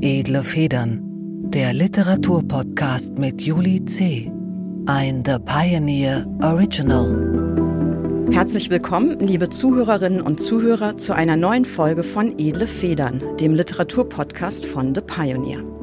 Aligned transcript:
Edle 0.00 0.42
Federn, 0.42 1.00
der 1.50 1.74
Literaturpodcast 1.74 3.18
mit 3.18 3.42
Juli 3.42 3.84
C. 3.84 4.32
Ein 4.86 5.22
The 5.26 5.36
Pioneer 5.44 6.26
Original. 6.42 8.26
Herzlich 8.30 8.70
willkommen, 8.70 9.18
liebe 9.20 9.50
Zuhörerinnen 9.50 10.22
und 10.22 10.40
Zuhörer, 10.40 10.96
zu 10.96 11.12
einer 11.12 11.36
neuen 11.36 11.66
Folge 11.66 12.04
von 12.04 12.38
Edle 12.38 12.66
Federn, 12.66 13.20
dem 13.38 13.52
Literaturpodcast 13.52 14.64
von 14.64 14.94
The 14.94 15.02
Pioneer. 15.02 15.73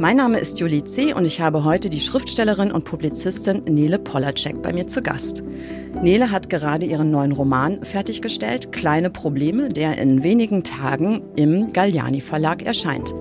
Mein 0.00 0.18
Name 0.18 0.38
ist 0.38 0.60
Julie 0.60 0.84
C. 0.84 1.12
und 1.12 1.24
ich 1.24 1.40
habe 1.40 1.64
heute 1.64 1.90
die 1.90 1.98
Schriftstellerin 1.98 2.70
und 2.70 2.84
Publizistin 2.84 3.64
Nele 3.64 3.98
Polacek 3.98 4.62
bei 4.62 4.72
mir 4.72 4.86
zu 4.86 5.02
Gast. 5.02 5.42
Nele 6.02 6.30
hat 6.30 6.48
gerade 6.48 6.86
ihren 6.86 7.10
neuen 7.10 7.32
Roman 7.32 7.82
fertiggestellt, 7.82 8.70
Kleine 8.70 9.10
Probleme, 9.10 9.70
der 9.70 9.98
in 9.98 10.22
wenigen 10.22 10.62
Tagen 10.62 11.22
im 11.34 11.72
Galliani 11.72 12.20
Verlag 12.20 12.62
erscheint. 12.62 13.12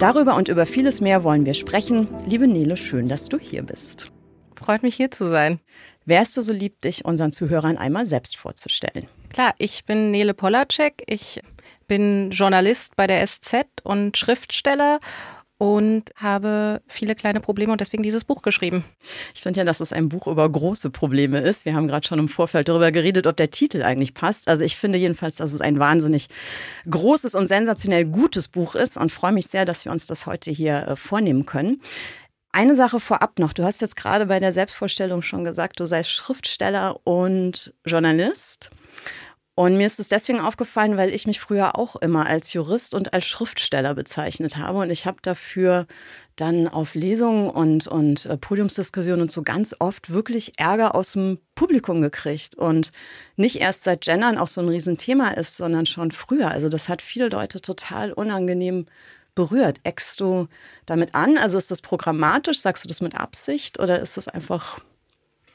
Darüber 0.00 0.34
und 0.34 0.48
über 0.48 0.66
vieles 0.66 1.00
mehr 1.00 1.22
wollen 1.22 1.46
wir 1.46 1.54
sprechen. 1.54 2.08
Liebe 2.26 2.48
Nele, 2.48 2.76
schön, 2.76 3.06
dass 3.06 3.28
du 3.28 3.38
hier 3.38 3.62
bist. 3.62 4.10
Freut 4.56 4.82
mich 4.82 4.96
hier 4.96 5.12
zu 5.12 5.28
sein. 5.28 5.60
Wärst 6.06 6.36
du 6.36 6.40
so 6.40 6.52
lieb, 6.52 6.80
dich 6.80 7.04
unseren 7.04 7.30
Zuhörern 7.30 7.78
einmal 7.78 8.04
selbst 8.04 8.36
vorzustellen? 8.36 9.06
Klar, 9.28 9.54
ich 9.58 9.84
bin 9.84 10.10
Nele 10.10 10.34
Polacek. 10.34 11.04
Ich 11.06 11.40
bin 11.86 12.32
Journalist 12.32 12.96
bei 12.96 13.06
der 13.06 13.24
SZ 13.24 13.66
und 13.84 14.16
Schriftsteller 14.16 14.98
und 15.58 16.10
habe 16.16 16.82
viele 16.86 17.14
kleine 17.14 17.40
Probleme 17.40 17.72
und 17.72 17.80
deswegen 17.80 18.02
dieses 18.02 18.24
Buch 18.24 18.42
geschrieben. 18.42 18.84
Ich 19.34 19.40
finde 19.40 19.60
ja, 19.60 19.64
dass 19.64 19.80
es 19.80 19.92
ein 19.92 20.08
Buch 20.08 20.26
über 20.26 20.48
große 20.48 20.90
Probleme 20.90 21.40
ist. 21.40 21.64
Wir 21.64 21.74
haben 21.74 21.88
gerade 21.88 22.06
schon 22.06 22.18
im 22.18 22.28
Vorfeld 22.28 22.68
darüber 22.68 22.92
geredet, 22.92 23.26
ob 23.26 23.36
der 23.36 23.50
Titel 23.50 23.82
eigentlich 23.82 24.12
passt. 24.12 24.48
Also 24.48 24.64
ich 24.64 24.76
finde 24.76 24.98
jedenfalls, 24.98 25.36
dass 25.36 25.52
es 25.52 25.62
ein 25.62 25.78
wahnsinnig 25.78 26.28
großes 26.90 27.34
und 27.34 27.46
sensationell 27.46 28.04
gutes 28.04 28.48
Buch 28.48 28.74
ist 28.74 28.98
und 28.98 29.12
freue 29.12 29.32
mich 29.32 29.46
sehr, 29.46 29.64
dass 29.64 29.84
wir 29.84 29.92
uns 29.92 30.06
das 30.06 30.26
heute 30.26 30.50
hier 30.50 30.88
äh, 30.88 30.96
vornehmen 30.96 31.46
können. 31.46 31.80
Eine 32.52 32.76
Sache 32.76 33.00
vorab 33.00 33.38
noch. 33.38 33.52
Du 33.52 33.64
hast 33.64 33.80
jetzt 33.80 33.96
gerade 33.96 34.26
bei 34.26 34.40
der 34.40 34.52
Selbstvorstellung 34.52 35.22
schon 35.22 35.44
gesagt, 35.44 35.80
du 35.80 35.86
seist 35.86 36.10
Schriftsteller 36.10 37.00
und 37.04 37.74
Journalist. 37.84 38.70
Und 39.58 39.78
mir 39.78 39.86
ist 39.86 39.98
es 39.98 40.08
deswegen 40.08 40.38
aufgefallen, 40.38 40.98
weil 40.98 41.14
ich 41.14 41.26
mich 41.26 41.40
früher 41.40 41.78
auch 41.78 41.96
immer 41.96 42.26
als 42.26 42.52
Jurist 42.52 42.92
und 42.92 43.14
als 43.14 43.24
Schriftsteller 43.24 43.94
bezeichnet 43.94 44.58
habe. 44.58 44.80
Und 44.80 44.90
ich 44.90 45.06
habe 45.06 45.16
dafür 45.22 45.86
dann 46.36 46.68
auf 46.68 46.94
Lesungen 46.94 47.48
und, 47.48 47.88
und 47.88 48.26
äh, 48.26 48.36
Podiumsdiskussionen 48.36 49.22
und 49.22 49.32
so 49.32 49.42
ganz 49.42 49.74
oft 49.78 50.10
wirklich 50.10 50.58
Ärger 50.58 50.94
aus 50.94 51.12
dem 51.12 51.38
Publikum 51.54 52.02
gekriegt. 52.02 52.54
Und 52.54 52.92
nicht 53.36 53.58
erst 53.58 53.84
seit 53.84 54.02
Gendern 54.02 54.36
auch 54.36 54.46
so 54.46 54.60
ein 54.60 54.68
Riesenthema 54.68 55.28
ist, 55.30 55.56
sondern 55.56 55.86
schon 55.86 56.10
früher. 56.10 56.50
Also 56.50 56.68
das 56.68 56.90
hat 56.90 57.00
viele 57.00 57.30
Leute 57.30 57.62
total 57.62 58.12
unangenehm 58.12 58.84
berührt. 59.34 59.80
Eckst 59.84 60.20
du 60.20 60.48
damit 60.84 61.14
an? 61.14 61.38
Also 61.38 61.56
ist 61.56 61.70
das 61.70 61.80
programmatisch? 61.80 62.60
Sagst 62.60 62.84
du 62.84 62.88
das 62.88 63.00
mit 63.00 63.14
Absicht 63.14 63.80
oder 63.80 64.00
ist 64.00 64.18
das 64.18 64.28
einfach 64.28 64.80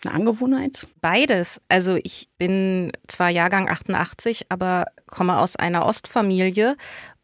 eine 0.06 0.16
Angewohnheit? 0.16 0.88
Beides. 1.02 1.62
Also 1.70 1.98
ich 2.04 2.30
bin 2.38 2.92
zwar 3.08 3.30
Jahrgang 3.30 3.70
88, 3.70 4.48
aber 4.50 4.86
komme 5.08 5.38
aus 5.40 5.56
einer 5.56 5.86
Ostfamilie 5.86 6.76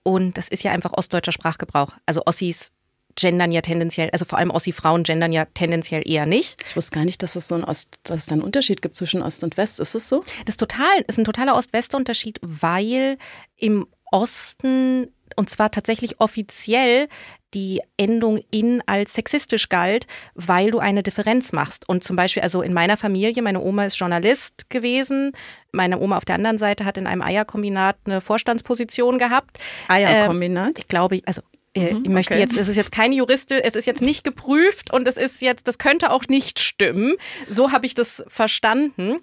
und 0.03 0.37
das 0.37 0.47
ist 0.47 0.63
ja 0.63 0.71
einfach 0.71 0.93
ostdeutscher 0.93 1.31
Sprachgebrauch. 1.31 1.93
Also 2.05 2.23
Ossis 2.25 2.71
gendern 3.17 3.51
ja 3.51 3.61
tendenziell, 3.61 4.09
also 4.11 4.25
vor 4.25 4.37
allem 4.37 4.51
Ossi-Frauen 4.51 5.03
gendern 5.03 5.33
ja 5.33 5.45
tendenziell 5.45 6.07
eher 6.07 6.25
nicht. 6.25 6.63
Ich 6.65 6.75
wusste 6.75 6.91
gar 6.91 7.03
nicht, 7.03 7.21
dass 7.23 7.35
es 7.35 7.47
so 7.47 7.55
ein 7.55 7.63
Ost, 7.63 7.97
dass 8.03 8.19
es 8.21 8.25
da 8.27 8.33
einen 8.33 8.43
Unterschied 8.43 8.81
gibt 8.81 8.95
zwischen 8.95 9.21
Ost 9.21 9.43
und 9.43 9.57
West. 9.57 9.79
Ist 9.79 9.95
es 9.95 10.07
so? 10.07 10.23
Das 10.45 10.53
ist 10.53 10.59
total, 10.59 11.01
ist 11.07 11.17
ein 11.17 11.25
totaler 11.25 11.55
Ost-West-Unterschied, 11.55 12.39
weil 12.41 13.17
im 13.57 13.87
Osten 14.11 15.11
und 15.37 15.49
zwar 15.49 15.71
tatsächlich 15.71 16.19
offiziell 16.19 17.07
die 17.53 17.81
Endung 17.95 18.41
in 18.51 18.83
als 18.87 19.13
sexistisch 19.13 19.69
galt, 19.69 20.05
weil 20.35 20.71
du 20.71 20.79
eine 20.79 21.01
Differenz 21.01 21.53
machst. 21.53 21.87
Und 21.87 22.03
zum 22.03 22.17
Beispiel, 22.17 22.43
also 22.43 22.61
in 22.61 22.73
meiner 22.73 22.97
Familie, 22.97 23.41
meine 23.41 23.61
Oma 23.61 23.85
ist 23.85 23.97
Journalist 23.97 24.69
gewesen, 24.69 25.31
meine 25.71 25.99
Oma 25.99 26.17
auf 26.17 26.25
der 26.25 26.35
anderen 26.35 26.57
Seite 26.57 26.83
hat 26.83 26.97
in 26.97 27.07
einem 27.07 27.21
Eierkombinat 27.21 27.95
eine 28.05 28.19
Vorstandsposition 28.19 29.17
gehabt. 29.17 29.57
Eierkombinat? 29.87 30.67
Ähm, 30.67 30.73
ich 30.77 30.87
glaube, 30.87 31.21
also 31.25 31.41
äh, 31.77 31.93
mhm, 31.93 32.03
ich 32.03 32.09
möchte 32.09 32.33
okay. 32.33 32.41
jetzt, 32.41 32.57
es 32.57 32.67
ist 32.67 32.75
jetzt 32.75 32.91
keine 32.91 33.15
Juriste, 33.15 33.63
es 33.63 33.75
ist 33.75 33.85
jetzt 33.85 34.01
nicht 34.01 34.23
geprüft 34.23 34.91
und 34.91 35.07
es 35.07 35.15
ist 35.15 35.41
jetzt, 35.41 35.67
das 35.67 35.77
könnte 35.77 36.11
auch 36.11 36.27
nicht 36.27 36.59
stimmen. 36.59 37.13
So 37.47 37.71
habe 37.71 37.85
ich 37.85 37.93
das 37.93 38.23
verstanden. 38.27 39.19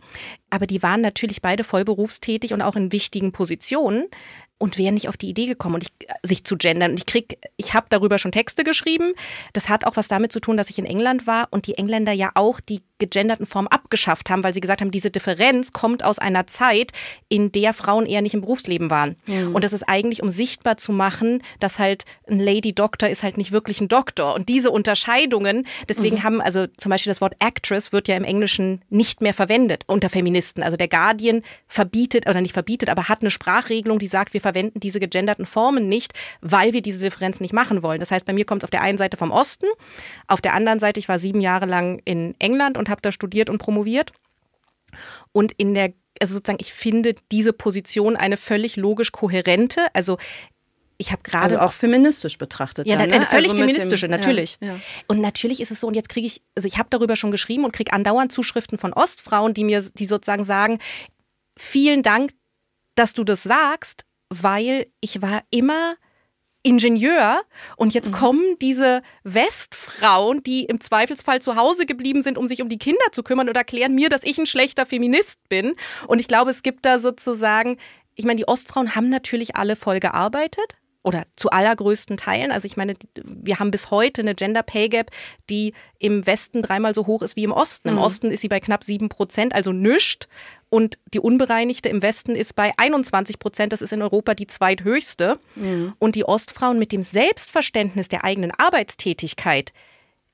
Aber 0.51 0.67
die 0.67 0.83
waren 0.83 1.01
natürlich 1.01 1.43
beide 1.43 1.65
voll 1.65 1.85
berufstätig 1.85 2.53
und 2.53 2.63
auch 2.63 2.77
in 2.77 2.93
wichtigen 2.93 3.33
Positionen 3.33 4.05
und 4.59 4.79
wären 4.79 4.95
nicht 4.95 5.09
auf 5.09 5.17
die 5.17 5.29
Idee 5.29 5.47
gekommen, 5.47 5.77
und 5.77 5.85
ich, 5.85 6.09
sich 6.23 6.45
zu 6.45 6.57
gendern. 6.57 6.93
Und 6.93 6.99
ich 6.99 7.07
krieg, 7.07 7.39
ich 7.57 7.75
habe 7.75 7.87
darüber 7.91 8.19
schon 8.19 8.33
Texte 8.33 8.65
geschrieben. 8.65 9.13
Das 9.53 9.69
hat 9.69 9.87
auch 9.87 9.97
was 9.97 10.09
damit 10.09 10.33
zu 10.33 10.41
tun, 10.41 10.57
dass 10.57 10.71
ich 10.71 10.79
in 10.79 10.87
England 10.87 11.27
war 11.27 11.49
und 11.51 11.67
die 11.67 11.77
Engländer 11.77 12.13
ja 12.13 12.31
auch 12.35 12.61
die 12.61 12.83
gegenderten 13.07 13.47
Formen 13.47 13.69
abgeschafft 13.69 14.31
haben, 14.31 14.45
weil 14.45 14.55
sie 14.55 14.61
gesagt 14.61 14.81
haben, 14.81 14.91
diese 14.91 15.11
Differenz 15.11 15.73
kommt 15.73 16.05
aus 16.05 16.19
einer 16.19 16.47
Zeit, 16.47 16.93
in 17.29 17.53
der 17.53 17.75
Frauen 17.75 18.07
eher 18.07 18.23
nicht 18.23 18.35
im 18.35 18.41
Berufsleben 18.41 18.91
waren. 18.91 19.17
Mhm. 19.27 19.55
Und 19.55 19.65
das 19.65 19.73
ist 19.73 19.83
eigentlich, 19.89 20.23
um 20.23 20.31
sichtbar 20.31 20.77
zu 20.77 20.93
machen, 20.93 21.43
dass 21.61 21.79
halt 21.79 22.05
ein 22.29 22.41
Lady 22.41 22.73
Doctor 22.73 23.09
ist 23.09 23.23
halt 23.23 23.39
nicht 23.39 23.53
wirklich 23.53 23.81
ein 23.81 23.89
Doktor. 23.89 24.35
Und 24.35 24.49
diese 24.49 24.71
Unterscheidungen, 24.71 25.67
deswegen 25.89 26.17
mhm. 26.17 26.23
haben 26.23 26.41
also 26.41 26.67
zum 26.77 26.91
Beispiel 26.91 27.11
das 27.11 27.21
Wort 27.21 27.35
Actress 27.39 27.93
wird 27.93 28.09
ja 28.09 28.17
im 28.17 28.25
Englischen 28.25 28.83
nicht 28.91 29.21
mehr 29.21 29.35
verwendet 29.35 29.85
unter 29.87 30.11
Feministen. 30.11 30.63
Also 30.63 30.77
der 30.77 30.89
Guardian 30.89 31.43
verbietet 31.69 32.29
oder 32.29 32.41
nicht 32.41 32.55
verbietet, 32.55 32.89
aber 32.89 33.09
hat 33.09 33.23
eine 33.23 33.31
Sprachregelung, 33.31 33.99
die 33.99 34.09
sagt, 34.09 34.35
wir 34.35 34.41
verwenden 34.41 34.81
diese 34.81 35.01
gegenderten 35.01 35.47
Formen 35.47 35.89
nicht, 35.89 36.13
weil 36.41 36.73
wir 36.73 36.83
diese 36.83 36.99
Differenz 37.01 37.41
nicht 37.41 37.53
machen 37.53 37.83
wollen. 37.83 38.01
Das 38.01 38.11
heißt, 38.11 38.27
bei 38.27 38.33
mir 38.33 38.45
kommt 38.45 38.63
es 38.63 38.65
auf 38.65 38.71
der 38.71 38.83
einen 38.83 38.99
Seite 38.99 39.17
vom 39.17 39.31
Osten, 39.31 39.67
auf 40.27 40.41
der 40.41 40.55
anderen 40.55 40.81
Seite, 40.81 41.01
ich 41.01 41.09
war 41.09 41.19
sieben 41.19 41.41
Jahre 41.41 41.67
lang 41.67 42.01
in 42.05 42.35
England 42.39 42.79
und 42.79 42.89
habe 42.89 42.94
da 43.01 43.13
studiert 43.13 43.51
und 43.51 43.59
promoviert. 43.59 44.13
Und 45.33 45.53
in 45.53 45.75
der, 45.75 45.93
also 46.21 46.35
sozusagen, 46.35 46.59
ich 46.61 46.73
finde 46.73 47.15
diese 47.33 47.53
Position 47.53 48.17
eine 48.17 48.37
völlig 48.37 48.77
logisch 48.77 49.13
kohärente. 49.13 49.87
Also 49.93 50.19
ich 50.97 51.11
habe 51.11 51.23
gerade 51.23 51.59
also 51.59 51.59
auch 51.59 51.73
feministisch 51.73 52.39
betrachtet. 52.39 52.87
Ja, 52.87 52.97
dann, 52.97 53.09
ne? 53.09 53.17
eine 53.17 53.27
völlig 53.27 53.51
also 53.51 53.61
feministische, 53.61 54.07
dem, 54.07 54.13
natürlich. 54.13 54.59
Ja, 54.61 54.75
ja. 54.75 54.81
Und 55.09 55.21
natürlich 55.21 55.61
ist 55.61 55.71
es 55.71 55.81
so, 55.81 55.87
und 55.89 55.95
jetzt 55.95 56.09
kriege 56.09 56.27
ich, 56.27 56.43
also 56.55 56.69
ich 56.69 56.79
habe 56.79 56.89
darüber 56.91 57.17
schon 57.17 57.31
geschrieben 57.31 57.65
und 57.65 57.73
kriege 57.73 57.93
andauernd 57.93 58.31
Zuschriften 58.31 58.79
von 58.79 58.93
Ostfrauen, 58.93 59.55
die 59.55 59.65
mir, 59.65 59.83
die 59.95 60.07
sozusagen 60.07 60.45
sagen, 60.45 60.79
vielen 61.57 62.03
Dank, 62.03 62.33
dass 62.95 63.13
du 63.13 63.25
das 63.25 63.43
sagst, 63.43 64.05
weil 64.29 64.87
ich 65.01 65.21
war 65.21 65.43
immer 65.51 65.97
Ingenieur 66.65 67.43
und 67.77 67.95
jetzt 67.95 68.09
mhm. 68.09 68.15
kommen 68.15 68.59
diese 68.61 69.03
Westfrauen, 69.23 70.43
die 70.43 70.65
im 70.65 70.81
Zweifelsfall 70.81 71.41
zu 71.41 71.57
Hause 71.57 71.85
geblieben 71.87 72.23
sind, 72.23 72.39
um 72.39 72.49
sich 72.49 72.63
um 72.63 72.69
die 72.69 72.79
Kinder 72.79 73.05
zu 73.13 73.23
kümmern 73.23 73.49
und 73.49 73.57
erklären 73.57 73.95
mir, 73.95 74.09
dass 74.09 74.25
ich 74.25 74.39
ein 74.39 74.47
schlechter 74.47 74.87
Feminist 74.87 75.39
bin. 75.49 75.75
Und 76.09 76.21
ich 76.21 76.27
glaube, 76.27 76.51
es 76.51 76.63
gibt 76.63 76.87
da 76.87 76.99
sozusagen, 76.99 77.77
ich 78.15 78.25
meine, 78.25 78.39
die 78.39 78.49
Ostfrauen 78.49 78.95
haben 78.95 79.11
natürlich 79.11 79.57
alle 79.57 79.77
voll 79.77 80.01
gearbeitet, 80.01 80.77
oder 81.05 81.27
zu 81.37 81.51
allergrößten 81.51 82.17
Teilen. 82.17 82.51
Also 82.51 82.67
ich 82.67 82.77
meine, 82.77 82.95
wir 83.15 83.59
haben 83.59 83.71
bis 83.71 83.91
heute 83.91 84.23
eine 84.23 84.35
Gender 84.35 84.63
Pay 84.63 84.89
Gap, 84.89 85.11
die 85.51 85.75
im 85.99 86.27
Westen 86.27 86.63
dreimal 86.63 86.95
so 86.95 87.07
hoch 87.07 87.23
ist 87.23 87.37
wie 87.37 87.45
im 87.45 87.53
Osten. 87.53 87.89
Im 87.89 87.95
mhm. 87.95 88.01
Osten 88.01 88.31
ist 88.31 88.41
sie 88.41 88.49
bei 88.49 88.59
knapp 88.59 88.83
sieben 88.83 89.11
Prozent, 89.11 89.55
also 89.55 89.73
nischt. 89.73 90.27
Und 90.71 90.99
die 91.13 91.21
unbereinigte 91.21 91.91
im 91.91 92.03
Westen 92.03 92.35
ist 92.35 92.57
bei 92.57 92.73
21 92.79 93.39
Prozent. 93.39 93.73
Das 93.73 93.83
ist 93.83 93.93
in 93.93 94.03
Europa 94.03 94.35
die 94.35 94.47
zweithöchste. 94.47 95.39
Mhm. 95.55 95.93
Und 95.99 96.15
die 96.17 96.25
Ostfrauen 96.25 96.79
mit 96.79 96.91
dem 96.91 97.03
Selbstverständnis 97.03 98.09
der 98.09 98.25
eigenen 98.25 98.51
Arbeitstätigkeit, 98.51 99.73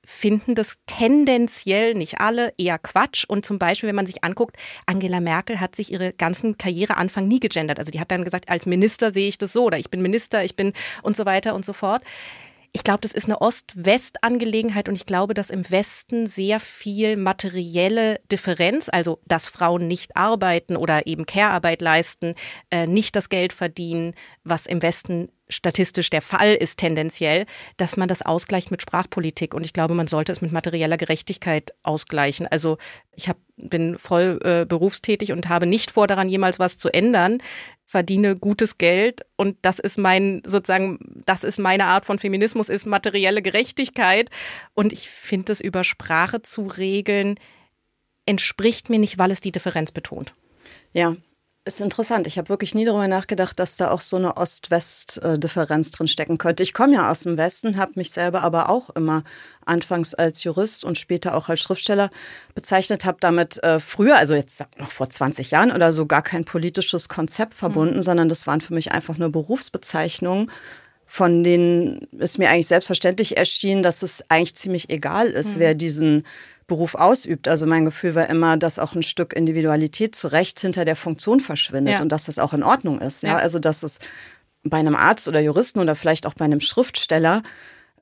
finden 0.04 0.54
das 0.54 0.76
tendenziell 0.86 1.94
nicht 1.94 2.20
alle 2.20 2.52
eher 2.58 2.78
Quatsch. 2.78 3.24
Und 3.28 3.44
zum 3.44 3.58
Beispiel, 3.58 3.88
wenn 3.88 3.96
man 3.96 4.06
sich 4.06 4.24
anguckt, 4.24 4.56
Angela 4.86 5.20
Merkel 5.20 5.60
hat 5.60 5.76
sich 5.76 5.92
ihre 5.92 6.12
ganzen 6.12 6.58
Karriereanfang 6.58 7.28
nie 7.28 7.40
gegendert. 7.40 7.78
Also 7.78 7.90
die 7.90 8.00
hat 8.00 8.10
dann 8.10 8.24
gesagt, 8.24 8.48
als 8.48 8.66
Minister 8.66 9.12
sehe 9.12 9.28
ich 9.28 9.38
das 9.38 9.52
so 9.52 9.64
oder 9.64 9.78
ich 9.78 9.90
bin 9.90 10.02
Minister, 10.02 10.44
ich 10.44 10.56
bin 10.56 10.72
und 11.02 11.16
so 11.16 11.26
weiter 11.26 11.54
und 11.54 11.64
so 11.64 11.72
fort. 11.72 12.02
Ich 12.72 12.84
glaube, 12.84 13.00
das 13.00 13.12
ist 13.12 13.24
eine 13.24 13.40
Ost-West-Angelegenheit 13.40 14.88
und 14.88 14.94
ich 14.94 15.04
glaube, 15.04 15.34
dass 15.34 15.50
im 15.50 15.68
Westen 15.70 16.28
sehr 16.28 16.60
viel 16.60 17.16
materielle 17.16 18.20
Differenz, 18.30 18.88
also 18.88 19.18
dass 19.26 19.48
Frauen 19.48 19.88
nicht 19.88 20.16
arbeiten 20.16 20.76
oder 20.76 21.06
eben 21.08 21.26
Care-Arbeit 21.26 21.82
leisten, 21.82 22.36
äh, 22.70 22.86
nicht 22.86 23.16
das 23.16 23.28
Geld 23.28 23.52
verdienen, 23.52 24.14
was 24.44 24.66
im 24.66 24.82
Westen 24.82 25.30
statistisch 25.50 26.08
der 26.08 26.22
Fall 26.22 26.54
ist 26.54 26.78
tendenziell, 26.78 27.44
dass 27.76 27.96
man 27.96 28.08
das 28.08 28.22
ausgleicht 28.22 28.70
mit 28.70 28.80
Sprachpolitik. 28.80 29.52
Und 29.52 29.64
ich 29.64 29.72
glaube, 29.72 29.94
man 29.94 30.06
sollte 30.06 30.32
es 30.32 30.40
mit 30.40 30.52
materieller 30.52 30.96
Gerechtigkeit 30.96 31.74
ausgleichen. 31.82 32.46
Also 32.46 32.78
ich 33.14 33.28
hab, 33.28 33.36
bin 33.56 33.98
voll 33.98 34.40
äh, 34.42 34.64
berufstätig 34.64 35.32
und 35.32 35.48
habe 35.48 35.66
nicht 35.66 35.90
vor, 35.90 36.06
daran 36.06 36.28
jemals 36.28 36.58
was 36.58 36.78
zu 36.78 36.88
ändern 36.88 37.38
verdiene 37.84 38.36
gutes 38.36 38.78
Geld 38.78 39.22
und 39.34 39.56
das 39.62 39.80
ist 39.80 39.98
mein 39.98 40.42
sozusagen, 40.46 41.00
das 41.26 41.42
ist 41.42 41.58
meine 41.58 41.86
Art 41.86 42.04
von 42.04 42.20
Feminismus, 42.20 42.68
ist 42.68 42.86
materielle 42.86 43.42
Gerechtigkeit 43.42 44.30
und 44.74 44.92
ich 44.92 45.10
finde 45.10 45.52
es 45.52 45.60
über 45.60 45.82
Sprache 45.82 46.40
zu 46.40 46.68
regeln 46.68 47.34
entspricht 48.26 48.90
mir 48.90 48.98
nicht, 49.00 49.18
weil 49.18 49.32
es 49.32 49.40
die 49.40 49.50
Differenz 49.50 49.90
betont. 49.90 50.34
Ja, 50.92 51.16
Ist 51.70 51.80
interessant. 51.80 52.26
Ich 52.26 52.36
habe 52.36 52.48
wirklich 52.48 52.74
nie 52.74 52.84
darüber 52.84 53.06
nachgedacht, 53.06 53.56
dass 53.60 53.76
da 53.76 53.92
auch 53.92 54.00
so 54.00 54.16
eine 54.16 54.36
Ost-West-Differenz 54.36 55.92
drin 55.92 56.08
stecken 56.08 56.36
könnte. 56.36 56.64
Ich 56.64 56.74
komme 56.74 56.94
ja 56.94 57.08
aus 57.08 57.20
dem 57.20 57.36
Westen, 57.36 57.76
habe 57.76 57.92
mich 57.94 58.10
selber 58.10 58.42
aber 58.42 58.68
auch 58.70 58.90
immer 58.90 59.22
anfangs 59.64 60.12
als 60.12 60.42
Jurist 60.42 60.84
und 60.84 60.98
später 60.98 61.36
auch 61.36 61.48
als 61.48 61.60
Schriftsteller 61.60 62.10
bezeichnet, 62.56 63.04
habe 63.04 63.18
damit 63.20 63.62
äh, 63.62 63.78
früher, 63.78 64.16
also 64.16 64.34
jetzt 64.34 64.64
noch 64.78 64.90
vor 64.90 65.10
20 65.10 65.52
Jahren 65.52 65.70
oder 65.70 65.92
so, 65.92 66.06
gar 66.06 66.22
kein 66.22 66.44
politisches 66.44 67.08
Konzept 67.08 67.54
verbunden, 67.54 67.98
mhm. 67.98 68.02
sondern 68.02 68.28
das 68.28 68.48
waren 68.48 68.60
für 68.60 68.74
mich 68.74 68.90
einfach 68.90 69.16
nur 69.16 69.30
Berufsbezeichnungen, 69.30 70.50
von 71.06 71.44
denen 71.44 72.08
es 72.18 72.36
mir 72.36 72.50
eigentlich 72.50 72.66
selbstverständlich 72.66 73.36
erschien, 73.36 73.84
dass 73.84 74.02
es 74.02 74.24
eigentlich 74.28 74.56
ziemlich 74.56 74.90
egal 74.90 75.28
ist, 75.28 75.54
mhm. 75.54 75.60
wer 75.60 75.74
diesen 75.76 76.24
Beruf 76.70 76.94
ausübt. 76.94 77.48
Also 77.48 77.66
mein 77.66 77.84
Gefühl 77.84 78.14
war 78.14 78.30
immer, 78.30 78.56
dass 78.56 78.78
auch 78.78 78.94
ein 78.94 79.02
Stück 79.02 79.32
Individualität 79.32 80.14
zu 80.14 80.28
Recht 80.28 80.60
hinter 80.60 80.84
der 80.84 80.94
Funktion 80.94 81.40
verschwindet 81.40 81.94
ja. 81.94 82.00
und 82.00 82.10
dass 82.10 82.24
das 82.24 82.38
auch 82.38 82.52
in 82.52 82.62
Ordnung 82.62 83.00
ist. 83.00 83.24
Ja? 83.24 83.30
ja? 83.30 83.36
Also 83.38 83.58
dass 83.58 83.82
es 83.82 83.98
bei 84.62 84.78
einem 84.78 84.94
Arzt 84.94 85.26
oder 85.26 85.40
Juristen 85.40 85.80
oder 85.80 85.96
vielleicht 85.96 86.26
auch 86.26 86.34
bei 86.34 86.44
einem 86.44 86.60
Schriftsteller 86.60 87.42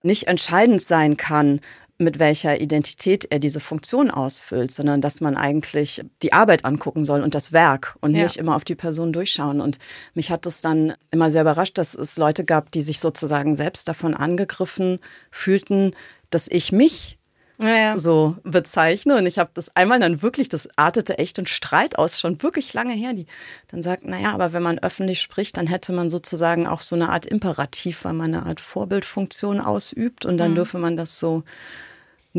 nicht 0.02 0.28
entscheidend 0.28 0.82
sein 0.82 1.16
kann, 1.16 1.60
mit 1.96 2.18
welcher 2.18 2.60
Identität 2.60 3.26
er 3.30 3.38
diese 3.38 3.58
Funktion 3.58 4.10
ausfüllt, 4.10 4.70
sondern 4.70 5.00
dass 5.00 5.22
man 5.22 5.34
eigentlich 5.34 6.04
die 6.22 6.34
Arbeit 6.34 6.64
angucken 6.66 7.04
soll 7.04 7.22
und 7.22 7.34
das 7.34 7.52
Werk 7.52 7.96
und 8.02 8.14
ja. 8.14 8.22
nicht 8.22 8.36
immer 8.36 8.54
auf 8.54 8.64
die 8.64 8.76
Person 8.76 9.12
durchschauen. 9.12 9.62
Und 9.62 9.78
mich 10.12 10.30
hat 10.30 10.46
es 10.46 10.60
dann 10.60 10.92
immer 11.10 11.30
sehr 11.30 11.42
überrascht, 11.42 11.78
dass 11.78 11.94
es 11.94 12.18
Leute 12.18 12.44
gab, 12.44 12.70
die 12.70 12.82
sich 12.82 13.00
sozusagen 13.00 13.56
selbst 13.56 13.88
davon 13.88 14.14
angegriffen 14.14 15.00
fühlten, 15.30 15.92
dass 16.30 16.46
ich 16.48 16.70
mich 16.70 17.17
ja, 17.60 17.96
so 17.96 18.36
bezeichne. 18.44 19.16
Und 19.16 19.26
ich 19.26 19.38
habe 19.38 19.50
das 19.54 19.74
einmal 19.76 19.98
dann 19.98 20.22
wirklich, 20.22 20.48
das 20.48 20.68
artete 20.76 21.18
echt 21.18 21.38
in 21.38 21.46
Streit 21.46 21.98
aus, 21.98 22.20
schon 22.20 22.42
wirklich 22.42 22.72
lange 22.74 22.94
her, 22.94 23.14
die 23.14 23.26
dann 23.68 23.82
sagt, 23.82 24.04
naja, 24.04 24.32
aber 24.32 24.52
wenn 24.52 24.62
man 24.62 24.78
öffentlich 24.78 25.20
spricht, 25.20 25.56
dann 25.56 25.66
hätte 25.66 25.92
man 25.92 26.10
sozusagen 26.10 26.66
auch 26.66 26.80
so 26.80 26.94
eine 26.94 27.10
Art 27.10 27.26
Imperativ, 27.26 28.04
weil 28.04 28.14
man 28.14 28.34
eine 28.34 28.46
Art 28.46 28.60
Vorbildfunktion 28.60 29.60
ausübt 29.60 30.24
und 30.24 30.38
dann 30.38 30.52
mhm. 30.52 30.56
dürfe 30.56 30.78
man 30.78 30.96
das 30.96 31.18
so 31.18 31.42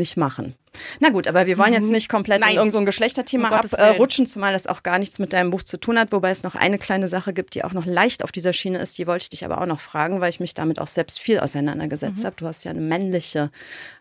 nicht 0.00 0.16
machen. 0.16 0.56
Na 1.00 1.10
gut, 1.10 1.28
aber 1.28 1.46
wir 1.46 1.58
wollen 1.58 1.72
jetzt 1.72 1.86
mhm. 1.86 1.92
nicht 1.92 2.08
komplett 2.08 2.40
Nein. 2.40 2.50
in 2.50 2.56
irgendein 2.56 2.82
so 2.82 2.86
Geschlechterthema 2.86 3.48
um 3.48 3.54
abrutschen, 3.54 4.26
zumal 4.26 4.52
das 4.52 4.66
auch 4.66 4.82
gar 4.82 4.98
nichts 4.98 5.18
mit 5.18 5.32
deinem 5.32 5.50
Buch 5.50 5.62
zu 5.62 5.76
tun 5.76 5.98
hat, 5.98 6.12
wobei 6.12 6.30
es 6.30 6.42
noch 6.42 6.54
eine 6.54 6.78
kleine 6.78 7.08
Sache 7.08 7.32
gibt, 7.32 7.54
die 7.54 7.64
auch 7.64 7.72
noch 7.72 7.86
leicht 7.86 8.24
auf 8.24 8.32
dieser 8.32 8.52
Schiene 8.52 8.78
ist, 8.78 8.98
die 8.98 9.06
wollte 9.06 9.24
ich 9.24 9.28
dich 9.30 9.44
aber 9.44 9.60
auch 9.60 9.66
noch 9.66 9.80
fragen, 9.80 10.20
weil 10.20 10.30
ich 10.30 10.40
mich 10.40 10.54
damit 10.54 10.80
auch 10.80 10.86
selbst 10.86 11.20
viel 11.20 11.40
auseinandergesetzt 11.40 12.22
mhm. 12.22 12.26
habe. 12.26 12.36
Du 12.36 12.46
hast 12.46 12.64
ja 12.64 12.70
eine 12.70 12.80
männliche 12.80 13.50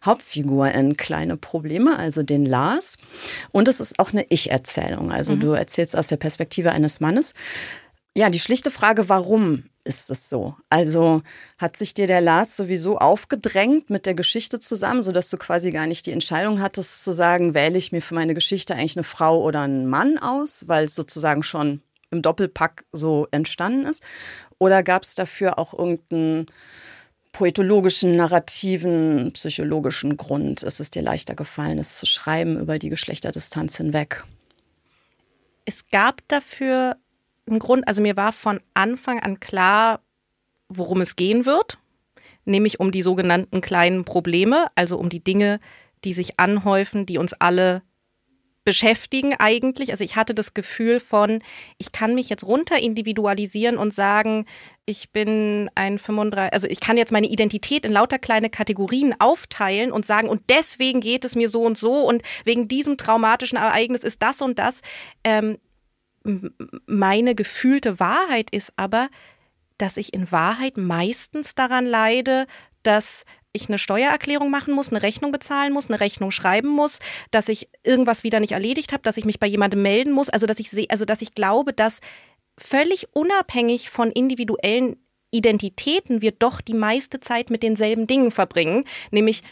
Hauptfigur 0.04 0.72
in 0.72 0.98
Kleine 0.98 1.38
Probleme, 1.38 1.98
also 1.98 2.24
den 2.24 2.46
Lars. 2.46 2.98
Und 3.52 3.68
es 3.68 3.80
ist 3.80 4.00
auch 4.00 4.12
eine 4.12 4.26
Ich-Erzählung, 4.30 5.12
also 5.12 5.36
mhm. 5.36 5.40
du 5.42 5.52
erzählst 5.52 5.96
aus 5.96 6.08
der 6.08 6.18
Perspektive 6.18 6.72
eines 6.72 7.00
Mannes. 7.00 7.34
Ja, 8.16 8.30
die 8.30 8.40
schlichte 8.40 8.72
Frage, 8.72 9.10
warum 9.10 9.64
ist 9.90 10.10
es 10.12 10.30
so? 10.30 10.56
Also 10.70 11.24
hat 11.58 11.76
sich 11.76 11.94
dir 11.94 12.08
der 12.08 12.22
Lars 12.22 12.56
sowieso 12.56 13.00
aufgedrängt 13.00 13.90
mit 13.90 14.06
der 14.06 14.14
Geschichte 14.14 14.60
zusammen, 14.60 15.04
sodass 15.04 15.30
du 15.30 15.38
quasi 15.38 15.72
gar 15.72 15.88
nicht 15.88 16.06
die 16.06 16.12
Entscheidung 16.12 16.62
hattest 16.62 17.04
zu 17.04 17.12
sagen, 17.12 17.54
wähle 17.54 17.78
ich 17.78 17.92
mir 17.92 18.02
für 18.02 18.14
meine 18.14 18.36
Geschichte 18.36 18.76
eigentlich 18.76 18.96
eine 18.96 19.04
Frau 19.04 19.42
oder 19.44 19.62
einen 19.62 19.88
Mann 19.88 20.20
aus, 20.20 20.68
weil 20.68 20.86
es 20.86 20.96
sozusagen 20.96 21.44
schon 21.44 21.82
im 22.12 22.22
Doppelpack 22.22 22.86
so 22.92 23.28
entstanden 23.32 23.86
ist? 23.86 24.04
Oder 24.60 24.84
gab 24.84 25.04
es 25.04 25.16
dafür 25.16 25.58
auch 25.58 25.74
irgendeinen 25.74 26.46
poetologischen, 27.32 28.16
narrativen, 28.16 29.32
psychologischen 29.34 30.18
Grund? 30.18 30.62
Ist 30.62 30.80
es 30.80 30.92
dir 30.92 31.02
leichter 31.02 31.34
gefallen, 31.34 31.80
es 31.80 31.98
zu 31.98 32.06
schreiben 32.06 32.60
über 32.60 32.78
die 32.78 32.90
Geschlechterdistanz 32.90 33.78
hinweg? 33.78 34.24
Es 35.66 35.90
gab 35.90 36.22
dafür 36.28 36.96
ein 37.52 37.60
Grund, 37.60 37.88
also 37.88 38.02
mir 38.02 38.18
war 38.18 38.34
von 38.34 38.60
Anfang 38.74 39.20
an 39.20 39.40
klar, 39.40 40.02
worum 40.70 41.02
es 41.02 41.16
gehen 41.16 41.46
wird, 41.46 41.78
nämlich 42.46 42.80
um 42.80 42.92
die 42.92 43.02
sogenannten 43.02 43.62
kleinen 43.62 44.06
Probleme, 44.06 44.68
also 44.76 44.98
um 44.98 45.10
die 45.10 45.24
Dinge, 45.24 45.60
die 46.04 46.14
sich 46.14 46.40
anhäufen, 46.40 47.06
die 47.06 47.18
uns 47.18 47.34
alle 47.34 47.82
beschäftigen 48.64 49.34
eigentlich. 49.34 49.90
Also 49.92 50.04
ich 50.04 50.16
hatte 50.16 50.36
das 50.36 50.54
Gefühl 50.54 51.00
von, 51.00 51.42
ich 51.78 51.92
kann 51.92 52.14
mich 52.14 52.30
jetzt 52.30 52.44
runter 52.44 52.78
individualisieren 52.78 53.78
und 53.78 53.94
sagen, 53.94 54.46
ich 54.86 55.12
bin 55.12 55.72
ein 55.76 55.98
35, 55.98 56.54
also 56.54 56.68
ich 56.68 56.80
kann 56.80 56.98
jetzt 56.98 57.12
meine 57.12 57.28
Identität 57.28 57.86
in 57.86 57.92
lauter 57.92 58.20
kleine 58.20 58.50
Kategorien 58.50 59.16
aufteilen 59.18 59.92
und 59.92 60.06
sagen, 60.06 60.30
und 60.30 60.44
deswegen 60.50 61.00
geht 61.00 61.26
es 61.26 61.36
mir 61.36 61.50
so 61.50 61.64
und 61.64 61.78
so 61.78 62.08
und 62.08 62.22
wegen 62.44 62.68
diesem 62.68 62.98
traumatischen 62.98 63.58
Ereignis 63.58 64.04
ist 64.04 64.22
das 64.22 64.42
und 64.42 64.60
das. 64.60 64.82
Ähm, 65.24 65.58
meine 66.86 67.36
gefühlte 67.36 68.00
Wahrheit 68.00 68.50
ist 68.52 68.74
aber, 68.76 69.10
dass 69.78 69.98
ich 69.98 70.14
in 70.14 70.32
Wahrheit 70.32 70.78
meistens 70.78 71.56
daran 71.56 71.86
leide, 71.86 72.46
dass 72.84 73.26
ich 73.52 73.68
eine 73.68 73.80
Steuererklärung 73.80 74.52
machen 74.52 74.74
muss, 74.74 74.90
eine 74.90 75.02
Rechnung 75.02 75.32
bezahlen 75.32 75.74
muss, 75.74 75.90
eine 75.90 76.00
Rechnung 76.00 76.32
schreiben 76.32 76.70
muss, 76.70 77.00
dass 77.32 77.50
ich 77.50 77.70
irgendwas 77.84 78.24
wieder 78.24 78.40
nicht 78.40 78.52
erledigt 78.52 78.92
habe, 78.94 79.02
dass 79.02 79.18
ich 79.18 79.26
mich 79.26 79.40
bei 79.40 79.48
jemandem 79.48 79.82
melden 79.82 80.12
muss, 80.12 80.30
also 80.30 80.46
dass 80.46 80.60
ich 80.60 80.70
sehe, 80.70 80.90
also 80.90 81.06
dass 81.06 81.22
ich 81.22 81.34
glaube, 81.34 81.74
dass 81.74 82.00
völlig 82.58 83.08
unabhängig 83.16 83.90
von 83.90 84.12
individuellen 84.12 84.98
Identitäten 85.32 86.22
wir 86.22 86.32
doch 86.32 86.62
die 86.62 86.74
meiste 86.74 87.20
Zeit 87.20 87.50
mit 87.50 87.64
denselben 87.64 88.08
Dingen 88.08 88.32
verbringen, 88.32 88.86
nämlich 89.12 89.44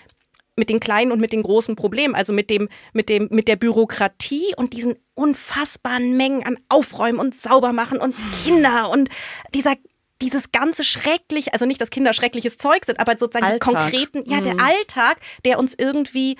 mit 0.55 0.69
den 0.69 0.79
kleinen 0.79 1.11
und 1.11 1.19
mit 1.19 1.31
den 1.31 1.43
großen 1.43 1.75
Problemen, 1.75 2.15
also 2.15 2.33
mit 2.33 2.49
dem, 2.49 2.67
mit 2.93 3.09
dem, 3.09 3.27
mit 3.31 3.47
der 3.47 3.55
Bürokratie 3.55 4.53
und 4.57 4.73
diesen 4.73 4.95
unfassbaren 5.17 6.15
Mengen 6.15 6.45
an 6.45 6.57
Aufräumen 6.69 7.19
und 7.19 7.35
Saubermachen 7.35 7.99
und 7.99 8.15
Kinder 8.43 8.89
und 8.89 9.09
dieser 9.53 9.75
dieses 10.21 10.51
ganze 10.51 10.83
schrecklich, 10.83 11.53
also 11.53 11.67
nicht, 11.67 11.79
dass 11.79 11.91
Kinder 11.91 12.11
schreckliches 12.11 12.57
Zeug 12.57 12.85
sind, 12.85 12.99
aber 12.99 13.17
sozusagen 13.19 13.45
Alltag. 13.45 13.59
die 13.59 13.75
konkreten, 13.75 14.23
ja, 14.25 14.41
der 14.41 14.55
mhm. 14.55 14.59
Alltag, 14.59 15.19
der 15.45 15.59
uns 15.59 15.75
irgendwie 15.77 16.37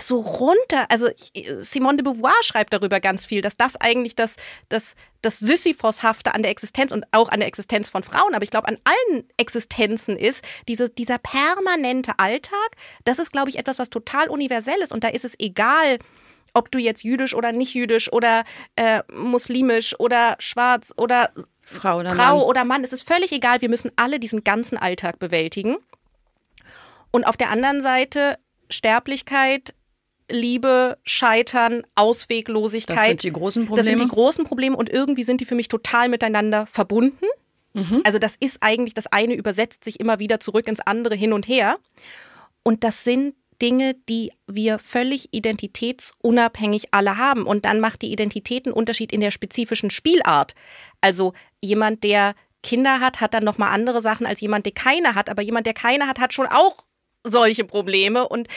so 0.00 0.20
runter, 0.20 0.86
also 0.88 1.08
Simone 1.60 1.98
de 1.98 2.04
Beauvoir 2.04 2.34
schreibt 2.42 2.72
darüber 2.72 2.98
ganz 3.00 3.26
viel, 3.26 3.42
dass 3.42 3.56
das 3.56 3.76
eigentlich 3.76 4.16
das, 4.16 4.36
das, 4.68 4.94
das 5.22 5.38
Sisyphos-hafte 5.38 6.34
an 6.34 6.42
der 6.42 6.50
Existenz 6.50 6.92
und 6.92 7.04
auch 7.12 7.28
an 7.28 7.40
der 7.40 7.48
Existenz 7.48 7.88
von 7.88 8.02
Frauen, 8.02 8.34
aber 8.34 8.42
ich 8.42 8.50
glaube 8.50 8.68
an 8.68 8.78
allen 8.84 9.28
Existenzen 9.36 10.16
ist, 10.16 10.42
diese, 10.66 10.88
dieser 10.88 11.18
permanente 11.18 12.18
Alltag, 12.18 12.70
das 13.04 13.18
ist, 13.18 13.32
glaube 13.32 13.50
ich, 13.50 13.58
etwas, 13.58 13.78
was 13.78 13.90
total 13.90 14.28
universell 14.28 14.80
ist 14.82 14.92
und 14.92 15.04
da 15.04 15.08
ist 15.08 15.24
es 15.24 15.34
egal, 15.38 15.98
ob 16.56 16.70
du 16.70 16.78
jetzt 16.78 17.04
jüdisch 17.04 17.34
oder 17.34 17.52
nicht 17.52 17.74
jüdisch 17.74 18.10
oder 18.12 18.44
äh, 18.76 19.02
muslimisch 19.12 19.98
oder 20.00 20.36
schwarz 20.38 20.92
oder 20.96 21.30
Frau 21.62 21.98
oder 21.98 22.14
Frau 22.14 22.38
Mann. 22.38 22.46
oder 22.46 22.64
Mann, 22.64 22.84
es 22.84 22.92
ist 22.92 23.06
völlig 23.06 23.30
egal, 23.32 23.60
wir 23.60 23.68
müssen 23.68 23.90
alle 23.96 24.18
diesen 24.18 24.42
ganzen 24.42 24.78
Alltag 24.78 25.18
bewältigen. 25.18 25.76
Und 27.10 27.24
auf 27.24 27.36
der 27.36 27.50
anderen 27.50 27.82
Seite 27.82 28.38
Sterblichkeit, 28.70 29.74
Liebe, 30.30 30.98
Scheitern, 31.04 31.82
Ausweglosigkeit. 31.94 32.96
Das 32.96 33.06
sind 33.06 33.22
die 33.22 33.32
großen 33.32 33.66
Probleme. 33.66 33.82
Das 33.84 33.98
sind 33.98 34.00
die 34.00 34.14
großen 34.14 34.44
Probleme 34.44 34.76
und 34.76 34.88
irgendwie 34.88 35.24
sind 35.24 35.40
die 35.40 35.44
für 35.44 35.54
mich 35.54 35.68
total 35.68 36.08
miteinander 36.08 36.66
verbunden. 36.66 37.26
Mhm. 37.74 38.00
Also 38.04 38.18
das 38.18 38.34
ist 38.40 38.58
eigentlich, 38.60 38.94
das 38.94 39.06
eine 39.08 39.34
übersetzt 39.34 39.84
sich 39.84 40.00
immer 40.00 40.18
wieder 40.18 40.40
zurück 40.40 40.66
ins 40.68 40.80
andere 40.80 41.14
hin 41.14 41.32
und 41.32 41.46
her. 41.46 41.76
Und 42.62 42.82
das 42.82 43.04
sind 43.04 43.34
Dinge, 43.60 43.94
die 44.08 44.32
wir 44.46 44.78
völlig 44.78 45.28
identitätsunabhängig 45.32 46.88
alle 46.92 47.16
haben. 47.16 47.46
Und 47.46 47.64
dann 47.64 47.80
macht 47.80 48.02
die 48.02 48.12
Identität 48.12 48.66
einen 48.66 48.74
Unterschied 48.74 49.12
in 49.12 49.20
der 49.20 49.30
spezifischen 49.30 49.90
Spielart. 49.90 50.54
Also 51.00 51.32
jemand, 51.60 52.04
der 52.04 52.34
Kinder 52.62 53.00
hat, 53.00 53.20
hat 53.20 53.34
dann 53.34 53.44
nochmal 53.44 53.72
andere 53.72 54.00
Sachen 54.00 54.26
als 54.26 54.40
jemand, 54.40 54.66
der 54.66 54.72
keine 54.72 55.14
hat. 55.14 55.28
Aber 55.28 55.42
jemand, 55.42 55.66
der 55.66 55.74
keine 55.74 56.06
hat, 56.06 56.18
hat 56.18 56.34
schon 56.34 56.46
auch 56.46 56.84
solche 57.24 57.64
Probleme. 57.64 58.28
Und 58.28 58.48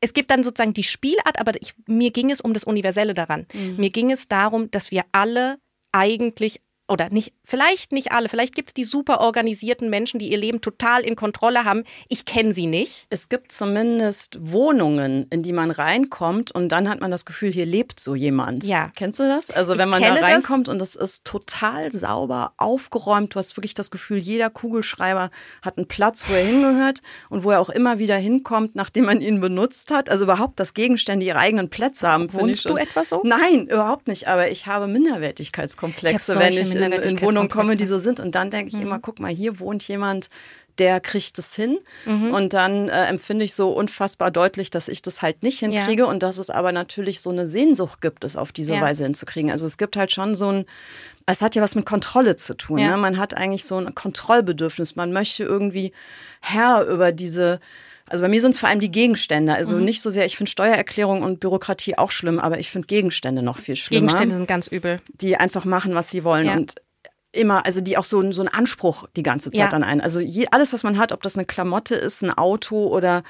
es 0.00 0.14
gibt 0.14 0.30
dann 0.30 0.42
sozusagen 0.42 0.74
die 0.74 0.82
Spielart, 0.82 1.38
aber 1.38 1.52
ich, 1.60 1.74
mir 1.86 2.10
ging 2.10 2.30
es 2.30 2.40
um 2.40 2.54
das 2.54 2.64
Universelle 2.64 3.14
daran. 3.14 3.46
Mhm. 3.52 3.76
Mir 3.76 3.90
ging 3.90 4.10
es 4.10 4.28
darum, 4.28 4.70
dass 4.70 4.90
wir 4.90 5.04
alle 5.12 5.58
eigentlich 5.92 6.60
oder 6.92 7.08
nicht, 7.10 7.32
vielleicht 7.42 7.90
nicht 7.92 8.12
alle, 8.12 8.28
vielleicht 8.28 8.54
gibt 8.54 8.70
es 8.70 8.74
die 8.74 8.84
super 8.84 9.20
organisierten 9.20 9.88
Menschen, 9.88 10.20
die 10.20 10.30
ihr 10.30 10.36
Leben 10.36 10.60
total 10.60 11.02
in 11.02 11.16
Kontrolle 11.16 11.64
haben. 11.64 11.84
Ich 12.08 12.26
kenne 12.26 12.52
sie 12.52 12.66
nicht. 12.66 13.06
Es 13.08 13.28
gibt 13.30 13.50
zumindest 13.50 14.36
Wohnungen, 14.38 15.26
in 15.30 15.42
die 15.42 15.52
man 15.52 15.70
reinkommt 15.70 16.52
und 16.52 16.68
dann 16.68 16.88
hat 16.88 17.00
man 17.00 17.10
das 17.10 17.24
Gefühl, 17.24 17.50
hier 17.50 17.66
lebt 17.66 17.98
so 17.98 18.14
jemand. 18.14 18.64
Ja. 18.64 18.92
Kennst 18.94 19.18
du 19.18 19.26
das? 19.26 19.50
Also 19.50 19.78
wenn 19.78 19.88
ich 19.88 20.00
man 20.00 20.02
da 20.02 20.14
reinkommt 20.14 20.68
das. 20.68 20.74
und 20.74 20.82
es 20.82 20.94
ist 20.94 21.24
total 21.24 21.90
sauber, 21.92 22.52
aufgeräumt, 22.58 23.34
du 23.34 23.38
hast 23.38 23.56
wirklich 23.56 23.74
das 23.74 23.90
Gefühl, 23.90 24.18
jeder 24.18 24.50
Kugelschreiber 24.50 25.30
hat 25.62 25.78
einen 25.78 25.88
Platz, 25.88 26.24
wo 26.28 26.34
er 26.34 26.44
hingehört 26.44 27.00
und 27.30 27.42
wo 27.42 27.52
er 27.52 27.60
auch 27.60 27.70
immer 27.70 27.98
wieder 27.98 28.16
hinkommt, 28.16 28.76
nachdem 28.76 29.06
man 29.06 29.22
ihn 29.22 29.40
benutzt 29.40 29.90
hat. 29.90 30.10
Also 30.10 30.24
überhaupt, 30.24 30.60
dass 30.60 30.74
Gegenstände 30.74 31.24
ihre 31.24 31.38
eigenen 31.38 31.70
Plätze 31.70 32.06
haben. 32.06 32.30
Wohnst 32.34 32.66
du 32.66 32.76
etwa 32.76 33.02
so? 33.04 33.22
Nein, 33.24 33.66
überhaupt 33.68 34.08
nicht. 34.08 34.28
Aber 34.28 34.50
ich 34.50 34.66
habe 34.66 34.88
Minderwertigkeitskomplexe, 34.88 36.34
ich 36.34 36.38
wenn 36.38 36.52
ich 36.52 36.74
in, 36.82 36.92
in 36.92 37.20
Wohnungen 37.20 37.48
komme, 37.48 37.76
die 37.76 37.86
so 37.86 37.98
sind. 37.98 38.18
Und 38.18 38.34
dann 38.34 38.50
denke 38.50 38.68
ich 38.68 38.74
mhm. 38.74 38.86
immer, 38.86 38.98
guck 38.98 39.20
mal, 39.20 39.30
hier 39.30 39.60
wohnt 39.60 39.86
jemand, 39.86 40.28
der 40.78 41.00
kriegt 41.00 41.38
es 41.38 41.54
hin. 41.54 41.78
Mhm. 42.06 42.32
Und 42.32 42.52
dann 42.52 42.88
äh, 42.88 43.06
empfinde 43.06 43.44
ich 43.44 43.54
so 43.54 43.70
unfassbar 43.70 44.30
deutlich, 44.30 44.70
dass 44.70 44.88
ich 44.88 45.02
das 45.02 45.22
halt 45.22 45.42
nicht 45.42 45.58
hinkriege 45.58 46.02
ja. 46.02 46.08
und 46.08 46.22
dass 46.22 46.38
es 46.38 46.50
aber 46.50 46.72
natürlich 46.72 47.20
so 47.20 47.30
eine 47.30 47.46
Sehnsucht 47.46 48.00
gibt, 48.00 48.24
es 48.24 48.36
auf 48.36 48.52
diese 48.52 48.74
ja. 48.74 48.80
Weise 48.80 49.04
hinzukriegen. 49.04 49.50
Also 49.50 49.66
es 49.66 49.76
gibt 49.76 49.96
halt 49.96 50.12
schon 50.12 50.34
so 50.34 50.50
ein, 50.50 50.64
es 51.26 51.42
hat 51.42 51.54
ja 51.54 51.62
was 51.62 51.74
mit 51.74 51.86
Kontrolle 51.86 52.36
zu 52.36 52.56
tun. 52.56 52.78
Ja. 52.78 52.88
Ne? 52.88 52.96
Man 52.96 53.18
hat 53.18 53.34
eigentlich 53.36 53.64
so 53.64 53.76
ein 53.76 53.94
Kontrollbedürfnis. 53.94 54.96
Man 54.96 55.12
möchte 55.12 55.44
irgendwie 55.44 55.92
Herr 56.40 56.86
über 56.86 57.12
diese 57.12 57.60
also 58.12 58.22
bei 58.22 58.28
mir 58.28 58.42
sind 58.42 58.50
es 58.50 58.60
vor 58.60 58.68
allem 58.68 58.80
die 58.80 58.90
Gegenstände. 58.90 59.54
Also 59.54 59.76
mhm. 59.76 59.84
nicht 59.84 60.02
so 60.02 60.10
sehr, 60.10 60.26
ich 60.26 60.36
finde 60.36 60.50
Steuererklärung 60.50 61.22
und 61.22 61.40
Bürokratie 61.40 61.96
auch 61.96 62.10
schlimm, 62.10 62.38
aber 62.38 62.58
ich 62.58 62.70
finde 62.70 62.86
Gegenstände 62.86 63.42
noch 63.42 63.58
viel 63.58 63.74
schlimmer. 63.74 64.08
Gegenstände 64.08 64.36
sind 64.36 64.46
ganz 64.46 64.66
übel. 64.66 65.00
Die 65.14 65.36
einfach 65.38 65.64
machen, 65.64 65.94
was 65.94 66.10
sie 66.10 66.22
wollen. 66.22 66.46
Ja. 66.46 66.52
Und 66.52 66.74
immer, 67.32 67.64
also 67.64 67.80
die 67.80 67.96
auch 67.96 68.04
so, 68.04 68.30
so 68.32 68.42
einen 68.42 68.48
Anspruch 68.48 69.08
die 69.16 69.22
ganze 69.22 69.50
Zeit 69.50 69.72
ja. 69.72 69.76
an 69.76 69.82
einen. 69.82 70.02
Also 70.02 70.20
je, 70.20 70.46
alles, 70.50 70.74
was 70.74 70.82
man 70.82 70.98
hat, 70.98 71.12
ob 71.12 71.22
das 71.22 71.38
eine 71.38 71.46
Klamotte 71.46 71.94
ist, 71.94 72.22
ein 72.22 72.30
Auto 72.30 72.86
oder 72.88 73.22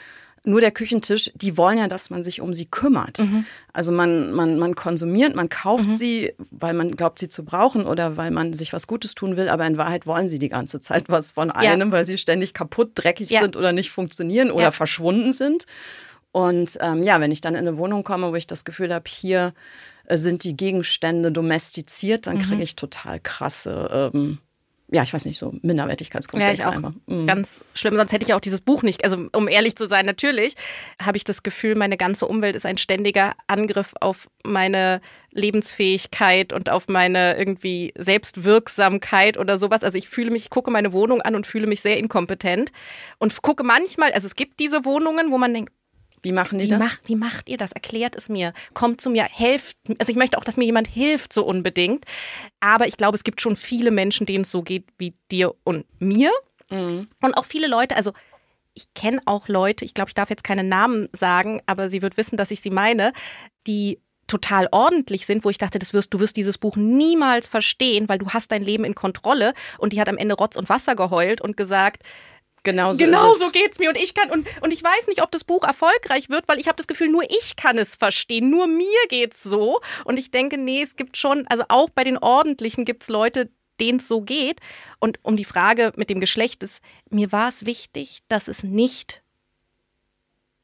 nur 0.44 0.60
der 0.60 0.72
Küchentisch, 0.72 1.30
die 1.34 1.56
wollen 1.56 1.78
ja, 1.78 1.86
dass 1.86 2.10
man 2.10 2.24
sich 2.24 2.40
um 2.40 2.52
sie 2.52 2.66
kümmert. 2.66 3.20
Mhm. 3.20 3.46
Also 3.72 3.92
man, 3.92 4.32
man, 4.32 4.58
man 4.58 4.74
konsumiert, 4.74 5.36
man 5.36 5.48
kauft 5.48 5.86
mhm. 5.86 5.90
sie, 5.92 6.32
weil 6.50 6.74
man 6.74 6.90
glaubt, 6.92 7.20
sie 7.20 7.28
zu 7.28 7.44
brauchen 7.44 7.86
oder 7.86 8.16
weil 8.16 8.30
man 8.30 8.52
sich 8.52 8.72
was 8.72 8.86
Gutes 8.86 9.14
tun 9.14 9.36
will, 9.36 9.48
aber 9.48 9.66
in 9.66 9.78
Wahrheit 9.78 10.06
wollen 10.06 10.28
sie 10.28 10.38
die 10.38 10.48
ganze 10.48 10.80
Zeit 10.80 11.04
was 11.08 11.32
von 11.32 11.50
einem, 11.50 11.88
ja. 11.88 11.92
weil 11.92 12.06
sie 12.06 12.18
ständig 12.18 12.54
kaputt, 12.54 12.92
dreckig 12.94 13.30
ja. 13.30 13.42
sind 13.42 13.56
oder 13.56 13.72
nicht 13.72 13.90
funktionieren 13.90 14.50
oder 14.50 14.64
ja. 14.64 14.70
verschwunden 14.72 15.32
sind. 15.32 15.66
Und 16.32 16.78
ähm, 16.80 17.02
ja, 17.02 17.20
wenn 17.20 17.30
ich 17.30 17.40
dann 17.40 17.54
in 17.54 17.60
eine 17.60 17.76
Wohnung 17.76 18.04
komme, 18.04 18.30
wo 18.30 18.34
ich 18.34 18.46
das 18.46 18.64
Gefühl 18.64 18.92
habe, 18.92 19.04
hier 19.06 19.52
äh, 20.06 20.16
sind 20.16 20.44
die 20.44 20.56
Gegenstände 20.56 21.30
domestiziert, 21.30 22.26
dann 22.26 22.38
kriege 22.38 22.56
mhm. 22.56 22.62
ich 22.62 22.74
total 22.74 23.20
krasse, 23.20 24.10
ähm, 24.14 24.38
ja, 24.92 25.02
ich 25.02 25.12
weiß 25.12 25.24
nicht, 25.24 25.38
so 25.38 25.54
Minderwertigkeitskomplexe. 25.62 26.62
Ja, 26.62 26.70
ich 26.70 26.84
auch. 26.84 26.92
Mhm. 27.06 27.26
Ganz 27.26 27.64
schlimm, 27.72 27.96
sonst 27.96 28.12
hätte 28.12 28.26
ich 28.26 28.34
auch 28.34 28.40
dieses 28.40 28.60
Buch 28.60 28.82
nicht. 28.82 29.04
Also, 29.04 29.28
um 29.34 29.48
ehrlich 29.48 29.74
zu 29.74 29.88
sein, 29.88 30.04
natürlich 30.04 30.54
habe 31.00 31.16
ich 31.16 31.24
das 31.24 31.42
Gefühl, 31.42 31.76
meine 31.76 31.96
ganze 31.96 32.26
Umwelt 32.26 32.54
ist 32.54 32.66
ein 32.66 32.76
ständiger 32.76 33.32
Angriff 33.46 33.94
auf 34.00 34.28
meine 34.44 35.00
Lebensfähigkeit 35.30 36.52
und 36.52 36.68
auf 36.68 36.88
meine 36.88 37.38
irgendwie 37.38 37.94
Selbstwirksamkeit 37.96 39.38
oder 39.38 39.56
sowas. 39.56 39.82
Also 39.82 39.96
ich 39.96 40.10
fühle 40.10 40.30
mich, 40.30 40.44
ich 40.44 40.50
gucke 40.50 40.70
meine 40.70 40.92
Wohnung 40.92 41.22
an 41.22 41.34
und 41.34 41.46
fühle 41.46 41.66
mich 41.66 41.80
sehr 41.80 41.96
inkompetent 41.96 42.70
und 43.18 43.40
gucke 43.40 43.64
manchmal, 43.64 44.12
also 44.12 44.26
es 44.26 44.36
gibt 44.36 44.60
diese 44.60 44.84
Wohnungen, 44.84 45.30
wo 45.30 45.38
man 45.38 45.54
denkt, 45.54 45.72
wie 46.22 46.32
machen 46.32 46.58
die 46.58 46.64
wie 46.64 46.68
das? 46.68 46.78
Mach, 46.78 46.98
wie 47.04 47.16
macht 47.16 47.48
ihr 47.48 47.56
das? 47.56 47.72
Erklärt 47.72 48.14
es 48.16 48.28
mir. 48.28 48.52
Kommt 48.74 49.00
zu 49.00 49.10
mir, 49.10 49.24
helft. 49.24 49.76
Also 49.98 50.10
ich 50.10 50.16
möchte 50.16 50.38
auch, 50.38 50.44
dass 50.44 50.56
mir 50.56 50.64
jemand 50.64 50.88
hilft, 50.88 51.32
so 51.32 51.44
unbedingt. 51.44 52.04
Aber 52.60 52.86
ich 52.86 52.96
glaube, 52.96 53.16
es 53.16 53.24
gibt 53.24 53.40
schon 53.40 53.56
viele 53.56 53.90
Menschen, 53.90 54.26
denen 54.26 54.42
es 54.42 54.50
so 54.50 54.62
geht 54.62 54.86
wie 54.98 55.14
dir 55.30 55.54
und 55.64 55.84
mir. 55.98 56.30
Mhm. 56.70 57.08
Und 57.20 57.34
auch 57.34 57.44
viele 57.44 57.66
Leute, 57.66 57.96
also 57.96 58.12
ich 58.74 58.94
kenne 58.94 59.20
auch 59.26 59.48
Leute, 59.48 59.84
ich 59.84 59.94
glaube, 59.94 60.10
ich 60.10 60.14
darf 60.14 60.30
jetzt 60.30 60.44
keine 60.44 60.64
Namen 60.64 61.08
sagen, 61.12 61.60
aber 61.66 61.90
sie 61.90 62.02
wird 62.02 62.16
wissen, 62.16 62.36
dass 62.36 62.50
ich 62.50 62.60
sie 62.60 62.70
meine, 62.70 63.12
die 63.66 63.98
total 64.28 64.68
ordentlich 64.70 65.26
sind, 65.26 65.44
wo 65.44 65.50
ich 65.50 65.58
dachte, 65.58 65.78
das 65.78 65.92
wirst, 65.92 66.14
du 66.14 66.20
wirst 66.20 66.36
dieses 66.36 66.56
Buch 66.56 66.76
niemals 66.76 67.48
verstehen, 67.48 68.08
weil 68.08 68.18
du 68.18 68.30
hast 68.30 68.50
dein 68.50 68.62
Leben 68.62 68.84
in 68.84 68.94
Kontrolle. 68.94 69.52
Und 69.76 69.92
die 69.92 70.00
hat 70.00 70.08
am 70.08 70.16
Ende 70.16 70.34
Rotz 70.36 70.56
und 70.56 70.70
Wasser 70.70 70.96
geheult 70.96 71.42
und 71.42 71.56
gesagt, 71.56 72.02
Genau 72.64 72.92
so, 72.92 72.98
genau 72.98 73.32
so 73.32 73.50
geht's 73.50 73.78
mir 73.78 73.88
und 73.88 73.96
ich 73.96 74.14
kann 74.14 74.30
und, 74.30 74.46
und 74.60 74.72
ich 74.72 74.82
weiß 74.82 75.08
nicht, 75.08 75.22
ob 75.22 75.32
das 75.32 75.42
Buch 75.42 75.64
erfolgreich 75.64 76.30
wird, 76.30 76.46
weil 76.46 76.60
ich 76.60 76.68
habe 76.68 76.76
das 76.76 76.86
Gefühl, 76.86 77.08
nur 77.08 77.24
ich 77.24 77.56
kann 77.56 77.76
es 77.76 77.96
verstehen, 77.96 78.50
nur 78.50 78.68
mir 78.68 78.86
geht's 79.08 79.42
so 79.42 79.80
und 80.04 80.18
ich 80.18 80.30
denke, 80.30 80.58
nee, 80.58 80.82
es 80.82 80.94
gibt 80.94 81.16
schon, 81.16 81.46
also 81.48 81.64
auch 81.68 81.90
bei 81.90 82.04
den 82.04 82.18
ordentlichen 82.18 82.84
gibt's 82.84 83.08
Leute, 83.08 83.50
denen 83.80 83.98
es 83.98 84.06
so 84.06 84.20
geht 84.20 84.60
und 85.00 85.18
um 85.22 85.36
die 85.36 85.44
Frage 85.44 85.92
mit 85.96 86.08
dem 86.08 86.20
Geschlecht 86.20 86.62
ist, 86.62 86.80
mir 87.10 87.32
war 87.32 87.48
es 87.48 87.66
wichtig, 87.66 88.20
dass 88.28 88.46
es 88.46 88.62
nicht 88.62 89.22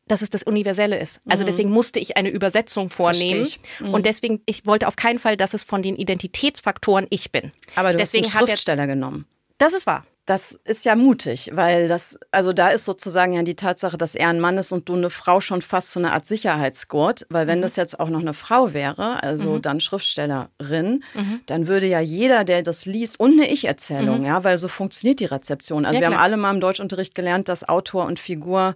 dass 0.07 0.23
es 0.23 0.31
das 0.31 0.43
Universelle 0.43 0.99
ist. 0.99 1.21
Also 1.29 1.45
mhm. 1.45 1.47
deswegen 1.47 1.71
musste 1.71 1.99
ich 1.99 2.17
eine 2.17 2.31
Übersetzung 2.31 2.89
vornehmen. 2.89 3.47
Mhm. 3.79 3.93
Und 3.93 4.07
deswegen, 4.07 4.41
ich 4.47 4.65
wollte 4.65 4.89
auf 4.89 4.97
keinen 4.97 5.19
Fall, 5.19 5.37
dass 5.37 5.55
es 5.55 5.63
von 5.63 5.83
den 5.83 5.97
Identitätsfaktoren 5.97 7.07
ich 7.11 7.31
bin. 7.31 7.53
Aber 7.75 7.93
du 7.93 7.99
deswegen 7.99 8.25
hast 8.25 8.37
einen 8.37 8.47
Schriftsteller 8.47 8.87
genommen. 8.87 9.27
Das 9.59 9.75
ist 9.75 9.87
wahr. 9.87 10.07
Das 10.29 10.53
ist 10.53 10.85
ja 10.85 10.95
mutig, 10.95 11.53
weil 11.55 11.89
das, 11.89 12.19
also 12.33 12.53
da 12.53 12.69
ist 12.69 12.85
sozusagen 12.85 13.33
ja 13.33 13.43
die 13.43 13.57
Tatsache, 13.57 13.97
dass 13.97 14.15
er 14.15 14.29
ein 14.29 14.41
Mann 14.41 14.59
ist 14.59 14.73
und 14.73 14.87
du 14.91 14.95
eine 14.95 15.09
Frau 15.09 15.41
schon 15.41 15.63
fast 15.63 15.91
so 15.91 16.01
eine 16.01 16.13
Art 16.13 16.27
Sicherheitsgurt, 16.27 17.27
weil 17.31 17.47
wenn 17.47 17.61
mhm. 17.61 17.63
das 17.63 17.77
jetzt 17.77 17.99
auch 17.99 18.11
noch 18.11 18.21
eine 18.21 18.35
Frau 18.35 18.75
wäre, 18.75 19.23
also 19.23 19.53
mhm. 19.53 19.63
dann 19.63 19.81
Schriftstellerin, 19.81 21.03
mhm. 21.15 21.41
dann 21.47 21.67
würde 21.67 21.87
ja 21.87 22.01
jeder, 22.01 22.45
der 22.45 22.63
das 22.63 22.85
liest, 22.85 23.19
und 23.19 23.41
eine 23.41 23.51
Ich-Erzählung, 23.51 24.19
mhm. 24.19 24.27
ja, 24.27 24.45
weil 24.45 24.59
so 24.59 24.69
funktioniert 24.69 25.21
die 25.21 25.25
Rezeption. 25.25 25.87
Also 25.87 25.99
ja, 25.99 26.07
wir 26.07 26.15
haben 26.15 26.23
alle 26.23 26.37
mal 26.37 26.53
im 26.53 26.61
Deutschunterricht 26.61 27.15
gelernt, 27.15 27.49
dass 27.49 27.67
Autor 27.67 28.05
und 28.05 28.21
Figur 28.21 28.75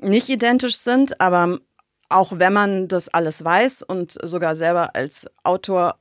nicht 0.00 0.28
identisch 0.28 0.76
sind, 0.76 1.20
aber 1.20 1.58
auch 2.08 2.34
wenn 2.36 2.52
man 2.52 2.86
das 2.86 3.08
alles 3.08 3.42
weiß 3.42 3.82
und 3.82 4.16
sogar 4.22 4.54
selber 4.54 4.94
als 4.94 5.26
Autor 5.42 5.98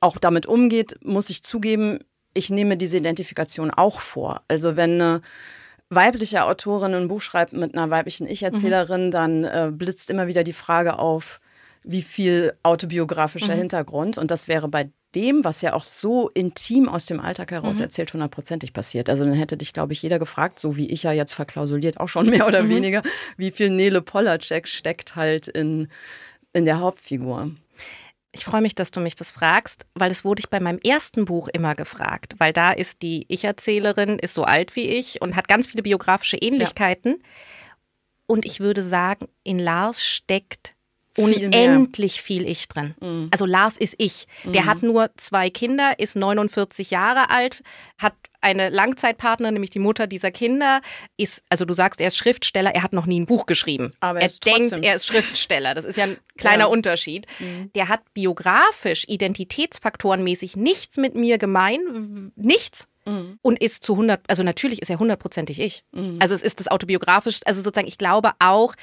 auch 0.00 0.18
damit 0.18 0.44
umgeht, 0.44 0.98
muss 1.02 1.30
ich 1.30 1.42
zugeben, 1.42 2.00
ich 2.34 2.50
nehme 2.50 2.76
diese 2.76 2.98
Identifikation 2.98 3.70
auch 3.70 4.00
vor. 4.00 4.42
Also 4.48 4.76
wenn 4.76 5.00
eine 5.00 5.20
weibliche 5.90 6.44
Autorin 6.44 6.94
ein 6.94 7.08
Buch 7.08 7.20
schreibt 7.20 7.52
mit 7.52 7.74
einer 7.74 7.90
weiblichen 7.90 8.26
Ich-Erzählerin, 8.26 9.06
mhm. 9.06 9.10
dann 9.10 9.44
äh, 9.44 9.70
blitzt 9.72 10.10
immer 10.10 10.26
wieder 10.26 10.44
die 10.44 10.52
Frage 10.52 10.98
auf, 10.98 11.40
wie 11.84 12.02
viel 12.02 12.54
autobiografischer 12.62 13.54
mhm. 13.54 13.58
Hintergrund. 13.58 14.18
Und 14.18 14.30
das 14.30 14.48
wäre 14.48 14.68
bei 14.68 14.90
dem, 15.14 15.44
was 15.44 15.62
ja 15.62 15.74
auch 15.74 15.84
so 15.84 16.28
intim 16.30 16.88
aus 16.88 17.06
dem 17.06 17.20
Alltag 17.20 17.52
heraus 17.52 17.76
mhm. 17.76 17.84
erzählt, 17.84 18.12
hundertprozentig 18.12 18.72
passiert. 18.72 19.08
Also 19.08 19.24
dann 19.24 19.34
hätte 19.34 19.56
dich, 19.56 19.72
glaube 19.72 19.92
ich, 19.92 20.02
jeder 20.02 20.18
gefragt, 20.18 20.58
so 20.58 20.76
wie 20.76 20.90
ich 20.90 21.04
ja 21.04 21.12
jetzt 21.12 21.34
verklausuliert 21.34 22.00
auch 22.00 22.08
schon 22.08 22.26
mehr 22.30 22.46
oder 22.46 22.64
mhm. 22.64 22.70
weniger, 22.70 23.02
wie 23.36 23.50
viel 23.50 23.70
Nele 23.70 24.02
Polacek 24.02 24.66
steckt 24.66 25.14
halt 25.14 25.46
in, 25.46 25.88
in 26.52 26.64
der 26.64 26.80
Hauptfigur. 26.80 27.50
Ich 28.34 28.44
freue 28.44 28.62
mich, 28.62 28.74
dass 28.74 28.90
du 28.90 29.00
mich 29.00 29.14
das 29.14 29.30
fragst, 29.30 29.86
weil 29.94 30.08
das 30.08 30.24
wurde 30.24 30.40
ich 30.40 30.50
bei 30.50 30.58
meinem 30.58 30.80
ersten 30.84 31.24
Buch 31.24 31.48
immer 31.48 31.76
gefragt, 31.76 32.34
weil 32.38 32.52
da 32.52 32.72
ist 32.72 33.02
die 33.02 33.26
Ich-Erzählerin, 33.28 34.18
ist 34.18 34.34
so 34.34 34.42
alt 34.42 34.74
wie 34.74 34.88
ich 34.88 35.22
und 35.22 35.36
hat 35.36 35.46
ganz 35.46 35.68
viele 35.68 35.84
biografische 35.84 36.36
Ähnlichkeiten. 36.36 37.12
Ja. 37.12 37.28
Und 38.26 38.44
ich 38.44 38.58
würde 38.58 38.82
sagen, 38.82 39.28
in 39.44 39.60
Lars 39.60 40.04
steckt 40.04 40.74
viel 41.12 41.46
unendlich 41.46 42.16
mehr. 42.16 42.24
viel 42.24 42.48
Ich 42.48 42.66
drin. 42.66 42.94
Mhm. 43.00 43.28
Also 43.30 43.46
Lars 43.46 43.76
ist 43.76 43.94
ich. 43.98 44.26
Der 44.44 44.62
mhm. 44.62 44.66
hat 44.66 44.82
nur 44.82 45.10
zwei 45.16 45.48
Kinder, 45.48 45.98
ist 45.98 46.16
49 46.16 46.90
Jahre 46.90 47.30
alt, 47.30 47.62
hat 47.98 48.14
eine 48.44 48.68
Langzeitpartnerin, 48.68 49.54
nämlich 49.54 49.70
die 49.70 49.78
Mutter 49.78 50.06
dieser 50.06 50.30
Kinder, 50.30 50.82
ist, 51.16 51.42
also 51.48 51.64
du 51.64 51.72
sagst, 51.72 52.00
er 52.00 52.08
ist 52.08 52.16
Schriftsteller, 52.16 52.74
er 52.74 52.82
hat 52.82 52.92
noch 52.92 53.06
nie 53.06 53.18
ein 53.18 53.26
Buch 53.26 53.46
geschrieben. 53.46 53.92
Aber 54.00 54.20
er, 54.20 54.28
er 54.28 54.38
denkt, 54.44 54.84
er 54.84 54.94
ist 54.94 55.06
Schriftsteller. 55.06 55.74
Das 55.74 55.84
ist 55.84 55.96
ja 55.96 56.04
ein 56.04 56.18
kleiner 56.36 56.64
ja. 56.64 56.66
Unterschied. 56.66 57.26
Mhm. 57.38 57.72
Der 57.74 57.88
hat 57.88 58.00
biografisch, 58.12 59.04
identitätsfaktorenmäßig 59.08 60.56
nichts 60.56 60.98
mit 60.98 61.14
mir 61.14 61.38
gemein, 61.38 62.32
nichts. 62.36 62.86
Mhm. 63.06 63.38
Und 63.42 63.60
ist 63.60 63.82
zu 63.82 63.94
100, 63.94 64.20
also 64.28 64.42
natürlich 64.42 64.82
ist 64.82 64.90
er 64.90 64.98
hundertprozentig 64.98 65.58
ich. 65.58 65.82
Mhm. 65.92 66.18
Also 66.20 66.34
es 66.34 66.42
ist 66.42 66.60
das 66.60 66.68
autobiografisch, 66.68 67.40
also 67.46 67.62
sozusagen, 67.62 67.88
ich 67.88 67.98
glaube 67.98 68.32
auch, 68.38 68.74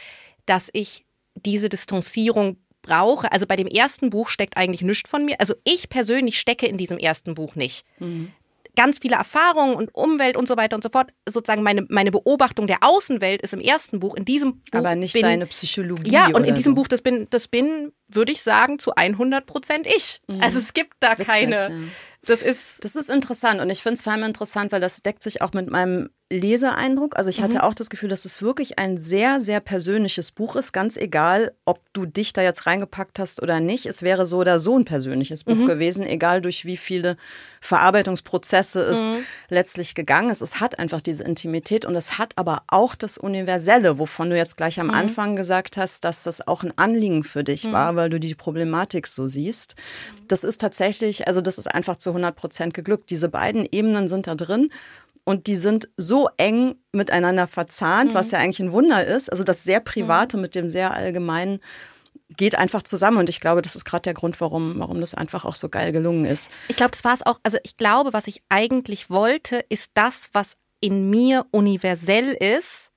dass 0.45 0.69
ich 0.73 1.05
diese 1.35 1.69
Distanzierung 1.69 2.57
brauche. 2.81 3.31
Also 3.31 3.45
bei 3.45 3.55
dem 3.55 3.67
ersten 3.67 4.09
Buch 4.09 4.27
steckt 4.27 4.57
eigentlich 4.57 4.81
nichts 4.81 5.07
von 5.07 5.23
mir. 5.23 5.39
Also 5.39 5.53
ich 5.63 5.87
persönlich 5.89 6.39
stecke 6.39 6.65
in 6.65 6.77
diesem 6.77 6.97
ersten 6.97 7.35
Buch 7.35 7.55
nicht. 7.55 7.85
Mhm 7.99 8.31
ganz 8.75 8.99
viele 8.99 9.15
Erfahrungen 9.15 9.75
und 9.75 9.93
Umwelt 9.93 10.37
und 10.37 10.47
so 10.47 10.57
weiter 10.57 10.75
und 10.75 10.83
so 10.83 10.89
fort. 10.89 11.11
Sozusagen 11.27 11.63
meine, 11.63 11.85
meine 11.89 12.11
Beobachtung 12.11 12.67
der 12.67 12.77
Außenwelt 12.81 13.41
ist 13.41 13.53
im 13.53 13.59
ersten 13.59 13.99
Buch. 13.99 14.15
In 14.15 14.25
diesem 14.25 14.53
Buch 14.53 14.79
Aber 14.79 14.95
nicht 14.95 15.13
bin, 15.13 15.23
deine 15.23 15.45
Psychologie. 15.47 16.11
Ja, 16.11 16.27
und 16.27 16.45
in 16.45 16.55
diesem 16.55 16.71
so. 16.71 16.75
Buch, 16.75 16.87
das 16.87 17.01
bin, 17.01 17.27
das 17.29 17.47
bin, 17.47 17.91
würde 18.07 18.31
ich 18.31 18.41
sagen, 18.41 18.79
zu 18.79 18.95
100 18.95 19.45
Prozent 19.45 19.87
ich. 19.87 20.21
Mhm. 20.27 20.41
Also 20.41 20.59
es 20.59 20.73
gibt 20.73 20.95
da 20.99 21.13
Witzig, 21.13 21.27
keine. 21.27 21.55
Ja. 21.55 21.69
Das 22.23 22.43
ist, 22.43 22.83
das 22.85 22.95
ist 22.95 23.09
interessant 23.09 23.59
und 23.61 23.71
ich 23.71 23.81
finde 23.81 23.95
es 23.95 24.03
vor 24.03 24.13
allem 24.13 24.23
interessant, 24.23 24.71
weil 24.71 24.79
das 24.79 25.01
deckt 25.01 25.23
sich 25.23 25.41
auch 25.41 25.53
mit 25.53 25.71
meinem 25.71 26.11
Leseeindruck. 26.31 27.17
Also 27.17 27.29
ich 27.29 27.41
hatte 27.41 27.57
mhm. 27.57 27.63
auch 27.63 27.73
das 27.73 27.89
Gefühl, 27.89 28.09
dass 28.09 28.25
es 28.25 28.41
wirklich 28.41 28.79
ein 28.79 28.97
sehr, 28.97 29.41
sehr 29.41 29.59
persönliches 29.59 30.31
Buch 30.31 30.55
ist. 30.55 30.71
Ganz 30.71 30.95
egal, 30.97 31.51
ob 31.65 31.81
du 31.93 32.05
dich 32.05 32.33
da 32.33 32.41
jetzt 32.41 32.65
reingepackt 32.65 33.19
hast 33.19 33.41
oder 33.41 33.59
nicht. 33.59 33.85
Es 33.85 34.01
wäre 34.01 34.25
so 34.25 34.37
oder 34.37 34.57
so 34.57 34.77
ein 34.77 34.85
persönliches 34.85 35.43
Buch 35.43 35.55
mhm. 35.55 35.67
gewesen, 35.67 36.05
egal 36.05 36.41
durch 36.41 36.65
wie 36.65 36.77
viele 36.77 37.17
Verarbeitungsprozesse 37.59 38.81
es 38.81 39.09
mhm. 39.09 39.25
letztlich 39.49 39.93
gegangen 39.93 40.29
ist. 40.29 40.41
Es 40.41 40.59
hat 40.59 40.79
einfach 40.79 41.01
diese 41.01 41.23
Intimität 41.23 41.85
und 41.85 41.95
es 41.95 42.17
hat 42.17 42.33
aber 42.37 42.63
auch 42.67 42.95
das 42.95 43.17
Universelle, 43.17 43.99
wovon 43.99 44.29
du 44.29 44.37
jetzt 44.37 44.55
gleich 44.57 44.79
am 44.79 44.87
mhm. 44.87 44.93
Anfang 44.93 45.35
gesagt 45.35 45.77
hast, 45.77 46.05
dass 46.05 46.23
das 46.23 46.47
auch 46.47 46.63
ein 46.63 46.73
Anliegen 46.77 47.23
für 47.23 47.43
dich 47.43 47.65
mhm. 47.65 47.73
war, 47.73 47.95
weil 47.97 48.09
du 48.09 48.19
die 48.19 48.35
Problematik 48.35 49.05
so 49.05 49.27
siehst. 49.27 49.75
Das 50.27 50.45
ist 50.45 50.61
tatsächlich, 50.61 51.27
also 51.27 51.41
das 51.41 51.57
ist 51.57 51.67
einfach 51.67 51.97
zu 51.97 52.11
100 52.11 52.35
Prozent 52.35 52.73
geglückt. 52.73 53.09
Diese 53.09 53.27
beiden 53.27 53.67
Ebenen 53.69 54.07
sind 54.07 54.27
da 54.27 54.35
drin 54.35 54.69
und 55.23 55.47
die 55.47 55.55
sind 55.55 55.89
so 55.97 56.29
eng 56.37 56.75
miteinander 56.91 57.47
verzahnt, 57.47 58.11
mhm. 58.11 58.15
was 58.15 58.31
ja 58.31 58.39
eigentlich 58.39 58.59
ein 58.59 58.71
Wunder 58.71 59.05
ist. 59.05 59.31
Also 59.31 59.43
das 59.43 59.63
sehr 59.63 59.79
Private 59.79 60.37
mhm. 60.37 60.41
mit 60.41 60.55
dem 60.55 60.69
sehr 60.69 60.93
Allgemeinen 60.93 61.59
geht 62.37 62.55
einfach 62.55 62.83
zusammen 62.83 63.17
und 63.17 63.29
ich 63.29 63.39
glaube, 63.39 63.61
das 63.61 63.75
ist 63.75 63.83
gerade 63.83 64.03
der 64.03 64.13
Grund, 64.13 64.39
warum, 64.39 64.79
warum 64.79 65.01
das 65.01 65.13
einfach 65.13 65.45
auch 65.45 65.55
so 65.55 65.69
geil 65.69 65.91
gelungen 65.91 66.25
ist. 66.25 66.49
Ich 66.69 66.77
glaube, 66.77 66.91
das 66.91 67.03
war 67.03 67.13
es 67.13 67.25
auch. 67.25 67.39
Also 67.43 67.57
ich 67.63 67.77
glaube, 67.77 68.13
was 68.13 68.27
ich 68.27 68.41
eigentlich 68.49 69.09
wollte, 69.09 69.63
ist 69.69 69.91
das, 69.95 70.29
was 70.31 70.55
in 70.79 71.09
mir 71.09 71.45
universell 71.51 72.31
ist, 72.31 72.91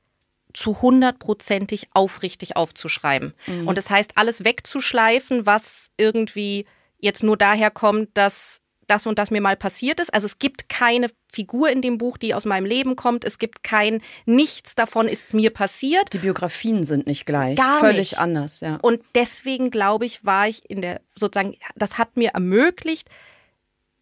zu 0.52 0.80
hundertprozentig 0.80 1.88
aufrichtig 1.94 2.56
aufzuschreiben. 2.56 3.34
Mhm. 3.46 3.66
Und 3.66 3.76
das 3.76 3.90
heißt, 3.90 4.12
alles 4.16 4.44
wegzuschleifen, 4.44 5.46
was 5.46 5.90
irgendwie 5.96 6.64
jetzt 6.98 7.22
nur 7.22 7.36
daher 7.36 7.70
kommt, 7.70 8.10
dass 8.14 8.60
das 8.86 9.06
und 9.06 9.18
das 9.18 9.30
mir 9.30 9.40
mal 9.40 9.56
passiert 9.56 10.00
ist. 10.00 10.12
Also 10.12 10.26
es 10.26 10.38
gibt 10.38 10.68
keine 10.68 11.08
Figur 11.30 11.70
in 11.70 11.82
dem 11.82 11.98
Buch, 11.98 12.16
die 12.18 12.34
aus 12.34 12.44
meinem 12.44 12.66
Leben 12.66 12.96
kommt. 12.96 13.24
Es 13.24 13.38
gibt 13.38 13.62
kein, 13.62 14.00
nichts 14.26 14.74
davon 14.74 15.08
ist 15.08 15.34
mir 15.34 15.50
passiert. 15.50 16.12
Die 16.12 16.18
Biografien 16.18 16.84
sind 16.84 17.06
nicht 17.06 17.26
gleich. 17.26 17.56
Gar 17.56 17.80
Völlig 17.80 18.12
nicht. 18.12 18.18
anders, 18.18 18.60
ja. 18.60 18.78
Und 18.82 19.02
deswegen 19.14 19.70
glaube 19.70 20.06
ich, 20.06 20.24
war 20.24 20.48
ich 20.48 20.68
in 20.68 20.82
der, 20.82 21.00
sozusagen, 21.14 21.56
das 21.76 21.98
hat 21.98 22.16
mir 22.16 22.30
ermöglicht, 22.30 23.08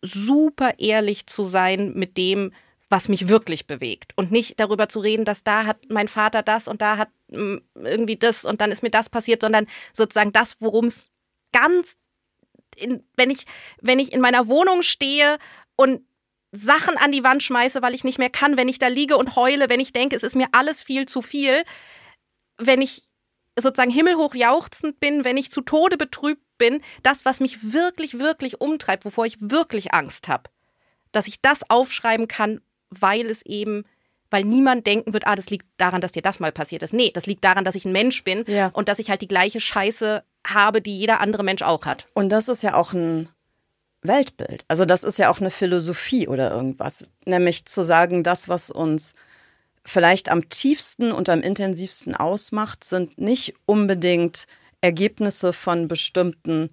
super 0.02 0.74
ehrlich 0.78 1.26
zu 1.26 1.44
sein 1.44 1.92
mit 1.94 2.16
dem, 2.16 2.52
was 2.92 3.08
mich 3.08 3.28
wirklich 3.28 3.66
bewegt. 3.66 4.12
Und 4.16 4.30
nicht 4.30 4.60
darüber 4.60 4.88
zu 4.88 5.00
reden, 5.00 5.24
dass 5.24 5.42
da 5.42 5.64
hat 5.64 5.78
mein 5.88 6.08
Vater 6.08 6.42
das 6.42 6.68
und 6.68 6.82
da 6.82 6.98
hat 6.98 7.08
mm, 7.28 7.56
irgendwie 7.74 8.16
das 8.16 8.44
und 8.44 8.60
dann 8.60 8.70
ist 8.70 8.82
mir 8.82 8.90
das 8.90 9.08
passiert, 9.08 9.40
sondern 9.40 9.66
sozusagen 9.92 10.32
das, 10.32 10.56
worum 10.60 10.84
es 10.84 11.10
ganz, 11.52 11.96
in, 12.76 13.04
wenn, 13.16 13.30
ich, 13.30 13.44
wenn 13.80 13.98
ich 13.98 14.12
in 14.12 14.20
meiner 14.20 14.48
Wohnung 14.48 14.82
stehe 14.82 15.38
und 15.76 16.02
Sachen 16.52 16.96
an 16.98 17.12
die 17.12 17.24
Wand 17.24 17.42
schmeiße, 17.42 17.80
weil 17.82 17.94
ich 17.94 18.04
nicht 18.04 18.18
mehr 18.18 18.28
kann, 18.30 18.56
wenn 18.56 18.68
ich 18.68 18.78
da 18.78 18.88
liege 18.88 19.16
und 19.16 19.36
heule, 19.36 19.68
wenn 19.70 19.80
ich 19.80 19.92
denke, 19.92 20.16
es 20.16 20.22
ist 20.22 20.36
mir 20.36 20.48
alles 20.52 20.82
viel 20.82 21.06
zu 21.06 21.22
viel, 21.22 21.62
wenn 22.58 22.82
ich 22.82 23.04
sozusagen 23.58 23.90
himmelhoch 23.90 24.34
jauchzend 24.34 25.00
bin, 25.00 25.24
wenn 25.24 25.36
ich 25.36 25.50
zu 25.50 25.60
Tode 25.62 25.96
betrübt 25.96 26.42
bin, 26.58 26.82
das, 27.02 27.24
was 27.24 27.40
mich 27.40 27.72
wirklich, 27.72 28.18
wirklich 28.18 28.60
umtreibt, 28.60 29.04
wovor 29.04 29.26
ich 29.26 29.36
wirklich 29.40 29.92
Angst 29.94 30.28
habe, 30.28 30.50
dass 31.10 31.26
ich 31.26 31.40
das 31.40 31.68
aufschreiben 31.70 32.28
kann, 32.28 32.60
weil 32.90 33.26
es 33.30 33.42
eben, 33.44 33.84
weil 34.30 34.44
niemand 34.44 34.86
denken 34.86 35.12
wird, 35.12 35.26
ah, 35.26 35.36
das 35.36 35.50
liegt 35.50 35.66
daran, 35.78 36.00
dass 36.00 36.12
dir 36.12 36.22
das 36.22 36.40
mal 36.40 36.52
passiert 36.52 36.82
ist. 36.82 36.92
Nee, 36.94 37.10
das 37.12 37.26
liegt 37.26 37.44
daran, 37.44 37.64
dass 37.64 37.74
ich 37.74 37.84
ein 37.84 37.92
Mensch 37.92 38.24
bin 38.24 38.44
Ja. 38.46 38.68
und 38.68 38.88
dass 38.88 38.98
ich 38.98 39.10
halt 39.10 39.20
die 39.22 39.28
gleiche 39.28 39.60
Scheiße 39.60 40.22
habe, 40.46 40.80
die 40.80 40.96
jeder 40.96 41.20
andere 41.20 41.44
Mensch 41.44 41.62
auch 41.62 41.84
hat. 41.84 42.06
Und 42.14 42.30
das 42.30 42.48
ist 42.48 42.62
ja 42.62 42.74
auch 42.74 42.92
ein 42.92 43.28
Weltbild. 44.02 44.64
Also 44.68 44.84
das 44.84 45.04
ist 45.04 45.18
ja 45.18 45.30
auch 45.30 45.40
eine 45.40 45.50
Philosophie 45.50 46.26
oder 46.28 46.50
irgendwas. 46.50 47.06
Nämlich 47.24 47.66
zu 47.66 47.82
sagen, 47.82 48.22
das, 48.24 48.48
was 48.48 48.70
uns 48.70 49.14
vielleicht 49.84 50.30
am 50.30 50.48
tiefsten 50.48 51.12
und 51.12 51.28
am 51.28 51.40
intensivsten 51.40 52.16
ausmacht, 52.16 52.84
sind 52.84 53.18
nicht 53.18 53.54
unbedingt 53.66 54.46
Ergebnisse 54.80 55.52
von 55.52 55.88
bestimmten 55.88 56.70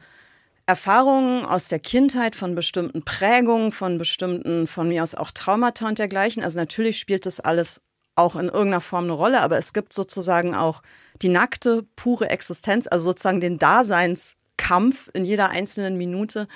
Erfahrungen 0.66 1.46
aus 1.46 1.68
der 1.68 1.80
Kindheit, 1.80 2.36
von 2.36 2.54
bestimmten 2.54 3.04
Prägungen, 3.04 3.72
von 3.72 3.98
bestimmten, 3.98 4.68
von 4.68 4.88
mir 4.88 5.02
aus 5.04 5.16
auch 5.16 5.32
Traumata 5.32 5.88
und 5.88 5.98
dergleichen. 5.98 6.44
Also 6.44 6.58
natürlich 6.58 7.00
spielt 7.00 7.26
das 7.26 7.40
alles 7.40 7.82
auch 8.16 8.36
in 8.36 8.46
irgendeiner 8.46 8.82
Form 8.82 9.06
eine 9.06 9.14
Rolle, 9.14 9.42
aber 9.42 9.58
es 9.58 9.74
gibt 9.74 9.94
sozusagen 9.94 10.54
auch 10.54 10.82
die 11.22 11.30
nackte, 11.30 11.84
pure 11.96 12.30
Existenz, 12.30 12.88
also 12.88 13.06
sozusagen 13.06 13.42
den 13.42 13.58
Daseinskampf 13.60 15.10
in 15.14 15.26
jeder 15.26 15.50
einzelnen 15.50 15.98
Minute, 15.98 16.48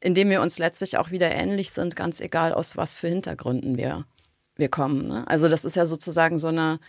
in 0.00 0.14
dem 0.14 0.30
wir 0.30 0.42
uns 0.42 0.58
letztlich 0.58 0.98
auch 0.98 1.10
wieder 1.10 1.30
ähnlich 1.30 1.70
sind, 1.70 1.96
ganz 1.96 2.20
egal 2.20 2.52
aus 2.52 2.76
was 2.76 2.94
für 2.94 3.08
Hintergründen 3.08 3.76
wir, 3.76 4.04
wir 4.56 4.68
kommen. 4.68 5.06
Ne? 5.08 5.24
Also 5.26 5.48
das 5.48 5.64
ist 5.64 5.76
ja 5.76 5.86
sozusagen 5.86 6.38
so 6.38 6.48
eine 6.48 6.80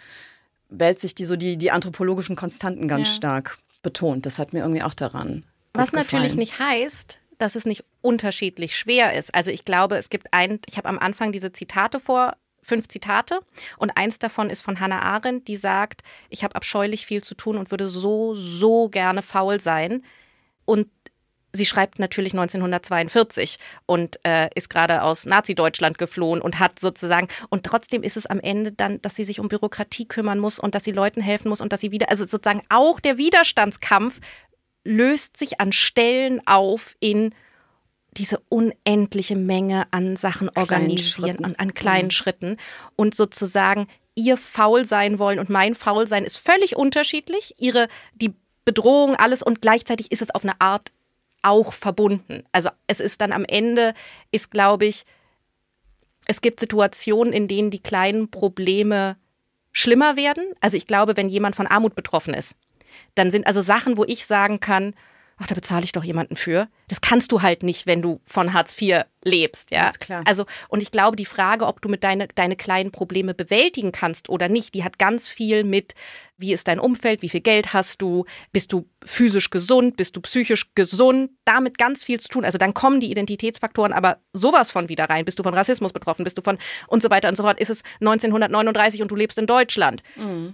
Weltsicht, 0.69 1.19
die 1.19 1.25
so 1.25 1.35
die, 1.35 1.57
die 1.57 1.71
anthropologischen 1.71 2.35
Konstanten 2.35 2.87
ganz 2.87 3.07
Ja. 3.09 3.13
stark 3.13 3.59
betont. 3.83 4.25
Das 4.25 4.39
hat 4.39 4.53
mir 4.53 4.59
irgendwie 4.59 4.81
auch 4.83 4.95
daran. 4.95 5.43
Was 5.73 5.91
gut 5.91 5.99
natürlich 5.99 6.35
gefallen. 6.35 6.39
nicht 6.39 6.59
heißt, 6.59 7.19
dass 7.37 7.55
es 7.55 7.65
nicht 7.65 7.83
unterschiedlich 8.01 8.75
schwer 8.75 9.13
ist. 9.17 9.35
Also 9.35 9.51
ich 9.51 9.65
glaube, 9.65 9.97
es 9.97 10.09
gibt 10.09 10.27
ein, 10.31 10.59
ich 10.65 10.77
habe 10.77 10.89
am 10.89 10.97
Anfang 10.99 11.31
diese 11.31 11.51
Zitate 11.51 11.99
vor, 11.99 12.35
fünf 12.63 12.87
Zitate 12.87 13.39
und 13.77 13.91
eins 13.91 14.19
davon 14.19 14.49
ist 14.49 14.61
von 14.61 14.79
Hannah 14.79 15.01
Arendt, 15.01 15.47
die 15.47 15.57
sagt, 15.57 16.01
ich 16.29 16.43
habe 16.43 16.55
abscheulich 16.55 17.05
viel 17.05 17.23
zu 17.23 17.35
tun 17.35 17.57
und 17.57 17.71
würde 17.71 17.89
so, 17.89 18.35
so 18.35 18.89
gerne 18.89 19.21
faul 19.21 19.59
sein. 19.59 20.03
Und 20.65 20.87
sie 21.53 21.65
schreibt 21.65 21.99
natürlich 21.99 22.33
1942 22.33 23.59
und 23.85 24.19
äh, 24.25 24.49
ist 24.55 24.69
gerade 24.69 25.03
aus 25.03 25.25
Nazi-Deutschland 25.25 25.97
geflohen 25.97 26.41
und 26.41 26.59
hat 26.59 26.79
sozusagen, 26.79 27.27
und 27.49 27.63
trotzdem 27.63 28.01
ist 28.01 28.17
es 28.17 28.25
am 28.25 28.39
Ende 28.39 28.71
dann, 28.71 29.01
dass 29.01 29.15
sie 29.15 29.23
sich 29.23 29.39
um 29.39 29.47
Bürokratie 29.47 30.07
kümmern 30.07 30.39
muss 30.39 30.59
und 30.59 30.73
dass 30.73 30.83
sie 30.83 30.91
Leuten 30.91 31.21
helfen 31.21 31.49
muss 31.49 31.61
und 31.61 31.71
dass 31.71 31.81
sie 31.81 31.91
wieder, 31.91 32.09
also 32.09 32.25
sozusagen 32.25 32.63
auch 32.69 32.99
der 32.99 33.17
Widerstandskampf 33.17 34.19
löst 34.83 35.37
sich 35.37 35.61
an 35.61 35.71
Stellen 35.71 36.41
auf 36.45 36.95
in 36.99 37.33
diese 38.17 38.39
unendliche 38.49 39.35
Menge 39.35 39.87
an 39.91 40.15
Sachen 40.15 40.49
organisieren, 40.55 41.37
Schritten. 41.37 41.55
an, 41.55 41.73
kleinen 41.73 42.11
Schritten 42.11 42.57
und 42.95 43.15
sozusagen 43.15 43.87
ihr 44.15 44.37
faul 44.37 44.85
sein 44.85 45.19
wollen 45.19 45.39
und 45.39 45.49
mein 45.49 45.75
faul 45.75 46.07
sein 46.07 46.23
ist 46.23 46.37
völlig 46.37 46.75
unterschiedlich, 46.75 47.55
ihre 47.57 47.87
die 48.13 48.33
Bedrohung 48.65 49.15
alles 49.15 49.43
und 49.43 49.61
gleichzeitig 49.61 50.11
ist 50.11 50.21
es 50.21 50.33
auf 50.33 50.43
eine 50.43 50.59
Art 50.61 50.91
auch 51.41 51.73
verbunden. 51.73 52.43
Also 52.51 52.69
es 52.87 52.99
ist 52.99 53.21
dann 53.21 53.31
am 53.31 53.45
Ende 53.45 53.93
ist 54.31 54.51
glaube 54.51 54.85
ich 54.85 55.05
es 56.25 56.41
gibt 56.41 56.59
Situationen, 56.59 57.33
in 57.33 57.47
denen 57.47 57.69
die 57.69 57.81
kleinen 57.81 58.29
Probleme 58.29 59.17
schlimmer 59.71 60.15
werden. 60.15 60.45
Also 60.61 60.77
ich 60.77 60.87
glaube, 60.87 61.17
wenn 61.17 61.29
jemand 61.29 61.55
von 61.55 61.67
Armut 61.67 61.95
betroffen 61.95 62.33
ist, 62.33 62.55
dann 63.15 63.31
sind 63.31 63.47
also 63.47 63.61
Sachen, 63.61 63.97
wo 63.97 64.05
ich 64.05 64.25
sagen 64.25 64.59
kann, 64.59 64.93
ach, 65.43 65.47
da 65.47 65.55
bezahle 65.55 65.83
ich 65.83 65.91
doch 65.91 66.03
jemanden 66.03 66.37
für. 66.37 66.69
Das 66.87 67.01
kannst 67.01 67.31
du 67.31 67.41
halt 67.41 67.63
nicht, 67.63 67.85
wenn 67.85 68.01
du 68.01 68.21
von 68.25 68.53
Hartz 68.53 68.79
IV 68.81 69.03
lebst, 69.23 69.71
ja. 69.71 69.83
Ganz 69.83 69.99
klar. 69.99 70.23
Also, 70.25 70.45
und 70.69 70.81
ich 70.81 70.89
glaube, 70.89 71.17
die 71.17 71.25
Frage, 71.25 71.67
ob 71.67 71.81
du 71.81 71.89
mit 71.89 72.03
deine, 72.03 72.29
deine 72.29 72.55
kleinen 72.55 72.91
Probleme 72.91 73.33
bewältigen 73.33 73.91
kannst 73.91 74.29
oder 74.29 74.47
nicht, 74.47 74.73
die 74.73 74.85
hat 74.85 74.99
ganz 74.99 75.27
viel 75.27 75.65
mit, 75.65 75.95
wie 76.37 76.53
ist 76.53 76.67
dein 76.69 76.79
Umfeld, 76.79 77.21
wie 77.21 77.29
viel 77.29 77.41
Geld 77.41 77.73
hast 77.73 78.01
du, 78.01 78.25
bist 78.53 78.71
du 78.71 78.87
physisch 79.03 79.49
gesund, 79.49 79.97
bist 79.97 80.15
du 80.15 80.21
psychisch 80.21 80.71
gesund, 80.75 81.31
damit 81.43 81.77
ganz 81.77 82.05
viel 82.05 82.19
zu 82.21 82.29
tun. 82.29 82.45
Also 82.45 82.57
dann 82.57 82.73
kommen 82.73 83.01
die 83.01 83.11
Identitätsfaktoren 83.11 83.91
aber 83.91 84.19
sowas 84.31 84.71
von 84.71 84.87
wieder 84.87 85.09
rein. 85.09 85.25
Bist 85.25 85.39
du 85.39 85.43
von 85.43 85.53
Rassismus 85.53 85.91
betroffen, 85.91 86.23
bist 86.23 86.37
du 86.37 86.41
von 86.41 86.57
und 86.87 87.01
so 87.01 87.09
weiter 87.09 87.27
und 87.27 87.35
so 87.35 87.43
fort. 87.43 87.59
Ist 87.59 87.69
es 87.69 87.83
1939 87.99 89.01
und 89.01 89.11
du 89.11 89.15
lebst 89.15 89.37
in 89.37 89.47
Deutschland, 89.47 90.03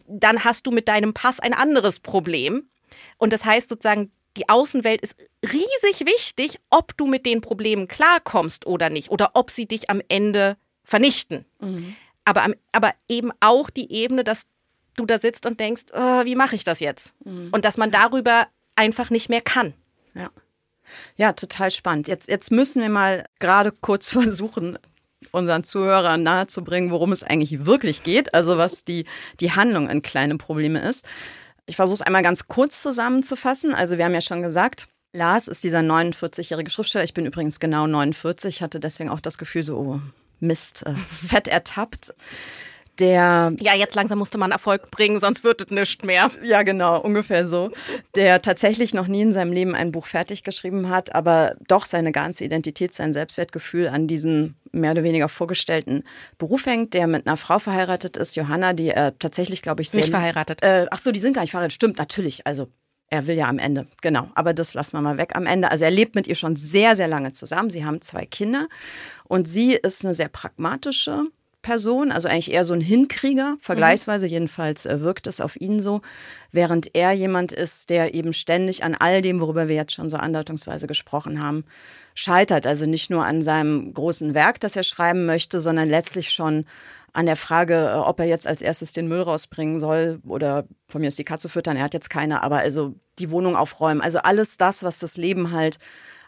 dann 0.08 0.44
hast 0.44 0.66
du 0.66 0.72
mit 0.72 0.88
deinem 0.88 1.14
Pass 1.14 1.40
ein 1.40 1.54
anderes 1.54 2.00
Problem. 2.00 2.70
Und 3.18 3.34
das 3.34 3.46
heißt 3.46 3.70
sozusagen, 3.70 4.12
die 4.40 4.48
Außenwelt 4.48 5.02
ist 5.02 5.16
riesig 5.44 6.06
wichtig, 6.06 6.60
ob 6.70 6.96
du 6.96 7.08
mit 7.08 7.26
den 7.26 7.42
Problemen 7.42 7.88
klarkommst 7.90 8.66
oder 8.66 8.90
nicht 8.90 9.12
oder 9.12 9.32
ob 9.34 9.52
sie 9.52 9.66
dich 9.66 9.90
am 9.90 10.02
Ende 10.08 10.56
vernichten. 10.84 11.46
Aber, 12.24 12.44
am, 12.44 12.56
aber 12.72 12.94
eben 13.10 13.32
auch 13.42 13.70
die 13.70 13.92
Ebene, 13.92 14.24
dass 14.24 14.48
du 14.96 15.06
da 15.06 15.20
sitzt 15.20 15.46
und 15.46 15.60
denkst, 15.60 15.88
oh, 15.94 16.26
wie 16.26 16.36
mache 16.36 16.56
ich 16.56 16.64
das 16.64 16.80
jetzt? 16.80 17.16
Und 17.52 17.66
dass 17.66 17.78
man 17.78 17.92
darüber 17.92 18.48
einfach 18.76 19.10
nicht 19.10 19.30
mehr 19.30 19.42
kann. 19.42 19.74
Ja. 20.14 20.30
ja, 21.18 21.34
total 21.34 21.70
spannend. 21.70 22.08
Jetzt, 22.08 22.30
jetzt 22.30 22.52
müssen 22.52 22.82
wir 22.82 22.90
mal 22.90 23.26
gerade 23.40 23.74
kurz 23.74 24.10
versuchen, 24.12 24.80
unseren 25.32 25.66
Zuhörern 25.66 26.24
nahezubringen, 26.24 26.92
worum 26.92 27.12
es 27.12 27.24
eigentlich 27.24 27.66
wirklich 27.66 28.04
geht, 28.04 28.34
also 28.34 28.58
was 28.58 28.86
die, 28.86 29.06
die 29.42 29.52
Handlung 29.52 29.90
in 29.90 30.02
kleine 30.02 30.38
Probleme 30.38 30.80
ist. 30.80 31.06
Ich 31.70 31.76
versuche 31.76 31.96
es 31.96 32.02
einmal 32.02 32.24
ganz 32.24 32.48
kurz 32.48 32.82
zusammenzufassen. 32.82 33.76
Also 33.76 34.00
wir 34.00 34.06
haben 34.06 34.16
ja 34.16 34.22
schon 34.22 34.42
gesagt, 34.42 34.88
Lars 35.14 35.48
ist 35.48 35.64
dieser 35.64 35.82
49-jährige 35.82 36.72
Schriftsteller. 36.72 37.04
Ich 37.04 37.14
bin 37.14 37.28
übrigens 37.28 37.60
genau 37.60 37.86
49, 37.86 38.64
hatte 38.64 38.80
deswegen 38.80 39.10
auch 39.10 39.20
das 39.20 39.38
Gefühl 39.38 39.62
so, 39.62 39.78
oh, 39.78 40.02
Mist, 40.40 40.84
äh, 40.88 40.96
fett 40.96 41.48
ertappt. 41.48 42.16
Der 43.00 43.54
Ja, 43.60 43.76
jetzt 43.76 43.96
langsam 43.96 44.20
musste 44.20 44.38
man 44.38 44.52
Erfolg 44.52 44.92
bringen, 44.92 45.20
sonst 45.20 45.44
wird 45.44 45.62
es 45.62 45.70
nichts 45.70 46.04
mehr. 46.04 46.30
ja, 46.44 46.64
genau, 46.64 47.00
ungefähr 47.02 47.48
so. 47.48 47.72
Der 48.16 48.42
tatsächlich 48.42 48.94
noch 48.94 49.08
nie 49.08 49.22
in 49.22 49.34
seinem 49.34 49.52
Leben 49.52 49.76
ein 49.76 49.92
Buch 49.92 50.06
fertig 50.06 50.44
geschrieben 50.44 50.90
hat, 50.90 51.16
aber 51.16 51.56
doch 51.68 51.86
seine 51.86 52.12
ganze 52.12 52.44
Identität, 52.46 52.94
sein 52.96 53.14
Selbstwertgefühl 53.14 53.88
an 53.88 54.08
diesen 54.08 54.56
mehr 54.72 54.92
oder 54.92 55.04
weniger 55.04 55.30
vorgestellten 55.30 56.04
Beruf 56.38 56.66
hängt, 56.66 56.94
der 56.94 57.08
mit 57.08 57.26
einer 57.26 57.38
Frau 57.38 57.60
verheiratet 57.60 58.18
ist, 58.18 58.36
Johanna, 58.36 58.74
die 58.74 58.90
er 58.90 59.18
tatsächlich, 59.18 59.62
glaube 59.62 59.82
ich, 59.82 59.90
sehr. 59.90 60.02
Nicht 60.02 60.12
verheiratet. 60.12 60.62
Äh, 60.62 60.86
ach 60.92 61.00
so, 61.00 61.12
die 61.12 61.20
sind 61.20 61.34
gar 61.34 61.42
nicht 61.42 61.52
verheiratet. 61.52 61.74
Stimmt, 61.74 61.98
natürlich. 61.98 62.46
Also 62.46 62.68
er 63.10 63.26
will 63.26 63.36
ja 63.36 63.48
am 63.48 63.58
Ende, 63.58 63.88
genau. 64.02 64.30
Aber 64.36 64.54
das 64.54 64.74
lassen 64.76 64.96
wir 64.96 65.02
mal 65.02 65.18
weg 65.18 65.36
am 65.36 65.46
Ende. 65.48 65.72
Also 65.72 65.86
er 65.86 65.92
lebt 65.92 66.14
mit 66.16 66.28
ihr 66.28 66.36
schon 66.36 66.56
sehr, 66.56 66.96
sehr 66.96 67.08
lange 67.08 67.32
zusammen. 67.32 67.72
Sie 67.72 67.84
haben 67.84 68.02
zwei 68.02 68.26
Kinder 68.26 68.68
und 69.24 69.48
sie 69.48 69.74
ist 69.74 70.06
eine 70.06 70.14
sehr 70.14 70.30
pragmatische 70.30 71.24
Person, 71.70 72.12
also 72.12 72.28
eigentlich 72.28 72.52
eher 72.52 72.66
so 72.66 72.74
ein 72.74 72.82
Hinkrieger, 72.82 73.56
vergleichsweise 73.62 74.26
jedenfalls 74.26 74.88
äh, 74.88 75.02
wirkt 75.02 75.28
es 75.28 75.40
auf 75.40 75.56
ihn 75.62 75.80
so, 75.80 76.02
während 76.52 76.96
er 76.96 77.12
jemand 77.12 77.52
ist, 77.52 77.92
der 77.92 78.16
eben 78.16 78.34
ständig 78.34 78.84
an 78.84 78.96
all 78.96 79.22
dem, 79.22 79.40
worüber 79.40 79.68
wir 79.68 79.76
jetzt 79.76 79.94
schon 79.94 80.10
so 80.10 80.18
andeutungsweise 80.18 80.88
gesprochen 80.88 81.44
haben, 81.44 81.66
scheitert. 82.16 82.66
Also 82.66 82.88
nicht 82.88 83.12
nur 83.12 83.24
an 83.24 83.44
seinem 83.44 83.94
großen 83.94 84.34
Werk, 84.34 84.60
das 84.60 84.76
er 84.76 84.82
schreiben 84.82 85.28
möchte, 85.28 85.60
sondern 85.60 85.88
letztlich 85.88 86.32
schon 86.32 86.66
an 87.14 87.28
der 87.28 87.36
Frage, 87.36 87.76
äh, 87.76 87.98
ob 87.98 88.20
er 88.20 88.26
jetzt 88.26 88.48
als 88.48 88.64
erstes 88.64 88.92
den 88.92 89.08
Müll 89.08 89.22
rausbringen 89.22 89.78
soll 89.78 90.22
oder 90.28 90.66
von 90.88 91.02
mir 91.02 91.08
aus 91.10 91.16
die 91.18 91.24
Katze 91.24 91.50
füttern. 91.50 91.78
Er 91.78 91.84
hat 91.84 91.94
jetzt 91.94 92.10
keine, 92.10 92.42
aber 92.42 92.58
also 92.58 92.96
die 93.20 93.30
Wohnung 93.30 93.56
aufräumen. 93.56 94.02
Also 94.02 94.18
alles 94.18 94.58
das, 94.58 94.82
was 94.82 94.98
das 94.98 95.18
Leben 95.18 95.52
halt 95.52 95.78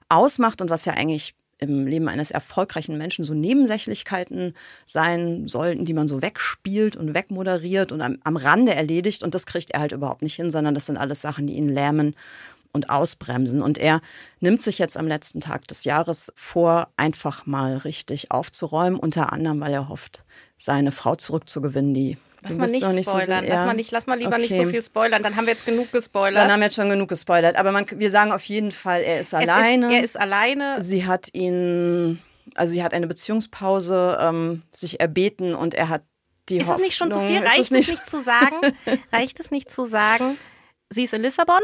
ausmacht 0.08 0.62
und 0.62 0.70
was 0.70 0.86
ja 0.86 0.94
eigentlich 0.94 1.34
im 1.62 1.86
Leben 1.86 2.10
eines 2.10 2.32
erfolgreichen 2.32 2.98
Menschen 2.98 3.24
so 3.24 3.34
Nebensächlichkeiten 3.34 4.56
sein 4.86 5.48
sollten, 5.48 5.86
die 5.86 5.94
man 5.94 6.08
so 6.08 6.22
wegspielt 6.22 6.96
und 6.96 7.14
wegmoderiert 7.14 7.92
und 7.92 8.02
am, 8.02 8.18
am 8.24 8.36
Rande 8.36 8.74
erledigt. 8.74 9.22
Und 9.24 9.36
das 9.36 9.46
kriegt 9.46 9.72
er 9.72 9.80
halt 9.80 9.92
überhaupt 9.92 10.24
nicht 10.24 10.36
hin, 10.36 10.52
sondern 10.52 10.74
das 10.74 10.88
sind 10.88 10.98
alles 10.98 11.22
Sachen, 11.22 11.46
die 11.46 11.54
ihn 11.54 11.70
lähmen 11.70 12.16
und 12.74 12.90
ausbremsen. 12.90 13.62
Und 13.62 13.78
er 13.78 14.02
nimmt 14.40 14.64
sich 14.64 14.80
jetzt 14.80 14.98
am 14.98 15.08
letzten 15.08 15.40
Tag 15.40 15.68
des 15.68 15.84
Jahres 15.84 16.34
vor, 16.36 16.88
einfach 16.98 17.46
mal 17.46 17.78
richtig 17.78 18.32
aufzuräumen, 18.32 19.00
unter 19.00 19.32
anderem, 19.32 19.60
weil 19.60 19.74
er 19.74 19.88
hofft, 19.88 20.24
seine 20.58 20.92
Frau 20.92 21.16
zurückzugewinnen, 21.16 21.94
die 21.94 22.18
Lass 22.44 22.58
mal 22.58 22.66
nicht, 22.68 22.86
nicht 22.94 23.08
spoilern. 23.08 23.46
So 23.46 23.52
lass, 23.52 23.66
mal 23.66 23.74
nicht, 23.76 23.92
lass 23.92 24.08
mal 24.08 24.18
lieber 24.18 24.32
okay. 24.32 24.42
nicht 24.42 24.58
so 24.58 24.68
viel 24.68 24.82
spoilern. 24.82 25.22
Dann 25.22 25.36
haben 25.36 25.46
wir 25.46 25.54
jetzt 25.54 25.66
genug 25.66 25.92
gespoilert. 25.92 26.44
Dann 26.44 26.52
haben 26.52 26.60
wir 26.60 26.66
jetzt 26.66 26.76
schon 26.76 26.90
genug 26.90 27.10
gespoilert. 27.10 27.56
Aber 27.56 27.72
man, 27.72 27.86
wir 27.90 28.10
sagen 28.10 28.32
auf 28.32 28.44
jeden 28.46 28.72
Fall, 28.72 29.02
er 29.02 29.20
ist 29.20 29.34
alleine. 29.34 29.88
Ist, 29.88 29.94
er 29.94 30.04
ist 30.04 30.20
alleine. 30.20 30.82
Sie 30.82 31.06
hat 31.06 31.30
ihn, 31.34 32.20
also 32.56 32.74
sie 32.74 32.84
hat 32.84 32.94
eine 32.94 33.06
Beziehungspause 33.06 34.18
ähm, 34.20 34.64
sich 34.72 35.00
erbeten 35.00 35.54
und 35.54 35.76
er 35.76 35.90
hat 35.90 36.02
die 36.50 36.58
Ist 36.58 36.68
Hoffnung, 36.68 36.82
es 36.82 36.88
nicht 36.88 36.98
schon 36.98 37.12
zu 37.12 37.20
viel? 37.20 37.40
Reicht 37.40 37.60
es 37.60 37.72
nicht? 37.72 37.92
nicht 37.92 38.10
zu 38.10 38.24
sagen? 38.24 38.56
Reicht 39.12 39.40
es 39.40 39.52
nicht 39.52 39.72
zu 39.72 39.86
sagen? 39.86 40.38
Sie 40.90 41.04
ist 41.04 41.14
in 41.14 41.22
Lissabon. 41.22 41.62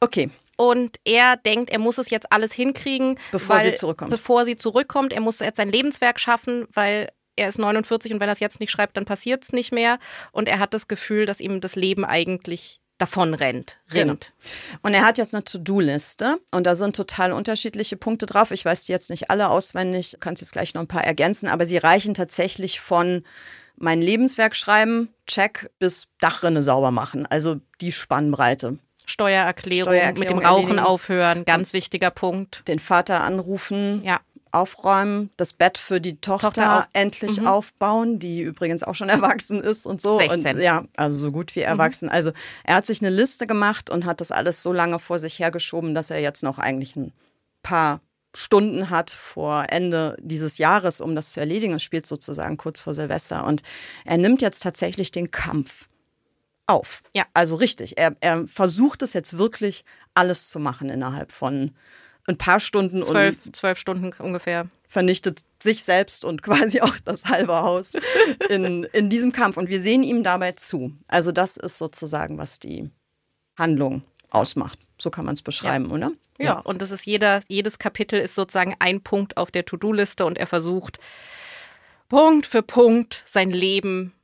Okay. 0.00 0.30
Und 0.56 0.96
er 1.04 1.36
denkt, 1.36 1.70
er 1.70 1.78
muss 1.78 1.98
es 1.98 2.10
jetzt 2.10 2.32
alles 2.32 2.52
hinkriegen, 2.52 3.20
bevor 3.30 3.56
weil, 3.56 3.70
sie 3.70 3.74
zurückkommt. 3.74 4.10
Bevor 4.10 4.44
sie 4.44 4.56
zurückkommt. 4.56 5.12
Er 5.12 5.20
muss 5.20 5.38
jetzt 5.38 5.58
sein 5.58 5.70
Lebenswerk 5.70 6.18
schaffen, 6.18 6.66
weil 6.72 7.10
er 7.38 7.48
ist 7.48 7.58
49 7.58 8.12
und 8.12 8.20
wenn 8.20 8.28
er 8.28 8.32
es 8.32 8.40
jetzt 8.40 8.60
nicht 8.60 8.70
schreibt, 8.70 8.96
dann 8.96 9.04
passiert 9.04 9.44
es 9.44 9.52
nicht 9.52 9.72
mehr. 9.72 9.98
Und 10.32 10.48
er 10.48 10.58
hat 10.58 10.74
das 10.74 10.88
Gefühl, 10.88 11.26
dass 11.26 11.40
ihm 11.40 11.60
das 11.60 11.76
Leben 11.76 12.04
eigentlich 12.04 12.80
davon 12.98 13.34
rennt, 13.34 13.78
rinnt. 13.92 14.32
Genau. 14.34 14.78
Und 14.82 14.94
er 14.94 15.04
hat 15.04 15.18
jetzt 15.18 15.32
eine 15.32 15.44
To-Do-Liste 15.44 16.40
und 16.50 16.66
da 16.66 16.74
sind 16.74 16.96
total 16.96 17.32
unterschiedliche 17.32 17.96
Punkte 17.96 18.26
drauf. 18.26 18.50
Ich 18.50 18.64
weiß 18.64 18.84
die 18.84 18.92
jetzt 18.92 19.08
nicht 19.08 19.30
alle 19.30 19.48
auswendig, 19.48 20.16
kannst 20.20 20.42
jetzt 20.42 20.52
gleich 20.52 20.74
noch 20.74 20.82
ein 20.82 20.88
paar 20.88 21.04
ergänzen, 21.04 21.48
aber 21.48 21.64
sie 21.64 21.76
reichen 21.76 22.14
tatsächlich 22.14 22.80
von 22.80 23.22
mein 23.76 24.02
Lebenswerk 24.02 24.56
schreiben, 24.56 25.14
check, 25.28 25.70
bis 25.78 26.08
Dachrinne 26.18 26.60
sauber 26.62 26.90
machen. 26.90 27.24
Also 27.26 27.60
die 27.80 27.92
Spannbreite. 27.92 28.78
Steuererklärung, 29.06 29.84
Steuererklärung 29.94 30.18
mit 30.18 30.30
dem 30.30 30.46
Rauchen 30.46 30.62
erledigen. 30.62 30.86
aufhören, 30.86 31.44
ganz 31.44 31.72
wichtiger 31.72 32.10
Punkt. 32.10 32.66
Den 32.66 32.80
Vater 32.80 33.22
anrufen. 33.22 34.02
Ja 34.04 34.20
aufräumen, 34.58 35.30
das 35.36 35.52
Bett 35.52 35.78
für 35.78 36.00
die 36.00 36.20
Tochter, 36.20 36.48
Tochter 36.48 36.88
endlich 36.92 37.40
mhm. 37.40 37.46
aufbauen, 37.46 38.18
die 38.18 38.42
übrigens 38.42 38.82
auch 38.82 38.94
schon 38.94 39.08
erwachsen 39.08 39.60
ist 39.60 39.86
und 39.86 40.02
so. 40.02 40.18
16. 40.18 40.56
Und, 40.56 40.62
ja, 40.62 40.84
also 40.96 41.18
so 41.18 41.32
gut 41.32 41.54
wie 41.56 41.60
mhm. 41.60 41.66
erwachsen. 41.66 42.06
Mhm. 42.06 42.12
Also 42.12 42.32
er 42.64 42.76
hat 42.76 42.86
sich 42.86 43.00
eine 43.00 43.10
Liste 43.10 43.46
gemacht 43.46 43.90
und 43.90 44.04
hat 44.04 44.20
das 44.20 44.32
alles 44.32 44.62
so 44.62 44.72
lange 44.72 44.98
vor 44.98 45.18
sich 45.18 45.38
hergeschoben, 45.38 45.94
dass 45.94 46.10
er 46.10 46.20
jetzt 46.20 46.42
noch 46.42 46.58
eigentlich 46.58 46.96
ein 46.96 47.12
paar 47.62 48.00
Stunden 48.34 48.90
hat 48.90 49.10
vor 49.10 49.66
Ende 49.68 50.16
dieses 50.20 50.58
Jahres, 50.58 51.00
um 51.00 51.14
das 51.14 51.32
zu 51.32 51.40
erledigen. 51.40 51.74
Es 51.74 51.82
spielt 51.82 52.06
sozusagen 52.06 52.56
kurz 52.56 52.80
vor 52.80 52.94
Silvester. 52.94 53.46
Und 53.46 53.62
er 54.04 54.18
nimmt 54.18 54.42
jetzt 54.42 54.62
tatsächlich 54.62 55.10
den 55.10 55.30
Kampf 55.30 55.88
auf. 56.66 57.02
Ja. 57.14 57.24
Also 57.34 57.56
richtig. 57.56 57.98
Er, 57.98 58.14
er 58.20 58.46
versucht 58.46 59.02
es 59.02 59.12
jetzt 59.12 59.38
wirklich 59.38 59.84
alles 60.14 60.50
zu 60.50 60.60
machen 60.60 60.90
innerhalb 60.90 61.32
von 61.32 61.74
ein 62.28 62.36
paar 62.36 62.60
Stunden 62.60 63.04
zwölf, 63.04 63.46
und 63.46 63.56
zwölf 63.56 63.78
Stunden 63.78 64.12
ungefähr. 64.18 64.68
Vernichtet 64.86 65.40
sich 65.62 65.82
selbst 65.82 66.24
und 66.24 66.42
quasi 66.44 66.80
auch 66.80 66.96
das 67.04 67.24
halbe 67.24 67.54
Haus 67.54 67.92
in, 68.48 68.84
in 68.84 69.10
diesem 69.10 69.32
Kampf. 69.32 69.56
Und 69.56 69.68
wir 69.68 69.80
sehen 69.80 70.02
ihm 70.02 70.22
dabei 70.22 70.52
zu. 70.52 70.92
Also, 71.08 71.32
das 71.32 71.56
ist 71.56 71.78
sozusagen, 71.78 72.38
was 72.38 72.58
die 72.58 72.90
Handlung 73.56 74.02
ausmacht. 74.30 74.78
So 75.00 75.10
kann 75.10 75.24
man 75.24 75.34
es 75.34 75.42
beschreiben, 75.42 75.86
ja. 75.86 75.94
oder? 75.94 76.10
Ja. 76.38 76.44
ja, 76.44 76.58
und 76.60 76.82
das 76.82 76.90
ist 76.90 77.06
jeder, 77.06 77.42
jedes 77.48 77.78
Kapitel 77.78 78.20
ist 78.20 78.34
sozusagen 78.34 78.76
ein 78.78 79.00
Punkt 79.00 79.36
auf 79.36 79.50
der 79.50 79.64
To-Do-Liste 79.64 80.24
und 80.24 80.38
er 80.38 80.46
versucht 80.46 80.98
Punkt 82.08 82.46
für 82.46 82.62
Punkt 82.62 83.22
sein 83.26 83.50
Leben, 83.50 84.14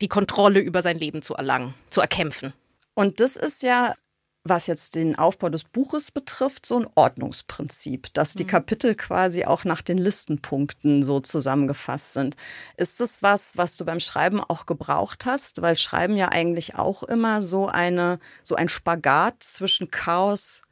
die 0.00 0.08
Kontrolle 0.08 0.60
über 0.60 0.82
sein 0.82 0.98
Leben 0.98 1.22
zu 1.22 1.34
erlangen, 1.34 1.74
zu 1.90 2.00
erkämpfen. 2.00 2.52
Und 2.94 3.20
das 3.20 3.36
ist 3.36 3.62
ja 3.62 3.94
was 4.44 4.66
jetzt 4.66 4.96
den 4.96 5.16
Aufbau 5.16 5.48
des 5.50 5.64
Buches 5.64 6.10
betrifft, 6.10 6.66
so 6.66 6.80
ein 6.80 6.88
Ordnungsprinzip, 6.96 8.12
dass 8.12 8.34
die 8.34 8.42
mhm. 8.42 8.48
Kapitel 8.48 8.94
quasi 8.94 9.44
auch 9.44 9.64
nach 9.64 9.82
den 9.82 9.98
Listenpunkten 9.98 11.02
so 11.02 11.20
zusammengefasst 11.20 12.12
sind. 12.12 12.36
Ist 12.76 13.00
das 13.00 13.22
was, 13.22 13.56
was 13.56 13.76
du 13.76 13.84
beim 13.84 14.00
Schreiben 14.00 14.40
auch 14.40 14.66
gebraucht 14.66 15.26
hast? 15.26 15.62
Weil 15.62 15.76
Schreiben 15.76 16.16
ja 16.16 16.30
eigentlich 16.30 16.74
auch 16.74 17.04
immer 17.04 17.40
so 17.40 17.68
eine, 17.68 18.18
so 18.42 18.56
ein 18.56 18.68
Spagat 18.68 19.42
zwischen 19.42 19.90
Chaos 19.90 20.62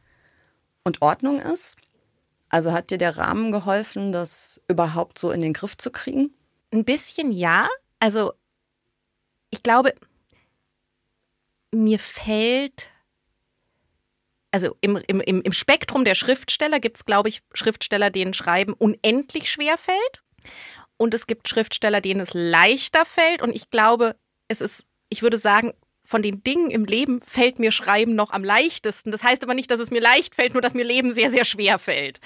und 0.82 1.00
Ordnung 1.00 1.38
ist. 1.40 1.76
Also 2.48 2.72
hat 2.72 2.90
dir 2.90 2.98
der 2.98 3.16
Rahmen 3.16 3.52
geholfen, 3.52 4.10
das 4.10 4.60
überhaupt 4.66 5.18
so 5.18 5.30
in 5.30 5.40
den 5.40 5.52
Griff 5.52 5.76
zu 5.76 5.92
kriegen? 5.92 6.34
Ein 6.72 6.84
bisschen 6.84 7.30
ja. 7.30 7.68
Also 8.00 8.32
ich 9.50 9.62
glaube, 9.62 9.94
mir 11.72 12.00
fällt 12.00 12.89
also 14.50 14.76
im, 14.80 14.96
im, 14.96 15.20
im 15.20 15.52
Spektrum 15.52 16.04
der 16.04 16.14
Schriftsteller 16.14 16.80
gibt 16.80 16.96
es, 16.96 17.04
glaube 17.04 17.28
ich, 17.28 17.42
Schriftsteller, 17.54 18.10
denen 18.10 18.34
Schreiben 18.34 18.72
unendlich 18.72 19.50
schwer 19.50 19.78
fällt. 19.78 20.22
Und 20.96 21.14
es 21.14 21.26
gibt 21.26 21.48
Schriftsteller, 21.48 22.00
denen 22.00 22.20
es 22.20 22.34
leichter 22.34 23.06
fällt. 23.06 23.42
Und 23.42 23.54
ich 23.54 23.70
glaube, 23.70 24.16
es 24.48 24.60
ist, 24.60 24.84
ich 25.08 25.22
würde 25.22 25.38
sagen, 25.38 25.72
von 26.04 26.22
den 26.22 26.42
Dingen 26.42 26.70
im 26.70 26.84
Leben 26.84 27.20
fällt 27.22 27.60
mir 27.60 27.70
Schreiben 27.70 28.16
noch 28.16 28.32
am 28.32 28.42
leichtesten. 28.42 29.12
Das 29.12 29.22
heißt 29.22 29.44
aber 29.44 29.54
nicht, 29.54 29.70
dass 29.70 29.80
es 29.80 29.92
mir 29.92 30.00
leicht 30.00 30.34
fällt, 30.34 30.54
nur 30.54 30.62
dass 30.62 30.74
mir 30.74 30.84
Leben 30.84 31.14
sehr, 31.14 31.30
sehr 31.30 31.44
schwer 31.44 31.78
fällt. 31.78 32.20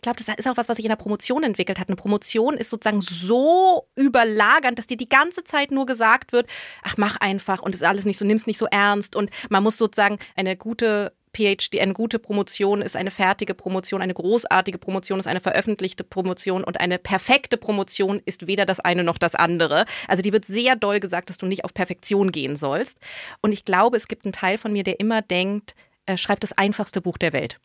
Ich 0.00 0.02
glaube, 0.02 0.16
das 0.16 0.34
ist 0.34 0.48
auch 0.48 0.56
was, 0.56 0.70
was 0.70 0.78
sich 0.78 0.86
in 0.86 0.90
der 0.90 0.96
Promotion 0.96 1.42
entwickelt 1.42 1.78
hat. 1.78 1.88
Eine 1.88 1.96
Promotion 1.96 2.56
ist 2.56 2.70
sozusagen 2.70 3.02
so 3.02 3.86
überlagernd, 3.94 4.78
dass 4.78 4.86
dir 4.86 4.96
die 4.96 5.10
ganze 5.10 5.44
Zeit 5.44 5.70
nur 5.70 5.84
gesagt 5.84 6.32
wird, 6.32 6.46
ach, 6.82 6.96
mach 6.96 7.16
einfach 7.16 7.60
und 7.60 7.74
ist 7.74 7.84
alles 7.84 8.06
nicht 8.06 8.16
so, 8.16 8.24
nimm's 8.24 8.46
nicht 8.46 8.56
so 8.56 8.64
ernst. 8.70 9.14
Und 9.14 9.28
man 9.50 9.62
muss 9.62 9.76
sozusagen 9.76 10.18
eine 10.34 10.56
gute 10.56 11.12
PhD, 11.32 11.80
eine 11.80 11.92
gute 11.92 12.18
Promotion 12.18 12.82
ist 12.82 12.96
eine 12.96 13.10
fertige 13.10 13.54
Promotion, 13.54 14.02
eine 14.02 14.14
großartige 14.14 14.78
Promotion 14.78 15.20
ist 15.20 15.26
eine 15.26 15.40
veröffentlichte 15.40 16.04
Promotion 16.04 16.64
und 16.64 16.80
eine 16.80 16.98
perfekte 16.98 17.56
Promotion 17.56 18.20
ist 18.24 18.46
weder 18.46 18.66
das 18.66 18.80
eine 18.80 19.04
noch 19.04 19.18
das 19.18 19.34
andere. 19.34 19.84
Also 20.08 20.22
die 20.22 20.32
wird 20.32 20.44
sehr 20.44 20.76
doll 20.76 21.00
gesagt, 21.00 21.30
dass 21.30 21.38
du 21.38 21.46
nicht 21.46 21.64
auf 21.64 21.74
Perfektion 21.74 22.32
gehen 22.32 22.56
sollst. 22.56 22.98
Und 23.40 23.52
ich 23.52 23.64
glaube, 23.64 23.96
es 23.96 24.08
gibt 24.08 24.24
einen 24.24 24.32
Teil 24.32 24.58
von 24.58 24.72
mir, 24.72 24.82
der 24.82 24.98
immer 25.00 25.22
denkt, 25.22 25.74
äh, 26.06 26.16
schreib 26.16 26.40
das 26.40 26.52
einfachste 26.52 27.00
Buch 27.00 27.18
der 27.18 27.32
Welt. 27.32 27.60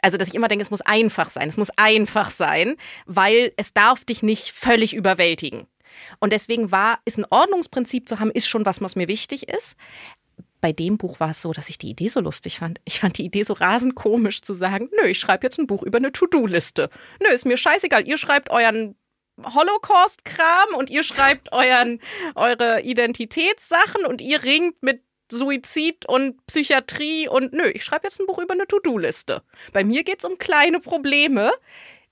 Also, 0.00 0.16
dass 0.16 0.28
ich 0.28 0.34
immer 0.34 0.48
denke, 0.48 0.62
es 0.62 0.70
muss 0.70 0.80
einfach 0.80 1.28
sein, 1.28 1.48
es 1.48 1.56
muss 1.56 1.70
einfach 1.76 2.30
sein, 2.30 2.76
weil 3.06 3.52
es 3.56 3.74
darf 3.74 4.04
dich 4.04 4.22
nicht 4.22 4.52
völlig 4.52 4.94
überwältigen. 4.94 5.66
Und 6.20 6.32
deswegen 6.32 6.70
war, 6.70 7.00
ist 7.04 7.18
ein 7.18 7.26
Ordnungsprinzip 7.28 8.08
zu 8.08 8.20
haben, 8.20 8.30
ist 8.30 8.46
schon 8.46 8.64
was, 8.64 8.80
was 8.80 8.94
mir 8.94 9.08
wichtig 9.08 9.48
ist 9.48 9.76
bei 10.60 10.72
dem 10.72 10.98
Buch 10.98 11.20
war 11.20 11.30
es 11.30 11.42
so, 11.42 11.52
dass 11.52 11.68
ich 11.68 11.78
die 11.78 11.90
Idee 11.90 12.08
so 12.08 12.20
lustig 12.20 12.58
fand. 12.58 12.80
Ich 12.84 13.00
fand 13.00 13.18
die 13.18 13.24
Idee 13.24 13.42
so 13.42 13.52
rasend 13.52 13.94
komisch 13.94 14.42
zu 14.42 14.54
sagen, 14.54 14.90
nö, 15.00 15.08
ich 15.08 15.18
schreibe 15.18 15.46
jetzt 15.46 15.58
ein 15.58 15.66
Buch 15.66 15.82
über 15.82 15.98
eine 15.98 16.12
To-Do-Liste. 16.12 16.90
Nö, 17.20 17.28
ist 17.32 17.46
mir 17.46 17.56
scheißegal. 17.56 18.08
Ihr 18.08 18.18
schreibt 18.18 18.50
euren 18.50 18.96
Holocaust-Kram 19.44 20.74
und 20.76 20.90
ihr 20.90 21.02
schreibt 21.02 21.52
euren, 21.52 22.00
eure 22.34 22.82
Identitätssachen 22.82 24.04
und 24.04 24.20
ihr 24.20 24.42
ringt 24.42 24.82
mit 24.82 25.02
Suizid 25.30 26.08
und 26.08 26.44
Psychiatrie 26.46 27.28
und 27.28 27.52
nö, 27.52 27.68
ich 27.68 27.84
schreibe 27.84 28.04
jetzt 28.04 28.18
ein 28.18 28.26
Buch 28.26 28.38
über 28.38 28.54
eine 28.54 28.66
To-Do-Liste. 28.66 29.42
Bei 29.72 29.84
mir 29.84 30.02
geht 30.02 30.20
es 30.20 30.24
um 30.24 30.38
kleine 30.38 30.80
Probleme, 30.80 31.52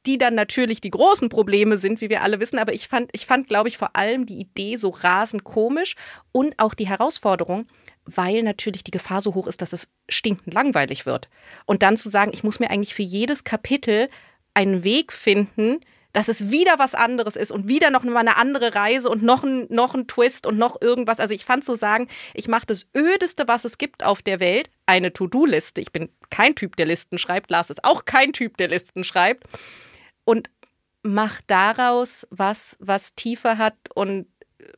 die 0.04 0.18
dann 0.18 0.34
natürlich 0.34 0.80
die 0.80 0.90
großen 0.90 1.28
Probleme 1.28 1.78
sind, 1.78 2.00
wie 2.00 2.10
wir 2.10 2.22
alle 2.22 2.40
wissen. 2.40 2.58
Aber 2.58 2.72
ich 2.72 2.88
fand, 2.88 3.10
ich 3.12 3.26
fand, 3.26 3.48
glaube 3.48 3.68
ich, 3.68 3.78
vor 3.78 3.96
allem 3.96 4.26
die 4.26 4.38
Idee 4.38 4.76
so 4.76 4.90
rasend 4.90 5.44
komisch 5.44 5.96
und 6.30 6.54
auch 6.58 6.74
die 6.74 6.86
Herausforderung, 6.86 7.66
weil 8.06 8.42
natürlich 8.42 8.84
die 8.84 8.90
Gefahr 8.90 9.20
so 9.20 9.34
hoch 9.34 9.46
ist, 9.46 9.60
dass 9.60 9.72
es 9.72 9.88
stinkend 10.08 10.54
langweilig 10.54 11.06
wird. 11.06 11.28
Und 11.66 11.82
dann 11.82 11.96
zu 11.96 12.08
sagen, 12.08 12.30
ich 12.32 12.44
muss 12.44 12.60
mir 12.60 12.70
eigentlich 12.70 12.94
für 12.94 13.02
jedes 13.02 13.44
Kapitel 13.44 14.08
einen 14.54 14.84
Weg 14.84 15.12
finden, 15.12 15.80
dass 16.12 16.28
es 16.28 16.50
wieder 16.50 16.78
was 16.78 16.94
anderes 16.94 17.36
ist 17.36 17.50
und 17.50 17.68
wieder 17.68 17.90
noch 17.90 18.02
mal 18.02 18.16
eine 18.16 18.38
andere 18.38 18.74
Reise 18.74 19.10
und 19.10 19.22
noch 19.22 19.44
ein, 19.44 19.66
noch 19.68 19.94
ein 19.94 20.06
Twist 20.06 20.46
und 20.46 20.56
noch 20.56 20.80
irgendwas. 20.80 21.20
Also 21.20 21.34
ich 21.34 21.44
fand 21.44 21.62
zu 21.62 21.72
so 21.72 21.76
sagen, 21.76 22.08
ich 22.32 22.48
mache 22.48 22.64
das 22.64 22.86
Ödeste, 22.96 23.48
was 23.48 23.66
es 23.66 23.76
gibt 23.76 24.02
auf 24.02 24.22
der 24.22 24.40
Welt, 24.40 24.70
eine 24.86 25.12
To-Do-Liste. 25.12 25.82
Ich 25.82 25.92
bin 25.92 26.08
kein 26.30 26.54
Typ, 26.54 26.76
der 26.76 26.86
Listen 26.86 27.18
schreibt. 27.18 27.50
Lars 27.50 27.68
ist 27.68 27.84
auch 27.84 28.06
kein 28.06 28.32
Typ, 28.32 28.56
der 28.56 28.68
Listen 28.68 29.04
schreibt. 29.04 29.44
Und 30.24 30.48
mach 31.02 31.42
daraus 31.46 32.26
was, 32.30 32.78
was 32.80 33.14
tiefer 33.14 33.58
hat 33.58 33.76
und 33.94 34.26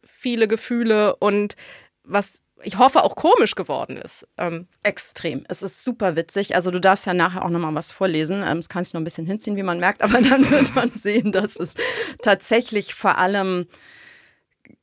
viele 0.02 0.48
Gefühle 0.48 1.14
und 1.16 1.54
was 2.02 2.42
ich 2.62 2.78
hoffe, 2.78 3.02
auch 3.04 3.14
komisch 3.16 3.54
geworden 3.54 3.96
ist. 3.96 4.26
Ähm. 4.36 4.66
Extrem. 4.82 5.44
Es 5.48 5.62
ist 5.62 5.84
super 5.84 6.16
witzig. 6.16 6.54
Also 6.54 6.70
du 6.70 6.80
darfst 6.80 7.06
ja 7.06 7.14
nachher 7.14 7.44
auch 7.44 7.50
nochmal 7.50 7.74
was 7.74 7.92
vorlesen. 7.92 8.42
Ähm, 8.42 8.56
das 8.58 8.68
kann 8.68 8.82
ich 8.82 8.92
noch 8.92 9.00
ein 9.00 9.04
bisschen 9.04 9.26
hinziehen, 9.26 9.56
wie 9.56 9.62
man 9.62 9.78
merkt, 9.78 10.02
aber 10.02 10.20
dann 10.20 10.48
wird 10.50 10.74
man 10.74 10.92
sehen, 10.94 11.32
dass 11.32 11.56
es 11.56 11.74
tatsächlich 12.22 12.94
vor 12.94 13.18
allem 13.18 13.66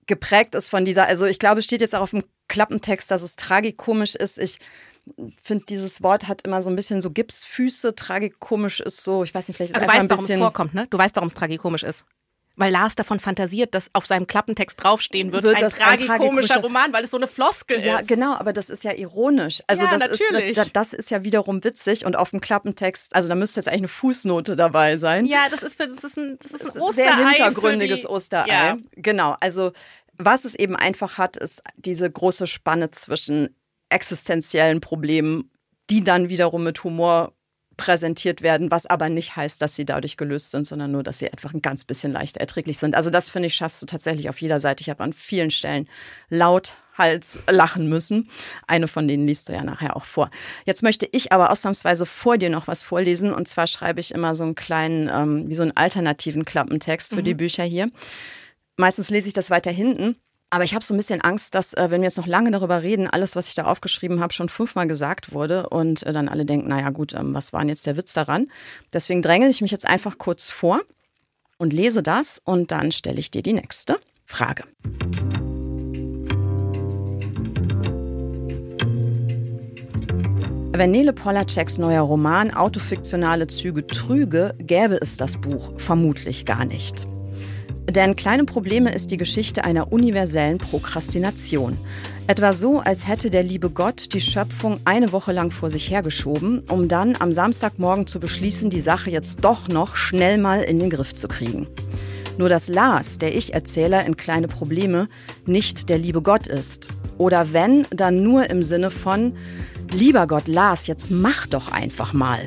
geprägt 0.07 0.55
ist 0.55 0.69
von 0.69 0.85
dieser, 0.85 1.07
also 1.07 1.25
ich 1.25 1.39
glaube, 1.39 1.59
es 1.59 1.65
steht 1.65 1.81
jetzt 1.81 1.95
auch 1.95 2.01
auf 2.01 2.11
dem 2.11 2.23
Klappentext, 2.47 3.09
dass 3.09 3.23
es 3.23 3.35
tragikomisch 3.35 4.15
ist. 4.15 4.37
Ich 4.37 4.59
finde, 5.41 5.65
dieses 5.65 6.03
Wort 6.03 6.27
hat 6.27 6.43
immer 6.45 6.61
so 6.61 6.69
ein 6.69 6.75
bisschen 6.75 7.01
so 7.01 7.11
Gipsfüße. 7.11 7.95
Tragikomisch 7.95 8.79
ist 8.79 9.03
so, 9.03 9.23
ich 9.23 9.33
weiß 9.33 9.47
nicht, 9.47 9.57
vielleicht 9.57 9.71
ist 9.71 9.75
Aber 9.77 9.85
es 9.85 9.91
du 9.91 9.99
einfach 9.99 10.03
weißt, 10.03 10.05
ein 10.05 10.09
warum 10.09 10.23
es 10.23 10.27
bisschen. 10.29 10.41
vorkommt, 10.41 10.73
ne? 10.73 10.87
Du 10.89 10.97
weißt, 10.97 11.15
warum 11.15 11.27
es 11.27 11.33
tragikomisch 11.33 11.83
ist. 11.83 12.05
Weil 12.57 12.71
Lars 12.71 12.95
davon 12.95 13.19
fantasiert, 13.19 13.75
dass 13.75 13.89
auf 13.93 14.05
seinem 14.05 14.27
Klappentext 14.27 14.81
draufstehen 14.81 15.33
wird, 15.33 15.43
Wird 15.43 15.55
ein, 15.57 15.61
das 15.61 15.79
ein 15.79 15.97
tragikomischer 15.97 16.61
Roman, 16.61 16.93
weil 16.93 17.03
es 17.03 17.11
so 17.11 17.17
eine 17.17 17.27
Floskel 17.27 17.79
Ja, 17.83 17.97
ist. 17.97 18.07
genau, 18.07 18.33
aber 18.35 18.53
das 18.53 18.69
ist 18.69 18.83
ja 18.85 18.93
ironisch. 18.93 19.61
Also 19.67 19.83
Ja, 19.83 19.89
das 19.91 19.99
natürlich. 19.99 20.57
ist 20.57 20.75
das 20.75 20.93
ist 20.93 21.11
ja 21.11 21.23
wiederum 21.25 21.63
witzig 21.65 22.05
und 22.05 22.15
auf 22.15 22.29
dem 22.29 22.39
Klappentext, 22.39 23.13
also 23.13 23.27
da 23.27 23.35
müsste 23.35 23.59
jetzt 23.59 23.67
eigentlich 23.67 23.81
eine 23.81 23.87
Fußnote 23.89 24.55
dabei 24.55 24.95
sein. 24.97 25.25
Ja, 25.25 25.47
das 25.51 25.63
ist, 25.63 25.75
für, 25.75 25.87
das 25.87 26.03
ist 26.03 26.17
ein, 26.17 26.37
das 26.41 26.51
ist 26.51 26.61
ein 26.61 26.67
ist 26.69 26.77
Osterei. 26.77 27.05
sehr 27.17 27.27
hintergründiges 27.29 28.01
die, 28.01 28.07
Osterei. 28.07 28.47
Ja. 28.47 28.77
Genau, 28.95 29.35
also 29.41 29.73
was 30.17 30.45
es 30.45 30.55
eben 30.55 30.77
einfach 30.77 31.17
hat, 31.17 31.35
ist 31.35 31.61
diese 31.75 32.09
große 32.09 32.47
Spanne 32.47 32.89
zwischen 32.91 33.53
existenziellen 33.89 34.81
Problemen, 34.81 35.51
die 35.89 36.03
dann 36.03 36.29
wiederum 36.29 36.63
mit 36.63 36.83
Humor 36.83 37.33
präsentiert 37.77 38.41
werden, 38.41 38.71
was 38.71 38.85
aber 38.85 39.09
nicht 39.09 39.35
heißt, 39.35 39.61
dass 39.61 39.75
sie 39.75 39.85
dadurch 39.85 40.17
gelöst 40.17 40.51
sind, 40.51 40.65
sondern 40.65 40.91
nur, 40.91 41.03
dass 41.03 41.19
sie 41.19 41.31
einfach 41.31 41.53
ein 41.53 41.61
ganz 41.61 41.83
bisschen 41.83 42.11
leicht 42.11 42.37
erträglich 42.37 42.77
sind. 42.77 42.95
Also 42.95 43.09
das 43.09 43.29
finde 43.29 43.47
ich, 43.47 43.55
schaffst 43.55 43.81
du 43.81 43.85
tatsächlich 43.85 44.29
auf 44.29 44.41
jeder 44.41 44.59
Seite. 44.59 44.81
Ich 44.81 44.89
habe 44.89 45.03
an 45.03 45.13
vielen 45.13 45.51
Stellen 45.51 45.87
laut 46.29 46.77
Hals 46.97 47.39
lachen 47.49 47.89
müssen. 47.89 48.29
Eine 48.67 48.87
von 48.87 49.07
denen 49.07 49.27
liest 49.27 49.49
du 49.49 49.53
ja 49.53 49.63
nachher 49.63 49.95
auch 49.95 50.05
vor. 50.05 50.29
Jetzt 50.65 50.83
möchte 50.83 51.07
ich 51.11 51.31
aber 51.31 51.51
ausnahmsweise 51.51 52.05
vor 52.05 52.37
dir 52.37 52.49
noch 52.49 52.67
was 52.67 52.83
vorlesen. 52.83 53.33
Und 53.33 53.47
zwar 53.47 53.67
schreibe 53.67 53.99
ich 53.99 54.13
immer 54.13 54.35
so 54.35 54.43
einen 54.43 54.55
kleinen, 54.55 55.09
ähm, 55.11 55.49
wie 55.49 55.55
so 55.55 55.63
einen 55.63 55.75
alternativen 55.75 56.45
Klappentext 56.45 57.13
für 57.13 57.23
die 57.23 57.33
Bücher 57.33 57.63
hier. 57.63 57.91
Meistens 58.77 59.09
lese 59.09 59.27
ich 59.27 59.33
das 59.33 59.49
weiter 59.49 59.71
hinten. 59.71 60.15
Aber 60.49 60.63
ich 60.63 60.73
habe 60.73 60.85
so 60.85 60.93
ein 60.93 60.97
bisschen 60.97 61.21
Angst, 61.21 61.55
dass, 61.55 61.73
äh, 61.73 61.87
wenn 61.89 62.01
wir 62.01 62.07
jetzt 62.07 62.17
noch 62.17 62.27
lange 62.27 62.51
darüber 62.51 62.83
reden, 62.83 63.07
alles, 63.07 63.35
was 63.35 63.47
ich 63.47 63.55
da 63.55 63.65
aufgeschrieben 63.65 64.19
habe, 64.21 64.33
schon 64.33 64.49
fünfmal 64.49 64.87
gesagt 64.87 65.33
wurde 65.33 65.69
und 65.69 66.03
äh, 66.03 66.13
dann 66.13 66.29
alle 66.29 66.45
denken, 66.45 66.69
naja 66.69 66.91
gut, 66.91 67.13
ähm, 67.13 67.33
was 67.33 67.51
war 67.51 67.61
denn 67.61 67.69
jetzt 67.69 67.85
der 67.85 67.97
Witz 67.97 68.13
daran? 68.13 68.47
Deswegen 68.93 69.21
dränge 69.21 69.49
ich 69.49 69.61
mich 69.61 69.71
jetzt 69.71 69.87
einfach 69.87 70.17
kurz 70.17 70.49
vor 70.49 70.81
und 71.57 71.73
lese 71.73 72.03
das 72.03 72.41
und 72.43 72.71
dann 72.71 72.91
stelle 72.91 73.19
ich 73.19 73.31
dir 73.31 73.41
die 73.41 73.53
nächste 73.53 73.97
Frage. 74.25 74.63
Wenn 80.77 80.91
Nele 80.91 81.13
Polaceks 81.13 81.77
neuer 81.77 82.01
Roman 82.01 82.53
autofiktionale 82.53 83.47
Züge 83.47 83.87
trüge, 83.87 84.53
gäbe 84.59 84.99
es 85.01 85.15
das 85.15 85.37
Buch 85.37 85.71
vermutlich 85.77 86.45
gar 86.45 86.65
nicht. 86.65 87.07
Denn 87.89 88.15
kleine 88.15 88.45
Probleme 88.45 88.91
ist 88.93 89.11
die 89.11 89.17
Geschichte 89.17 89.63
einer 89.63 89.91
universellen 89.91 90.57
Prokrastination. 90.57 91.77
Etwa 92.27 92.53
so, 92.53 92.79
als 92.79 93.07
hätte 93.07 93.29
der 93.29 93.43
liebe 93.43 93.69
Gott 93.69 94.13
die 94.13 94.21
Schöpfung 94.21 94.79
eine 94.85 95.11
Woche 95.11 95.31
lang 95.31 95.51
vor 95.51 95.69
sich 95.69 95.91
hergeschoben, 95.91 96.63
um 96.69 96.87
dann 96.87 97.15
am 97.19 97.31
Samstagmorgen 97.31 98.07
zu 98.07 98.19
beschließen, 98.19 98.71
die 98.71 98.81
Sache 98.81 99.11
jetzt 99.11 99.37
doch 99.41 99.67
noch 99.67 99.95
schnell 99.95 100.39
mal 100.39 100.63
in 100.63 100.79
den 100.79 100.89
Griff 100.89 101.13
zu 101.13 101.27
kriegen. 101.27 101.67
Nur 102.37 102.49
dass 102.49 102.67
Lars, 102.67 103.19
der 103.19 103.35
Ich-Erzähler 103.35 104.05
in 104.05 104.17
kleine 104.17 104.47
Probleme, 104.47 105.07
nicht 105.45 105.87
der 105.87 105.99
liebe 105.99 106.21
Gott 106.21 106.47
ist. 106.47 106.89
Oder 107.17 107.53
wenn, 107.53 107.85
dann 107.91 108.23
nur 108.23 108.49
im 108.49 108.63
Sinne 108.63 108.89
von, 108.89 109.37
lieber 109.91 110.27
Gott, 110.27 110.47
Lars, 110.47 110.87
jetzt 110.87 111.11
mach 111.11 111.45
doch 111.45 111.71
einfach 111.71 112.11
mal. 112.11 112.43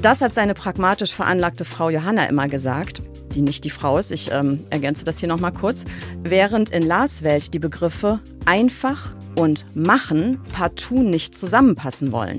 Das 0.00 0.20
hat 0.20 0.34
seine 0.34 0.54
pragmatisch 0.54 1.12
veranlagte 1.12 1.64
Frau 1.64 1.90
Johanna 1.90 2.26
immer 2.26 2.48
gesagt, 2.48 3.02
die 3.34 3.42
nicht 3.42 3.64
die 3.64 3.70
Frau 3.70 3.98
ist, 3.98 4.10
ich 4.10 4.30
ähm, 4.30 4.64
ergänze 4.70 5.04
das 5.04 5.18
hier 5.18 5.28
nochmal 5.28 5.52
kurz, 5.52 5.84
während 6.22 6.70
in 6.70 6.82
Lars 6.82 7.22
Welt 7.22 7.54
die 7.54 7.58
Begriffe 7.58 8.20
einfach 8.44 9.14
und 9.36 9.66
machen 9.74 10.40
partout 10.52 11.02
nicht 11.02 11.34
zusammenpassen 11.36 12.12
wollen. 12.12 12.38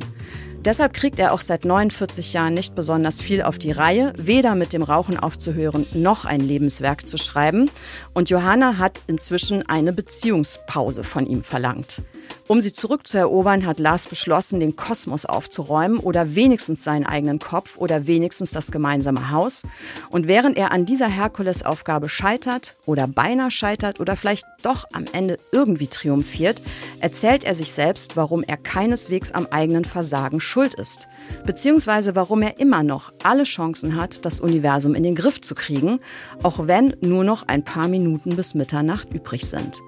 Deshalb 0.66 0.94
kriegt 0.94 1.20
er 1.20 1.32
auch 1.32 1.42
seit 1.42 1.64
49 1.64 2.34
Jahren 2.34 2.56
nicht 2.56 2.74
besonders 2.74 3.22
viel 3.22 3.44
auf 3.44 3.60
die 3.60 3.72
Reihe, 3.72 4.14
weder 4.18 4.56
mit 4.56 4.74
dem 4.74 4.82
Rauchen 4.82 5.20
aufzuhören 5.20 5.86
noch 5.94 6.26
ein 6.26 6.40
Lebenswerk 6.40 7.08
zu 7.08 7.18
schreiben. 7.18 7.70
Und 8.16 8.32
Johanna 8.32 8.80
hat 8.80 9.00
inzwischen 9.06 9.70
eine 9.70 9.94
Beziehungspause 9.94 11.04
von 11.04 11.28
ihm 11.28 11.44
verlangt. 11.44 12.02
Um 12.48 12.62
sie 12.62 12.74
zurückzuerobern, 12.74 13.66
hat 13.66 13.80
Lars 13.80 14.06
beschlossen, 14.06 14.60
den 14.60 14.76
Kosmos 14.76 15.26
aufzuräumen 15.26 15.98
oder 15.98 16.36
wenigstens 16.36 16.84
seinen 16.84 17.08
eigenen 17.08 17.40
Kopf 17.40 17.78
oder 17.78 18.06
wenigstens 18.06 18.52
das 18.52 18.72
gemeinsame 18.72 19.32
Haus. 19.32 19.64
Und 20.12 20.28
während 20.28 20.56
er 20.56 20.72
an 20.72 20.86
dieser 20.86 21.08
Herkulesaufgabe 21.08 22.08
scheitert 22.08 22.76
oder 22.86 23.08
beinahe 23.08 23.50
scheitert 23.50 24.00
oder 24.00 24.16
vielleicht 24.16 24.46
doch 24.62 24.86
am 24.94 25.06
Ende 25.12 25.38
irgendwie 25.52 25.88
triumphiert, 25.88 26.62
erzählt 27.00 27.46
er 27.46 27.56
sich 27.56 27.72
selbst, 27.72 28.16
warum 28.16 28.44
er 28.44 28.58
keineswegs 28.58 29.32
am 29.32 29.48
eigenen 29.50 29.84
Versagen 29.84 30.40
schuld 30.40 30.76
ist. 30.76 31.08
Beziehungsweise 31.48 32.16
warum 32.16 32.44
er 32.44 32.60
immer 32.60 32.84
noch 32.84 33.12
alle 33.24 33.44
Chancen 33.44 33.96
hat, 33.96 34.24
das 34.24 34.40
Universum 34.40 34.94
in 34.94 35.02
den 35.02 35.16
Griff 35.16 35.42
zu 35.42 35.56
kriegen, 35.56 36.00
auch 36.44 36.68
wenn 36.68 36.96
nur 37.02 37.24
noch 37.24 37.48
ein 37.48 37.64
paar 37.64 37.88
Minuten 37.88 38.36
bis 38.36 38.54
Mitternacht 38.54 39.12
übrig 39.12 39.48
sind. 39.48 39.82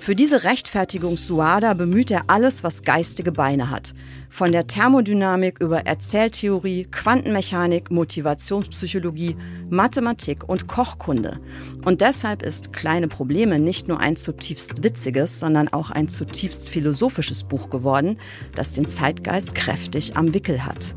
Für 0.00 0.14
diese 0.14 0.44
Rechtfertigungssuada 0.44 1.74
bemüht 1.74 2.10
er 2.10 2.24
alles, 2.28 2.64
was 2.64 2.84
geistige 2.84 3.32
Beine 3.32 3.68
hat. 3.68 3.92
Von 4.30 4.50
der 4.50 4.66
Thermodynamik 4.66 5.60
über 5.60 5.86
Erzähltheorie, 5.86 6.84
Quantenmechanik, 6.90 7.90
Motivationspsychologie, 7.90 9.36
Mathematik 9.68 10.48
und 10.48 10.68
Kochkunde. 10.68 11.38
Und 11.84 12.00
deshalb 12.00 12.40
ist 12.40 12.72
Kleine 12.72 13.08
Probleme 13.08 13.58
nicht 13.58 13.88
nur 13.88 14.00
ein 14.00 14.16
zutiefst 14.16 14.82
witziges, 14.82 15.38
sondern 15.38 15.68
auch 15.68 15.90
ein 15.90 16.08
zutiefst 16.08 16.70
philosophisches 16.70 17.44
Buch 17.44 17.68
geworden, 17.68 18.16
das 18.54 18.72
den 18.72 18.88
Zeitgeist 18.88 19.54
kräftig 19.54 20.16
am 20.16 20.32
Wickel 20.32 20.64
hat. 20.64 20.94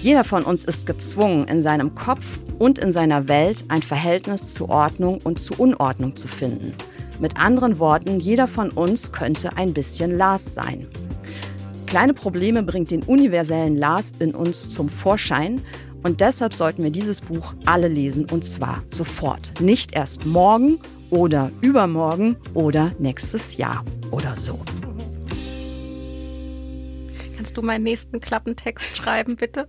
Jeder 0.00 0.22
von 0.22 0.44
uns 0.44 0.64
ist 0.64 0.86
gezwungen, 0.86 1.48
in 1.48 1.60
seinem 1.60 1.96
Kopf 1.96 2.24
und 2.60 2.78
in 2.78 2.92
seiner 2.92 3.26
Welt 3.26 3.64
ein 3.66 3.82
Verhältnis 3.82 4.54
zu 4.54 4.68
Ordnung 4.68 5.18
und 5.24 5.40
zu 5.40 5.54
Unordnung 5.58 6.14
zu 6.14 6.28
finden. 6.28 6.72
Mit 7.20 7.36
anderen 7.36 7.80
Worten, 7.80 8.20
jeder 8.20 8.46
von 8.46 8.70
uns 8.70 9.10
könnte 9.10 9.56
ein 9.56 9.74
bisschen 9.74 10.16
Lars 10.16 10.54
sein. 10.54 10.86
Kleine 11.86 12.14
Probleme 12.14 12.62
bringt 12.62 12.90
den 12.92 13.02
universellen 13.02 13.76
Lars 13.76 14.12
in 14.20 14.34
uns 14.34 14.68
zum 14.68 14.88
Vorschein 14.88 15.60
und 16.04 16.20
deshalb 16.20 16.54
sollten 16.54 16.84
wir 16.84 16.90
dieses 16.90 17.20
Buch 17.20 17.54
alle 17.66 17.88
lesen 17.88 18.26
und 18.30 18.44
zwar 18.44 18.84
sofort. 18.90 19.60
Nicht 19.60 19.94
erst 19.94 20.26
morgen 20.26 20.78
oder 21.10 21.50
übermorgen 21.60 22.36
oder 22.54 22.92
nächstes 23.00 23.56
Jahr 23.56 23.84
oder 24.12 24.36
so. 24.36 24.60
Kannst 27.34 27.56
du 27.56 27.62
meinen 27.62 27.84
nächsten 27.84 28.20
Klappentext 28.20 28.96
schreiben, 28.96 29.36
bitte? 29.36 29.68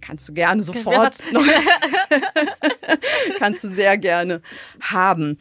Kannst 0.00 0.28
du 0.28 0.32
gerne 0.32 0.62
sofort. 0.64 1.18
Kannst 3.38 3.62
du 3.62 3.68
sehr 3.68 3.98
gerne 3.98 4.42
haben. 4.80 5.38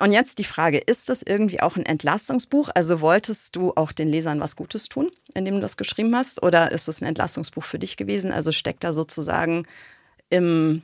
Und 0.00 0.12
jetzt 0.12 0.38
die 0.38 0.44
Frage, 0.44 0.78
ist 0.78 1.10
das 1.10 1.22
irgendwie 1.22 1.60
auch 1.60 1.76
ein 1.76 1.84
Entlastungsbuch? 1.84 2.70
Also 2.74 3.02
wolltest 3.02 3.54
du 3.54 3.74
auch 3.76 3.92
den 3.92 4.08
Lesern 4.08 4.40
was 4.40 4.56
Gutes 4.56 4.88
tun, 4.88 5.10
indem 5.34 5.56
du 5.56 5.60
das 5.60 5.76
geschrieben 5.76 6.16
hast? 6.16 6.42
Oder 6.42 6.72
ist 6.72 6.88
es 6.88 7.02
ein 7.02 7.04
Entlastungsbuch 7.04 7.64
für 7.64 7.78
dich 7.78 7.98
gewesen? 7.98 8.32
Also 8.32 8.50
steckt 8.50 8.82
da 8.82 8.94
sozusagen 8.94 9.66
im 10.30 10.80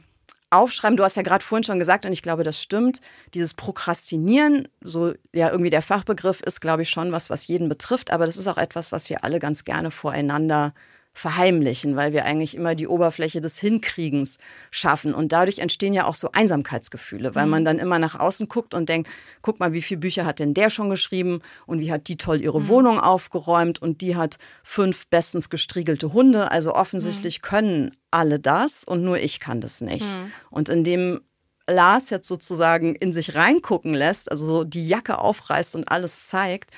Aufschreiben, 0.50 0.98
du 0.98 1.02
hast 1.02 1.16
ja 1.16 1.22
gerade 1.22 1.42
vorhin 1.42 1.64
schon 1.64 1.78
gesagt, 1.78 2.04
und 2.04 2.12
ich 2.12 2.22
glaube, 2.22 2.44
das 2.44 2.62
stimmt, 2.62 3.00
dieses 3.32 3.54
Prokrastinieren, 3.54 4.68
so 4.82 5.14
ja 5.32 5.50
irgendwie 5.50 5.70
der 5.70 5.82
Fachbegriff 5.82 6.42
ist, 6.42 6.60
glaube 6.60 6.82
ich, 6.82 6.90
schon 6.90 7.10
was, 7.10 7.30
was 7.30 7.46
jeden 7.46 7.70
betrifft, 7.70 8.10
aber 8.10 8.26
das 8.26 8.36
ist 8.36 8.46
auch 8.48 8.58
etwas, 8.58 8.92
was 8.92 9.08
wir 9.08 9.24
alle 9.24 9.38
ganz 9.38 9.64
gerne 9.64 9.90
voreinander 9.90 10.74
verheimlichen, 11.16 11.96
weil 11.96 12.12
wir 12.12 12.26
eigentlich 12.26 12.54
immer 12.54 12.74
die 12.74 12.86
Oberfläche 12.86 13.40
des 13.40 13.58
Hinkriegens 13.58 14.36
schaffen. 14.70 15.14
Und 15.14 15.32
dadurch 15.32 15.60
entstehen 15.60 15.94
ja 15.94 16.04
auch 16.04 16.14
so 16.14 16.30
Einsamkeitsgefühle, 16.32 17.34
weil 17.34 17.46
man 17.46 17.64
dann 17.64 17.78
immer 17.78 17.98
nach 17.98 18.20
außen 18.20 18.48
guckt 18.48 18.74
und 18.74 18.90
denkt, 18.90 19.08
guck 19.40 19.58
mal, 19.58 19.72
wie 19.72 19.80
viele 19.80 20.00
Bücher 20.00 20.26
hat 20.26 20.40
denn 20.40 20.52
der 20.52 20.68
schon 20.68 20.90
geschrieben 20.90 21.40
und 21.64 21.80
wie 21.80 21.90
hat 21.90 22.08
die 22.08 22.18
toll 22.18 22.42
ihre 22.42 22.68
Wohnung 22.68 23.00
aufgeräumt 23.00 23.80
und 23.80 24.02
die 24.02 24.14
hat 24.14 24.36
fünf 24.62 25.06
bestens 25.06 25.48
gestriegelte 25.48 26.12
Hunde. 26.12 26.50
Also 26.50 26.74
offensichtlich 26.74 27.40
können 27.40 27.96
alle 28.10 28.38
das 28.38 28.84
und 28.84 29.02
nur 29.02 29.18
ich 29.18 29.40
kann 29.40 29.62
das 29.62 29.80
nicht. 29.80 30.04
Und 30.50 30.68
indem 30.68 31.22
Lars 31.66 32.10
jetzt 32.10 32.28
sozusagen 32.28 32.94
in 32.94 33.14
sich 33.14 33.34
reingucken 33.34 33.94
lässt, 33.94 34.30
also 34.30 34.44
so 34.44 34.64
die 34.64 34.86
Jacke 34.86 35.18
aufreißt 35.18 35.76
und 35.76 35.90
alles 35.90 36.26
zeigt, 36.26 36.70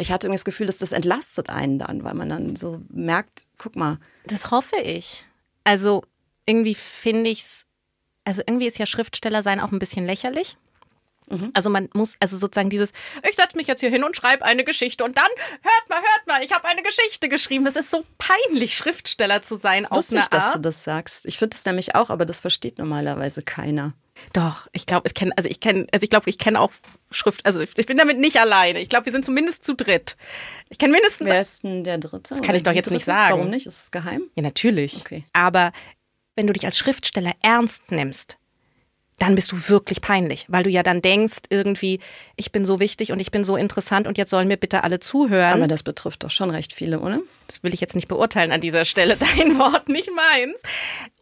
ich 0.00 0.10
hatte 0.12 0.26
irgendwie 0.26 0.38
das 0.38 0.44
Gefühl, 0.44 0.66
dass 0.66 0.78
das 0.78 0.92
entlastet 0.92 1.50
einen 1.50 1.78
dann, 1.78 2.04
weil 2.04 2.14
man 2.14 2.28
dann 2.28 2.56
so 2.56 2.80
merkt, 2.88 3.44
guck 3.58 3.76
mal, 3.76 3.98
Das 4.26 4.50
hoffe 4.50 4.76
ich. 4.76 5.24
Also 5.64 6.02
irgendwie 6.46 6.74
finde 6.74 7.30
ich 7.30 7.40
es, 7.40 7.66
also 8.24 8.42
irgendwie 8.46 8.66
ist 8.66 8.78
ja 8.78 8.86
Schriftsteller 8.86 9.42
sein 9.42 9.60
auch 9.60 9.72
ein 9.72 9.78
bisschen 9.78 10.06
lächerlich. 10.06 10.56
Also 11.54 11.70
man 11.70 11.88
muss, 11.94 12.16
also 12.20 12.36
sozusagen 12.36 12.70
dieses, 12.70 12.92
ich 13.28 13.36
setze 13.36 13.56
mich 13.56 13.66
jetzt 13.66 13.80
hier 13.80 13.90
hin 13.90 14.04
und 14.04 14.16
schreibe 14.16 14.44
eine 14.44 14.64
Geschichte 14.64 15.04
und 15.04 15.16
dann, 15.16 15.28
hört 15.62 15.88
mal, 15.88 16.00
hört 16.00 16.26
mal, 16.26 16.42
ich 16.42 16.52
habe 16.52 16.66
eine 16.66 16.82
Geschichte 16.82 17.28
geschrieben. 17.28 17.66
Es 17.66 17.76
ist 17.76 17.90
so 17.90 18.04
peinlich, 18.18 18.76
Schriftsteller 18.76 19.42
zu 19.42 19.56
sein 19.56 19.86
lustig, 19.90 20.26
dass 20.28 20.52
du 20.52 20.58
das 20.58 20.84
sagst. 20.84 21.26
Ich 21.26 21.38
finde 21.38 21.56
das 21.56 21.64
nämlich 21.64 21.94
auch, 21.94 22.10
aber 22.10 22.26
das 22.26 22.40
versteht 22.40 22.78
normalerweise 22.78 23.42
keiner. 23.42 23.94
Doch, 24.32 24.68
ich 24.72 24.86
glaube, 24.86 25.06
ich 25.06 25.14
kenne, 25.14 25.32
also 25.36 25.48
ich 25.48 25.60
kenne, 25.60 25.86
also 25.92 26.04
ich 26.04 26.10
glaube, 26.10 26.28
ich 26.28 26.38
kenne 26.38 26.60
auch 26.60 26.72
Schrift, 27.10 27.44
also 27.46 27.60
ich, 27.60 27.70
ich, 27.76 27.86
bin 27.86 27.96
damit 27.96 28.18
nicht 28.18 28.38
alleine. 28.38 28.80
Ich 28.80 28.88
glaube, 28.88 29.06
wir 29.06 29.12
sind 29.12 29.24
zumindest 29.24 29.64
zu 29.64 29.74
dritt. 29.74 30.16
Ich 30.68 30.78
kenne 30.78 30.92
mindestens. 30.92 31.28
Wer 31.28 31.40
ist 31.40 31.62
denn 31.62 31.84
der 31.84 31.98
Dritte? 31.98 32.34
Das 32.34 32.42
kann 32.42 32.54
ich 32.54 32.62
doch 32.62 32.72
jetzt 32.72 32.86
Dritte? 32.86 32.94
nicht 32.94 33.04
sagen. 33.04 33.34
Warum 33.34 33.50
nicht? 33.50 33.66
Ist 33.66 33.82
es 33.82 33.90
geheim? 33.90 34.22
Ja, 34.34 34.42
natürlich. 34.42 35.00
Okay. 35.00 35.24
Aber 35.32 35.72
wenn 36.36 36.46
du 36.46 36.52
dich 36.52 36.64
als 36.64 36.78
Schriftsteller 36.78 37.32
ernst 37.42 37.90
nimmst, 37.90 38.38
dann 39.20 39.34
bist 39.34 39.52
du 39.52 39.68
wirklich 39.68 40.00
peinlich, 40.00 40.46
weil 40.48 40.62
du 40.62 40.70
ja 40.70 40.82
dann 40.82 41.02
denkst, 41.02 41.40
irgendwie, 41.50 42.00
ich 42.36 42.52
bin 42.52 42.64
so 42.64 42.80
wichtig 42.80 43.12
und 43.12 43.20
ich 43.20 43.30
bin 43.30 43.44
so 43.44 43.54
interessant 43.54 44.08
und 44.08 44.16
jetzt 44.16 44.30
sollen 44.30 44.48
mir 44.48 44.56
bitte 44.56 44.82
alle 44.82 44.98
zuhören. 44.98 45.52
Aber 45.52 45.68
das 45.68 45.82
betrifft 45.82 46.24
doch 46.24 46.30
schon 46.30 46.50
recht 46.50 46.72
viele, 46.72 47.00
oder? 47.00 47.20
Das 47.46 47.62
will 47.62 47.74
ich 47.74 47.82
jetzt 47.82 47.94
nicht 47.94 48.08
beurteilen 48.08 48.50
an 48.50 48.62
dieser 48.62 48.86
Stelle, 48.86 49.16
dein 49.36 49.58
Wort, 49.58 49.90
nicht 49.90 50.10
meins. 50.10 50.62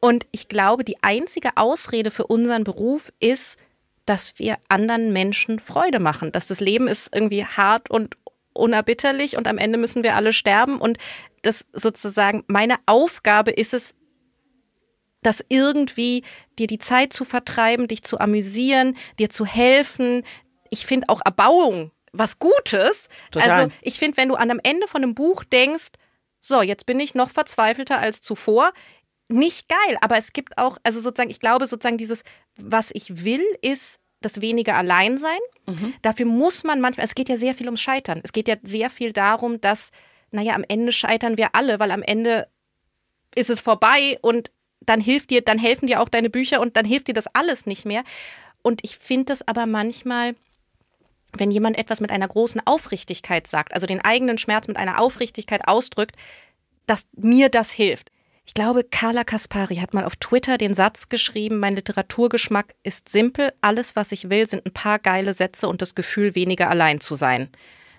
Und 0.00 0.26
ich 0.30 0.46
glaube, 0.46 0.84
die 0.84 1.02
einzige 1.02 1.56
Ausrede 1.56 2.12
für 2.12 2.28
unseren 2.28 2.62
Beruf 2.62 3.12
ist, 3.18 3.58
dass 4.06 4.38
wir 4.38 4.58
anderen 4.68 5.12
Menschen 5.12 5.58
Freude 5.58 5.98
machen, 5.98 6.30
dass 6.30 6.46
das 6.46 6.60
Leben 6.60 6.86
ist 6.86 7.12
irgendwie 7.12 7.44
hart 7.44 7.90
und 7.90 8.16
unerbitterlich 8.54 9.36
und 9.36 9.48
am 9.48 9.58
Ende 9.58 9.76
müssen 9.76 10.04
wir 10.04 10.14
alle 10.14 10.32
sterben 10.32 10.80
und 10.80 10.98
das 11.42 11.66
sozusagen 11.72 12.44
meine 12.46 12.76
Aufgabe 12.86 13.50
ist 13.50 13.74
es, 13.74 13.96
das 15.22 15.44
irgendwie 15.48 16.22
dir 16.58 16.66
die 16.66 16.78
Zeit 16.78 17.12
zu 17.12 17.24
vertreiben, 17.24 17.88
dich 17.88 18.02
zu 18.02 18.18
amüsieren, 18.18 18.96
dir 19.18 19.30
zu 19.30 19.44
helfen. 19.44 20.22
Ich 20.70 20.86
finde 20.86 21.08
auch 21.08 21.20
Erbauung 21.24 21.90
was 22.12 22.38
Gutes. 22.38 23.08
Total. 23.30 23.50
Also 23.50 23.72
ich 23.82 23.98
finde, 23.98 24.16
wenn 24.16 24.28
du 24.28 24.34
an 24.34 24.50
am 24.50 24.60
Ende 24.62 24.88
von 24.88 25.02
einem 25.02 25.14
Buch 25.14 25.44
denkst, 25.44 25.90
so, 26.40 26.62
jetzt 26.62 26.86
bin 26.86 27.00
ich 27.00 27.14
noch 27.14 27.30
verzweifelter 27.30 27.98
als 27.98 28.22
zuvor, 28.22 28.72
nicht 29.28 29.68
geil, 29.68 29.98
aber 30.00 30.16
es 30.16 30.32
gibt 30.32 30.56
auch, 30.56 30.78
also 30.82 31.00
sozusagen, 31.00 31.30
ich 31.30 31.40
glaube 31.40 31.66
sozusagen 31.66 31.98
dieses, 31.98 32.22
was 32.56 32.90
ich 32.94 33.24
will, 33.24 33.44
ist 33.60 33.98
das 34.20 34.40
weniger 34.40 34.76
Alleinsein. 34.76 35.38
Mhm. 35.66 35.94
Dafür 36.02 36.26
muss 36.26 36.64
man 36.64 36.80
manchmal, 36.80 37.04
es 37.04 37.14
geht 37.14 37.28
ja 37.28 37.36
sehr 37.36 37.54
viel 37.54 37.66
ums 37.66 37.80
Scheitern. 37.80 38.20
Es 38.24 38.32
geht 38.32 38.48
ja 38.48 38.56
sehr 38.62 38.90
viel 38.90 39.12
darum, 39.12 39.60
dass, 39.60 39.90
naja, 40.30 40.54
am 40.54 40.64
Ende 40.66 40.92
scheitern 40.92 41.36
wir 41.36 41.54
alle, 41.54 41.78
weil 41.78 41.90
am 41.90 42.02
Ende 42.02 42.48
ist 43.34 43.50
es 43.50 43.60
vorbei 43.60 44.18
und 44.22 44.50
dann 44.80 45.00
hilft 45.00 45.30
dir, 45.30 45.42
dann 45.42 45.58
helfen 45.58 45.86
dir 45.86 46.00
auch 46.00 46.08
deine 46.08 46.30
Bücher 46.30 46.60
und 46.60 46.76
dann 46.76 46.84
hilft 46.84 47.08
dir 47.08 47.14
das 47.14 47.26
alles 47.34 47.66
nicht 47.66 47.84
mehr. 47.84 48.04
Und 48.62 48.80
ich 48.84 48.96
finde 48.96 49.26
das 49.26 49.46
aber 49.46 49.66
manchmal, 49.66 50.34
wenn 51.36 51.50
jemand 51.50 51.78
etwas 51.78 52.00
mit 52.00 52.10
einer 52.10 52.28
großen 52.28 52.60
Aufrichtigkeit 52.64 53.46
sagt, 53.46 53.74
also 53.74 53.86
den 53.86 54.00
eigenen 54.00 54.38
Schmerz 54.38 54.68
mit 54.68 54.76
einer 54.76 55.00
Aufrichtigkeit 55.00 55.68
ausdrückt, 55.68 56.16
dass 56.86 57.06
mir 57.16 57.48
das 57.48 57.70
hilft. 57.70 58.10
Ich 58.46 58.54
glaube, 58.54 58.82
Carla 58.82 59.24
Kaspari 59.24 59.76
hat 59.76 59.92
mal 59.92 60.04
auf 60.06 60.16
Twitter 60.16 60.56
den 60.56 60.72
Satz 60.72 61.10
geschrieben, 61.10 61.58
mein 61.58 61.76
Literaturgeschmack 61.76 62.74
ist 62.82 63.10
simpel, 63.10 63.52
alles, 63.60 63.94
was 63.94 64.10
ich 64.10 64.30
will, 64.30 64.48
sind 64.48 64.64
ein 64.64 64.72
paar 64.72 64.98
geile 64.98 65.34
Sätze 65.34 65.68
und 65.68 65.82
das 65.82 65.94
Gefühl, 65.94 66.34
weniger 66.34 66.70
allein 66.70 67.00
zu 67.02 67.14
sein. 67.14 67.50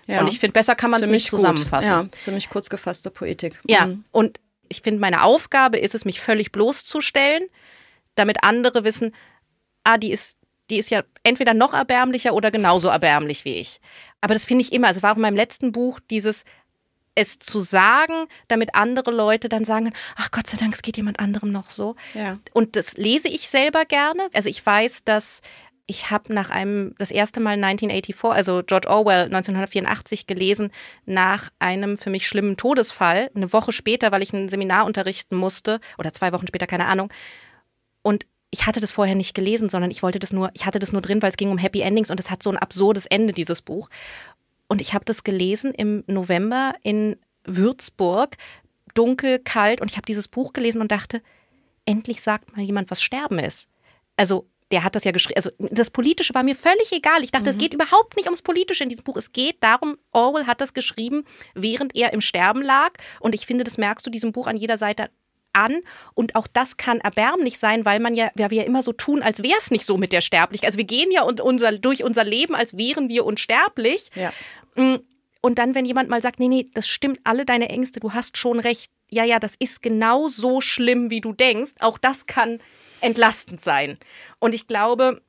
Ja. 0.08 0.20
Und 0.20 0.26
ich 0.28 0.40
finde, 0.40 0.54
besser 0.54 0.74
kann 0.74 0.90
man 0.90 1.00
es 1.02 1.08
nicht 1.08 1.30
gut. 1.30 1.38
zusammenfassen. 1.38 1.88
Ja, 1.88 2.08
ziemlich 2.18 2.50
kurz 2.50 2.68
gefasste 2.68 3.12
Poetik. 3.12 3.60
Ja, 3.68 3.86
Mhm. 3.86 4.04
und 4.10 4.40
ich 4.70 4.82
finde, 4.82 5.00
meine 5.00 5.22
Aufgabe 5.22 5.78
ist 5.78 5.94
es, 5.94 6.06
mich 6.06 6.20
völlig 6.20 6.52
bloßzustellen, 6.52 7.48
damit 8.14 8.42
andere 8.42 8.84
wissen, 8.84 9.14
ah, 9.84 9.98
die 9.98 10.12
ist, 10.12 10.38
die 10.70 10.78
ist 10.78 10.90
ja 10.90 11.02
entweder 11.24 11.52
noch 11.52 11.74
erbärmlicher 11.74 12.32
oder 12.32 12.50
genauso 12.50 12.88
erbärmlich 12.88 13.44
wie 13.44 13.56
ich. 13.56 13.80
Aber 14.20 14.34
das 14.34 14.46
finde 14.46 14.62
ich 14.62 14.72
immer, 14.72 14.86
also 14.86 14.98
es 14.98 15.02
war 15.02 15.12
auch 15.12 15.16
in 15.16 15.22
meinem 15.22 15.36
letzten 15.36 15.72
Buch 15.72 16.00
dieses 16.10 16.44
es 17.16 17.40
zu 17.40 17.58
sagen, 17.58 18.14
damit 18.46 18.76
andere 18.76 19.10
Leute 19.10 19.48
dann 19.48 19.64
sagen, 19.64 19.92
ach 20.16 20.30
Gott 20.30 20.46
sei 20.46 20.56
Dank, 20.56 20.74
es 20.74 20.82
geht 20.82 20.96
jemand 20.96 21.18
anderem 21.18 21.50
noch 21.50 21.70
so. 21.70 21.96
Ja. 22.14 22.38
Und 22.54 22.76
das 22.76 22.96
lese 22.96 23.28
ich 23.28 23.48
selber 23.48 23.84
gerne. 23.84 24.28
Also 24.32 24.48
ich 24.48 24.64
weiß, 24.64 25.04
dass 25.04 25.40
ich 25.90 26.12
habe 26.12 26.32
nach 26.32 26.50
einem, 26.50 26.94
das 26.98 27.10
erste 27.10 27.40
Mal 27.40 27.54
1984, 27.54 28.30
also 28.30 28.62
George 28.64 28.88
Orwell 28.88 29.24
1984 29.24 30.28
gelesen, 30.28 30.70
nach 31.04 31.50
einem 31.58 31.98
für 31.98 32.10
mich 32.10 32.28
schlimmen 32.28 32.56
Todesfall, 32.56 33.28
eine 33.34 33.52
Woche 33.52 33.72
später, 33.72 34.12
weil 34.12 34.22
ich 34.22 34.32
ein 34.32 34.48
Seminar 34.48 34.86
unterrichten 34.86 35.34
musste, 35.34 35.80
oder 35.98 36.12
zwei 36.12 36.32
Wochen 36.32 36.46
später, 36.46 36.68
keine 36.68 36.86
Ahnung. 36.86 37.12
Und 38.02 38.24
ich 38.52 38.66
hatte 38.66 38.78
das 38.78 38.92
vorher 38.92 39.16
nicht 39.16 39.34
gelesen, 39.34 39.68
sondern 39.68 39.90
ich 39.90 40.04
wollte 40.04 40.20
das 40.20 40.32
nur, 40.32 40.50
ich 40.54 40.64
hatte 40.64 40.78
das 40.78 40.92
nur 40.92 41.02
drin, 41.02 41.22
weil 41.22 41.30
es 41.30 41.36
ging 41.36 41.50
um 41.50 41.58
Happy 41.58 41.80
Endings 41.80 42.12
und 42.12 42.20
es 42.20 42.30
hat 42.30 42.44
so 42.44 42.50
ein 42.50 42.56
absurdes 42.56 43.06
Ende, 43.06 43.32
dieses 43.32 43.60
Buch. 43.60 43.90
Und 44.68 44.80
ich 44.80 44.94
habe 44.94 45.04
das 45.04 45.24
gelesen 45.24 45.74
im 45.74 46.04
November 46.06 46.74
in 46.84 47.16
Würzburg, 47.44 48.36
dunkel, 48.94 49.40
kalt, 49.40 49.80
und 49.80 49.90
ich 49.90 49.96
habe 49.96 50.06
dieses 50.06 50.28
Buch 50.28 50.52
gelesen 50.52 50.80
und 50.80 50.92
dachte, 50.92 51.20
endlich 51.84 52.22
sagt 52.22 52.56
mal 52.56 52.62
jemand, 52.62 52.92
was 52.92 53.02
Sterben 53.02 53.40
ist. 53.40 53.66
Also 54.16 54.49
der 54.70 54.84
hat 54.84 54.94
das 54.94 55.04
ja 55.04 55.10
geschrieben. 55.10 55.36
Also 55.36 55.50
das 55.58 55.90
Politische 55.90 56.34
war 56.34 56.42
mir 56.42 56.54
völlig 56.54 56.92
egal. 56.92 57.24
Ich 57.24 57.32
dachte, 57.32 57.50
es 57.50 57.58
geht 57.58 57.74
überhaupt 57.74 58.16
nicht 58.16 58.26
ums 58.26 58.42
Politische 58.42 58.84
in 58.84 58.88
diesem 58.90 59.04
Buch. 59.04 59.16
Es 59.16 59.32
geht 59.32 59.56
darum, 59.60 59.98
Orwell 60.12 60.46
hat 60.46 60.60
das 60.60 60.74
geschrieben, 60.74 61.24
während 61.54 61.96
er 61.96 62.12
im 62.12 62.20
Sterben 62.20 62.62
lag. 62.62 62.92
Und 63.18 63.34
ich 63.34 63.46
finde, 63.46 63.64
das 63.64 63.78
merkst 63.78 64.06
du 64.06 64.10
diesem 64.10 64.32
Buch 64.32 64.46
an 64.46 64.56
jeder 64.56 64.78
Seite 64.78 65.10
an. 65.52 65.80
Und 66.14 66.36
auch 66.36 66.46
das 66.46 66.76
kann 66.76 67.00
erbärmlich 67.00 67.58
sein, 67.58 67.84
weil 67.84 67.98
man 67.98 68.14
ja, 68.14 68.30
weil 68.34 68.50
wir 68.50 68.58
ja 68.58 68.64
immer 68.64 68.82
so 68.82 68.92
tun, 68.92 69.22
als 69.22 69.42
wäre 69.42 69.58
es 69.58 69.70
nicht 69.72 69.84
so 69.84 69.96
mit 69.96 70.12
der 70.12 70.20
Sterblichkeit. 70.20 70.68
Also 70.68 70.78
wir 70.78 70.84
gehen 70.84 71.10
ja 71.10 71.22
und 71.22 71.40
unser, 71.40 71.72
durch 71.72 72.04
unser 72.04 72.22
Leben, 72.24 72.54
als 72.54 72.76
wären 72.76 73.08
wir 73.08 73.24
unsterblich. 73.24 74.10
Ja. 74.14 74.32
Mm, 74.76 75.00
Und 75.40 75.58
dann, 75.58 75.74
wenn 75.74 75.84
jemand 75.84 76.08
mal 76.08 76.22
sagt, 76.22 76.38
nee, 76.38 76.48
nee, 76.48 76.66
das 76.74 76.86
stimmt 76.86 77.18
alle 77.24 77.44
deine 77.44 77.68
Ängste, 77.70 77.98
du 77.98 78.12
hast 78.12 78.36
schon 78.36 78.60
recht. 78.60 78.90
Ja, 79.10 79.24
ja, 79.24 79.40
das 79.40 79.54
ist 79.58 79.82
genau 79.82 80.28
so 80.28 80.60
schlimm, 80.60 81.10
wie 81.10 81.20
du 81.20 81.32
denkst. 81.32 81.72
Auch 81.80 81.98
das 81.98 82.26
kann 82.26 82.60
entlastend 83.00 83.60
sein. 83.60 83.98
Und 84.38 84.54
ich 84.54 84.66
glaube, 84.66 85.22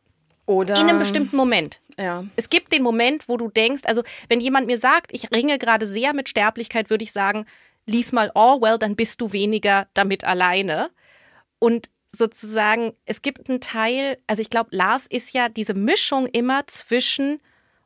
Oder 0.45 0.75
in 0.79 0.89
einem 0.89 0.99
bestimmten 0.99 1.35
Moment. 1.35 1.81
Ja. 1.97 2.25
Es 2.35 2.49
gibt 2.49 2.73
den 2.73 2.83
Moment, 2.83 3.29
wo 3.29 3.37
du 3.37 3.49
denkst, 3.49 3.83
also 3.85 4.03
wenn 4.29 4.41
jemand 4.41 4.67
mir 4.67 4.79
sagt, 4.79 5.11
ich 5.13 5.31
ringe 5.31 5.57
gerade 5.57 5.85
sehr 5.85 6.13
mit 6.13 6.29
Sterblichkeit, 6.29 6.89
würde 6.89 7.03
ich 7.03 7.11
sagen, 7.11 7.45
lies 7.85 8.11
mal 8.11 8.31
Orwell, 8.35 8.77
dann 8.77 8.95
bist 8.95 9.21
du 9.21 9.33
weniger 9.33 9.87
damit 9.93 10.23
alleine. 10.23 10.89
Und 11.59 11.89
sozusagen, 12.09 12.93
es 13.05 13.21
gibt 13.21 13.49
einen 13.49 13.61
Teil, 13.61 14.17
also 14.27 14.41
ich 14.41 14.49
glaube, 14.49 14.75
Lars 14.75 15.07
ist 15.07 15.33
ja 15.33 15.49
diese 15.49 15.73
Mischung 15.73 16.27
immer 16.27 16.67
zwischen, 16.67 17.39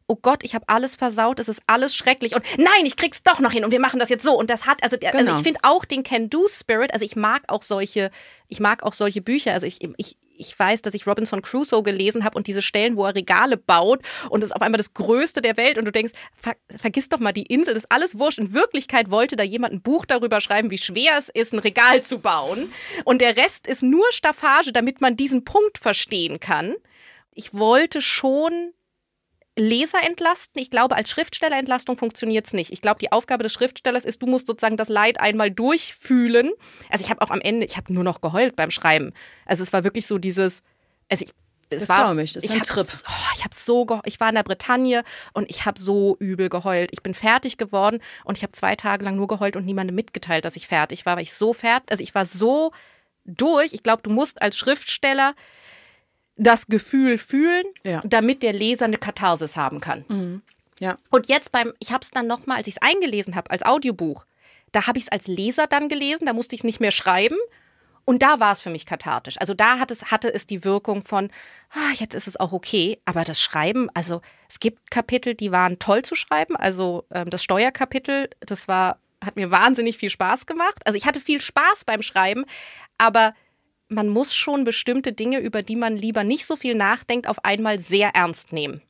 oh 0.07 0.17
Gott, 0.21 0.43
ich 0.43 0.53
habe 0.53 0.65
alles 0.67 0.95
versaut, 0.95 1.39
es 1.39 1.49
ist 1.49 1.61
alles 1.67 1.95
schrecklich 1.95 2.35
und 2.35 2.43
nein, 2.57 2.85
ich 2.85 2.95
krieg's 2.95 3.23
doch 3.23 3.39
noch 3.39 3.51
hin 3.51 3.65
und 3.65 3.71
wir 3.71 3.79
machen 3.79 3.99
das 3.99 4.09
jetzt 4.09 4.23
so 4.23 4.37
und 4.37 4.49
das 4.49 4.65
hat, 4.65 4.83
also, 4.83 4.97
der, 4.97 5.13
also 5.13 5.25
Genau. 5.25 5.37
ich 5.37 5.43
finde 5.43 5.59
auch 5.63 5.83
den 5.85 6.03
Can-Do-Spirit, 6.03 6.93
also 6.93 7.03
ich 7.03 7.15
mag 7.15 7.43
auch 7.47 7.63
solche, 7.63 8.11
ich 8.47 8.59
mag 8.59 8.83
auch 8.83 8.93
solche 8.93 9.21
Bücher, 9.21 9.53
also 9.53 9.65
ich, 9.65 9.79
ich, 9.97 10.17
ich 10.37 10.59
weiß, 10.59 10.81
dass 10.83 10.93
ich 10.93 11.07
Robinson 11.07 11.41
Crusoe 11.41 11.81
gelesen 11.81 12.23
habe 12.23 12.37
und 12.37 12.45
diese 12.45 12.61
Stellen, 12.61 12.97
wo 12.97 13.05
er 13.05 13.15
Regale 13.15 13.57
baut 13.57 14.01
und 14.29 14.43
es 14.43 14.49
ist 14.49 14.55
auf 14.55 14.61
einmal 14.61 14.77
das 14.77 14.93
Größte 14.93 15.41
der 15.41 15.57
Welt 15.57 15.77
und 15.79 15.85
du 15.85 15.91
denkst, 15.91 16.13
ver 16.35 16.55
vergiss 16.77 17.09
doch 17.09 17.19
mal 17.19 17.31
die 17.31 17.43
Insel, 17.47 17.73
das 17.73 17.85
ist 17.85 17.91
alles 17.91 18.19
wurscht. 18.19 18.37
In 18.37 18.53
Wirklichkeit 18.53 19.09
wollte 19.09 19.35
da 19.37 19.43
jemand 19.43 19.73
ein 19.73 19.81
Buch 19.81 20.05
darüber 20.05 20.39
schreiben, 20.41 20.69
wie 20.69 20.77
schwer 20.77 21.13
es 21.17 21.29
ist, 21.29 21.53
ein 21.53 21.59
Regal 21.59 22.03
zu 22.03 22.19
bauen 22.19 22.71
und 23.05 23.21
der 23.21 23.37
Rest 23.37 23.65
ist 23.65 23.81
nur 23.81 24.05
Staffage, 24.11 24.71
damit 24.71 25.01
man 25.01 25.15
diesen 25.15 25.45
Punkt 25.45 25.77
verstehen 25.79 26.39
kann. 26.39 26.75
Ich 27.33 27.53
wollte 27.53 28.01
schon 28.01 28.73
Leser 29.57 29.99
entlasten. 30.05 30.61
Ich 30.61 30.69
glaube, 30.69 30.95
als 30.95 31.09
Schriftstellerentlastung 31.09 31.97
funktioniert 31.97 32.45
es 32.47 32.53
nicht. 32.53 32.71
Ich 32.71 32.81
glaube, 32.81 32.99
die 32.99 33.11
Aufgabe 33.11 33.43
des 33.43 33.53
Schriftstellers 33.53 34.03
ist, 34.03 34.21
du 34.21 34.27
musst 34.27 34.47
sozusagen 34.47 34.77
das 34.77 34.89
Leid 34.89 35.19
einmal 35.19 35.49
durchfühlen. 35.51 36.51
Also 36.89 37.05
ich 37.05 37.09
habe 37.09 37.21
auch 37.21 37.29
am 37.31 37.41
Ende, 37.41 37.65
ich 37.65 37.77
habe 37.77 37.93
nur 37.93 38.03
noch 38.03 38.21
geheult 38.21 38.55
beim 38.55 38.71
Schreiben. 38.71 39.13
Also 39.45 39.63
es 39.63 39.71
war 39.71 39.83
wirklich 39.83 40.07
so 40.07 40.17
dieses, 40.17 40.61
also 41.09 41.23
ich, 41.25 41.31
es 41.69 41.79
Das 41.87 41.89
war, 41.89 42.05
glaub 42.05 42.17
ich, 42.19 42.33
das 42.33 42.43
ist 42.43 42.51
ein 42.51 42.59
hab- 42.59 42.67
Trip. 42.67 42.85
Oh, 43.07 43.33
ich 43.37 43.43
habe 43.43 43.55
so, 43.55 44.01
ich 44.05 44.19
war 44.19 44.29
in 44.29 44.35
der 44.35 44.43
Bretagne 44.43 45.03
und 45.33 45.49
ich 45.49 45.65
habe 45.65 45.79
so 45.79 46.15
übel 46.19 46.49
geheult. 46.49 46.89
Ich 46.91 47.01
bin 47.01 47.13
fertig 47.13 47.57
geworden 47.57 48.01
und 48.23 48.37
ich 48.37 48.43
habe 48.43 48.51
zwei 48.51 48.75
Tage 48.75 49.05
lang 49.05 49.15
nur 49.15 49.27
geheult 49.27 49.55
und 49.55 49.65
niemandem 49.65 49.95
mitgeteilt, 49.95 50.43
dass 50.45 50.57
ich 50.57 50.67
fertig 50.67 51.05
war, 51.05 51.15
weil 51.15 51.23
ich 51.23 51.33
so 51.33 51.53
fertig, 51.53 51.89
also 51.91 52.03
ich 52.03 52.13
war 52.13 52.25
so 52.25 52.71
durch. 53.23 53.73
Ich 53.73 53.81
glaube, 53.83 54.03
du 54.03 54.09
musst 54.11 54.41
als 54.41 54.57
Schriftsteller 54.57 55.33
das 56.37 56.67
Gefühl 56.67 57.17
fühlen, 57.17 57.63
Ja. 57.83 58.01
damit 58.05 58.43
der 58.43 58.53
Leser 58.53 58.85
eine 58.85 58.97
Katharsis 58.97 59.55
haben 59.55 59.79
kann. 59.79 60.41
Ja. 60.79 60.97
Und 61.09 61.29
jetzt 61.29 61.51
beim, 61.51 61.71
ich 61.79 61.91
habe 61.91 62.03
es 62.03 62.11
dann 62.11 62.27
nochmal, 62.27 62.57
als 62.57 62.67
ich 62.67 62.75
es 62.75 62.81
eingelesen 62.81 63.35
habe, 63.35 63.51
als 63.51 63.63
Audiobuch, 63.63 64.25
da 64.73 64.87
habe 64.87 64.97
ich 64.97 65.05
es 65.05 65.11
als 65.11 65.27
Leser 65.27 65.67
dann 65.67 65.87
gelesen, 65.87 66.25
da 66.25 66.33
musste 66.33 66.55
ich 66.55 66.63
nicht 66.65 66.79
mehr 66.81 66.91
schreiben. 66.91 67.37
Und 68.07 68.21
da 68.21 68.39
war 68.39 68.51
es 68.51 68.59
für 68.59 68.69
mich 68.69 68.85
kathartisch. 68.85 69.35
Also 69.39 69.55
da 69.55 69.79
hat 69.79 69.89
es, 69.89 70.11
hatte 70.11 70.31
es 70.31 70.45
die 70.45 70.63
Wirkung 70.63 71.03
von, 71.03 71.31
ah, 71.71 71.91
jetzt 71.95 72.13
ist 72.13 72.27
es 72.27 72.39
auch 72.39 72.51
okay. 72.51 72.99
Aber 73.05 73.23
das 73.23 73.41
Schreiben, 73.41 73.89
also 73.95 74.21
es 74.47 74.59
gibt 74.59 74.91
Kapitel, 74.91 75.33
die 75.33 75.51
waren 75.51 75.79
toll 75.79 76.03
zu 76.03 76.13
schreiben. 76.13 76.55
Also 76.55 77.05
ähm, 77.09 77.31
das 77.31 77.41
Steuerkapitel, 77.41 78.29
das 78.41 78.67
war, 78.67 78.99
hat 79.23 79.37
mir 79.37 79.49
wahnsinnig 79.49 79.97
viel 79.97 80.11
Spaß 80.11 80.45
gemacht. 80.45 80.75
Also 80.85 80.97
ich 80.97 81.07
hatte 81.07 81.19
viel 81.19 81.41
Spaß 81.41 81.83
beim 81.85 82.03
Schreiben, 82.03 82.45
aber 82.99 83.33
man 83.89 84.09
muss 84.09 84.33
schon 84.33 84.63
bestimmte 84.63 85.13
Dinge, 85.13 85.39
über 85.39 85.61
die 85.63 85.75
man 85.75 85.95
lieber 85.95 86.23
nicht 86.23 86.45
so 86.45 86.55
viel 86.55 86.75
nachdenkt, 86.75 87.27
auf 87.27 87.43
einmal 87.43 87.79
sehr 87.79 88.09
ernst 88.13 88.51
nehmen. 88.53 88.81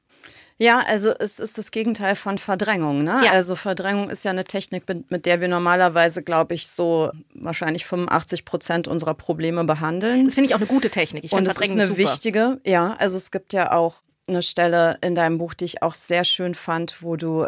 Ja, 0.58 0.80
also 0.80 1.14
es 1.20 1.40
ist 1.40 1.58
das 1.58 1.72
Gegenteil 1.72 2.16
von 2.16 2.38
Verdrängung. 2.38 3.04
Ne? 3.04 3.22
Ja. 3.26 3.32
Also 3.32 3.56
Verdrängung 3.56 4.10
ist 4.10 4.24
ja 4.24 4.32
eine 4.32 4.46
Technik, 4.46 4.84
mit, 5.10 5.26
der 5.26 5.42
wir 5.42 5.50
normalerweise, 5.50 6.24
glaube 6.24 6.54
ich, 6.54 6.68
so 6.68 7.12
wahrscheinlich 7.34 7.86
85 7.86 8.46
Prozent 8.46 8.88
unserer 8.88 9.16
Probleme 9.16 9.66
behandeln. 9.66 10.26
Das 10.26 10.36
finde 10.36 10.48
ich 10.48 10.56
auch 10.56 10.60
eine 10.60 10.68
gute 10.68 10.90
Technik. 10.90 11.26
Ich 11.26 11.34
Und 11.34 11.40
finde 11.40 11.52
es 11.52 11.60
ist 11.60 11.72
eine 11.72 11.88
super. 11.88 12.00
wichtige, 12.00 12.62
ja, 12.66 12.96
also 13.00 13.18
es 13.18 13.32
gibt 13.32 13.52
ja 13.52 13.74
auch 13.74 14.02
eine 14.28 14.42
Stelle 14.42 14.98
in 15.02 15.14
deinem 15.14 15.38
Buch, 15.38 15.54
die 15.54 15.66
ich 15.66 15.84
auch 15.84 15.94
sehr 15.94 16.24
schön 16.24 16.56
fand, 16.56 17.04
wo 17.04 17.18
du 17.18 17.48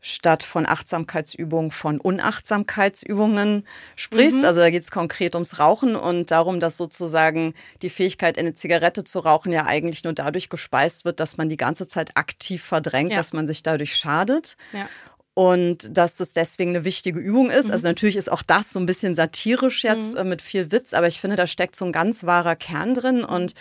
statt 0.00 0.42
von 0.44 0.66
Achtsamkeitsübungen 0.66 1.70
von 1.70 2.00
Unachtsamkeitsübungen 2.00 3.66
sprichst. 3.96 4.38
Mhm. 4.38 4.44
Also 4.44 4.60
da 4.60 4.70
geht 4.70 4.82
es 4.82 4.90
konkret 4.90 5.34
ums 5.34 5.58
Rauchen 5.58 5.96
und 5.96 6.30
darum, 6.30 6.60
dass 6.60 6.76
sozusagen 6.76 7.54
die 7.82 7.90
Fähigkeit, 7.90 8.38
eine 8.38 8.54
Zigarette 8.54 9.04
zu 9.04 9.18
rauchen, 9.18 9.52
ja 9.52 9.66
eigentlich 9.66 10.04
nur 10.04 10.12
dadurch 10.12 10.48
gespeist 10.48 11.04
wird, 11.04 11.20
dass 11.20 11.36
man 11.36 11.48
die 11.48 11.56
ganze 11.56 11.88
Zeit 11.88 12.16
aktiv 12.16 12.62
verdrängt, 12.62 13.10
Ja. 13.10 13.16
dass 13.16 13.32
man 13.32 13.46
sich 13.46 13.62
dadurch 13.62 13.96
schadet. 13.96 14.56
Ja. 14.72 14.88
Und 15.34 15.96
dass 15.96 16.16
das 16.16 16.32
deswegen 16.32 16.70
eine 16.70 16.84
wichtige 16.84 17.20
Übung 17.20 17.48
ist. 17.48 17.66
Mhm. 17.66 17.72
Also 17.72 17.86
natürlich 17.86 18.16
ist 18.16 18.30
auch 18.30 18.42
das 18.42 18.72
so 18.72 18.80
ein 18.80 18.86
bisschen 18.86 19.14
satirisch 19.14 19.84
jetzt 19.84 20.16
äh, 20.16 20.24
mit 20.24 20.42
viel 20.42 20.72
Witz, 20.72 20.94
aber 20.94 21.06
ich 21.06 21.20
finde, 21.20 21.36
da 21.36 21.46
steckt 21.46 21.76
so 21.76 21.84
ein 21.84 21.92
ganz 21.92 22.24
wahrer 22.24 22.56
Kern 22.56 22.94
drin 22.94 23.22
und 23.24 23.52
ähm, 23.52 23.56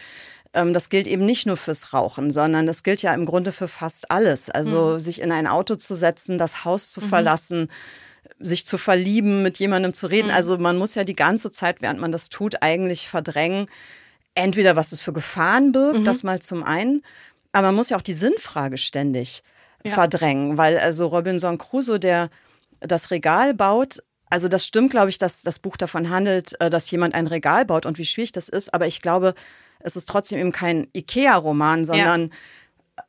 das 0.74 0.90
gilt 0.90 1.08
eben 1.08 1.26
nicht 1.26 1.46
nur 1.46 1.58
fürs 1.58 1.94
Rauchen, 1.94 2.32
sondern 2.32 2.66
das 2.66 2.84
gilt 2.84 3.02
ja 3.02 3.14
im 3.14 3.26
Grunde 3.26 3.52
für 3.52 3.68
fast 3.68 4.10
alles. 4.12 4.50
Also 4.50 4.94
Mhm. 4.96 5.00
sich 5.00 5.22
in 5.22 5.32
ein 5.32 5.48
Auto 5.48 5.76
zu 5.76 5.94
setzen, 5.96 6.38
das 6.38 6.66
Haus 6.66 6.92
zu 6.92 7.00
verlassen, 7.02 7.70
sich 8.40 8.66
zu 8.66 8.78
verlieben, 8.78 9.42
mit 9.44 9.58
jemandem 9.60 9.94
zu 9.94 10.08
Mhm. 10.08 10.12
reden. 10.14 10.32
Also 10.32 10.58
man 10.58 10.78
muss 10.78 10.96
ja 10.96 11.04
die 11.04 11.16
ganze 11.16 11.52
Zeit, 11.52 11.82
während 11.82 12.00
man 12.00 12.12
das 12.12 12.30
tut, 12.30 12.62
eigentlich 12.62 13.08
verdrängen, 13.10 13.68
entweder 14.36 14.76
was 14.76 14.92
es 14.92 15.02
für 15.02 15.14
Gefahren 15.14 15.72
birgt, 15.72 16.00
Mhm. 16.00 16.06
das 16.06 16.24
mal 16.24 16.40
zum 16.40 16.64
einen, 16.64 17.04
aber 17.52 17.68
man 17.68 17.76
muss 17.76 17.90
ja 17.90 17.98
auch 17.98 18.02
die 18.02 18.14
Sinnfrage 18.14 18.78
ständig 18.78 19.42
verdrängen, 19.86 20.58
weil 20.58 20.78
also 20.78 21.08
Robinson 21.08 21.58
Crusoe, 21.58 22.00
der 22.00 22.30
das 22.82 23.10
Regal 23.10 23.54
baut, 23.54 24.00
also 24.30 24.50
das 24.50 24.66
stimmt, 24.66 24.92
glaube 24.92 25.10
ich, 25.10 25.18
dass 25.18 25.42
das 25.44 25.60
Buch 25.60 25.78
davon 25.78 26.10
handelt, 26.10 26.60
äh, 26.60 26.70
dass 26.70 26.92
jemand 26.92 27.14
ein 27.16 27.28
Regal 27.28 27.64
baut 27.66 27.86
und 27.86 27.98
wie 27.98 28.06
schwierig 28.06 28.34
das 28.34 28.50
ist, 28.50 28.74
aber 28.74 28.86
ich 28.86 29.02
glaube, 29.02 29.34
es 29.80 29.96
ist 29.96 30.08
trotzdem 30.10 30.40
eben 30.40 30.52
kein 30.52 30.88
Ikea-Roman, 30.96 31.86
sondern 31.86 32.32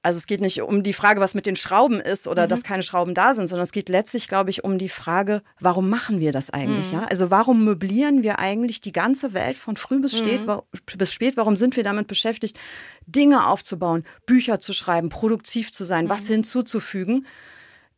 also 0.03 0.19
es 0.19 0.27
geht 0.27 0.43
nicht 0.43 0.61
um 0.61 0.83
die 0.83 0.93
Frage, 0.93 1.19
was 1.23 1.35
mit 1.35 1.47
den 1.47 1.57
Schrauben 1.57 1.99
ist 1.99 2.29
oder 2.29 2.47
dass 2.47 2.63
keine 2.63 2.83
Schrauben 2.83 3.15
da 3.15 3.33
sind, 3.33 3.47
sondern 3.47 3.63
es 3.65 3.73
geht 3.73 3.89
letztlich, 3.89 4.29
glaube 4.29 4.51
ich, 4.51 4.63
um 4.63 4.77
die 4.77 4.91
Frage, 4.91 5.43
warum 5.61 5.89
machen 5.89 6.21
wir 6.21 6.31
das 6.31 6.51
eigentlich? 6.51 6.93
Ja? 6.93 7.05
Also 7.07 7.31
warum 7.31 7.65
möblieren 7.65 8.23
wir 8.23 8.39
eigentlich 8.39 8.83
die 8.83 8.93
ganze 8.93 9.33
Welt 9.33 9.57
von 9.57 9.79
früh 9.79 9.99
bis, 9.99 10.17
spät, 10.19 10.47
wa- 10.47 10.63
bis 10.99 11.11
spät? 11.11 11.39
Warum 11.39 11.57
sind 11.57 11.75
wir 11.75 11.85
damit 11.85 12.07
beschäftigt, 12.07 12.59
Dinge 13.07 13.47
aufzubauen, 13.47 14.05
Bücher 14.27 14.61
zu 14.61 14.75
schreiben, 14.75 15.09
produktiv 15.09 15.73
zu 15.73 15.85
sein, 15.85 16.09
was 16.11 16.27
hinzuzufügen? 16.27 17.27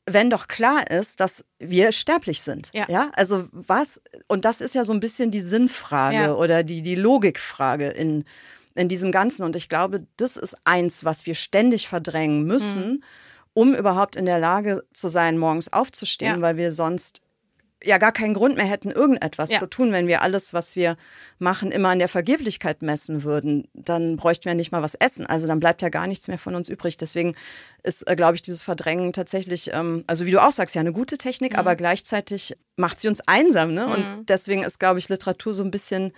wenn 0.06 0.30
doch 0.30 0.48
klar 0.48 0.90
ist, 0.90 1.20
dass 1.20 1.44
wir 1.60 1.92
sterblich 1.92 2.40
sind. 2.40 2.70
Ja. 2.74 3.10
Also 3.12 3.46
was, 3.52 4.00
und 4.26 4.44
das 4.44 4.60
ist 4.60 4.74
ja 4.74 4.82
so 4.82 4.92
ein 4.92 4.98
bisschen 4.98 5.30
die 5.30 5.42
Sinnfrage 5.42 6.16
Ja. 6.16 6.34
oder 6.34 6.64
die, 6.64 6.82
die 6.82 6.96
Logikfrage 6.96 7.88
in, 7.90 8.24
in 8.74 8.88
diesem 8.88 9.12
Ganzen. 9.12 9.42
Und 9.44 9.56
ich 9.56 9.68
glaube, 9.68 10.06
das 10.16 10.36
ist 10.36 10.56
eins, 10.64 11.04
was 11.04 11.26
wir 11.26 11.34
ständig 11.34 11.88
verdrängen 11.88 12.44
müssen, 12.44 13.04
um 13.52 13.74
überhaupt 13.74 14.16
in 14.16 14.26
der 14.26 14.38
Lage 14.38 14.84
zu 14.94 15.08
sein, 15.08 15.36
morgens 15.38 15.72
aufzustehen, 15.72 16.36
Ja. 16.36 16.40
weil 16.42 16.56
wir 16.56 16.72
sonst 16.72 17.20
ja 17.82 17.96
gar 17.96 18.12
keinen 18.12 18.34
Grund 18.34 18.56
mehr 18.56 18.66
hätten, 18.66 18.90
irgendetwas 18.90 19.50
Ja. 19.50 19.58
zu 19.58 19.66
tun. 19.66 19.90
Wenn 19.90 20.06
wir 20.06 20.20
alles, 20.20 20.52
was 20.52 20.76
wir 20.76 20.96
machen, 21.38 21.72
immer 21.72 21.88
an 21.88 21.98
der 21.98 22.08
Vergeblichkeit 22.08 22.82
messen 22.82 23.24
würden, 23.24 23.68
dann 23.72 24.16
bräuchten 24.16 24.44
wir 24.44 24.54
nicht 24.54 24.70
mal 24.70 24.82
was 24.82 24.94
essen. 24.96 25.24
Also 25.24 25.46
dann 25.46 25.60
bleibt 25.60 25.80
ja 25.80 25.88
gar 25.88 26.06
nichts 26.06 26.28
mehr 26.28 26.36
von 26.36 26.54
uns 26.54 26.68
übrig. 26.68 26.98
Deswegen 26.98 27.34
ist, 27.82 28.06
äh, 28.06 28.16
glaube 28.16 28.34
ich, 28.34 28.42
dieses 28.42 28.60
Verdrängen 28.60 29.14
tatsächlich, 29.14 29.70
ähm, 29.72 30.04
also 30.06 30.26
wie 30.26 30.30
du 30.30 30.42
auch 30.44 30.52
sagst, 30.52 30.74
ja 30.74 30.80
eine 30.80 30.92
gute 30.92 31.16
Technik, 31.16 31.56
aber 31.56 31.74
gleichzeitig 31.74 32.54
macht 32.76 33.00
sie 33.00 33.08
uns 33.08 33.22
einsam. 33.26 33.72
Ne? 33.72 33.86
Und 33.86 34.26
deswegen 34.28 34.62
ist, 34.62 34.78
glaube 34.78 34.98
ich, 34.98 35.08
Literatur 35.08 35.54
so 35.54 35.64
ein 35.64 35.70
bisschen 35.70 36.12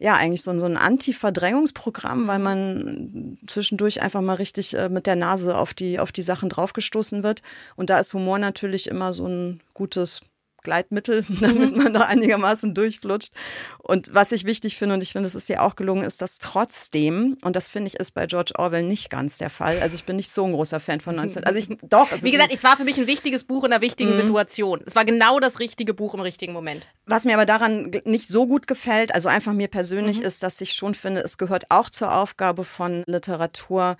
ja, 0.00 0.16
eigentlich 0.16 0.42
so, 0.42 0.50
ein- 0.50 0.58
so 0.58 0.66
ein 0.66 0.76
Anti-Verdrängungsprogramm, 0.78 2.26
weil 2.26 2.38
man 2.38 3.38
zwischendurch 3.46 4.02
einfach 4.02 4.22
mal 4.22 4.34
richtig 4.34 4.74
äh, 4.76 4.88
mit 4.88 5.06
der 5.06 5.14
Nase 5.16 5.56
auf 5.56 5.74
die, 5.74 5.98
auf 6.00 6.10
die 6.10 6.22
Sachen 6.22 6.48
draufgestoßen 6.48 7.22
wird. 7.22 7.42
Und 7.76 7.90
da 7.90 7.98
ist 8.00 8.14
Humor 8.14 8.38
natürlich 8.38 8.88
immer 8.88 9.12
so 9.12 9.26
ein 9.28 9.60
gutes 9.74 10.22
Gleitmittel, 10.62 11.24
damit 11.40 11.76
man 11.76 11.92
da 11.94 12.02
einigermaßen 12.02 12.74
durchflutscht. 12.74 13.32
Und 13.78 14.14
was 14.14 14.32
ich 14.32 14.44
wichtig 14.44 14.76
finde, 14.76 14.94
und 14.94 15.02
ich 15.02 15.12
finde, 15.12 15.26
es 15.28 15.34
ist 15.34 15.48
dir 15.48 15.62
auch 15.62 15.76
gelungen, 15.76 16.04
ist, 16.04 16.22
dass 16.22 16.38
trotzdem, 16.38 17.36
und 17.42 17.56
das 17.56 17.68
finde 17.68 17.88
ich 17.88 17.94
ist 18.00 18.12
bei 18.12 18.26
George 18.26 18.52
Orwell 18.58 18.82
nicht 18.82 19.10
ganz 19.10 19.38
der 19.38 19.50
Fall. 19.50 19.80
Also 19.80 19.94
ich 19.96 20.04
bin 20.04 20.16
nicht 20.16 20.30
so 20.30 20.44
ein 20.44 20.52
großer 20.52 20.80
Fan 20.80 21.00
von 21.00 21.16
19. 21.16 21.44
Also 21.44 21.58
ich, 21.58 21.68
doch, 21.88 22.10
es 22.12 22.22
Wie 22.22 22.30
gesagt, 22.30 22.52
es 22.54 22.62
war 22.64 22.76
für 22.76 22.84
mich 22.84 22.98
ein 22.98 23.06
wichtiges 23.06 23.44
Buch 23.44 23.64
in 23.64 23.72
einer 23.72 23.78
Mhm. 23.80 23.84
wichtigen 23.84 24.14
Situation. 24.14 24.80
Es 24.86 24.94
war 24.96 25.04
genau 25.04 25.40
das 25.40 25.58
richtige 25.60 25.94
Buch 25.94 26.14
im 26.14 26.20
richtigen 26.20 26.52
Moment. 26.52 26.86
Was 27.06 27.24
mir 27.24 27.34
aber 27.34 27.46
daran 27.46 27.90
nicht 28.04 28.28
so 28.28 28.46
gut 28.46 28.66
gefällt, 28.66 29.14
also 29.14 29.28
einfach 29.28 29.52
mir 29.52 29.68
persönlich, 29.68 30.18
Mhm. 30.18 30.24
ist, 30.26 30.42
dass 30.42 30.60
ich 30.60 30.72
schon 30.74 30.94
finde, 30.94 31.22
es 31.22 31.38
gehört 31.38 31.70
auch 31.70 31.90
zur 31.90 32.14
Aufgabe 32.14 32.64
von 32.64 33.02
Literatur, 33.06 33.96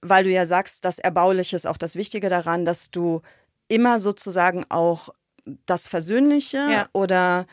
weil 0.00 0.24
du 0.24 0.30
ja 0.30 0.46
sagst, 0.46 0.84
das 0.84 0.98
Erbauliche 0.98 1.54
ist 1.54 1.66
auch 1.66 1.76
das 1.76 1.94
Wichtige 1.94 2.28
daran, 2.28 2.64
dass 2.64 2.90
du 2.90 3.22
immer 3.68 4.00
sozusagen 4.00 4.64
auch 4.68 5.10
das 5.66 5.86
Versöhnliche 5.88 6.58
Ja. 6.58 6.88
oder 6.92 7.46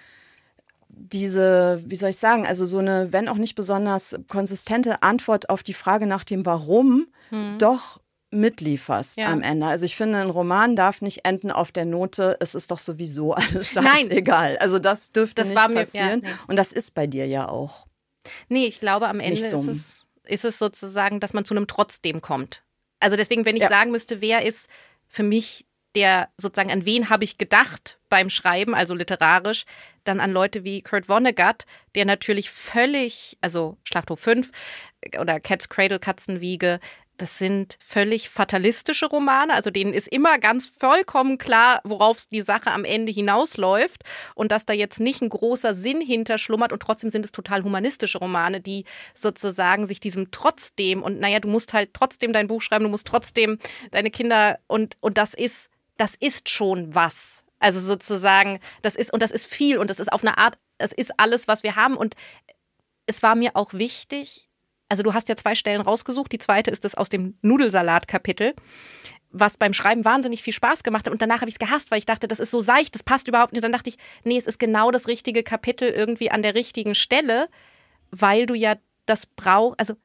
diese, 0.87 1.81
wie 1.85 1.95
soll 1.95 2.09
ich 2.09 2.17
sagen, 2.17 2.45
also 2.45 2.65
so 2.65 2.79
eine, 2.79 3.11
wenn 3.13 3.27
auch 3.29 3.35
nicht 3.37 3.55
besonders 3.55 4.15
konsistente 4.27 5.01
Antwort 5.03 5.49
auf 5.49 5.63
die 5.63 5.73
Frage 5.73 6.07
nach 6.07 6.23
dem 6.23 6.45
Warum 6.45 7.07
doch 7.59 8.01
mitlieferst 8.31 9.17
Ja. 9.17 9.27
am 9.27 9.41
Ende. 9.41 9.67
Also 9.67 9.85
ich 9.85 9.95
finde, 9.95 10.19
ein 10.19 10.29
Roman 10.31 10.75
darf 10.75 11.01
nicht 11.01 11.25
enden 11.25 11.51
auf 11.51 11.71
der 11.71 11.85
Note, 11.85 12.37
es 12.39 12.55
ist 12.55 12.71
doch 12.71 12.79
sowieso 12.79 13.33
alles 13.33 13.75
Nein. 13.75 13.85
scheißegal. 13.85 14.57
Also 14.57 14.79
das 14.79 15.11
dürfte 15.11 15.41
Das 15.43 15.49
nicht 15.49 15.57
war 15.57 15.67
mir- 15.67 15.75
ja, 15.75 15.85
passieren. 15.85 16.19
nee. 16.23 16.29
Und 16.47 16.55
das 16.55 16.71
ist 16.71 16.93
bei 16.95 17.05
dir 17.07 17.25
ja 17.27 17.47
auch. 17.47 17.85
Nee, 18.47 18.65
ich 18.65 18.79
glaube, 18.79 19.07
am 19.07 19.19
Ende 19.19 19.37
so. 19.47 19.57
ist, 19.57 19.67
es, 19.67 20.07
ist 20.25 20.45
es 20.45 20.59
sozusagen, 20.59 21.19
dass 21.19 21.33
man 21.33 21.45
zu 21.45 21.53
einem 21.55 21.67
Trotzdem 21.67 22.21
kommt. 22.21 22.63
Also 22.99 23.15
deswegen, 23.15 23.45
wenn 23.45 23.55
ich 23.55 23.63
Ja. 23.63 23.69
sagen 23.69 23.91
müsste, 23.91 24.21
wer 24.21 24.43
ist 24.45 24.67
für 25.07 25.23
mich 25.23 25.65
der 25.95 26.29
sozusagen, 26.37 26.71
an 26.71 26.85
wen 26.85 27.09
habe 27.09 27.23
ich 27.23 27.37
gedacht 27.37 27.99
beim 28.09 28.29
Schreiben, 28.29 28.75
also 28.75 28.93
literarisch, 28.93 29.65
dann 30.03 30.19
an 30.19 30.31
Leute 30.31 30.63
wie 30.63 30.81
Kurt 30.81 31.07
Vonnegut, 31.07 31.65
der 31.95 32.05
natürlich 32.05 32.49
völlig, 32.49 33.37
also 33.41 33.77
Schlachthof 33.83 34.19
5 34.19 34.51
oder 35.19 35.39
Cat's 35.39 35.69
Cradle, 35.69 35.99
Katzenwiege, 35.99 36.79
das 37.19 37.37
sind 37.37 37.77
völlig 37.79 38.29
fatalistische 38.29 39.07
Romane, 39.07 39.53
also 39.53 39.69
denen 39.69 39.93
ist 39.93 40.07
immer 40.07 40.39
ganz 40.39 40.67
vollkommen 40.67 41.37
klar, 41.37 41.81
worauf 41.83 42.25
die 42.31 42.41
Sache 42.41 42.71
am 42.71 42.85
Ende 42.85 43.11
hinausläuft. 43.11 44.03
Und 44.35 44.51
dass 44.51 44.65
da 44.65 44.73
jetzt 44.73 44.99
nicht 44.99 45.21
ein 45.21 45.29
großer 45.29 45.75
Sinn 45.75 46.01
hinterschlummert 46.01 46.71
und 46.71 46.81
trotzdem 46.81 47.09
sind 47.09 47.25
es 47.25 47.31
total 47.31 47.63
humanistische 47.63 48.19
Romane, 48.19 48.61
die 48.61 48.85
sozusagen 49.13 49.85
sich 49.85 49.99
diesem 49.99 50.31
trotzdem 50.31 51.03
und 51.03 51.19
naja, 51.19 51.39
du 51.39 51.49
musst 51.49 51.73
halt 51.73 51.93
trotzdem 51.93 52.33
dein 52.33 52.47
Buch 52.47 52.61
schreiben, 52.61 52.85
du 52.85 52.89
musst 52.89 53.07
trotzdem 53.07 53.59
deine 53.91 54.11
Kinder 54.11 54.59
und, 54.67 54.97
und 55.01 55.17
das 55.17 55.33
ist, 55.33 55.69
das 55.99 56.15
ist 56.19 56.49
schon 56.49 56.95
was. 56.95 57.43
Also 57.59 57.79
sozusagen, 57.81 58.59
das 58.81 58.95
ist, 58.95 59.11
und 59.11 59.21
das 59.21 59.31
ist 59.31 59.45
viel 59.45 59.77
und 59.77 59.89
das 59.89 59.99
ist 59.99 60.11
auf 60.11 60.23
eine 60.23 60.37
Art, 60.37 60.57
es 60.77 60.93
ist 60.93 61.11
alles, 61.17 61.47
was 61.47 61.63
wir 61.63 61.75
haben 61.75 61.97
und 61.97 62.15
es 63.05 63.21
war 63.21 63.35
mir 63.35 63.55
auch 63.55 63.73
wichtig, 63.73 64.49
also 64.87 65.03
du 65.03 65.13
hast 65.13 65.29
ja 65.29 65.35
zwei 65.35 65.55
Stellen 65.55 65.81
rausgesucht. 65.81 66.31
Die 66.31 66.39
zweite 66.39 66.71
ist 66.71 66.83
das 66.83 66.95
aus 66.95 67.09
dem 67.09 67.37
Nudelsalat-Kapitel, 67.41 68.55
was 69.29 69.57
beim 69.57 69.73
Schreiben 69.73 70.05
wahnsinnig 70.05 70.41
viel 70.41 70.53
Spaß 70.53 70.83
gemacht 70.83 71.05
hat. 71.05 71.13
Und 71.13 71.21
danach 71.21 71.41
habe 71.41 71.49
ich 71.49 71.55
es 71.55 71.59
gehasst, 71.59 71.91
weil 71.91 71.99
ich 71.99 72.05
dachte, 72.05 72.27
das 72.27 72.39
ist 72.39 72.49
so 72.49 72.61
seicht, 72.61 72.95
das 72.95 73.03
passt 73.03 73.27
überhaupt 73.27 73.53
nicht. 73.53 73.59
Und 73.59 73.65
dann 73.65 73.71
dachte 73.73 73.89
ich, 73.89 73.97
nee, 74.23 74.37
es 74.37 74.47
ist 74.47 74.57
genau 74.57 74.89
das 74.89 75.07
richtige 75.07 75.43
Kapitel 75.43 75.89
irgendwie 75.89 76.31
an 76.31 76.41
der 76.41 76.55
richtigen 76.55 76.95
Stelle, 76.95 77.49
weil 78.09 78.47
du 78.47 78.55
ja 78.55 78.75
das 79.05 79.27
brauchst. 79.27 79.79
Also 79.79 79.95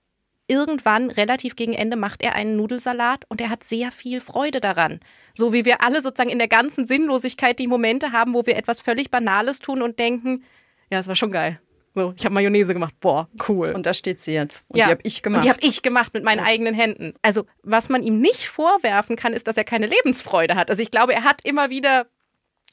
irgendwann, 0.47 1.11
relativ 1.11 1.57
gegen 1.57 1.73
Ende, 1.73 1.97
macht 1.97 2.23
er 2.23 2.35
einen 2.35 2.57
Nudelsalat 2.57 3.25
und 3.29 3.41
er 3.41 3.51
hat 3.51 3.65
sehr 3.65 3.93
viel 3.93 4.21
Freude 4.21 4.61
daran. 4.61 5.01
So 5.33 5.53
wie 5.53 5.65
wir 5.65 5.83
alle 5.83 6.03
sozusagen 6.03 6.31
in 6.31 6.39
der 6.39 6.49
ganzen 6.49 6.87
Sinnlosigkeit 6.87 7.59
die 7.59 7.67
Momente 7.67 8.13
haben, 8.13 8.35
wo 8.35 8.45
wir 8.47 8.57
etwas 8.57 8.81
völlig 8.81 9.11
Banales 9.11 9.59
tun 9.59 9.83
und 9.83 9.99
denken, 9.99 10.45
ja, 10.91 10.99
es 10.99 11.09
war 11.09 11.17
schon 11.17 11.33
geil. 11.33 11.61
So, 11.95 12.13
ich 12.17 12.25
habe 12.25 12.35
Mayonnaise 12.35 12.73
gemacht. 12.73 12.95
Boah, 12.99 13.29
cool. 13.49 13.71
Und 13.71 13.87
da 13.87 13.95
steht 13.95 14.21
sie 14.21 14.33
jetzt. 14.33 14.65
Und 14.69 14.79
die 14.79 14.85
habe 14.85 15.01
ich 15.05 15.23
gemacht. 15.23 15.41
Und 15.41 15.45
die 15.45 15.51
habe 15.51 15.61
ich 15.63 15.81
gemacht 15.83 16.13
mit 16.13 16.25
meinen 16.25 16.41
eigenen 16.41 16.75
Händen. 16.75 17.15
Also, 17.23 17.47
was 17.63 17.89
man 17.89 18.03
ihm 18.03 18.21
nicht 18.21 18.49
vorwerfen 18.49 19.15
kann, 19.15 19.33
ist, 19.33 19.47
dass 19.47 19.57
er 19.57 19.65
keine 19.65 19.87
Lebensfreude 19.87 20.57
hat. 20.57 20.71
Also, 20.71 20.83
ich 20.83 20.91
glaube, 20.91 21.15
er 21.15 21.23
hat 21.23 21.41
immer 21.45 21.71
wieder, 21.71 22.07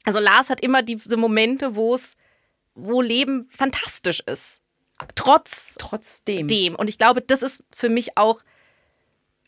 also 0.04 0.18
Lars 0.18 0.50
hat 0.50 0.60
immer 0.60 0.82
diese 0.82 1.16
Momente, 1.16 1.76
wo 1.76 1.94
es, 1.94 2.16
wo 2.74 3.00
Leben 3.00 3.48
fantastisch 3.56 4.20
ist. 4.26 4.61
Trotz 5.14 5.76
Trotzdem 5.78 6.48
dem. 6.48 6.74
Und 6.74 6.88
ich 6.88 6.98
glaube, 6.98 7.20
das 7.20 7.42
ist 7.42 7.64
für 7.74 7.88
mich 7.88 8.16
auch 8.16 8.42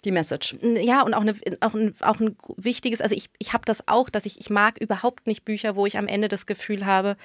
die 0.04 0.12
Message. 0.12 0.56
ja, 0.62 1.02
und 1.02 1.14
auch, 1.14 1.22
eine, 1.22 1.34
auch, 1.60 1.74
ein, 1.74 1.94
auch 2.00 2.20
ein 2.20 2.36
wichtiges, 2.56 3.00
also 3.00 3.14
ich, 3.14 3.30
ich 3.38 3.52
habe 3.52 3.64
das 3.64 3.88
auch, 3.88 4.10
dass 4.10 4.26
ich, 4.26 4.38
ich 4.38 4.50
mag 4.50 4.78
überhaupt 4.78 5.26
nicht 5.26 5.44
Bücher, 5.44 5.76
wo 5.76 5.86
ich 5.86 5.96
am 5.98 6.06
Ende 6.06 6.28
das 6.28 6.46
Gefühl 6.46 6.84
habe, 6.84 7.16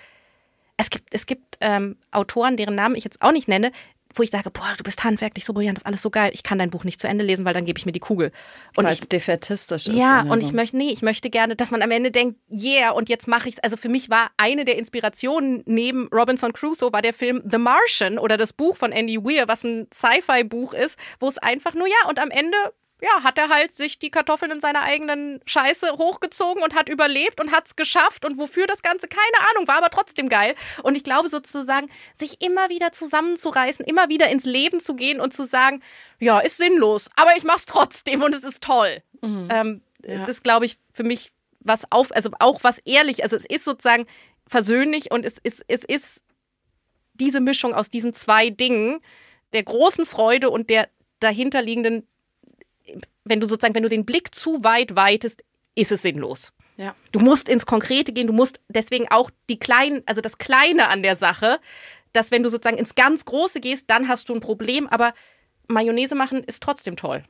es 0.78 0.90
gibt, 0.90 1.14
es 1.14 1.26
gibt 1.26 1.58
ähm, 1.60 1.98
Autoren, 2.12 2.56
deren 2.56 2.76
Namen 2.76 2.96
ich 2.96 3.04
jetzt 3.04 3.22
auch 3.22 3.34
nicht 3.34 3.50
nenne, 3.50 3.72
wo 4.16 4.24
ich 4.24 4.32
sage, 4.32 4.50
boah, 4.50 4.74
du 4.78 4.84
bist 4.84 5.04
handwerklich 5.04 5.46
so 5.46 5.54
brillant, 5.54 5.78
das 5.78 5.84
ist 5.84 5.88
alles 5.88 6.02
so 6.02 6.10
geil. 6.10 6.32
Ich 6.34 6.44
kann 6.44 6.58
dein 6.58 6.72
Buch 6.72 6.84
nicht 6.84 7.00
zu 7.00 7.08
Ende 7.08 7.24
lesen, 7.24 7.46
weil 7.46 7.54
dann 7.54 7.66
gebe 7.66 7.78
ich 7.78 7.86
mir 7.86 7.92
die 7.92 8.00
Kugel. 8.00 8.32
Und 8.76 8.86
weil 8.86 8.94
es 8.94 9.08
defetistisch 9.08 9.88
ist. 9.88 9.96
Ja, 9.96 10.22
und 10.22 10.40
so. 10.40 10.46
ich 10.46 10.52
möchte, 10.52 10.78
nee, 10.78 10.90
ich 10.92 11.02
möchte 11.02 11.30
gerne, 11.30 11.56
dass 11.56 11.72
man 11.72 11.82
am 11.82 11.92
Ende 11.92 12.12
denkt, 12.12 12.40
yeah, 12.52 12.92
und 12.92 13.10
jetzt 13.10 13.28
mache 13.28 13.50
ich 13.50 13.56
es. 13.56 13.64
Also 13.64 13.78
für 13.78 13.90
mich 13.90 14.10
war 14.10 14.32
eine 14.38 14.66
der 14.66 14.78
Inspirationen 14.78 15.64
neben 15.66 16.08
Robinson 16.08 16.54
Crusoe 16.54 16.92
war 16.92 17.02
der 17.02 17.14
Film 17.14 17.44
The 17.50 17.58
Martian 17.58 18.18
oder 18.18 18.38
das 18.38 18.54
Buch 18.54 18.76
von 18.76 18.92
Andy 18.92 19.18
Weir, 19.18 19.48
was 19.48 19.64
ein 19.64 19.88
Sci-Fi-Buch 19.94 20.74
ist, 20.74 20.98
wo 21.20 21.28
es 21.28 21.38
einfach 21.38 21.74
nur, 21.74 21.88
ja, 21.88 22.10
und 22.10 22.20
am 22.20 22.32
Ende 22.32 22.58
ja, 23.02 23.24
hat 23.24 23.38
er 23.38 23.50
halt 23.50 23.78
sich 23.78 24.00
die 24.00 24.10
Kartoffeln 24.10 24.52
in 24.52 24.62
seiner 24.62 24.82
eigenen 24.82 25.40
Scheiße 25.46 25.94
hochgezogen 25.94 26.64
und 26.64 26.76
hat 26.76 26.90
überlebt 26.90 27.40
und 27.40 27.52
hat 27.52 27.68
es 27.68 27.76
geschafft. 27.76 28.26
Und 28.26 28.38
wofür 28.38 28.68
das 28.68 28.82
Ganze, 28.82 29.08
keine 29.08 29.50
Ahnung, 29.50 29.68
war 29.68 29.78
aber 29.78 29.90
trotzdem 29.90 30.28
geil. 30.28 30.56
Und 30.84 30.96
ich 30.96 31.04
glaube 31.04 31.30
sozusagen, 31.30 31.90
sich 32.14 32.44
immer 32.44 32.70
wieder 32.70 32.92
zusammenzureißen, 32.92 33.86
immer 33.86 34.10
wieder 34.10 34.30
ins 34.30 34.46
Leben 34.46 34.80
zu 34.80 34.96
gehen 34.96 35.22
und 35.22 35.34
zu 35.34 35.46
sagen, 35.46 35.82
ja, 36.20 36.40
ist 36.40 36.58
sinnlos, 36.58 37.10
aber 37.16 37.38
ich 37.38 37.44
mach's 37.44 37.66
trotzdem 37.66 38.22
und 38.22 38.36
es 38.36 38.44
ist 38.44 38.62
toll. 38.62 39.02
Mhm. 39.22 39.48
Ähm, 39.52 39.82
ja. 40.06 40.16
Es 40.16 40.28
ist, 40.28 40.44
glaube 40.44 40.66
ich, 40.66 40.78
für 40.94 41.04
mich 41.04 41.32
was 41.62 41.92
auf, 41.92 42.14
also 42.14 42.32
auch 42.40 42.64
was 42.64 42.80
ehrlich, 42.80 43.24
also 43.24 43.36
es 43.36 43.46
ist 43.46 43.66
sozusagen 43.66 44.08
versöhnlich 44.48 45.12
und 45.12 45.26
es 45.26 45.38
ist, 45.38 45.64
es 45.68 45.84
ist 45.84 46.22
diese 47.14 47.42
Mischung 47.42 47.74
aus 47.74 47.90
diesen 47.90 48.14
zwei 48.14 48.50
Dingen, 48.50 49.02
der 49.54 49.64
großen 49.64 50.06
Freude 50.06 50.50
und 50.50 50.70
der 50.70 50.90
dahinterliegenden 51.20 52.08
wenn 53.24 53.40
du 53.40 53.48
sozusagen, 53.48 53.76
wenn 53.76 53.84
du 53.84 53.90
den 53.90 54.06
Blick 54.06 54.34
zu 54.34 54.64
weit 54.64 54.96
weitest, 54.96 55.44
ist 55.76 55.92
es 55.92 56.02
sinnlos. 56.02 56.52
Ja. 56.78 56.96
Du 57.12 57.20
musst 57.20 57.50
ins 57.50 57.66
Konkrete 57.66 58.14
gehen, 58.14 58.28
du 58.28 58.34
musst 58.34 58.60
deswegen 58.70 59.08
auch 59.10 59.30
die 59.50 59.60
kleinen, 59.60 60.02
also 60.06 60.22
das 60.22 60.38
Kleine 60.38 60.88
an 60.88 61.04
der 61.04 61.16
Sache, 61.16 61.60
dass 62.14 62.32
wenn 62.32 62.42
du 62.42 62.50
sozusagen 62.50 62.78
ins 62.78 62.96
ganz 62.96 63.26
Große 63.26 63.60
gehst, 63.60 63.90
dann 63.90 64.08
hast 64.08 64.30
du 64.30 64.34
ein 64.34 64.40
Problem, 64.40 64.88
aber 64.88 65.14
Mayonnaise 65.68 66.16
machen 66.16 66.44
ist 66.44 66.64
trotzdem 66.64 66.96
toll. 66.96 67.24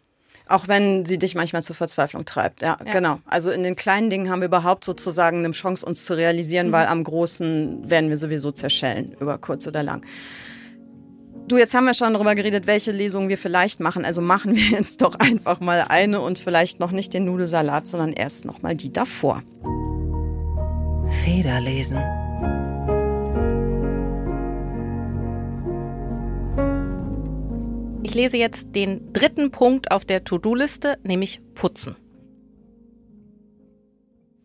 Auch 0.47 0.67
wenn 0.67 1.05
sie 1.05 1.19
dich 1.19 1.35
manchmal 1.35 1.61
zur 1.61 1.75
Verzweiflung 1.75 2.25
treibt. 2.25 2.61
Ja, 2.61 2.77
ja, 2.83 2.91
genau. 2.91 3.19
Also 3.25 3.51
in 3.51 3.61
den 3.61 3.75
kleinen 3.75 4.09
Dingen 4.09 4.29
haben 4.29 4.41
wir 4.41 4.47
überhaupt 4.47 4.83
sozusagen 4.83 5.39
eine 5.39 5.51
Chance, 5.51 5.85
uns 5.85 6.05
zu 6.05 6.15
realisieren, 6.15 6.67
mhm. 6.67 6.71
weil 6.71 6.87
am 6.87 7.03
Großen 7.03 7.89
werden 7.89 8.09
wir 8.09 8.17
sowieso 8.17 8.51
zerschellen, 8.51 9.15
über 9.19 9.37
kurz 9.37 9.67
oder 9.67 9.83
lang. 9.83 10.05
Du, 11.49 11.57
jetzt 11.57 11.73
haben 11.73 11.85
wir 11.85 11.95
schon 11.95 12.13
darüber 12.13 12.35
geredet, 12.35 12.67
welche 12.67 12.91
Lesungen 12.91 13.27
wir 13.27 13.37
vielleicht 13.37 13.79
machen. 13.79 14.05
Also 14.05 14.21
machen 14.21 14.55
wir 14.55 14.63
jetzt 14.77 15.01
doch 15.01 15.15
einfach 15.15 15.59
mal 15.59 15.83
eine 15.89 16.21
und 16.21 16.37
vielleicht 16.37 16.79
noch 16.79 16.91
nicht 16.91 17.11
den 17.11 17.25
Nudelsalat, 17.25 17.87
sondern 17.87 18.13
erst 18.13 18.45
noch 18.45 18.61
mal 18.61 18.75
die 18.75 18.93
davor. 18.93 19.41
Federlesen. 21.23 21.97
Ich 28.03 28.13
lese 28.13 28.37
jetzt 28.37 28.75
den 28.75 29.11
dritten 29.11 29.49
Punkt 29.49 29.91
auf 29.91 30.05
der 30.05 30.23
To-Do-Liste, 30.23 30.99
nämlich 31.03 31.41
Putzen. 31.55 31.95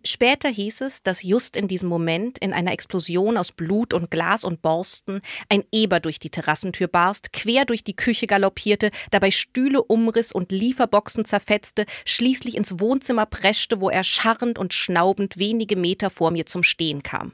Später 0.07 0.51
hieß 0.51 0.83
es, 0.83 1.03
dass 1.03 1.23
just 1.23 1.57
in 1.57 1.67
diesem 1.67 1.89
Moment 1.89 2.37
in 2.39 2.53
einer 2.53 2.73
Explosion 2.73 3.39
aus 3.39 3.53
Blut 3.53 3.95
und 3.95 4.11
Glas 4.11 4.45
und 4.45 4.61
Borsten 4.61 5.23
ein 5.49 5.65
Eber 5.73 5.99
durch 5.99 6.19
die 6.19 6.29
Terrassentür 6.29 6.89
barst, 6.89 7.33
quer 7.33 7.65
durch 7.65 7.85
die 7.85 7.97
Küche 7.97 8.27
galoppierte, 8.27 8.91
dabei 9.11 9.31
Stühle 9.31 9.83
umriss 9.83 10.31
und 10.31 10.53
Lieferboxen 10.53 11.25
zerfetzte, 11.25 11.87
schließlich 12.05 12.57
ins 12.57 12.79
Wohnzimmer 12.81 13.25
preschte, 13.25 13.81
wo 13.81 13.89
er 13.89 14.05
scharrend 14.05 14.59
und 14.59 14.75
schnaubend 14.75 15.39
wenige 15.39 15.77
Meter 15.77 16.11
vor 16.11 16.31
mir 16.31 16.45
zum 16.45 16.63
Stehen 16.63 17.03
kam. 17.03 17.33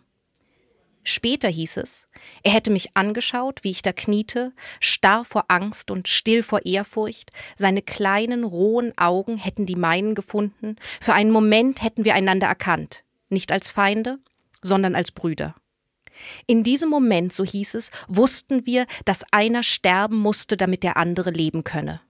Später 1.02 1.48
hieß 1.48 1.78
es, 1.78 2.08
er 2.42 2.52
hätte 2.52 2.70
mich 2.70 2.94
angeschaut, 2.94 3.60
wie 3.62 3.70
ich 3.70 3.82
da 3.82 3.92
kniete, 3.92 4.52
starr 4.80 5.24
vor 5.24 5.46
Angst 5.48 5.90
und 5.90 6.08
still 6.08 6.42
vor 6.42 6.66
Ehrfurcht, 6.66 7.32
seine 7.56 7.80
kleinen, 7.80 8.44
rohen 8.44 8.96
Augen 8.98 9.38
hätten 9.38 9.64
die 9.64 9.76
meinen 9.76 10.14
gefunden, 10.14 10.76
für 11.00 11.14
einen 11.14 11.30
Moment 11.30 11.82
hätten 11.82 12.04
wir 12.04 12.14
einander 12.14 12.48
erkannt, 12.48 13.04
nicht 13.30 13.50
als 13.50 13.70
Feinde, 13.70 14.18
sondern 14.62 14.94
als 14.94 15.10
Brüder. 15.10 15.54
In 16.46 16.62
diesem 16.62 16.90
Moment, 16.90 17.32
so 17.32 17.44
hieß 17.44 17.74
es, 17.74 17.90
wussten 18.06 18.66
wir, 18.66 18.86
dass 19.06 19.24
einer 19.32 19.62
sterben 19.62 20.18
musste, 20.18 20.58
damit 20.58 20.82
der 20.82 20.98
andere 20.98 21.30
leben 21.30 21.64
könne. 21.64 22.02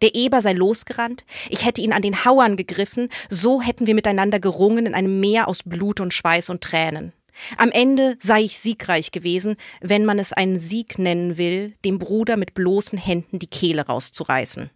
Der 0.00 0.14
Eber 0.14 0.40
sei 0.40 0.54
losgerannt, 0.54 1.26
ich 1.50 1.66
hätte 1.66 1.82
ihn 1.82 1.92
an 1.92 2.00
den 2.00 2.24
Hauern 2.24 2.56
gegriffen, 2.56 3.10
so 3.28 3.60
hätten 3.60 3.86
wir 3.86 3.94
miteinander 3.94 4.40
gerungen 4.40 4.86
in 4.86 4.94
einem 4.94 5.20
Meer 5.20 5.46
aus 5.46 5.62
Blut 5.62 6.00
und 6.00 6.14
Schweiß 6.14 6.48
und 6.48 6.62
Tränen. 6.62 7.12
Am 7.56 7.70
Ende 7.70 8.16
sei 8.20 8.42
ich 8.42 8.58
siegreich 8.58 9.12
gewesen, 9.12 9.56
wenn 9.80 10.04
man 10.04 10.18
es 10.18 10.32
einen 10.32 10.58
Sieg 10.58 10.98
nennen 10.98 11.36
will, 11.36 11.74
dem 11.84 11.98
Bruder 11.98 12.36
mit 12.36 12.54
bloßen 12.54 12.98
Händen 12.98 13.38
die 13.38 13.46
Kehle 13.46 13.86
rauszureißen. 13.86 14.70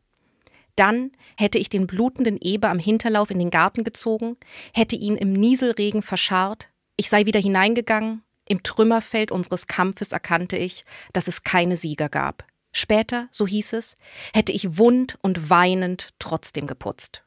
Dann 0.76 1.12
hätte 1.36 1.58
ich 1.58 1.68
den 1.68 1.86
blutenden 1.86 2.38
Eber 2.40 2.70
am 2.70 2.78
Hinterlauf 2.78 3.30
in 3.30 3.38
den 3.38 3.50
Garten 3.50 3.84
gezogen, 3.84 4.36
hätte 4.72 4.96
ihn 4.96 5.16
im 5.16 5.32
Nieselregen 5.32 6.02
verscharrt, 6.02 6.68
ich 6.96 7.08
sei 7.08 7.26
wieder 7.26 7.40
hineingegangen, 7.40 8.22
im 8.46 8.62
Trümmerfeld 8.62 9.30
unseres 9.30 9.66
Kampfes 9.66 10.12
erkannte 10.12 10.56
ich, 10.56 10.84
dass 11.12 11.28
es 11.28 11.44
keine 11.44 11.76
Sieger 11.76 12.08
gab. 12.08 12.44
Später, 12.72 13.28
so 13.30 13.46
hieß 13.46 13.72
es, 13.74 13.96
hätte 14.32 14.52
ich 14.52 14.78
wund 14.78 15.16
und 15.22 15.48
weinend 15.48 16.10
trotzdem 16.18 16.66
geputzt. 16.66 17.22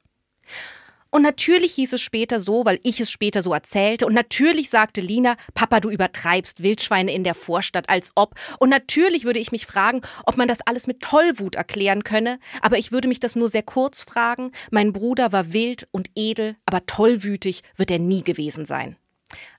Und 1.18 1.24
natürlich 1.24 1.74
hieß 1.74 1.94
es 1.94 2.02
später 2.02 2.40
so, 2.40 2.64
weil 2.64 2.80
ich 2.84 3.00
es 3.00 3.10
später 3.10 3.42
so 3.42 3.52
erzählte. 3.52 4.06
Und 4.06 4.14
natürlich 4.14 4.70
sagte 4.70 5.02
Lina, 5.02 5.36
Papa, 5.56 5.80
du 5.80 5.90
übertreibst 5.90 6.62
Wildschweine 6.62 7.12
in 7.12 7.24
der 7.24 7.34
Vorstadt 7.34 7.90
als 7.90 8.12
ob. 8.14 8.36
Und 8.60 8.70
natürlich 8.70 9.26
würde 9.26 9.40
ich 9.40 9.52
mich 9.52 9.66
fragen, 9.66 10.02
ob 10.28 10.38
man 10.38 10.48
das 10.48 10.62
alles 10.68 10.86
mit 10.86 11.02
Tollwut 11.02 11.56
erklären 11.56 12.04
könne. 12.04 12.38
Aber 12.62 12.78
ich 12.78 12.92
würde 12.92 13.08
mich 13.08 13.20
das 13.20 13.36
nur 13.36 13.50
sehr 13.50 13.64
kurz 13.64 14.04
fragen. 14.04 14.52
Mein 14.70 14.94
Bruder 14.94 15.32
war 15.32 15.54
wild 15.54 15.88
und 15.90 16.08
edel, 16.14 16.56
aber 16.68 16.86
tollwütig 16.86 17.64
wird 17.78 17.90
er 17.90 17.98
nie 17.98 18.22
gewesen 18.22 18.68
sein. 18.68 18.96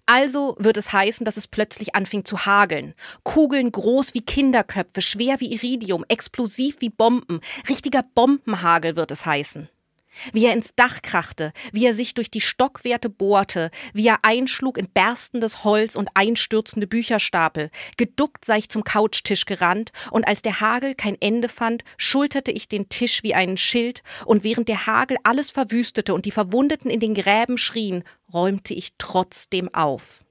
Also 0.06 0.54
wird 0.60 0.76
es 0.76 0.92
heißen, 0.92 1.24
dass 1.24 1.36
es 1.36 1.48
plötzlich 1.48 1.96
anfing 1.96 2.24
zu 2.24 2.46
hageln. 2.46 2.94
Kugeln 3.24 3.72
groß 3.72 4.14
wie 4.14 4.20
Kinderköpfe, 4.20 5.02
schwer 5.02 5.40
wie 5.40 5.52
Iridium, 5.52 6.04
explosiv 6.06 6.76
wie 6.78 6.88
Bomben. 6.88 7.40
Richtiger 7.68 8.04
Bombenhagel 8.14 8.94
wird 8.94 9.10
es 9.10 9.26
heißen 9.26 9.68
wie 10.32 10.46
er 10.46 10.52
ins 10.52 10.74
Dach 10.74 11.02
krachte, 11.02 11.52
wie 11.72 11.86
er 11.86 11.94
sich 11.94 12.14
durch 12.14 12.30
die 12.30 12.40
Stockwerte 12.40 13.10
bohrte, 13.10 13.70
wie 13.92 14.06
er 14.06 14.18
einschlug 14.22 14.78
in 14.78 14.88
berstendes 14.88 15.64
Holz 15.64 15.96
und 15.96 16.08
einstürzende 16.14 16.86
Bücherstapel. 16.86 17.70
Geduckt 17.96 18.44
sei 18.44 18.58
ich 18.58 18.68
zum 18.68 18.84
Couchtisch 18.84 19.44
gerannt, 19.44 19.90
und 20.10 20.26
als 20.26 20.42
der 20.42 20.60
Hagel 20.60 20.94
kein 20.94 21.16
Ende 21.20 21.48
fand, 21.48 21.84
schulterte 21.96 22.50
ich 22.50 22.68
den 22.68 22.88
Tisch 22.88 23.22
wie 23.22 23.34
einen 23.34 23.56
Schild, 23.56 24.02
und 24.24 24.44
während 24.44 24.68
der 24.68 24.86
Hagel 24.86 25.18
alles 25.22 25.50
verwüstete 25.50 26.14
und 26.14 26.24
die 26.24 26.30
Verwundeten 26.30 26.90
in 26.90 27.00
den 27.00 27.14
Gräben 27.14 27.58
schrien, 27.58 28.04
räumte 28.32 28.74
ich 28.74 28.90
trotzdem 28.98 29.72
auf. 29.74 30.22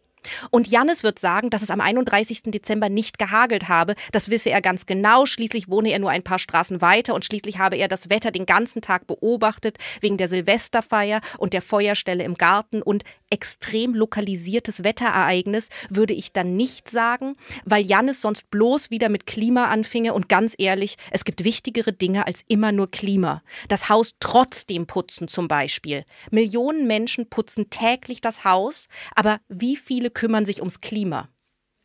Und 0.52 0.68
Jannis 0.68 1.04
wird 1.04 1.20
sagen, 1.20 1.50
dass 1.50 1.62
es 1.62 1.70
am 1.70 1.82
31. 1.82 2.44
Dezember 2.46 2.90
nicht 2.90 3.20
gehagelt 3.20 3.68
habe. 3.70 3.96
Das 4.12 4.30
wisse 4.30 4.50
er 4.50 4.62
ganz 4.62 4.86
genau. 4.86 5.26
Schließlich 5.26 5.70
wohne 5.70 5.92
er 5.92 6.00
nur 6.00 6.10
ein 6.10 6.24
paar 6.24 6.40
Straßen 6.40 6.82
weiter 6.82 7.14
und 7.14 7.26
schließlich 7.26 7.60
habe 7.60 7.78
er 7.78 7.88
das 7.88 8.10
Wetter 8.10 8.32
den 8.32 8.46
ganzen 8.46 8.82
Tag 8.82 9.08
beobachtet, 9.08 9.78
wegen 10.02 10.18
der 10.18 10.28
Silvesterfeier 10.28 11.22
und 11.38 11.54
der 11.54 11.62
Feuerstelle 11.62 12.24
im 12.24 12.36
Garten 12.36 12.82
und 12.82 13.04
extrem 13.30 13.94
lokalisiertes 13.94 14.84
Wetterereignis 14.84 15.70
würde 15.90 16.14
ich 16.14 16.32
dann 16.32 16.56
nicht 16.56 16.90
sagen, 16.90 17.36
weil 17.66 17.86
Jannis 17.86 18.22
sonst 18.22 18.50
bloß 18.50 18.90
wieder 18.92 19.10
mit 19.10 19.26
Klima 19.26 19.66
anfinge 19.66 20.14
und 20.14 20.30
ganz 20.30 20.56
ehrlich, 20.58 20.98
es 21.12 21.26
gibt 21.26 21.44
wichtigere 21.44 21.94
Dinge 21.94 22.28
als 22.28 22.44
immer 22.48 22.72
nur 22.72 22.90
Klima. 22.90 23.44
Das 23.68 23.90
Haus 23.90 24.16
trotzdem 24.20 24.88
putzen 24.88 25.28
zum 25.28 25.48
Beispiel. 25.48 26.06
Millionen 26.32 26.88
Menschen 26.88 27.30
putzen 27.30 27.70
täglich 27.70 28.22
das 28.22 28.44
Haus, 28.44 28.88
aber 29.16 29.40
wie 29.50 29.76
viele 29.76 30.10
kümmern 30.10 30.46
sich 30.46 30.60
ums 30.60 30.82
Klima? 30.82 31.30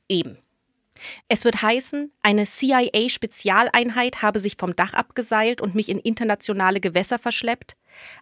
Eben. 0.09 0.39
Es 1.29 1.45
wird 1.45 1.63
heißen, 1.63 2.13
eine 2.23 2.45
CIA-Spezialeinheit 2.45 4.23
habe 4.23 4.39
sich 4.39 4.57
vom 4.59 4.77
Dach 4.77 4.95
abgeseilt 4.95 5.61
und 5.61 5.75
mich 5.75 5.89
in 5.89 5.99
internationale 5.99 6.81
Gewässer 6.81 7.19
verschleppt. 7.19 7.77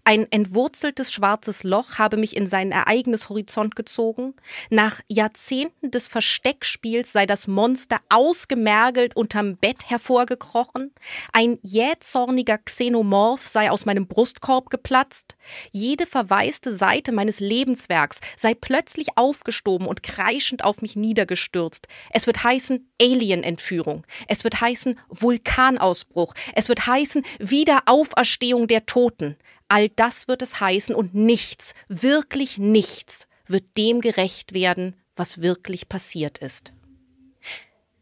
Ein 0.04 0.26
entwurzeltes 0.30 1.12
schwarzes 1.12 1.62
Loch 1.62 1.98
habe 1.98 2.16
mich 2.16 2.36
in 2.36 2.46
seinen 2.46 2.72
Ereignishorizont 2.72 3.76
gezogen. 3.76 4.34
Nach 4.70 5.00
Jahrzehnten 5.08 5.90
des 5.90 6.08
Versteckspiels 6.08 7.12
sei 7.12 7.26
das 7.26 7.46
Monster 7.46 7.98
ausgemergelt 8.08 9.14
unterm 9.14 9.56
Bett 9.56 9.88
hervorgekrochen. 9.88 10.92
Ein 11.32 11.58
jähzorniger 11.62 12.58
Xenomorph 12.58 13.46
sei 13.46 13.70
aus 13.70 13.86
meinem 13.86 14.06
Brustkorb 14.06 14.70
geplatzt. 14.70 15.36
Jede 15.70 16.06
verwaiste 16.06 16.76
Seite 16.76 17.12
meines 17.12 17.40
Lebenswerks 17.40 18.20
sei 18.36 18.54
plötzlich 18.54 19.16
aufgestoben 19.16 19.86
und 19.86 20.02
kreischend 20.02 20.64
auf 20.64 20.82
mich 20.82 20.96
niedergestürzt. 20.96 21.88
Es 22.10 22.26
wird 22.26 22.42
heißen 22.42 22.90
Alien-Entführung. 23.00 24.06
Es 24.28 24.44
wird 24.44 24.60
heißen 24.60 24.98
Vulkanausbruch. 25.08 26.34
Es 26.54 26.68
wird 26.68 26.86
heißen 26.86 27.22
Wiederauferstehung 27.38 28.66
der 28.66 28.86
Toten. 28.86 29.36
All 29.70 29.88
das 29.88 30.26
wird 30.26 30.42
es 30.42 30.58
heißen 30.58 30.96
und 30.96 31.14
nichts, 31.14 31.74
wirklich 31.86 32.58
nichts, 32.58 33.28
wird 33.46 33.76
dem 33.76 34.00
gerecht 34.00 34.52
werden, 34.52 34.96
was 35.14 35.42
wirklich 35.42 35.88
passiert 35.88 36.38
ist. 36.38 36.72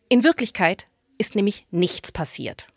In 0.09 0.25
Wirklichkeit 0.25 0.87
ist 1.19 1.35
nämlich 1.35 1.66
nichts 1.71 2.11
passiert. 2.11 2.69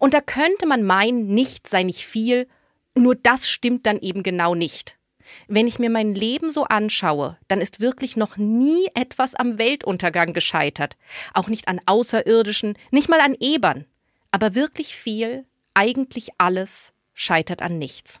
Und 0.00 0.14
da 0.14 0.20
könnte 0.20 0.66
man 0.66 0.82
meinen, 0.82 1.28
nichts 1.28 1.70
sei 1.70 1.84
nicht 1.84 2.04
viel, 2.04 2.48
nur 2.96 3.14
das 3.14 3.48
stimmt 3.48 3.86
dann 3.86 4.00
eben 4.00 4.24
genau 4.24 4.56
nicht. 4.56 4.98
Wenn 5.46 5.68
ich 5.68 5.78
mir 5.78 5.90
mein 5.90 6.12
Leben 6.12 6.50
so 6.50 6.64
anschaue, 6.64 7.38
dann 7.46 7.60
ist 7.60 7.78
wirklich 7.78 8.16
noch 8.16 8.36
nie 8.36 8.88
etwas 8.94 9.36
am 9.36 9.58
Weltuntergang 9.58 10.32
gescheitert. 10.32 10.96
Auch 11.34 11.46
nicht 11.46 11.68
an 11.68 11.80
Außerirdischen, 11.86 12.76
nicht 12.90 13.08
mal 13.08 13.20
an 13.20 13.36
Ebern. 13.38 13.84
Aber 14.32 14.56
wirklich 14.56 14.96
viel, 14.96 15.46
eigentlich 15.74 16.30
alles, 16.38 16.92
scheitert 17.18 17.62
an 17.62 17.78
nichts. 17.78 18.20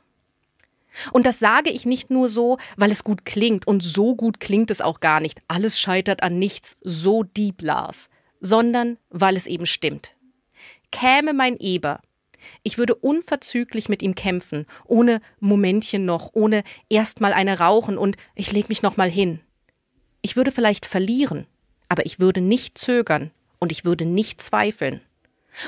Und 1.12 1.26
das 1.26 1.38
sage 1.38 1.70
ich 1.70 1.86
nicht 1.86 2.10
nur 2.10 2.28
so, 2.28 2.58
weil 2.76 2.90
es 2.90 3.04
gut 3.04 3.24
klingt, 3.24 3.66
und 3.66 3.82
so 3.82 4.16
gut 4.16 4.40
klingt 4.40 4.70
es 4.70 4.80
auch 4.80 5.00
gar 5.00 5.20
nicht. 5.20 5.40
Alles 5.46 5.78
scheitert 5.78 6.22
an 6.22 6.38
nichts, 6.38 6.76
so 6.82 7.22
deep 7.22 7.62
Lars, 7.62 8.10
sondern 8.40 8.98
weil 9.10 9.36
es 9.36 9.46
eben 9.46 9.66
stimmt. 9.66 10.14
Käme 10.90 11.34
mein 11.34 11.56
Eber 11.58 12.00
ich 12.62 12.78
würde 12.78 12.94
unverzüglich 12.94 13.88
mit 13.88 14.02
ihm 14.02 14.14
kämpfen, 14.14 14.66
ohne 14.84 15.20
Momentchen 15.40 16.04
noch, 16.04 16.30
ohne 16.32 16.62
erst 16.88 17.20
mal 17.20 17.32
eine 17.32 17.58
rauchen 17.58 17.98
und 17.98 18.16
ich 18.34 18.52
leg 18.52 18.68
mich 18.68 18.82
noch 18.82 18.96
mal 18.96 19.10
hin. 19.10 19.40
Ich 20.22 20.36
würde 20.36 20.52
vielleicht 20.52 20.86
verlieren, 20.86 21.46
aber 21.88 22.06
ich 22.06 22.20
würde 22.20 22.40
nicht 22.40 22.78
zögern 22.78 23.30
und 23.58 23.72
ich 23.72 23.84
würde 23.84 24.04
nicht 24.04 24.42
zweifeln. 24.42 25.00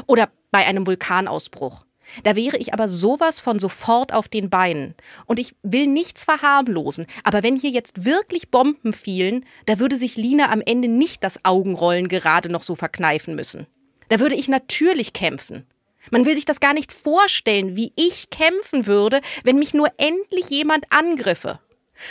Oder 0.07 0.31
bei 0.51 0.67
einem 0.67 0.87
Vulkanausbruch. 0.87 1.85
Da 2.25 2.37
wäre 2.37 2.57
ich 2.57 2.73
aber 2.73 2.89
sowas 2.89 3.41
von 3.41 3.59
sofort 3.59 4.13
auf 4.13 4.29
den 4.29 4.51
Beinen. 4.51 4.95
Und 5.27 5.39
ich 5.39 5.55
will 5.63 5.87
nichts 5.87 6.25
verharmlosen, 6.25 7.07
aber 7.25 7.43
wenn 7.43 7.57
hier 7.57 7.71
jetzt 7.71 8.05
wirklich 8.05 8.51
Bomben 8.51 8.93
fielen, 8.93 9.45
da 9.67 9.79
würde 9.79 9.97
sich 9.97 10.17
Lina 10.17 10.51
am 10.51 10.61
Ende 10.61 10.89
nicht 10.89 11.25
das 11.25 11.45
Augenrollen 11.45 12.09
gerade 12.09 12.49
noch 12.49 12.63
so 12.63 12.75
verkneifen 12.75 13.35
müssen. 13.35 13.67
Da 14.09 14.21
würde 14.21 14.35
ich 14.35 14.49
natürlich 14.49 15.13
kämpfen. 15.13 15.67
Man 16.11 16.25
will 16.25 16.35
sich 16.35 16.45
das 16.45 16.61
gar 16.61 16.73
nicht 16.73 16.93
vorstellen, 16.93 17.77
wie 17.77 17.93
ich 17.97 18.31
kämpfen 18.31 18.87
würde, 18.87 19.21
wenn 19.45 19.59
mich 19.59 19.75
nur 19.75 19.89
endlich 19.99 20.49
jemand 20.49 20.85
angriffe. 20.91 21.61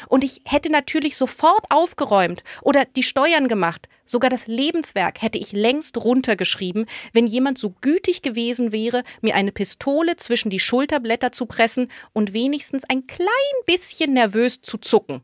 Und 0.07 0.23
ich 0.23 0.41
hätte 0.45 0.71
natürlich 0.71 1.17
sofort 1.17 1.65
aufgeräumt 1.69 2.43
oder 2.61 2.85
die 2.85 3.03
Steuern 3.03 3.47
gemacht. 3.47 3.87
Sogar 4.05 4.29
das 4.29 4.47
Lebenswerk 4.47 5.21
hätte 5.21 5.37
ich 5.37 5.51
längst 5.51 5.97
runtergeschrieben, 5.97 6.87
wenn 7.13 7.27
jemand 7.27 7.59
so 7.59 7.75
gütig 7.81 8.21
gewesen 8.23 8.71
wäre, 8.71 9.03
mir 9.21 9.35
eine 9.35 9.51
Pistole 9.51 10.17
zwischen 10.17 10.49
die 10.49 10.59
Schulterblätter 10.59 11.31
zu 11.31 11.45
pressen 11.45 11.91
und 12.11 12.33
wenigstens 12.33 12.83
ein 12.89 13.05
klein 13.05 13.27
bisschen 13.65 14.13
nervös 14.13 14.61
zu 14.61 14.77
zucken. 14.79 15.21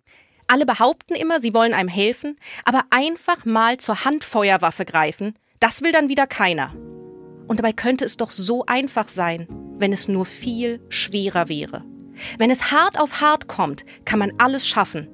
Alle 0.47 0.67
behaupten 0.67 1.15
immer, 1.15 1.41
sie 1.41 1.55
wollen 1.55 1.73
einem 1.73 1.89
helfen, 1.89 2.37
aber 2.63 2.83
einfach 2.91 3.45
mal 3.45 3.77
zur 3.77 4.05
Handfeuerwaffe 4.05 4.85
greifen, 4.85 5.33
das 5.59 5.81
will 5.81 5.91
dann 5.91 6.09
wieder 6.09 6.27
keiner. 6.27 6.75
Und 7.47 7.57
dabei 7.57 7.73
könnte 7.73 8.05
es 8.05 8.17
doch 8.17 8.29
so 8.29 8.65
einfach 8.65 9.09
sein, 9.09 9.47
wenn 9.79 9.93
es 9.93 10.07
nur 10.07 10.25
viel 10.25 10.85
schwerer 10.89 11.49
wäre. 11.49 11.83
Wenn 12.37 12.51
es 12.51 12.71
hart 12.71 12.99
auf 12.99 13.21
hart 13.21 13.47
kommt, 13.47 13.85
kann 14.05 14.19
man 14.19 14.31
alles 14.37 14.67
schaffen. 14.67 15.07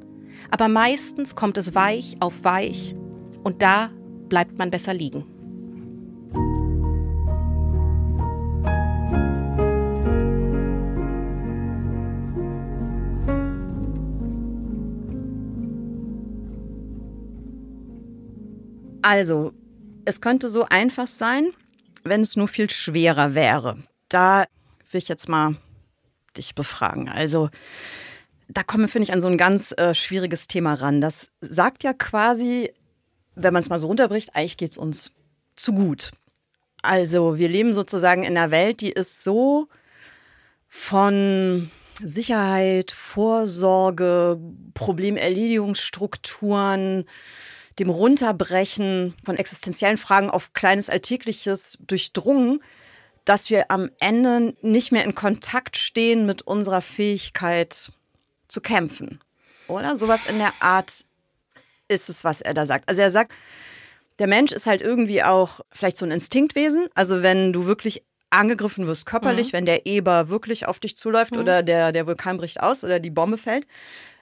Aber 0.49 0.67
meistens 0.67 1.35
kommt 1.35 1.57
es 1.57 1.75
weich 1.75 2.17
auf 2.19 2.43
weich 2.43 2.95
und 3.43 3.61
da 3.61 3.89
bleibt 4.27 4.57
man 4.57 4.71
besser 4.71 4.93
liegen. 4.93 5.25
Also, 19.03 19.51
es 20.05 20.21
könnte 20.21 20.49
so 20.49 20.65
einfach 20.69 21.07
sein, 21.07 21.51
wenn 22.03 22.21
es 22.21 22.35
nur 22.35 22.47
viel 22.47 22.69
schwerer 22.69 23.33
wäre. 23.33 23.77
Da 24.09 24.45
will 24.91 24.99
ich 24.99 25.07
jetzt 25.07 25.27
mal 25.27 25.55
dich 26.38 26.55
befragen. 26.55 27.09
Also 27.09 27.49
da 28.47 28.63
kommen 28.63 28.84
wir, 28.84 28.89
finde 28.89 29.05
ich, 29.05 29.13
an 29.13 29.21
so 29.21 29.27
ein 29.27 29.38
ganz 29.38 29.73
äh, 29.77 29.95
schwieriges 29.95 30.47
Thema 30.47 30.73
ran. 30.73 31.01
Das 31.01 31.29
sagt 31.41 31.84
ja 31.84 31.93
quasi, 31.93 32.71
wenn 33.36 33.53
man 33.53 33.61
es 33.61 33.69
mal 33.69 33.79
so 33.79 33.88
runterbricht, 33.88 34.36
eigentlich 34.36 34.57
geht 34.57 34.71
es 34.71 34.77
uns 34.77 35.11
zu 35.55 35.71
gut. 35.73 36.11
Also 36.82 37.38
wir 37.38 37.47
leben 37.47 37.71
sozusagen 37.73 38.23
in 38.23 38.36
einer 38.38 38.51
Welt, 38.51 38.82
die 38.82 38.91
ist 38.91 39.23
so 39.23 39.69
von 40.67 41.71
Sicherheit, 42.03 42.91
Vorsorge, 42.91 44.38
Problemerledigungsstrukturen, 44.73 47.05
dem 47.79 47.89
Runterbrechen 47.89 49.13
von 49.23 49.38
existenziellen 49.38 49.95
Fragen 49.97 50.29
auf 50.29 50.51
kleines 50.53 50.89
Alltägliches 50.89 51.77
durchdrungen, 51.82 52.61
dass 53.26 53.49
wir 53.49 53.69
am 53.69 53.89
Ende 53.99 54.55
nicht 54.61 54.91
mehr 54.91 55.03
in 55.03 55.15
Kontakt 55.15 55.78
stehen 55.78 56.26
mit 56.26 56.41
unserer 56.41 56.82
Fähigkeit 56.82 57.91
zu 58.47 58.61
kämpfen. 58.61 59.19
Oder 59.67 59.97
sowas 59.97 60.26
in 60.26 60.39
der 60.39 60.53
Art 60.59 61.05
ist 61.88 62.09
es, 62.09 62.24
was 62.24 62.41
er 62.41 62.53
da 62.53 62.65
sagt. 62.65 62.89
Also 62.89 63.01
er 63.01 63.11
sagt, 63.11 63.32
der 64.19 64.28
Mensch 64.28 64.51
ist 64.51 64.67
halt 64.67 64.82
irgendwie 64.82 65.24
auch 65.24 65.61
vielleicht 65.72 65.97
so 65.97 66.05
ein 66.05 66.11
Instinktwesen. 66.11 66.88
Also 66.93 67.24
wenn 67.24 67.53
du 67.53 67.65
wirklich 67.65 68.03
angegriffen 68.30 68.88
wirst 68.88 69.05
körperlich, 69.05 69.51
mhm. 69.51 69.57
wenn 69.57 69.65
der 69.65 69.86
Eber 69.86 70.30
wirklich 70.30 70.67
auf 70.67 70.80
dich 70.80 70.95
zuläuft 70.95 71.34
mhm. 71.34 71.39
oder 71.39 71.63
der, 71.63 71.91
der 71.91 72.07
Vulkan 72.07 72.38
bricht 72.38 72.61
aus 72.61 72.84
oder 72.84 72.99
die 72.99 73.09
Bombe 73.09 73.38
fällt, 73.38 73.67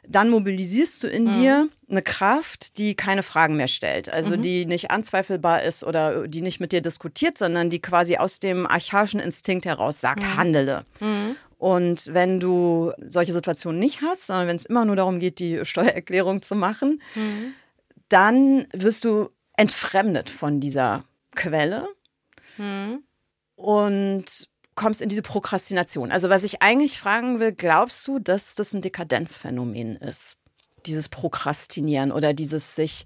dann 0.08 0.30
mobilisierst 0.30 1.04
du 1.04 1.08
in 1.08 1.26
mhm. 1.26 1.34
dir 1.34 1.70
eine 1.89 2.02
Kraft, 2.02 2.78
die 2.78 2.95
keine 2.95 3.24
Fragen 3.24 3.56
mehr 3.56 3.68
stellt. 3.68 4.10
Also 4.12 4.38
mhm. 4.38 4.41
die 4.41 4.66
nicht 4.66 4.91
anzweifelbar 4.91 5.64
ist 5.64 5.84
oder 5.84 6.28
die 6.28 6.41
nicht 6.41 6.60
mit 6.60 6.72
dir 6.72 6.82
diskutiert, 6.82 7.38
sondern 7.38 7.70
die 7.70 7.82
quasi 7.82 8.18
aus 8.18 8.39
dem 8.39 8.66
archaischen 8.66 9.20
Instinkt 9.20 9.66
heraus 9.66 10.02
sagt, 10.02 10.24
mhm. 10.24 10.38
handele. 10.38 10.86
Mhm. 11.00 11.36
Und 11.58 12.14
wenn 12.14 12.39
du 12.39 12.93
solche 13.06 13.34
Situationen 13.34 13.80
nicht 13.80 14.02
hast, 14.02 14.28
sondern 14.28 14.47
wenn 14.47 14.56
es 14.56 14.66
immer 14.66 14.86
nur 14.86 14.95
darum 14.95 15.20
geht, 15.20 15.39
die 15.39 15.66
Steuererklärung 15.66 16.41
zu 16.41 16.56
machen, 16.56 17.02
mhm. 17.16 17.54
dann 18.08 18.68
wirst 18.74 19.04
du 19.04 19.30
entfremdet 19.58 20.30
von 20.30 20.62
dieser 20.62 21.04
Quelle. 21.36 21.88
Mhm. 22.58 23.04
Und 23.56 24.47
kommst 24.80 25.01
in 25.01 25.09
diese 25.09 25.21
Prokrastination. 25.21 26.09
Also 26.11 26.30
was 26.30 26.45
ich 26.45 26.61
eigentlich 26.61 26.99
fragen 26.99 27.39
will, 27.41 27.51
glaubst 27.51 28.07
du, 28.07 28.17
dass 28.17 28.55
das 28.55 28.73
ein 28.73 28.82
Dekadenzphänomen 28.82 29.97
ist? 29.97 30.38
Dieses 30.86 31.09
Prokrastinieren 31.09 32.13
oder 32.13 32.34
dieses 32.34 32.75
sich 32.75 33.05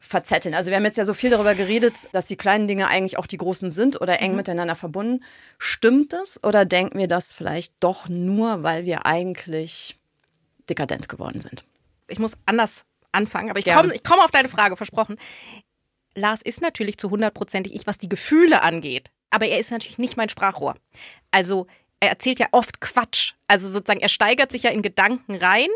verzetteln. 0.00 0.56
Also 0.56 0.70
wir 0.70 0.76
haben 0.76 0.84
jetzt 0.84 0.98
ja 0.98 1.04
so 1.04 1.14
viel 1.14 1.30
darüber 1.30 1.54
geredet, 1.54 2.08
dass 2.10 2.26
die 2.26 2.34
kleinen 2.34 2.66
Dinge 2.66 2.88
eigentlich 2.88 3.16
auch 3.16 3.28
die 3.28 3.36
großen 3.36 3.70
sind 3.70 4.00
oder 4.00 4.20
eng 4.20 4.32
mhm. 4.32 4.38
miteinander 4.38 4.74
verbunden. 4.74 5.22
Stimmt 5.56 6.12
das 6.12 6.42
oder 6.42 6.64
denken 6.64 6.98
wir 6.98 7.06
das 7.06 7.32
vielleicht 7.32 7.74
doch 7.78 8.08
nur, 8.08 8.64
weil 8.64 8.84
wir 8.84 9.06
eigentlich 9.06 10.00
dekadent 10.68 11.08
geworden 11.08 11.40
sind? 11.40 11.62
Ich 12.08 12.18
muss 12.18 12.36
anders 12.44 12.84
anfangen, 13.12 13.50
aber 13.50 13.60
ich 13.60 13.66
komme 13.66 13.94
komm 14.02 14.18
auf 14.18 14.32
deine 14.32 14.48
Frage, 14.48 14.76
versprochen. 14.76 15.16
Lars 16.16 16.42
ist 16.42 16.60
natürlich 16.60 16.98
zu 16.98 17.08
hundertprozentig 17.08 17.72
ich, 17.72 17.86
was 17.86 17.98
die 17.98 18.08
Gefühle 18.08 18.62
angeht 18.62 19.12
aber 19.32 19.46
er 19.48 19.58
ist 19.58 19.70
natürlich 19.70 19.98
nicht 19.98 20.16
mein 20.16 20.28
Sprachrohr. 20.28 20.74
Also 21.30 21.66
er 22.00 22.10
erzählt 22.10 22.38
ja 22.38 22.48
oft 22.52 22.80
Quatsch. 22.80 23.32
Also 23.48 23.70
sozusagen, 23.70 24.00
er 24.00 24.08
steigert 24.08 24.52
sich 24.52 24.64
ja 24.64 24.70
in 24.70 24.82
Gedanken 24.82 25.34
rein. 25.34 25.68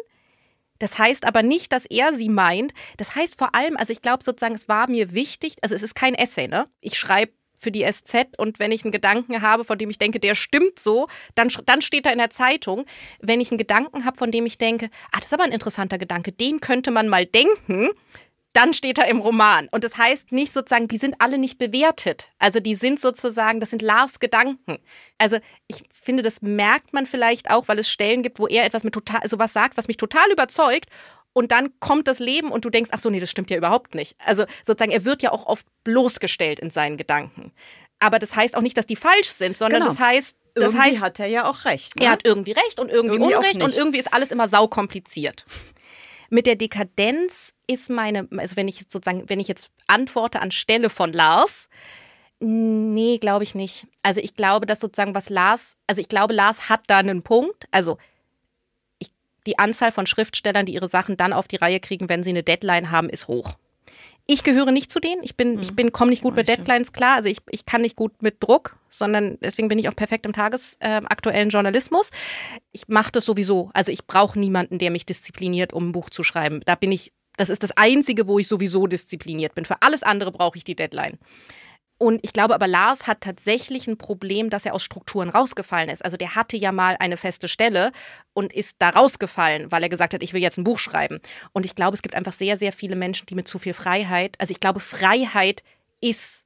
Das 0.78 0.98
heißt 0.98 1.24
aber 1.24 1.42
nicht, 1.42 1.72
dass 1.72 1.86
er 1.86 2.12
sie 2.14 2.28
meint. 2.28 2.74
Das 2.98 3.14
heißt 3.14 3.36
vor 3.36 3.54
allem, 3.54 3.76
also 3.76 3.92
ich 3.92 4.02
glaube 4.02 4.22
sozusagen, 4.22 4.54
es 4.54 4.68
war 4.68 4.90
mir 4.90 5.14
wichtig, 5.14 5.56
also 5.62 5.74
es 5.74 5.82
ist 5.82 5.94
kein 5.94 6.14
Essay, 6.14 6.48
ne? 6.48 6.68
Ich 6.80 6.98
schreibe 6.98 7.32
für 7.58 7.70
die 7.70 7.90
SZ 7.90 8.36
und 8.36 8.58
wenn 8.58 8.70
ich 8.70 8.84
einen 8.84 8.92
Gedanken 8.92 9.40
habe, 9.40 9.64
von 9.64 9.78
dem 9.78 9.88
ich 9.88 9.98
denke, 9.98 10.20
der 10.20 10.34
stimmt 10.34 10.78
so, 10.78 11.08
dann, 11.34 11.48
dann 11.64 11.80
steht 11.80 12.04
da 12.04 12.10
in 12.10 12.18
der 12.18 12.28
Zeitung. 12.28 12.84
Wenn 13.20 13.40
ich 13.40 13.50
einen 13.50 13.58
Gedanken 13.58 14.04
habe, 14.04 14.18
von 14.18 14.30
dem 14.30 14.44
ich 14.44 14.58
denke, 14.58 14.90
ah, 15.10 15.18
das 15.18 15.26
ist 15.26 15.32
aber 15.32 15.44
ein 15.44 15.52
interessanter 15.52 15.96
Gedanke, 15.96 16.32
den 16.32 16.60
könnte 16.60 16.90
man 16.90 17.08
mal 17.08 17.24
denken, 17.24 17.88
dann 18.56 18.72
steht 18.72 18.96
er 18.98 19.06
im 19.06 19.20
Roman. 19.20 19.68
Und 19.70 19.84
das 19.84 19.98
heißt 19.98 20.32
nicht 20.32 20.52
sozusagen, 20.52 20.88
die 20.88 20.96
sind 20.96 21.16
alle 21.18 21.36
nicht 21.36 21.58
bewertet. 21.58 22.30
Also 22.38 22.58
die 22.58 22.74
sind 22.74 22.98
sozusagen, 22.98 23.60
das 23.60 23.68
sind 23.70 23.82
Lars 23.82 24.18
Gedanken. 24.18 24.78
Also 25.18 25.36
ich 25.66 25.84
finde, 26.02 26.22
das 26.22 26.40
merkt 26.40 26.94
man 26.94 27.04
vielleicht 27.04 27.50
auch, 27.50 27.68
weil 27.68 27.78
es 27.78 27.90
Stellen 27.90 28.22
gibt, 28.22 28.38
wo 28.38 28.46
er 28.46 28.64
etwas 28.64 28.82
mit 28.82 28.94
total, 28.94 29.20
also 29.20 29.38
was 29.38 29.52
sagt, 29.52 29.76
was 29.76 29.88
mich 29.88 29.98
total 29.98 30.30
überzeugt. 30.32 30.88
Und 31.34 31.52
dann 31.52 31.78
kommt 31.80 32.08
das 32.08 32.18
Leben 32.18 32.50
und 32.50 32.64
du 32.64 32.70
denkst, 32.70 32.90
ach 32.94 32.98
so, 32.98 33.10
nee, 33.10 33.20
das 33.20 33.30
stimmt 33.30 33.50
ja 33.50 33.58
überhaupt 33.58 33.94
nicht. 33.94 34.16
Also 34.24 34.46
sozusagen, 34.64 34.90
er 34.90 35.04
wird 35.04 35.20
ja 35.20 35.32
auch 35.32 35.44
oft 35.44 35.66
bloßgestellt 35.84 36.58
in 36.58 36.70
seinen 36.70 36.96
Gedanken. 36.96 37.52
Aber 37.98 38.18
das 38.18 38.34
heißt 38.34 38.56
auch 38.56 38.62
nicht, 38.62 38.78
dass 38.78 38.86
die 38.86 38.96
falsch 38.96 39.28
sind, 39.28 39.58
sondern 39.58 39.82
genau. 39.82 39.92
das 39.92 40.00
heißt, 40.00 40.36
das 40.54 40.64
irgendwie 40.64 40.82
heißt, 40.82 41.02
hat 41.02 41.20
er 41.20 41.26
ja 41.26 41.46
auch 41.50 41.66
recht. 41.66 41.96
Ne? 41.96 42.06
Er 42.06 42.12
hat 42.12 42.24
irgendwie 42.24 42.52
recht 42.52 42.80
und 42.80 42.90
irgendwie, 42.90 43.16
irgendwie 43.16 43.34
Unrecht 43.34 43.62
und 43.62 43.76
irgendwie 43.76 43.98
ist 43.98 44.14
alles 44.14 44.30
immer 44.30 44.48
saukompliziert. 44.48 45.44
Mit 46.30 46.46
der 46.46 46.56
Dekadenz 46.56 47.52
ist 47.66 47.90
meine, 47.90 48.28
also 48.36 48.56
wenn 48.56 48.68
ich 48.68 48.86
sozusagen, 48.88 49.28
wenn 49.28 49.40
ich 49.40 49.48
jetzt 49.48 49.70
antworte 49.86 50.40
anstelle 50.40 50.90
von 50.90 51.12
Lars, 51.12 51.68
nee, 52.40 53.18
glaube 53.18 53.44
ich 53.44 53.54
nicht. 53.54 53.86
Also 54.02 54.20
ich 54.20 54.34
glaube, 54.34 54.66
dass 54.66 54.80
sozusagen 54.80 55.14
was 55.14 55.30
Lars, 55.30 55.76
also 55.86 56.00
ich 56.00 56.08
glaube, 56.08 56.34
Lars 56.34 56.68
hat 56.68 56.80
da 56.86 56.98
einen 56.98 57.22
Punkt. 57.22 57.66
Also 57.70 57.98
ich, 58.98 59.10
die 59.46 59.58
Anzahl 59.58 59.92
von 59.92 60.06
Schriftstellern, 60.06 60.66
die 60.66 60.74
ihre 60.74 60.88
Sachen 60.88 61.16
dann 61.16 61.32
auf 61.32 61.48
die 61.48 61.56
Reihe 61.56 61.80
kriegen, 61.80 62.08
wenn 62.08 62.22
sie 62.22 62.30
eine 62.30 62.42
Deadline 62.42 62.90
haben, 62.90 63.08
ist 63.08 63.28
hoch. 63.28 63.56
Ich 64.26 64.42
gehöre 64.42 64.72
nicht 64.72 64.90
zu 64.90 65.00
denen. 65.00 65.22
Ich 65.22 65.36
bin, 65.36 65.54
mhm. 65.54 65.62
ich 65.62 65.74
bin, 65.74 65.92
komme 65.92 66.10
nicht 66.10 66.22
gut 66.22 66.34
mit 66.34 66.48
Deadlines 66.48 66.92
klar. 66.92 67.16
Also 67.16 67.28
ich, 67.28 67.38
ich 67.50 67.64
kann 67.64 67.82
nicht 67.82 67.96
gut 67.96 68.22
mit 68.22 68.42
Druck, 68.42 68.76
sondern 68.90 69.38
deswegen 69.40 69.68
bin 69.68 69.78
ich 69.78 69.88
auch 69.88 69.94
perfekt 69.94 70.26
im 70.26 70.32
tagesaktuellen 70.32 71.48
äh, 71.48 71.52
Journalismus. 71.52 72.10
Ich 72.72 72.88
mache 72.88 73.12
das 73.12 73.24
sowieso. 73.24 73.70
Also 73.72 73.92
ich 73.92 74.06
brauche 74.06 74.38
niemanden, 74.38 74.78
der 74.78 74.90
mich 74.90 75.06
diszipliniert, 75.06 75.72
um 75.72 75.88
ein 75.88 75.92
Buch 75.92 76.10
zu 76.10 76.24
schreiben. 76.24 76.60
Da 76.64 76.74
bin 76.74 76.90
ich, 76.90 77.12
das 77.36 77.50
ist 77.50 77.62
das 77.62 77.76
Einzige, 77.76 78.26
wo 78.26 78.38
ich 78.38 78.48
sowieso 78.48 78.86
diszipliniert 78.86 79.54
bin. 79.54 79.64
Für 79.64 79.80
alles 79.82 80.02
andere 80.02 80.32
brauche 80.32 80.58
ich 80.58 80.64
die 80.64 80.76
Deadline. 80.76 81.18
Und 81.98 82.20
ich 82.22 82.32
glaube 82.32 82.54
aber, 82.54 82.66
Lars 82.66 83.06
hat 83.06 83.22
tatsächlich 83.22 83.86
ein 83.86 83.96
Problem, 83.96 84.50
dass 84.50 84.66
er 84.66 84.74
aus 84.74 84.82
Strukturen 84.82 85.30
rausgefallen 85.30 85.88
ist. 85.88 86.04
Also 86.04 86.16
der 86.16 86.34
hatte 86.34 86.56
ja 86.56 86.70
mal 86.72 86.96
eine 86.98 87.16
feste 87.16 87.48
Stelle 87.48 87.90
und 88.34 88.52
ist 88.52 88.76
da 88.78 88.90
rausgefallen, 88.90 89.72
weil 89.72 89.82
er 89.82 89.88
gesagt 89.88 90.12
hat, 90.12 90.22
ich 90.22 90.32
will 90.32 90.42
jetzt 90.42 90.58
ein 90.58 90.64
Buch 90.64 90.78
schreiben. 90.78 91.20
Und 91.52 91.64
ich 91.64 91.74
glaube, 91.74 91.94
es 91.94 92.02
gibt 92.02 92.14
einfach 92.14 92.34
sehr, 92.34 92.56
sehr 92.56 92.72
viele 92.72 92.96
Menschen, 92.96 93.26
die 93.26 93.34
mit 93.34 93.48
zu 93.48 93.58
viel 93.58 93.74
Freiheit, 93.74 94.36
also 94.38 94.50
ich 94.50 94.60
glaube, 94.60 94.80
Freiheit 94.80 95.62
ist 96.00 96.45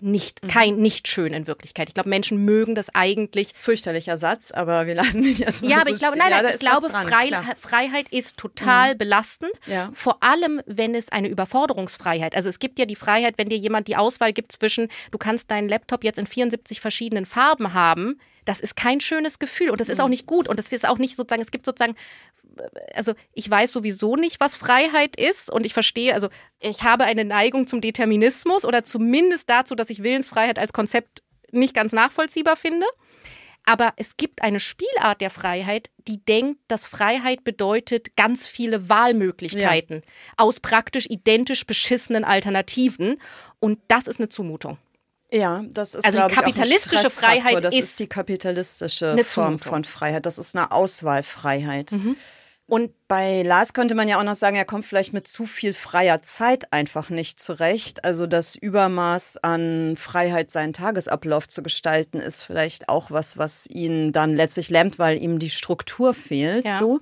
nicht, 0.00 0.42
mhm. 0.42 0.48
kein, 0.48 0.76
nicht 0.76 1.08
schön 1.08 1.32
in 1.32 1.46
Wirklichkeit. 1.46 1.88
Ich 1.88 1.94
glaube, 1.94 2.08
Menschen 2.08 2.44
mögen 2.44 2.74
das 2.74 2.94
eigentlich. 2.94 3.52
Fürchterlicher 3.52 4.18
Satz, 4.18 4.50
aber 4.50 4.86
wir 4.86 4.94
lassen 4.94 5.24
ihn 5.24 5.36
jetzt 5.36 5.62
mal 5.62 5.70
Ja, 5.70 5.76
aber 5.80 5.90
so 5.90 5.96
ich 5.96 6.00
glaube, 6.00 6.18
nein, 6.18 6.30
nein, 6.30 6.44
ja, 6.44 6.54
ich 6.54 6.60
glaube, 6.60 6.88
dran, 6.88 7.06
Frei, 7.06 7.54
Freiheit 7.56 8.08
ist 8.10 8.36
total 8.36 8.94
mhm. 8.94 8.98
belastend. 8.98 9.52
Ja. 9.66 9.90
Vor 9.92 10.22
allem, 10.22 10.60
wenn 10.66 10.94
es 10.94 11.10
eine 11.10 11.28
Überforderungsfreiheit, 11.28 12.36
also 12.36 12.48
es 12.48 12.58
gibt 12.58 12.78
ja 12.78 12.86
die 12.86 12.96
Freiheit, 12.96 13.34
wenn 13.38 13.48
dir 13.48 13.58
jemand 13.58 13.88
die 13.88 13.96
Auswahl 13.96 14.32
gibt 14.32 14.52
zwischen, 14.52 14.88
du 15.10 15.18
kannst 15.18 15.50
deinen 15.50 15.68
Laptop 15.68 16.04
jetzt 16.04 16.18
in 16.18 16.26
74 16.26 16.80
verschiedenen 16.80 17.26
Farben 17.26 17.74
haben, 17.74 18.18
das 18.46 18.60
ist 18.60 18.76
kein 18.76 19.00
schönes 19.00 19.38
Gefühl 19.38 19.70
und 19.70 19.80
das 19.80 19.90
ist 19.90 20.00
auch 20.00 20.06
mhm. 20.06 20.12
nicht 20.12 20.26
gut 20.26 20.48
und 20.48 20.58
das 20.58 20.72
ist 20.72 20.88
auch 20.88 20.98
nicht 20.98 21.16
sozusagen, 21.16 21.42
es 21.42 21.50
gibt 21.50 21.66
sozusagen 21.66 21.96
also 22.94 23.12
ich 23.34 23.50
weiß 23.50 23.72
sowieso 23.72 24.16
nicht, 24.16 24.40
was 24.40 24.56
Freiheit 24.56 25.16
ist 25.16 25.50
und 25.50 25.66
ich 25.66 25.74
verstehe, 25.74 26.14
also 26.14 26.28
ich 26.60 26.82
habe 26.82 27.04
eine 27.04 27.24
Neigung 27.24 27.66
zum 27.66 27.80
Determinismus 27.80 28.64
oder 28.64 28.84
zumindest 28.84 29.50
dazu, 29.50 29.74
dass 29.74 29.90
ich 29.90 30.02
Willensfreiheit 30.02 30.58
als 30.58 30.72
Konzept 30.72 31.22
nicht 31.52 31.74
ganz 31.74 31.92
nachvollziehbar 31.92 32.56
finde. 32.56 32.86
Aber 33.68 33.92
es 33.96 34.16
gibt 34.16 34.42
eine 34.42 34.60
Spielart 34.60 35.20
der 35.20 35.30
Freiheit, 35.30 35.90
die 36.06 36.24
denkt, 36.24 36.60
dass 36.68 36.86
Freiheit 36.86 37.42
bedeutet 37.42 38.14
ganz 38.16 38.46
viele 38.46 38.88
Wahlmöglichkeiten 38.88 40.02
ja. 40.04 40.12
aus 40.36 40.60
praktisch 40.60 41.06
identisch 41.10 41.66
beschissenen 41.66 42.22
Alternativen. 42.24 43.20
Und 43.58 43.80
das 43.88 44.06
ist 44.06 44.20
eine 44.20 44.28
Zumutung. 44.28 44.78
Ja, 45.32 45.64
das 45.68 45.94
ist 45.94 46.04
also 46.04 46.26
die 46.26 46.34
kapitalistische 46.34 47.10
Freiheit 47.10 47.64
das 47.64 47.74
ist, 47.74 47.82
ist 47.82 47.98
die 47.98 48.06
kapitalistische 48.06 49.16
Form 49.24 49.58
von 49.58 49.84
Freiheit. 49.84 50.24
Das 50.24 50.38
ist 50.38 50.54
eine 50.54 50.70
Auswahlfreiheit. 50.70 51.92
Mhm. 51.92 52.16
Und 52.68 52.90
bei 53.06 53.42
Lars 53.42 53.74
könnte 53.74 53.94
man 53.94 54.08
ja 54.08 54.18
auch 54.18 54.24
noch 54.24 54.34
sagen, 54.34 54.56
er 54.56 54.64
kommt 54.64 54.84
vielleicht 54.84 55.12
mit 55.12 55.28
zu 55.28 55.46
viel 55.46 55.72
freier 55.72 56.22
Zeit 56.22 56.72
einfach 56.72 57.10
nicht 57.10 57.38
zurecht. 57.38 58.04
Also 58.04 58.26
das 58.26 58.56
Übermaß 58.56 59.36
an 59.38 59.96
Freiheit, 59.96 60.50
seinen 60.50 60.72
Tagesablauf 60.72 61.46
zu 61.46 61.62
gestalten, 61.62 62.18
ist 62.18 62.42
vielleicht 62.42 62.88
auch 62.88 63.12
was, 63.12 63.38
was 63.38 63.68
ihn 63.68 64.10
dann 64.12 64.34
letztlich 64.34 64.68
lähmt, 64.68 64.98
weil 64.98 65.22
ihm 65.22 65.38
die 65.38 65.50
Struktur 65.50 66.12
fehlt. 66.12 66.64
Ja. 66.64 66.76
So. 66.76 67.00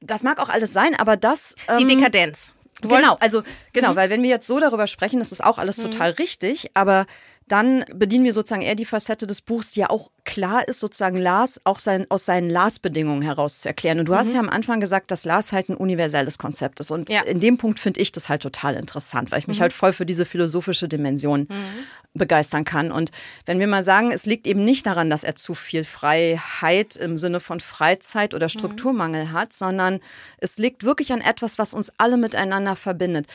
Das 0.00 0.22
mag 0.22 0.38
auch 0.38 0.48
alles 0.48 0.72
sein, 0.72 0.94
aber 0.94 1.16
das. 1.16 1.56
Ähm, 1.66 1.78
die 1.78 1.96
Dekadenz. 1.96 2.52
Genau, 2.82 3.16
also 3.20 3.42
genau, 3.72 3.92
mhm. 3.92 3.96
weil 3.96 4.10
wenn 4.10 4.22
wir 4.22 4.30
jetzt 4.30 4.46
so 4.46 4.60
darüber 4.60 4.86
sprechen, 4.86 5.18
das 5.18 5.32
ist 5.32 5.42
auch 5.42 5.58
alles 5.58 5.78
mhm. 5.78 5.90
total 5.90 6.10
richtig, 6.12 6.70
aber 6.74 7.06
dann 7.48 7.84
bedienen 7.94 8.24
wir 8.24 8.32
sozusagen 8.32 8.62
eher 8.62 8.74
die 8.74 8.84
Facette 8.84 9.26
des 9.26 9.40
Buchs, 9.40 9.70
die 9.70 9.80
ja 9.80 9.90
auch 9.90 10.10
klar 10.24 10.66
ist, 10.66 10.80
sozusagen 10.80 11.16
Lars 11.16 11.60
auch 11.62 11.78
sein, 11.78 12.06
aus 12.08 12.24
seinen 12.24 12.50
Lars-Bedingungen 12.50 13.22
heraus 13.22 13.60
zu 13.60 13.68
erklären. 13.68 14.00
Und 14.00 14.06
du 14.06 14.12
mhm. 14.12 14.16
hast 14.16 14.32
ja 14.32 14.40
am 14.40 14.48
Anfang 14.48 14.80
gesagt, 14.80 15.12
dass 15.12 15.24
Lars 15.24 15.52
halt 15.52 15.68
ein 15.68 15.76
universelles 15.76 16.38
Konzept 16.38 16.80
ist. 16.80 16.90
Und 16.90 17.08
ja. 17.08 17.22
in 17.22 17.38
dem 17.38 17.56
Punkt 17.56 17.78
finde 17.78 18.00
ich 18.00 18.10
das 18.10 18.28
halt 18.28 18.42
total 18.42 18.74
interessant, 18.74 19.30
weil 19.30 19.38
ich 19.38 19.46
mich 19.46 19.58
mhm. 19.58 19.62
halt 19.62 19.72
voll 19.72 19.92
für 19.92 20.04
diese 20.04 20.26
philosophische 20.26 20.88
Dimension 20.88 21.42
mhm. 21.42 21.48
begeistern 22.14 22.64
kann. 22.64 22.90
Und 22.90 23.12
wenn 23.44 23.60
wir 23.60 23.68
mal 23.68 23.84
sagen, 23.84 24.10
es 24.10 24.26
liegt 24.26 24.48
eben 24.48 24.64
nicht 24.64 24.84
daran, 24.84 25.08
dass 25.08 25.22
er 25.22 25.36
zu 25.36 25.54
viel 25.54 25.84
Freiheit 25.84 26.96
im 26.96 27.16
Sinne 27.16 27.38
von 27.38 27.60
Freizeit 27.60 28.34
oder 28.34 28.46
mhm. 28.46 28.50
Strukturmangel 28.50 29.30
hat, 29.30 29.52
sondern 29.52 30.00
es 30.38 30.58
liegt 30.58 30.82
wirklich 30.82 31.12
an 31.12 31.20
etwas, 31.20 31.60
was 31.60 31.74
uns 31.74 31.92
alle 31.96 32.16
miteinander 32.16 32.74
verbindet 32.74 33.28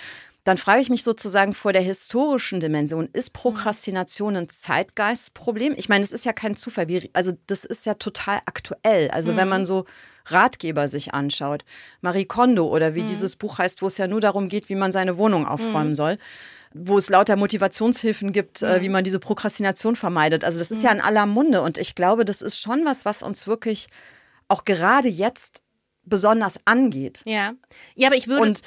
dann 0.43 0.57
frage 0.57 0.81
ich 0.81 0.89
mich 0.89 1.03
sozusagen 1.03 1.53
vor 1.53 1.71
der 1.71 1.83
historischen 1.83 2.59
Dimension, 2.59 3.09
ist 3.13 3.31
Prokrastination 3.33 4.35
ein 4.35 4.49
Zeitgeistproblem? 4.49 5.75
Ich 5.77 5.87
meine, 5.87 6.03
es 6.03 6.11
ist 6.11 6.25
ja 6.25 6.33
kein 6.33 6.55
Zufall, 6.55 6.87
also 7.13 7.33
das 7.45 7.63
ist 7.63 7.85
ja 7.85 7.93
total 7.93 8.39
aktuell. 8.45 9.11
Also 9.11 9.33
mhm. 9.33 9.37
wenn 9.37 9.49
man 9.49 9.65
so 9.65 9.85
Ratgeber 10.25 10.87
sich 10.87 11.13
anschaut, 11.13 11.63
Marie 12.01 12.25
Kondo 12.25 12.67
oder 12.67 12.95
wie 12.95 13.03
mhm. 13.03 13.07
dieses 13.07 13.35
Buch 13.35 13.59
heißt, 13.59 13.81
wo 13.81 13.87
es 13.87 13.97
ja 13.97 14.07
nur 14.07 14.21
darum 14.21 14.49
geht, 14.49 14.69
wie 14.69 14.75
man 14.75 14.91
seine 14.91 15.17
Wohnung 15.17 15.45
aufräumen 15.45 15.89
mhm. 15.89 15.93
soll, 15.93 16.17
wo 16.73 16.97
es 16.97 17.09
lauter 17.09 17.35
Motivationshilfen 17.35 18.31
gibt, 18.31 18.63
äh, 18.63 18.81
wie 18.81 18.89
man 18.89 19.03
diese 19.03 19.19
Prokrastination 19.19 19.95
vermeidet. 19.95 20.43
Also 20.43 20.57
das 20.59 20.71
ist 20.71 20.83
ja 20.83 20.91
in 20.91 21.01
aller 21.01 21.25
Munde 21.27 21.61
und 21.61 21.77
ich 21.77 21.93
glaube, 21.95 22.25
das 22.25 22.41
ist 22.41 22.59
schon 22.59 22.85
was, 22.85 23.05
was 23.05 23.21
uns 23.21 23.45
wirklich 23.45 23.87
auch 24.47 24.65
gerade 24.65 25.07
jetzt 25.07 25.63
besonders 26.03 26.59
angeht. 26.65 27.21
Ja. 27.25 27.53
Ja, 27.95 28.07
aber 28.07 28.17
ich 28.17 28.27
würde. 28.27 28.41
Und 28.41 28.61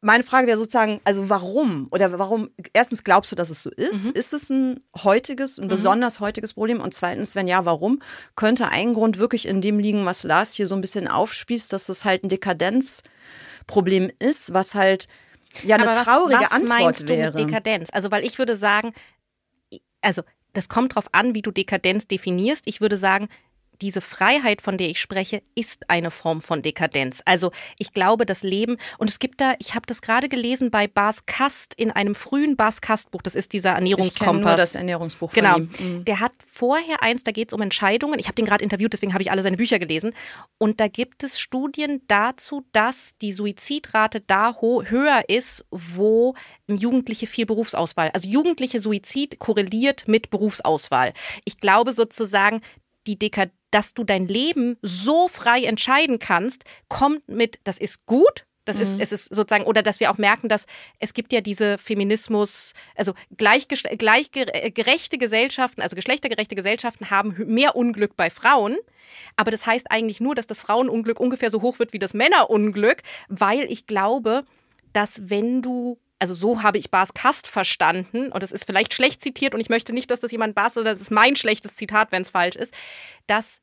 meine 0.00 0.22
Frage 0.24 0.46
wäre 0.46 0.58
sozusagen, 0.58 1.00
also 1.04 1.28
warum? 1.28 1.88
Oder 1.90 2.18
warum, 2.18 2.50
erstens 2.72 3.02
glaubst 3.02 3.32
du, 3.32 3.36
dass 3.36 3.50
es 3.50 3.62
so 3.62 3.70
ist? 3.70 4.06
Mhm. 4.06 4.12
Ist 4.12 4.32
es 4.32 4.50
ein 4.50 4.80
heutiges, 5.02 5.58
ein 5.58 5.64
mhm. 5.64 5.68
besonders 5.68 6.20
heutiges 6.20 6.54
Problem? 6.54 6.80
Und 6.80 6.94
zweitens, 6.94 7.34
wenn 7.34 7.48
ja, 7.48 7.64
warum? 7.64 8.00
Könnte 8.34 8.68
ein 8.68 8.94
Grund 8.94 9.18
wirklich 9.18 9.48
in 9.48 9.60
dem 9.60 9.78
liegen, 9.78 10.04
was 10.04 10.22
Lars 10.22 10.54
hier 10.54 10.66
so 10.66 10.74
ein 10.74 10.80
bisschen 10.80 11.08
aufspießt, 11.08 11.72
dass 11.72 11.88
es 11.88 12.04
halt 12.04 12.24
ein 12.24 12.28
Dekadenzproblem 12.28 14.10
ist, 14.18 14.52
was 14.54 14.74
halt 14.74 15.08
ja 15.64 15.76
eine 15.76 15.88
Aber 15.88 16.04
traurige 16.04 16.40
was, 16.40 16.44
was 16.44 16.52
Antwort 16.52 16.80
meinst 16.80 17.02
du 17.02 17.08
wäre. 17.08 17.38
Mit 17.38 17.48
Dekadenz? 17.48 17.88
Also, 17.92 18.10
weil 18.10 18.24
ich 18.24 18.38
würde 18.38 18.56
sagen, 18.56 18.92
also 20.02 20.22
das 20.52 20.68
kommt 20.68 20.92
darauf 20.92 21.08
an, 21.12 21.34
wie 21.34 21.42
du 21.42 21.50
Dekadenz 21.50 22.06
definierst. 22.06 22.66
Ich 22.66 22.80
würde 22.80 22.96
sagen, 22.98 23.28
diese 23.80 24.00
Freiheit, 24.00 24.62
von 24.62 24.78
der 24.78 24.88
ich 24.88 25.00
spreche, 25.00 25.42
ist 25.54 25.88
eine 25.88 26.10
Form 26.10 26.40
von 26.40 26.62
Dekadenz. 26.62 27.22
Also 27.24 27.50
ich 27.78 27.92
glaube, 27.92 28.26
das 28.26 28.42
Leben, 28.42 28.76
und 28.98 29.10
es 29.10 29.18
gibt 29.18 29.40
da, 29.40 29.54
ich 29.58 29.74
habe 29.74 29.86
das 29.86 30.00
gerade 30.00 30.28
gelesen 30.28 30.70
bei 30.70 30.86
Bas 30.86 31.26
Kast 31.26 31.74
in 31.74 31.90
einem 31.90 32.14
frühen 32.14 32.56
Bas 32.56 32.80
Kast-Buch, 32.80 33.22
das 33.22 33.34
ist 33.34 33.52
dieser 33.52 33.70
Ernährungskompass. 33.70 34.36
Ich 34.36 34.44
nur 34.44 34.56
das 34.56 34.74
Ernährungsbuch 34.74 35.32
von 35.32 35.42
genau. 35.42 35.56
ihm. 35.58 35.70
Mhm. 35.78 36.04
Der 36.04 36.20
hat 36.20 36.32
vorher 36.46 37.02
eins, 37.02 37.24
da 37.24 37.32
geht 37.32 37.48
es 37.48 37.54
um 37.54 37.60
Entscheidungen. 37.60 38.18
Ich 38.18 38.26
habe 38.26 38.34
den 38.34 38.44
gerade 38.44 38.64
interviewt, 38.64 38.92
deswegen 38.92 39.12
habe 39.12 39.22
ich 39.22 39.30
alle 39.30 39.42
seine 39.42 39.56
Bücher 39.56 39.78
gelesen. 39.78 40.12
Und 40.58 40.80
da 40.80 40.88
gibt 40.88 41.22
es 41.22 41.38
Studien 41.38 42.02
dazu, 42.08 42.64
dass 42.72 43.16
die 43.20 43.32
Suizidrate 43.32 44.20
da 44.20 44.56
höher 44.60 45.28
ist, 45.28 45.64
wo 45.70 46.34
Jugendliche 46.66 47.26
viel 47.26 47.46
Berufsauswahl. 47.46 48.10
Also 48.12 48.28
jugendliche 48.28 48.80
Suizid 48.80 49.38
korreliert 49.38 50.08
mit 50.08 50.30
Berufsauswahl. 50.30 51.12
Ich 51.44 51.58
glaube 51.58 51.92
sozusagen, 51.92 52.60
die 53.06 53.18
Dekadenz 53.18 53.55
dass 53.70 53.94
du 53.94 54.04
dein 54.04 54.28
Leben 54.28 54.76
so 54.82 55.28
frei 55.28 55.64
entscheiden 55.64 56.18
kannst, 56.18 56.64
kommt 56.88 57.28
mit, 57.28 57.58
das 57.64 57.78
ist 57.78 58.06
gut, 58.06 58.46
das 58.66 58.76
mhm. 58.76 58.82
ist, 58.82 58.96
es 59.00 59.12
ist 59.12 59.34
sozusagen, 59.34 59.64
oder 59.64 59.82
dass 59.82 60.00
wir 60.00 60.10
auch 60.10 60.18
merken, 60.18 60.48
dass 60.48 60.66
es 60.98 61.14
gibt 61.14 61.32
ja 61.32 61.40
diese 61.40 61.78
Feminismus, 61.78 62.74
also 62.96 63.14
gleichgerechte 63.36 65.18
Gesellschaften, 65.18 65.80
also 65.80 65.96
geschlechtergerechte 65.96 66.56
Gesellschaften 66.56 67.10
haben 67.10 67.36
mehr 67.46 67.76
Unglück 67.76 68.16
bei 68.16 68.28
Frauen. 68.28 68.76
Aber 69.36 69.52
das 69.52 69.66
heißt 69.66 69.90
eigentlich 69.90 70.20
nur, 70.20 70.34
dass 70.34 70.48
das 70.48 70.60
Frauenunglück 70.60 71.20
ungefähr 71.20 71.50
so 71.50 71.62
hoch 71.62 71.78
wird 71.78 71.92
wie 71.92 72.00
das 72.00 72.12
Männerunglück, 72.12 73.02
weil 73.28 73.70
ich 73.70 73.86
glaube, 73.86 74.44
dass 74.92 75.30
wenn 75.30 75.62
du 75.62 75.98
also 76.18 76.34
so 76.34 76.62
habe 76.62 76.78
ich 76.78 76.90
Bas 76.90 77.14
Kast 77.14 77.46
verstanden, 77.46 78.32
und 78.32 78.42
das 78.42 78.52
ist 78.52 78.64
vielleicht 78.64 78.94
schlecht 78.94 79.22
zitiert, 79.22 79.54
und 79.54 79.60
ich 79.60 79.68
möchte 79.68 79.92
nicht, 79.92 80.10
dass 80.10 80.20
das 80.20 80.32
jemand 80.32 80.54
Bas, 80.54 80.76
oder 80.76 80.92
das 80.92 81.00
ist 81.00 81.10
mein 81.10 81.36
schlechtes 81.36 81.76
Zitat, 81.76 82.12
wenn 82.12 82.22
es 82.22 82.30
falsch 82.30 82.56
ist, 82.56 82.72
dass 83.26 83.60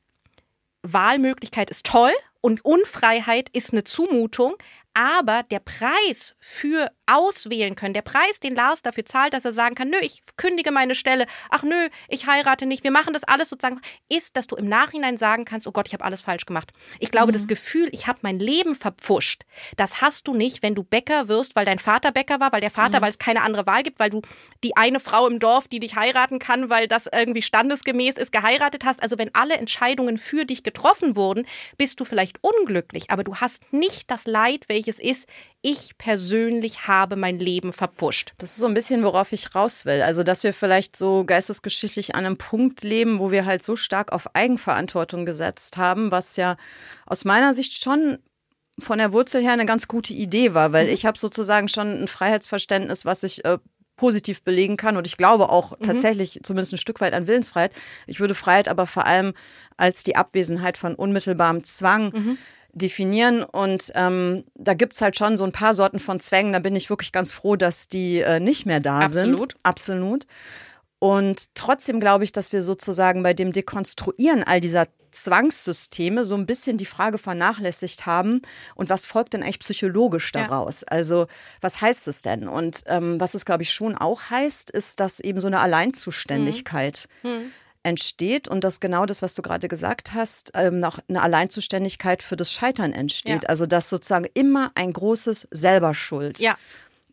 Wahlmöglichkeit 0.82 1.70
ist 1.70 1.86
toll 1.86 2.12
und 2.40 2.64
Unfreiheit 2.64 3.48
ist 3.52 3.72
eine 3.72 3.84
Zumutung, 3.84 4.54
aber 4.92 5.42
der 5.44 5.60
Preis 5.60 6.36
für 6.38 6.90
auswählen 7.06 7.74
können, 7.74 7.94
der 7.94 8.02
Preis, 8.02 8.40
den 8.40 8.54
Lars 8.54 8.82
dafür 8.82 9.04
zahlt, 9.04 9.34
dass 9.34 9.44
er 9.44 9.52
sagen 9.52 9.74
kann, 9.74 9.90
nö, 9.90 9.96
ich 10.00 10.22
kündige 10.36 10.72
meine 10.72 10.94
Stelle, 10.94 11.26
ach 11.50 11.62
nö, 11.62 11.88
ich 12.08 12.26
heirate 12.26 12.66
nicht, 12.66 12.84
wir 12.84 12.90
machen 12.90 13.12
das 13.12 13.24
alles 13.24 13.48
sozusagen, 13.48 13.80
ist, 14.08 14.36
dass 14.36 14.46
du 14.46 14.56
im 14.56 14.68
Nachhinein 14.68 15.16
sagen 15.16 15.44
kannst, 15.44 15.66
oh 15.66 15.72
Gott, 15.72 15.88
ich 15.88 15.92
habe 15.92 16.04
alles 16.04 16.22
falsch 16.22 16.46
gemacht. 16.46 16.72
Ich 17.00 17.10
glaube, 17.10 17.28
mhm. 17.28 17.34
das 17.34 17.46
Gefühl, 17.46 17.88
ich 17.92 18.06
habe 18.06 18.20
mein 18.22 18.38
Leben 18.38 18.74
verpfuscht, 18.74 19.42
das 19.76 20.00
hast 20.00 20.28
du 20.28 20.34
nicht, 20.34 20.62
wenn 20.62 20.74
du 20.74 20.82
Bäcker 20.82 21.28
wirst, 21.28 21.56
weil 21.56 21.64
dein 21.64 21.78
Vater 21.78 22.12
Bäcker 22.12 22.40
war, 22.40 22.52
weil 22.52 22.60
der 22.60 22.70
Vater, 22.70 22.98
mhm. 22.98 23.02
weil 23.02 23.10
es 23.10 23.18
keine 23.18 23.42
andere 23.42 23.66
Wahl 23.66 23.82
gibt, 23.82 23.98
weil 23.98 24.10
du 24.10 24.22
die 24.62 24.76
eine 24.76 25.00
Frau 25.00 25.26
im 25.26 25.38
Dorf, 25.38 25.68
die 25.68 25.80
dich 25.80 25.96
heiraten 25.96 26.38
kann, 26.38 26.70
weil 26.70 26.88
das 26.88 27.08
irgendwie 27.12 27.42
standesgemäß 27.42 28.16
ist, 28.16 28.32
geheiratet 28.32 28.84
hast. 28.84 29.02
Also 29.02 29.18
wenn 29.18 29.34
alle 29.34 29.56
Entscheidungen 29.56 30.18
für 30.18 30.44
dich 30.44 30.62
getroffen 30.62 31.16
wurden, 31.16 31.46
bist 31.76 32.00
du 32.00 32.04
vielleicht 32.04 32.38
unglücklich, 32.42 33.10
aber 33.10 33.24
du 33.24 33.36
hast 33.36 33.72
nicht 33.72 34.10
das 34.10 34.26
Leid, 34.26 34.64
welches 34.68 34.84
welches 34.84 34.98
ist, 34.98 35.28
ich 35.66 35.96
persönlich 35.96 36.86
habe 36.86 37.16
mein 37.16 37.38
Leben 37.38 37.72
verpfuscht. 37.72 38.34
Das 38.36 38.50
ist 38.52 38.58
so 38.58 38.66
ein 38.66 38.74
bisschen, 38.74 39.02
worauf 39.02 39.32
ich 39.32 39.54
raus 39.54 39.86
will. 39.86 40.02
Also, 40.02 40.22
dass 40.22 40.42
wir 40.44 40.52
vielleicht 40.52 40.94
so 40.94 41.24
geistesgeschichtlich 41.24 42.14
an 42.14 42.26
einem 42.26 42.36
Punkt 42.36 42.82
leben, 42.82 43.18
wo 43.18 43.30
wir 43.30 43.46
halt 43.46 43.64
so 43.64 43.74
stark 43.74 44.12
auf 44.12 44.34
Eigenverantwortung 44.34 45.24
gesetzt 45.24 45.78
haben, 45.78 46.10
was 46.10 46.36
ja 46.36 46.56
aus 47.06 47.24
meiner 47.24 47.54
Sicht 47.54 47.82
schon 47.82 48.18
von 48.78 48.98
der 48.98 49.12
Wurzel 49.12 49.42
her 49.42 49.52
eine 49.52 49.64
ganz 49.64 49.88
gute 49.88 50.12
Idee 50.12 50.52
war, 50.52 50.72
weil 50.72 50.86
Mhm. 50.88 50.92
ich 50.92 51.06
habe 51.06 51.16
sozusagen 51.16 51.68
schon 51.68 52.02
ein 52.02 52.08
Freiheitsverständnis, 52.08 53.06
was 53.06 53.22
ich 53.22 53.42
äh, 53.46 53.56
positiv 53.96 54.42
belegen 54.42 54.76
kann 54.76 54.96
und 54.98 55.06
ich 55.06 55.16
glaube 55.16 55.48
auch 55.48 55.78
Mhm. 55.78 55.84
tatsächlich 55.84 56.40
zumindest 56.42 56.74
ein 56.74 56.78
Stück 56.78 57.00
weit 57.00 57.14
an 57.14 57.26
Willensfreiheit. 57.26 57.72
Ich 58.06 58.20
würde 58.20 58.34
Freiheit 58.34 58.68
aber 58.68 58.86
vor 58.86 59.06
allem 59.06 59.32
als 59.78 60.02
die 60.02 60.16
Abwesenheit 60.16 60.76
von 60.76 60.94
unmittelbarem 60.94 61.64
Zwang 61.64 62.10
Mhm. 62.12 62.38
Definieren 62.74 63.42
und 63.42 63.92
ähm, 63.94 64.44
da 64.54 64.74
gibt 64.74 64.94
es 64.94 65.00
halt 65.00 65.16
schon 65.16 65.36
so 65.36 65.44
ein 65.44 65.52
paar 65.52 65.74
Sorten 65.74 65.98
von 65.98 66.20
Zwängen, 66.20 66.52
da 66.52 66.58
bin 66.58 66.76
ich 66.76 66.90
wirklich 66.90 67.12
ganz 67.12 67.32
froh, 67.32 67.56
dass 67.56 67.88
die 67.88 68.20
äh, 68.20 68.40
nicht 68.40 68.66
mehr 68.66 68.80
da 68.80 69.08
sind. 69.08 69.32
Absolut. 69.32 69.54
Absolut. 69.62 70.26
Und 70.98 71.54
trotzdem 71.54 72.00
glaube 72.00 72.24
ich, 72.24 72.32
dass 72.32 72.52
wir 72.52 72.62
sozusagen 72.62 73.22
bei 73.22 73.34
dem 73.34 73.52
Dekonstruieren 73.52 74.42
all 74.42 74.60
dieser 74.60 74.86
Zwangssysteme 75.12 76.24
so 76.24 76.34
ein 76.34 76.46
bisschen 76.46 76.76
die 76.76 76.86
Frage 76.86 77.18
vernachlässigt 77.18 78.04
haben. 78.06 78.42
Und 78.74 78.88
was 78.88 79.06
folgt 79.06 79.32
denn 79.34 79.42
eigentlich 79.42 79.60
psychologisch 79.60 80.32
Ja. 80.34 80.42
daraus? 80.42 80.82
Also, 80.84 81.26
was 81.60 81.80
heißt 81.80 82.08
es 82.08 82.22
denn? 82.22 82.48
Und 82.48 82.80
ähm, 82.86 83.20
was 83.20 83.34
es, 83.34 83.44
glaube 83.44 83.62
ich, 83.62 83.72
schon 83.72 83.96
auch 83.96 84.22
heißt, 84.30 84.70
ist, 84.70 84.98
dass 85.00 85.20
eben 85.20 85.38
so 85.40 85.46
eine 85.46 85.60
Alleinzuständigkeit 85.60 87.06
Hm. 87.22 87.52
Entsteht 87.84 88.48
und 88.48 88.64
dass 88.64 88.80
genau 88.80 89.06
das, 89.06 89.22
was 89.22 89.34
du 89.34 89.42
gerade 89.42 89.68
gesagt 89.68 90.14
hast, 90.14 90.50
ähm, 90.54 90.80
noch 90.80 90.98
eine 91.08 91.22
Alleinzuständigkeit 91.22 92.22
für 92.22 92.36
das 92.36 92.50
Scheitern 92.50 92.92
entsteht. 92.92 93.44
Ja. 93.44 93.48
Also, 93.48 93.66
dass 93.66 93.88
sozusagen 93.88 94.26
immer 94.34 94.72
ein 94.74 94.92
großes 94.92 95.48
Selberschuld 95.50 96.38
Ja, 96.40 96.56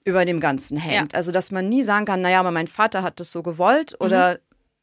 über 0.06 0.26
dem 0.26 0.40
Ganzen 0.40 0.78
hängt. 0.78 1.14
Also, 1.14 1.32
dass 1.32 1.52
man 1.52 1.70
nie 1.70 1.84
sagen 1.84 2.06
kann, 2.06 2.22
naja, 2.22 2.40
aber 2.40 2.52
mein 2.52 2.68
Vater 2.68 3.04
hat 3.04 3.20
das 3.20 3.32
so 3.32 3.44
gewollt 3.44 3.96
oder 4.00 4.40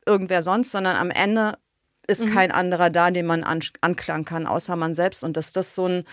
irgendwer 0.07 0.43
sonst, 0.43 0.71
sondern 0.71 0.97
am 0.97 1.11
Ende 1.11 1.59
ist 2.07 2.27
kein 2.27 2.51
anderer 2.51 2.89
da, 2.89 3.11
den 3.11 3.27
man 3.27 3.45
an, 3.45 3.61
anklagen 3.83 4.25
kann, 4.25 4.47
außer 4.47 4.77
man 4.77 4.95
selbst. 4.95 5.25
Und 5.25 5.37
dass 5.37 5.53
das 5.53 5.75
so 5.75 5.87
ein, 5.87 6.05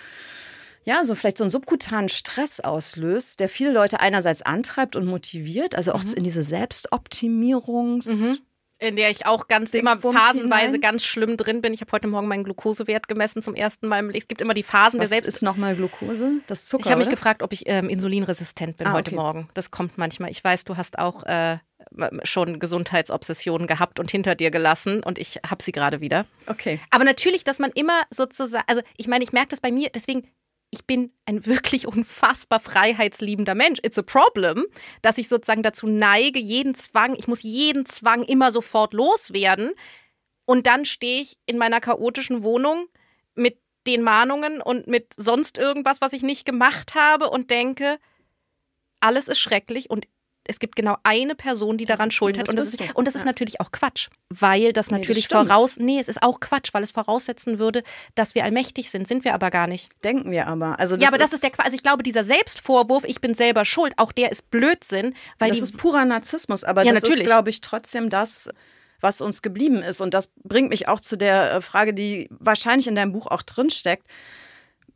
ja, 0.84 1.06
so 1.06 1.16
vielleicht 1.16 1.38
so 1.38 1.46
einen 1.46 1.52
subkutanen 1.52 2.10
Stress 2.10 2.60
auslöst, 2.60 3.40
der 3.40 3.48
viele 3.48 3.72
Leute 3.72 4.02
einerseits 4.02 4.42
antreibt 4.42 4.98
und 4.98 5.06
motiviert, 5.06 5.74
also 5.74 5.94
auch 5.94 6.04
in 6.04 6.24
diese 6.26 6.42
Selbstoptimierungs- 6.42 8.40
in 8.80 8.96
der 8.98 9.10
ich 9.10 9.26
auch 9.26 9.48
ganz 9.48 9.74
immer 9.74 9.92
Dingsbums 9.92 10.20
phasenweise 10.20 10.66
hinein. 10.66 10.82
ganz 10.82 11.04
schlimm 11.04 11.38
drin 11.38 11.62
bin. 11.62 11.74
Ich 11.74 11.82
habe 11.82 11.92
heute 11.92 12.08
Morgen 12.08 12.28
meinen 12.28 12.44
Glukosewert 12.44 13.08
gemessen 13.08 13.42
zum 13.42 13.56
ersten 13.56 13.88
Mal. 13.88 14.10
Es 14.16 14.28
gibt 14.28 14.42
immer 14.42 14.54
die 14.54 14.64
Phasen 14.64 15.00
Was 15.00 15.10
der 15.10 15.20
Selbst. 15.22 15.28
ist 15.36 15.42
nochmal 15.44 15.76
Glucose? 15.76 16.42
Das 16.48 16.66
Zucker, 16.66 16.86
ich 16.86 16.92
habe 16.92 17.00
mich 17.00 17.10
gefragt, 17.10 17.42
ob 17.42 17.54
ich 17.54 17.64
ähm, 17.68 17.88
insulinresistent 17.90 18.78
bin 18.78 18.88
Ah, 18.88 18.94
heute 18.94 19.12
okay. 19.12 19.16
Morgen. 19.16 19.50
Das 19.54 19.72
kommt 19.72 19.98
manchmal. 19.98 20.30
Ich 20.30 20.44
weiß, 20.44 20.66
du 20.66 20.76
hast 20.76 21.00
auch 21.00 21.24
äh, 21.24 21.58
schon 22.24 22.60
Gesundheitsobsessionen 22.60 23.68
gehabt 23.68 24.00
und 24.00 24.12
hinter 24.12 24.36
dir 24.36 24.52
gelassen 24.52 25.04
und 25.04 25.18
ich 25.20 25.40
habe 25.50 25.64
sie 25.64 25.72
gerade 25.72 26.02
wieder. 26.02 26.26
Okay. 26.48 26.80
Aber 26.90 27.04
natürlich, 27.06 27.44
dass 27.44 27.60
man 27.60 27.72
immer 27.76 28.02
sozusagen, 28.10 28.64
also 28.68 28.82
ich 28.98 29.08
meine, 29.08 29.24
ich 29.24 29.32
merke 29.32 29.50
das 29.50 29.62
bei 29.62 29.72
mir, 29.72 29.90
deswegen, 29.94 30.28
ich 30.72 30.86
bin 30.86 31.13
ein 31.26 31.45
wirklich 31.45 31.88
unfassbar 31.88 32.59
freiheitsliebender 32.59 33.55
Mensch. 33.55 33.80
It's 33.84 33.97
a 33.97 34.01
problem, 34.01 34.66
dass 35.01 35.18
ich 35.18 35.28
sozusagen 35.28 35.63
dazu 35.63 35.88
neige, 35.88 36.39
jeden 36.39 36.76
Zwang, 36.76 37.16
ich 37.16 37.28
muss 37.28 37.43
jeden 37.43 37.86
Zwang 37.86 38.24
immer 38.24 38.51
sofort 38.51 38.93
loswerden. 38.93 39.72
Und 40.45 40.68
dann 40.68 40.86
stehe 40.86 41.22
ich 41.22 41.38
in 41.45 41.57
meiner 41.57 41.80
chaotischen 41.80 42.43
Wohnung 42.43 42.88
mit 43.34 43.59
den 43.88 44.01
Mahnungen 44.01 44.61
und 44.61 44.88
mit 44.88 45.13
sonst 45.16 45.57
irgendwas, 45.57 46.01
was 46.01 46.13
ich 46.13 46.24
nicht 46.24 46.45
gemacht 46.45 46.95
habe 46.95 47.30
und 47.30 47.51
denke, 47.51 47.99
alles 48.99 49.28
ist 49.28 49.39
schrecklich 49.39 49.89
und 49.89 50.07
es 50.48 50.60
gibt 50.60 50.76
genau 50.76 50.98
eine 51.04 51.36
Person, 51.36 51.78
die 51.78 51.86
daran 51.86 52.12
schuld 52.12 52.38
hat. 52.38 52.50
Und 52.50 52.58
das, 52.58 52.74
ist, 52.74 52.96
und 52.96 53.08
das 53.08 53.16
ist 53.16 53.26
natürlich 53.26 53.62
auch 53.62 53.72
Quatsch, 53.72 54.10
weil 54.30 54.74
das 54.74 54.88
Nee, 54.88 55.00
das 55.00 55.08
natürlich 55.08 55.28
voraus. 55.28 55.78
Nee, 55.78 56.00
es 56.00 56.08
ist 56.08 56.22
auch 56.22 56.39
Quatsch, 56.39 56.74
weil 56.74 56.84
es 56.84 56.91
voraussetzen 56.91 57.60
würde, 57.60 57.84
dass 58.14 58.36
wir 58.36 58.43
allmächtig 58.43 58.89
sind. 58.91 59.08
Sind 59.08 59.24
wir 59.24 59.34
aber 59.34 59.50
gar 59.50 59.68
nicht. 59.68 59.89
Denken 60.04 60.32
wir 60.32 60.48
aber. 60.48 60.80
Also 60.80 60.96
ja, 60.96 61.08
aber 61.08 61.18
das 61.18 61.34
ist 61.34 61.43
der 61.43 61.50
Quatsch. 61.50 61.66
Also 61.66 61.76
ich 61.76 61.84
glaube, 61.84 62.04
dieser 62.04 62.24
Selbstvorwurf, 62.24 63.04
ich 63.06 63.22
bin 63.22 63.34
selber 63.34 63.66
schuld, 63.66 63.93
auch 63.98 64.12
der 64.12 64.32
ist 64.32 64.50
Blödsinn, 64.52 65.16
weil 65.39 65.50
das 65.50 65.60
ist 65.60 65.78
purer 65.78 66.06
Narzissmus, 66.06 66.64
aber 66.64 66.84
Ja, 66.84 66.93
das 66.93 67.04
natürlich. 67.04 67.22
ist, 67.22 67.28
glaube 67.28 67.50
ich, 67.50 67.62
trotzdem 67.62 68.10
das, 68.10 68.50
was 69.02 69.22
uns 69.22 69.41
geblieben 69.41 69.82
ist. 69.82 70.02
Und 70.02 70.14
das 70.14 70.32
bringt 70.43 70.70
mich 70.70 70.88
auch 70.88 71.00
zu 71.00 71.16
der 71.16 71.54
äh, 71.54 71.62
Frage, 71.62 71.93
die 71.93 72.28
wahrscheinlich 72.32 72.88
in 72.88 72.96
deinem 72.96 73.12
Buch 73.14 73.28
auch 73.28 73.41
drinsteckt. 73.41 74.06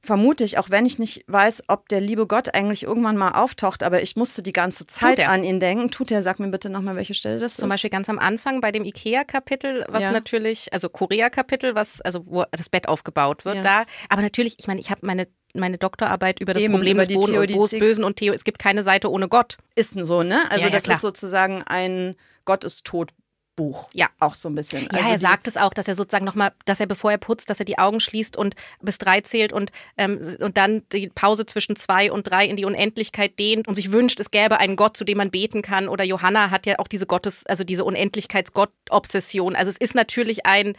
Vermute 0.02 0.44
ich, 0.46 0.58
auch 0.58 0.70
wenn 0.70 0.86
ich 0.86 0.98
nicht 0.98 1.26
weiß, 1.28 1.64
ob 1.68 1.90
der 1.90 2.00
liebe 2.00 2.26
Gott 2.26 2.54
eigentlich 2.54 2.84
irgendwann 2.84 3.18
mal 3.18 3.32
auftaucht, 3.32 3.84
aber 3.84 4.02
ich 4.02 4.16
musste 4.16 4.42
die 4.42 4.54
ganze 4.54 4.88
Zeit 4.88 5.20
an 5.28 5.44
ihn 5.44 5.60
denken. 5.60 5.92
Tut 5.92 6.10
er, 6.12 6.24
sag 6.24 6.40
mir 6.40 6.48
bitte 6.48 6.70
nochmal, 6.70 6.96
welche 6.96 7.14
Stelle 7.14 7.38
das 7.40 7.56
zum 7.58 7.66
ist. 7.66 7.74
Beispiel 7.74 7.90
ganz 7.90 8.08
am 8.10 8.18
Anfang 8.18 8.62
bei 8.62 8.72
dem 8.72 8.86
IKEA-Kapitel, 8.86 9.84
was 9.90 10.04
Ja. 10.04 10.12
natürlich, 10.12 10.72
also 10.72 10.88
Korea-Kapitel, 10.90 11.76
was, 11.76 12.00
also 12.02 12.26
wo 12.26 12.46
das 12.52 12.70
Bett 12.70 12.88
aufgebaut 12.88 13.44
wird, 13.44 13.58
Ja. 13.58 13.62
da. 13.62 13.84
Aber 14.08 14.22
natürlich, 14.22 14.56
ich 14.58 14.68
meine, 14.68 14.80
ich 14.80 14.90
habe 14.90 15.06
meine, 15.06 15.28
meine 15.54 15.78
Doktorarbeit 15.78 16.40
über 16.40 16.54
das 16.54 16.64
Eben, 16.64 16.74
Problem 16.74 16.96
über 16.98 17.06
des 17.06 17.16
Boden 17.16 17.38
und 17.38 17.48
Theodizee. 17.48 17.80
Bösen 17.80 18.04
und 18.06 18.16
Theo. 18.18 18.34
Es 18.34 18.44
gibt 18.46 18.60
keine 18.60 18.84
Seite 18.84 19.12
ohne 19.12 19.28
Gott. 19.28 19.58
ist 19.76 19.92
so, 19.92 20.24
ne? 20.24 20.44
Also 20.50 20.62
Ja, 20.62 20.68
ja, 20.68 20.70
das 20.72 20.84
klar. 20.84 20.96
ist 20.96 21.02
sozusagen 21.02 21.64
ein 21.64 22.16
Gott 22.46 22.64
ist 22.64 22.86
tot 22.86 23.12
Buch. 23.60 23.90
Ja. 23.94 24.08
Auch 24.20 24.36
so 24.36 24.48
ein 24.48 24.56
bisschen. 24.56 24.88
Ja, 24.94 25.00
also 25.00 25.12
er 25.12 25.20
sagt 25.20 25.46
es 25.50 25.58
auch, 25.58 25.74
dass 25.74 25.90
er 25.90 25.96
sozusagen 25.96 26.24
nochmal, 26.24 26.54
dass 26.64 26.80
er 26.80 26.86
bevor 26.86 27.12
er 27.12 27.18
putzt, 27.18 27.50
dass 27.50 27.60
er 27.60 27.66
die 27.66 27.78
Augen 27.78 28.00
schließt 28.00 28.38
und 28.38 28.56
bis 28.82 29.00
drei 29.00 29.20
zählt 29.20 29.52
und, 29.52 29.74
ähm, 29.98 30.38
und 30.40 30.56
dann 30.56 30.84
die 30.94 31.10
Pause 31.10 31.46
zwischen 31.46 31.76
zwei 31.76 32.10
und 32.10 32.24
drei 32.24 32.46
in 32.46 32.56
die 32.56 32.64
Unendlichkeit 32.64 33.38
dehnt 33.38 33.68
und 33.68 33.76
sich 33.76 33.92
wünscht, 33.92 34.22
es 34.22 34.32
gäbe 34.32 34.60
einen 34.60 34.78
Gott, 34.78 34.96
zu 34.96 35.04
dem 35.04 35.18
man 35.18 35.30
beten 35.30 35.62
kann. 35.62 35.90
Oder 35.90 36.06
Johanna 36.06 36.52
hat 36.52 36.66
ja 36.66 36.80
auch 36.80 36.88
diese 36.88 37.06
Gottes, 37.06 37.46
also 37.48 37.66
diese 37.66 37.84
Unendlichkeits-Gott-Obsession. 37.84 39.58
Also 39.58 39.72
es 39.72 39.78
ist 39.78 39.94
natürlich 39.94 40.46
ein, 40.46 40.78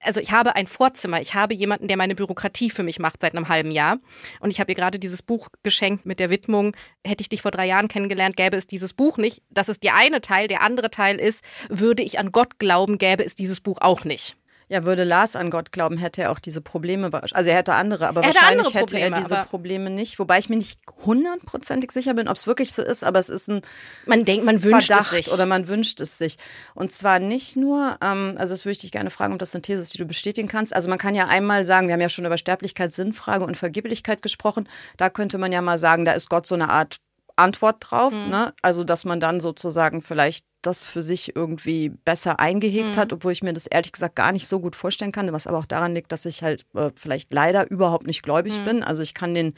also 0.00 0.20
ich 0.20 0.30
habe 0.32 0.56
ein 0.56 0.66
Vorzimmer, 0.66 1.20
ich 1.20 1.34
habe 1.34 1.54
jemanden, 1.54 1.88
der 1.88 1.96
meine 1.96 2.14
Bürokratie 2.14 2.70
für 2.70 2.82
mich 2.82 2.98
macht 2.98 3.20
seit 3.20 3.34
einem 3.34 3.48
halben 3.48 3.70
Jahr. 3.70 3.98
Und 4.40 4.50
ich 4.50 4.60
habe 4.60 4.72
ihr 4.72 4.76
gerade 4.76 4.98
dieses 4.98 5.22
Buch 5.22 5.48
geschenkt 5.62 6.06
mit 6.06 6.20
der 6.20 6.30
Widmung, 6.30 6.76
hätte 7.04 7.22
ich 7.22 7.28
dich 7.28 7.42
vor 7.42 7.50
drei 7.50 7.66
Jahren 7.66 7.88
kennengelernt, 7.88 8.36
gäbe 8.36 8.56
es 8.56 8.66
dieses 8.66 8.94
Buch 8.94 9.18
nicht. 9.18 9.42
Das 9.50 9.68
ist 9.68 9.82
der 9.82 9.96
eine 9.96 10.20
Teil. 10.20 10.48
Der 10.48 10.62
andere 10.62 10.90
Teil 10.90 11.18
ist, 11.18 11.44
würde 11.68 12.02
ich 12.02 12.18
an 12.18 12.32
Gott 12.32 12.58
glauben, 12.58 12.98
gäbe 12.98 13.24
es 13.24 13.34
dieses 13.34 13.60
Buch 13.60 13.78
auch 13.80 14.04
nicht. 14.04 14.37
Ja, 14.70 14.84
würde 14.84 15.04
Lars 15.04 15.34
an 15.34 15.50
Gott 15.50 15.72
glauben, 15.72 15.96
hätte 15.96 16.22
er 16.22 16.30
auch 16.30 16.38
diese 16.38 16.60
Probleme. 16.60 17.10
Also 17.32 17.50
er 17.50 17.56
hätte 17.56 17.72
andere, 17.74 18.06
aber 18.06 18.20
Er 18.20 18.28
hätte 18.28 18.36
wahrscheinlich 18.36 18.66
andere 18.66 18.78
hätte 18.80 18.98
er 18.98 19.10
Probleme, 19.10 19.28
diese 19.28 19.48
Probleme 19.48 19.90
nicht. 19.90 20.18
Wobei 20.18 20.38
ich 20.38 20.50
mir 20.50 20.56
nicht 20.56 20.78
hundertprozentig 21.06 21.90
sicher 21.90 22.12
bin, 22.12 22.28
ob 22.28 22.36
es 22.36 22.46
wirklich 22.46 22.72
so 22.72 22.82
ist, 22.82 23.02
aber 23.02 23.18
es 23.18 23.30
ist 23.30 23.48
ein 23.48 23.62
Man 24.04 24.24
denkt, 24.26 24.44
man 24.44 24.62
wünscht 24.62 24.88
Verdacht 24.88 25.12
es 25.14 25.24
sich. 25.24 25.32
oder 25.32 25.46
man 25.46 25.68
wünscht 25.68 26.00
es 26.02 26.18
sich. 26.18 26.36
Und 26.74 26.92
zwar 26.92 27.18
nicht 27.18 27.56
nur, 27.56 27.96
ähm, 28.02 28.34
also 28.36 28.52
das 28.52 28.64
würde 28.66 28.72
ich 28.72 28.78
dich 28.78 28.92
gerne 28.92 29.10
fragen, 29.10 29.32
ob 29.32 29.38
das 29.38 29.54
eine 29.54 29.62
These 29.62 29.80
ist, 29.80 29.94
die 29.94 29.98
du 29.98 30.04
bestätigen 30.04 30.48
kannst. 30.48 30.74
Also 30.74 30.90
man 30.90 30.98
kann 30.98 31.14
ja 31.14 31.26
einmal 31.28 31.64
sagen, 31.64 31.88
wir 31.88 31.94
haben 31.94 32.00
ja 32.02 32.10
schon 32.10 32.26
über 32.26 32.36
Sterblichkeit, 32.38 32.92
Sinnfrage 32.92 33.44
und 33.44 33.56
Vergeblichkeit 33.56 34.20
gesprochen. 34.20 34.68
Da 34.98 35.08
könnte 35.08 35.38
man 35.38 35.50
ja 35.50 35.62
mal 35.62 35.78
sagen, 35.78 36.04
da 36.04 36.12
ist 36.12 36.28
Gott 36.28 36.46
so 36.46 36.54
eine 36.54 36.68
Art 36.68 36.98
Antwort 37.38 37.76
drauf. 37.80 38.12
Mhm. 38.12 38.28
Ne? 38.30 38.54
Also 38.62 38.84
dass 38.84 39.04
man 39.04 39.20
dann 39.20 39.40
sozusagen 39.40 40.02
vielleicht 40.02 40.44
das 40.62 40.84
für 40.84 41.02
sich 41.02 41.36
irgendwie 41.36 41.90
besser 41.90 42.40
eingehegt 42.40 42.96
Mhm. 42.96 43.00
hat, 43.00 43.12
obwohl 43.12 43.32
ich 43.32 43.42
mir 43.42 43.52
das 43.52 43.66
ehrlich 43.66 43.92
gesagt 43.92 44.16
gar 44.16 44.32
nicht 44.32 44.48
so 44.48 44.60
gut 44.60 44.74
vorstellen 44.76 45.12
kann, 45.12 45.32
was 45.32 45.46
aber 45.46 45.58
auch 45.58 45.66
daran 45.66 45.94
liegt, 45.94 46.10
dass 46.12 46.24
ich 46.24 46.42
halt 46.42 46.66
äh, 46.74 46.90
vielleicht 46.96 47.32
leider 47.32 47.70
überhaupt 47.70 48.06
nicht 48.06 48.22
gläubig 48.22 48.60
bin. 48.64 48.82
Also 48.82 49.02
ich 49.02 49.14
kann 49.14 49.34
den 49.34 49.54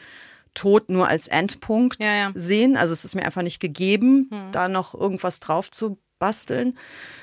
Tod 0.52 0.90
nur 0.90 1.08
als 1.08 1.26
Endpunkt 1.28 2.00
Mhm. 2.00 2.04
Ja, 2.06 2.14
ja. 2.14 2.32
sehen. 2.34 2.76
Also 2.76 2.92
es 2.92 3.04
ist 3.04 3.14
mir 3.14 3.24
einfach 3.24 3.42
nicht 3.42 3.60
gegeben, 3.60 4.28
da 4.52 4.68
noch 4.68 4.94
irgendwas 4.94 5.40
drauf 5.40 5.70
zu 5.70 5.98
basteln. 6.18 6.76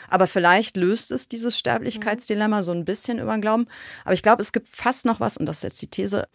Aber 0.09 0.25
vielleicht 0.25 0.75
löst 0.75 1.11
es 1.11 1.27
dieses 1.27 1.55
Sterblichkeitsdilemma 1.59 2.63
so 2.63 2.71
ein 2.71 2.83
bisschen 2.83 3.19
über 3.19 3.33
den 3.33 3.41
Glauben. 3.41 3.67
Aber 4.05 4.13
ich 4.13 4.23
glaube, 4.23 4.41
es 4.41 4.51
gibt 4.51 4.69
fast 4.69 5.05
noch 5.05 5.19
was, 5.19 5.37
und 5.37 5.45
das 5.45 5.57
ist 5.57 5.63
jetzt 5.63 5.81
die 5.83 5.87
These, 5.87 6.27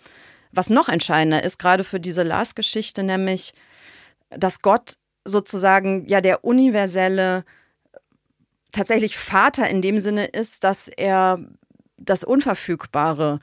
was 0.53 0.71
noch 0.71 0.89
entscheidender 0.89 1.43
ist, 1.43 1.59
gerade 1.59 1.83
für 1.83 1.99
diese 1.99 2.23
Lars-Geschichte, 2.23 3.03
nämlich, 3.03 3.53
dass 4.37 4.63
Gott 4.63 4.95
sozusagen 5.25 6.07
ja 6.09 6.21
der 6.21 6.45
universelle 6.45 7.45
tatsächlich 8.73 9.17
Vater 9.17 9.69
in 9.69 9.83
dem 9.83 9.99
Sinne 9.99 10.25
ist, 10.27 10.65
dass 10.65 10.89
er 10.89 11.39
das 11.97 12.25
Unverfügbare 12.25 13.39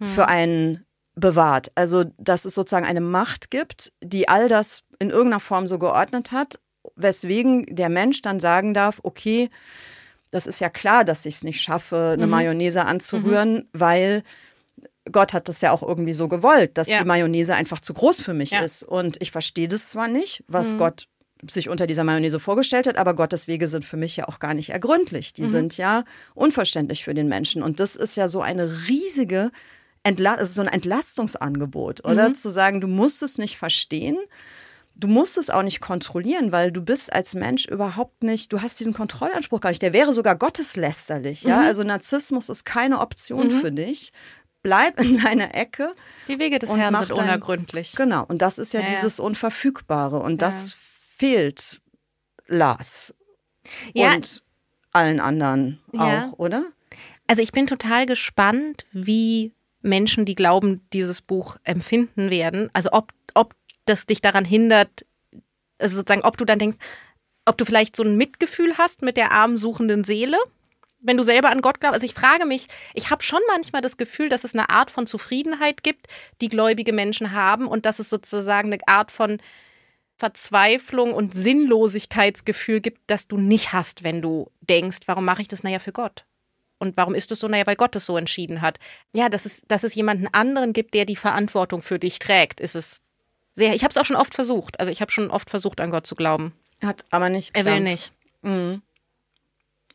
für 0.00 0.28
einen 0.28 0.84
bewahrt. 1.14 1.70
Also, 1.74 2.04
dass 2.18 2.44
es 2.44 2.54
sozusagen 2.54 2.86
eine 2.86 3.00
Macht 3.00 3.50
gibt, 3.50 3.92
die 4.02 4.28
all 4.28 4.48
das 4.48 4.82
in 4.98 5.10
irgendeiner 5.10 5.40
Form 5.40 5.66
so 5.66 5.78
geordnet 5.78 6.32
hat, 6.32 6.58
weswegen 6.96 7.64
der 7.74 7.88
Mensch 7.88 8.22
dann 8.22 8.40
sagen 8.40 8.74
darf, 8.74 9.00
okay, 9.02 9.48
das 10.30 10.46
ist 10.46 10.60
ja 10.60 10.68
klar, 10.68 11.04
dass 11.04 11.26
ich 11.26 11.36
es 11.36 11.44
nicht 11.44 11.60
schaffe, 11.60 12.10
eine 12.14 12.26
Mayonnaise 12.26 12.84
anzurühren, 12.84 13.68
weil 13.72 14.22
Gott 15.12 15.34
hat 15.34 15.48
das 15.48 15.60
ja 15.60 15.70
auch 15.70 15.82
irgendwie 15.82 16.14
so 16.14 16.28
gewollt, 16.28 16.78
dass 16.78 16.88
Ja. 16.88 16.98
die 17.00 17.04
Mayonnaise 17.04 17.54
einfach 17.54 17.80
zu 17.80 17.92
groß 17.94 18.22
für 18.22 18.32
mich 18.34 18.50
Ja. 18.52 18.60
ist. 18.62 18.82
Und 18.82 19.20
ich 19.20 19.30
verstehe 19.30 19.68
das 19.68 19.90
zwar 19.90 20.08
nicht, 20.08 20.42
was 20.48 20.76
Gott 20.78 21.06
sich 21.50 21.68
unter 21.68 21.86
dieser 21.86 22.04
Mayonnaise 22.04 22.40
vorgestellt 22.40 22.86
hat, 22.86 22.96
aber 22.96 23.12
Gottes 23.14 23.46
Wege 23.46 23.68
sind 23.68 23.84
für 23.84 23.98
mich 23.98 24.16
ja 24.16 24.28
auch 24.28 24.38
gar 24.38 24.54
nicht 24.54 24.70
ergründlich. 24.70 25.34
Die 25.34 25.46
sind 25.46 25.76
ja 25.76 26.04
unverständlich 26.34 27.04
für 27.04 27.12
den 27.12 27.28
Menschen. 27.28 27.62
Und 27.62 27.80
das 27.80 27.96
ist 27.96 28.16
ja 28.16 28.28
so 28.28 28.40
eine 28.40 28.88
riesige, 28.88 29.50
Entla 30.04 30.34
ist 30.34 30.54
so 30.54 30.62
ein 30.62 30.68
Entlastungsangebot, 30.68 32.04
oder? 32.06 32.32
Zu 32.34 32.50
sagen, 32.50 32.80
du 32.80 32.86
musst 32.88 33.22
es 33.22 33.38
nicht 33.38 33.58
verstehen, 33.58 34.16
du 34.96 35.08
musst 35.08 35.36
es 35.38 35.50
auch 35.50 35.62
nicht 35.62 35.80
kontrollieren, 35.80 36.52
weil 36.52 36.72
du 36.72 36.80
bist 36.82 37.12
als 37.12 37.34
Mensch 37.34 37.66
überhaupt 37.66 38.22
nicht, 38.22 38.52
du 38.52 38.62
hast 38.62 38.78
diesen 38.80 38.94
Kontrollanspruch 38.94 39.60
gar 39.60 39.70
nicht. 39.70 39.82
Der 39.82 39.92
wäre 39.92 40.12
sogar 40.12 40.36
gotteslästerlich, 40.36 41.42
ja? 41.42 41.60
Also 41.62 41.82
Narzissmus 41.84 42.48
ist 42.48 42.64
keine 42.64 43.00
Option 43.00 43.50
für 43.50 43.72
dich. 43.72 44.12
Bleib 44.64 44.98
in 45.00 45.20
deiner 45.22 45.54
Ecke. 45.54 45.94
Die 46.26 46.40
Wege 46.40 46.58
des 46.58 46.68
Herrn 46.74 46.96
sind 46.96 47.16
dein- 47.16 47.24
unergründlich. 47.26 47.94
Genau, 47.94 48.24
und 48.26 48.42
das 48.42 48.58
ist 48.58 48.72
ja, 48.74 48.80
Ja, 48.80 48.88
dieses 48.88 49.20
Unverfügbare 49.20 50.18
und 50.18 50.42
das 50.42 50.72
Ja. 50.72 50.76
fehlt 51.18 51.80
Lars 52.48 53.14
Ja. 53.92 54.14
und 54.14 54.42
allen 54.92 55.20
anderen 55.20 55.80
auch, 55.96 56.32
oder? 56.38 56.64
Also 57.28 57.40
ich 57.42 57.52
bin 57.52 57.66
total 57.66 58.06
gespannt, 58.06 58.84
wie 58.92 59.52
Menschen, 59.80 60.24
die 60.24 60.34
glauben, 60.34 60.86
dieses 60.92 61.20
Buch 61.22 61.56
empfinden 61.64 62.30
werden. 62.30 62.70
Also 62.72 62.90
ob, 62.92 63.12
ob 63.34 63.54
das 63.86 64.06
dich 64.06 64.20
daran 64.20 64.44
hindert, 64.44 65.04
also 65.78 65.96
sozusagen, 65.96 66.22
ob 66.22 66.36
du 66.36 66.44
dann 66.44 66.58
denkst, 66.58 66.78
ob 67.46 67.58
du 67.58 67.64
vielleicht 67.66 67.96
so 67.96 68.02
ein 68.02 68.16
Mitgefühl 68.16 68.78
hast 68.78 69.02
mit 69.02 69.16
der 69.18 69.32
armen 69.32 69.56
suchenden 69.58 70.04
Seele, 70.04 70.38
wenn 71.04 71.16
du 71.16 71.22
selber 71.22 71.50
an 71.50 71.60
Gott 71.60 71.80
glaubst. 71.80 71.94
Also 71.94 72.06
ich 72.06 72.14
frage 72.14 72.46
mich, 72.46 72.66
ich 72.94 73.10
habe 73.10 73.22
schon 73.22 73.40
manchmal 73.46 73.82
das 73.82 73.96
Gefühl, 73.96 74.28
dass 74.28 74.42
es 74.42 74.54
eine 74.54 74.70
Art 74.70 74.90
von 74.90 75.06
Zufriedenheit 75.06 75.82
gibt, 75.82 76.08
die 76.40 76.48
gläubige 76.48 76.92
Menschen 76.92 77.32
haben 77.32 77.66
und 77.68 77.86
dass 77.86 77.98
es 77.98 78.10
sozusagen 78.10 78.72
eine 78.72 78.88
Art 78.88 79.12
von 79.12 79.38
Verzweiflung 80.16 81.12
und 81.12 81.34
Sinnlosigkeitsgefühl 81.34 82.80
gibt, 82.80 83.00
das 83.06 83.28
du 83.28 83.36
nicht 83.36 83.72
hast, 83.72 84.04
wenn 84.04 84.22
du 84.22 84.50
denkst, 84.60 85.00
warum 85.06 85.24
mache 85.24 85.42
ich 85.42 85.48
das? 85.48 85.62
Naja, 85.62 85.78
für 85.78 85.92
Gott. 85.92 86.24
Und 86.78 86.96
warum 86.96 87.14
ist 87.14 87.30
es 87.32 87.40
so? 87.40 87.48
Naja, 87.48 87.66
weil 87.66 87.76
Gott 87.76 87.96
es 87.96 88.06
so 88.06 88.16
entschieden 88.16 88.60
hat. 88.60 88.78
Ja, 89.12 89.28
dass 89.28 89.44
es, 89.46 89.62
dass 89.68 89.84
es 89.84 89.94
jemanden 89.94 90.28
anderen 90.32 90.72
gibt, 90.72 90.94
der 90.94 91.04
die 91.04 91.16
Verantwortung 91.16 91.82
für 91.82 91.98
dich 91.98 92.18
trägt, 92.18 92.60
ist 92.60 92.74
es 92.74 93.00
sehr. 93.54 93.74
Ich 93.74 93.84
habe 93.84 93.90
es 93.90 93.96
auch 93.96 94.04
schon 94.04 94.16
oft 94.16 94.34
versucht. 94.34 94.78
Also 94.80 94.90
ich 94.90 95.00
habe 95.00 95.10
schon 95.12 95.30
oft 95.30 95.50
versucht, 95.50 95.80
an 95.80 95.90
Gott 95.90 96.06
zu 96.06 96.14
glauben. 96.14 96.52
Hat 96.82 97.04
aber 97.10 97.28
nicht 97.28 97.56
Er 97.56 97.64
will 97.64 97.74
geklappt. 97.74 97.90
nicht. 97.90 98.12
Mhm. 98.42 98.82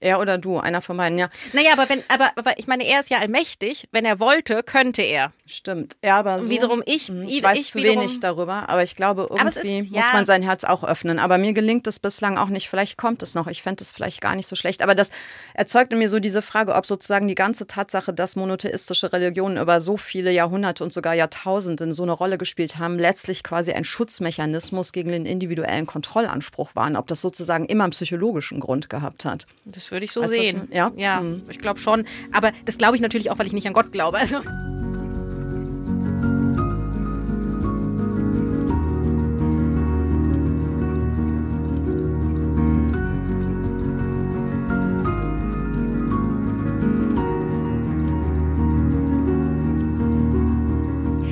Er 0.01 0.19
oder 0.21 0.37
du, 0.37 0.57
einer 0.59 0.81
von 0.81 0.95
beiden, 0.97 1.17
ja. 1.17 1.29
Naja, 1.53 1.71
aber 1.73 1.89
wenn, 1.89 2.01
aber, 2.07 2.31
aber 2.35 2.57
ich 2.57 2.67
meine, 2.67 2.85
er 2.85 3.01
ist 3.01 3.09
ja 3.09 3.17
allmächtig. 3.19 3.87
Wenn 3.91 4.05
er 4.05 4.19
wollte, 4.19 4.63
könnte 4.63 5.01
er. 5.01 5.33
Stimmt. 5.45 5.97
Ja, 6.03 6.17
aber 6.19 6.39
so, 6.39 6.45
Und 6.45 6.51
wiederum 6.51 6.81
ich, 6.85 7.09
Mhm, 7.09 7.23
ich, 7.23 7.37
ich 7.39 7.43
weiß 7.43 7.59
ich 7.59 7.71
zu 7.71 7.79
wiederum, 7.79 7.97
wenig 8.03 8.19
darüber, 8.21 8.69
aber 8.69 8.83
ich 8.83 8.95
glaube, 8.95 9.27
irgendwie 9.29 9.79
ist- 9.79 9.91
muss 9.91 10.07
ja. 10.07 10.13
man 10.13 10.25
sein 10.25 10.41
Herz 10.41 10.63
auch 10.63 10.83
öffnen. 10.85 11.19
Aber 11.19 11.37
mir 11.37 11.51
gelingt 11.53 11.85
es 11.87 11.99
bislang 11.99 12.37
auch 12.37 12.47
nicht. 12.47 12.69
Vielleicht 12.69 12.97
kommt 12.97 13.21
es 13.23 13.35
noch. 13.35 13.47
Ich 13.47 13.61
fände 13.61 13.83
es 13.83 13.91
vielleicht 13.91 14.21
gar 14.21 14.35
nicht 14.35 14.47
so 14.47 14.55
schlecht. 14.55 14.81
Aber 14.81 14.95
das 14.95 15.09
erzeugt 15.53 15.91
in 15.91 15.99
mir 15.99 16.09
so 16.09 16.19
diese 16.19 16.41
Frage, 16.41 16.75
ob 16.75 16.85
sozusagen 16.85 17.27
die 17.27 17.35
ganze 17.35 17.67
Tatsache, 17.67 18.13
dass 18.13 18.35
monotheistische 18.37 19.11
Religionen 19.11 19.57
über 19.57 19.81
so 19.81 19.97
viele 19.97 20.31
Jahrhunderte 20.31 20.83
und 20.83 20.93
sogar 20.93 21.13
Jahrtausende 21.13 21.91
so 21.91 22.03
eine 22.03 22.13
Rolle 22.13 22.37
gespielt 22.37 22.77
haben, 22.77 22.97
letztlich 22.97 23.43
quasi 23.43 23.73
ein 23.73 23.83
Schutzmechanismus 23.83 24.91
gegen 24.93 25.11
den 25.11 25.25
individuellen 25.25 25.85
Kontrollanspruch 25.85 26.75
waren. 26.75 26.95
Ob 26.95 27.07
das 27.07 27.21
sozusagen 27.21 27.65
immer 27.65 27.83
einen 27.85 27.91
psychologischen 27.91 28.59
Grund 28.59 28.89
gehabt 28.89 29.25
hat. 29.25 29.45
Das 29.65 29.88
würde 29.91 30.05
ich 30.05 30.11
so 30.11 30.21
Weißt 30.21 30.33
sehen. 30.33 30.67
du- 30.69 30.75
ja? 30.75 30.91
ja 30.95 31.21
Mhm. 31.21 31.43
ich 31.49 31.59
glaube 31.59 31.79
schon. 31.79 32.05
Aber 32.31 32.51
das 32.65 32.77
glaube 32.77 32.95
ich 32.95 33.01
natürlich 33.01 33.31
auch, 33.31 33.39
weil 33.39 33.47
ich 33.47 33.53
nicht 33.53 33.67
an 33.67 33.73
Gott 33.73 33.91
glaube. 33.91 34.17
Also, 34.17 34.39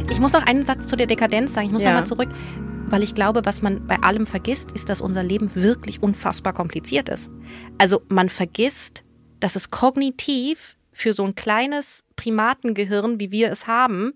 ich 0.09 0.19
muss 0.19 0.33
noch 0.33 0.45
einen 0.45 0.65
Satz 0.65 0.87
zu 0.87 0.95
der 0.95 1.05
Dekadenz 1.07 1.53
sagen. 1.53 1.67
Ich 1.67 1.71
muss 1.71 1.81
Ja. 1.81 1.89
noch 1.91 1.99
mal 1.99 2.05
zurück, 2.05 2.29
weil 2.89 3.03
ich 3.03 3.15
glaube, 3.15 3.41
was 3.43 3.61
man 3.61 3.85
bei 3.85 3.97
allem 3.97 4.25
vergisst, 4.25 4.71
ist, 4.71 4.89
dass 4.89 5.01
unser 5.01 5.23
Leben 5.23 5.55
wirklich 5.55 6.01
unfassbar 6.01 6.53
kompliziert 6.53 7.09
ist. 7.09 7.29
Also 7.77 8.01
man 8.09 8.29
vergisst, 8.29 9.03
dass 9.39 9.55
es 9.55 9.71
kognitiv 9.71 10.77
für 10.91 11.13
so 11.13 11.25
ein 11.25 11.35
kleines 11.35 12.03
Primatengehirn, 12.15 13.19
wie 13.19 13.31
wir 13.31 13.51
es 13.51 13.67
haben, 13.67 14.13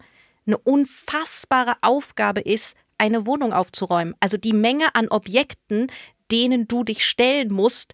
eine 0.47 0.57
unfassbare 0.57 1.75
Aufgabe 1.81 2.41
ist, 2.41 2.75
eine 2.97 3.25
Wohnung 3.25 3.53
aufzuräumen. 3.53 4.15
Also 4.19 4.37
die 4.37 4.53
Menge 4.53 4.95
an 4.95 5.07
Objekten, 5.09 5.91
denen 6.31 6.67
du 6.67 6.83
dich 6.83 7.05
stellen 7.05 7.53
musst, 7.53 7.93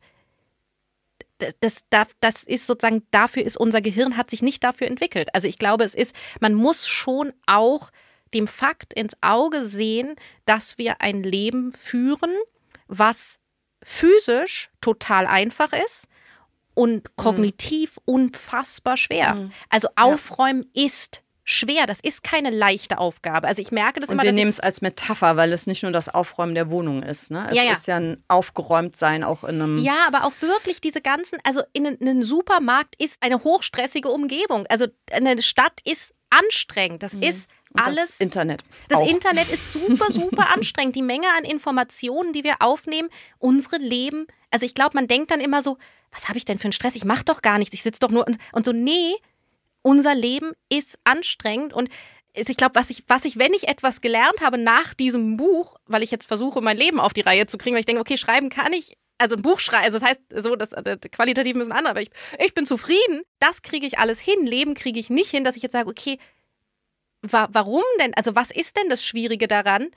das, 1.60 1.86
das, 1.90 2.08
das 2.20 2.44
ist 2.44 2.66
sozusagen, 2.66 3.04
dafür 3.12 3.44
ist 3.44 3.58
unser 3.58 3.82
Gehirn, 3.82 4.18
hat 4.18 4.30
sich 4.30 4.42
nicht 4.42 4.64
dafür 4.64 4.88
entwickelt. 4.88 5.30
Also 5.34 5.48
ich 5.48 5.60
glaube, 5.60 5.84
es 5.84 5.94
ist, 5.94 6.16
man 6.40 6.54
muss 6.54 6.88
schon 6.88 7.34
auch 7.46 7.92
dem 8.34 8.48
Fakt 8.48 8.94
ins 8.94 9.14
Auge 9.22 9.64
sehen, 9.66 10.16
dass 10.46 10.78
wir 10.78 11.02
ein 11.02 11.24
Leben 11.24 11.72
führen, 11.72 12.32
was 12.88 13.40
physisch 13.84 14.70
total 14.82 15.28
einfach 15.28 15.72
ist 15.74 16.08
und 16.74 17.16
kognitiv 17.16 17.98
unfassbar 18.06 18.98
schwer. 18.98 19.50
Also 19.70 19.88
aufräumen 19.96 20.66
ist 20.74 21.24
schwer. 21.50 21.86
Das 21.88 22.02
ist 22.02 22.24
keine 22.24 22.50
leichte 22.50 22.98
Aufgabe. 22.98 23.48
Also 23.48 23.62
ich 23.62 23.72
merke 23.72 24.02
das 24.02 24.10
Und 24.10 24.16
immer. 24.16 24.24
wir 24.24 24.34
nehmen 24.34 24.50
es 24.50 24.60
als 24.60 24.82
Metapher, 24.82 25.38
weil 25.38 25.54
es 25.54 25.66
nicht 25.66 25.82
nur 25.84 25.94
das 25.94 26.10
Aufräumen 26.10 26.56
der 26.56 26.70
Wohnung 26.70 27.04
ist. 27.04 27.32
Ne? 27.32 27.48
Es 27.50 27.56
Ja, 27.58 27.64
ja. 27.64 27.72
ist 27.72 27.88
ja 27.88 27.96
ein 27.96 28.22
Aufgeräumtsein 28.28 29.24
auch 29.24 29.44
in 29.46 29.62
einem. 29.62 29.78
Ja, 29.78 29.96
aber 30.08 30.26
auch 30.26 30.34
wirklich 30.42 30.82
diese 30.82 31.02
ganzen, 31.02 31.40
also 31.46 31.62
in 31.72 31.88
einem 31.88 32.22
Supermarkt 32.22 33.02
ist 33.02 33.24
eine 33.24 33.44
hochstressige 33.46 34.10
Umgebung. 34.10 34.66
Also 34.68 34.88
eine 35.12 35.42
Stadt 35.42 35.80
ist 35.86 36.14
anstrengend. 36.30 37.02
Das 37.02 37.14
ist 37.14 37.50
Mhm. 37.50 37.54
Und 37.74 37.82
alles. 37.82 38.08
Das 38.08 38.20
Internet. 38.20 38.64
Das 38.88 39.00
auch. 39.00 39.10
Internet 39.10 39.50
ist 39.50 39.74
super, 39.74 40.12
super 40.12 40.50
anstrengend. 40.56 40.96
Die 40.96 41.02
Menge 41.02 41.28
an 41.38 41.44
Informationen, 41.44 42.34
die 42.34 42.44
wir 42.44 42.56
aufnehmen, 42.62 43.10
unsere 43.40 43.78
Leben. 43.78 44.28
Also 44.52 44.66
ich 44.66 44.74
glaube, 44.74 44.92
man 44.94 45.08
denkt 45.08 45.32
dann 45.32 45.42
immer 45.42 45.62
so, 45.62 45.78
was 46.12 46.28
habe 46.30 46.38
ich 46.38 46.46
denn 46.46 46.60
für 46.60 46.66
einen 46.66 46.74
Stress? 46.74 46.96
Ich 46.96 47.06
mache 47.06 47.26
doch 47.26 47.42
gar 47.42 47.58
nichts. 47.58 47.74
Ich 47.74 47.84
sitze 47.84 48.00
doch 48.00 48.10
nur 48.10 48.26
und, 48.26 48.38
und 48.54 48.66
so, 48.66 48.72
nee, 48.72 49.16
unser 49.82 50.16
Leben 50.16 50.52
ist 50.70 50.98
anstrengend 51.04 51.74
und 51.74 51.90
ich 52.34 52.58
glaube, 52.58 52.76
was 52.76 52.90
ich, 52.90 53.04
was 53.08 53.26
ich, 53.26 53.40
wenn 53.40 53.54
ich 53.54 53.68
etwas 53.68 54.02
gelernt 54.02 54.42
habe 54.42 54.58
nach 54.58 54.94
diesem 54.94 55.38
Buch, 55.38 55.78
weil 55.86 56.04
ich 56.04 56.12
jetzt 56.12 56.28
versuche, 56.28 56.62
mein 56.62 56.78
Leben 56.78 57.00
auf 57.00 57.14
die 57.14 57.22
Reihe 57.22 57.48
zu 57.48 57.58
kriegen, 57.58 57.74
weil 57.74 57.80
ich 57.80 57.86
denke, 57.86 58.02
okay, 58.02 58.18
schreiben 58.18 58.50
kann 58.50 58.74
ich, 58.74 58.94
also 59.18 59.36
ein 59.36 59.42
Buch 59.42 59.60
schreiben, 59.60 59.86
also 59.86 60.00
das 60.00 60.08
heißt, 60.08 60.22
so, 60.36 60.56
das, 60.56 60.70
das 60.70 61.00
qualitativ 61.12 61.56
ein 61.56 61.60
bisschen 61.60 61.74
anders, 61.74 61.92
aber 61.92 62.02
ich, 62.02 62.10
ich 62.40 62.54
bin 62.54 62.66
zufrieden, 62.66 63.24
das 63.40 63.64
kriege 63.64 63.88
ich 63.88 63.98
alles 63.98 64.20
hin. 64.20 64.46
Leben 64.46 64.76
kriege 64.76 65.00
ich 65.00 65.10
nicht 65.10 65.32
hin, 65.32 65.44
dass 65.44 65.56
ich 65.56 65.64
jetzt 65.64 65.74
sage, 65.74 65.90
okay, 65.90 66.20
wa 67.22 67.48
warum 67.52 67.84
denn? 68.00 68.14
Also 68.16 68.36
was 68.36 68.52
ist 68.52 68.78
denn 68.78 68.90
das 68.90 69.04
Schwierige 69.04 69.48
daran? 69.48 69.90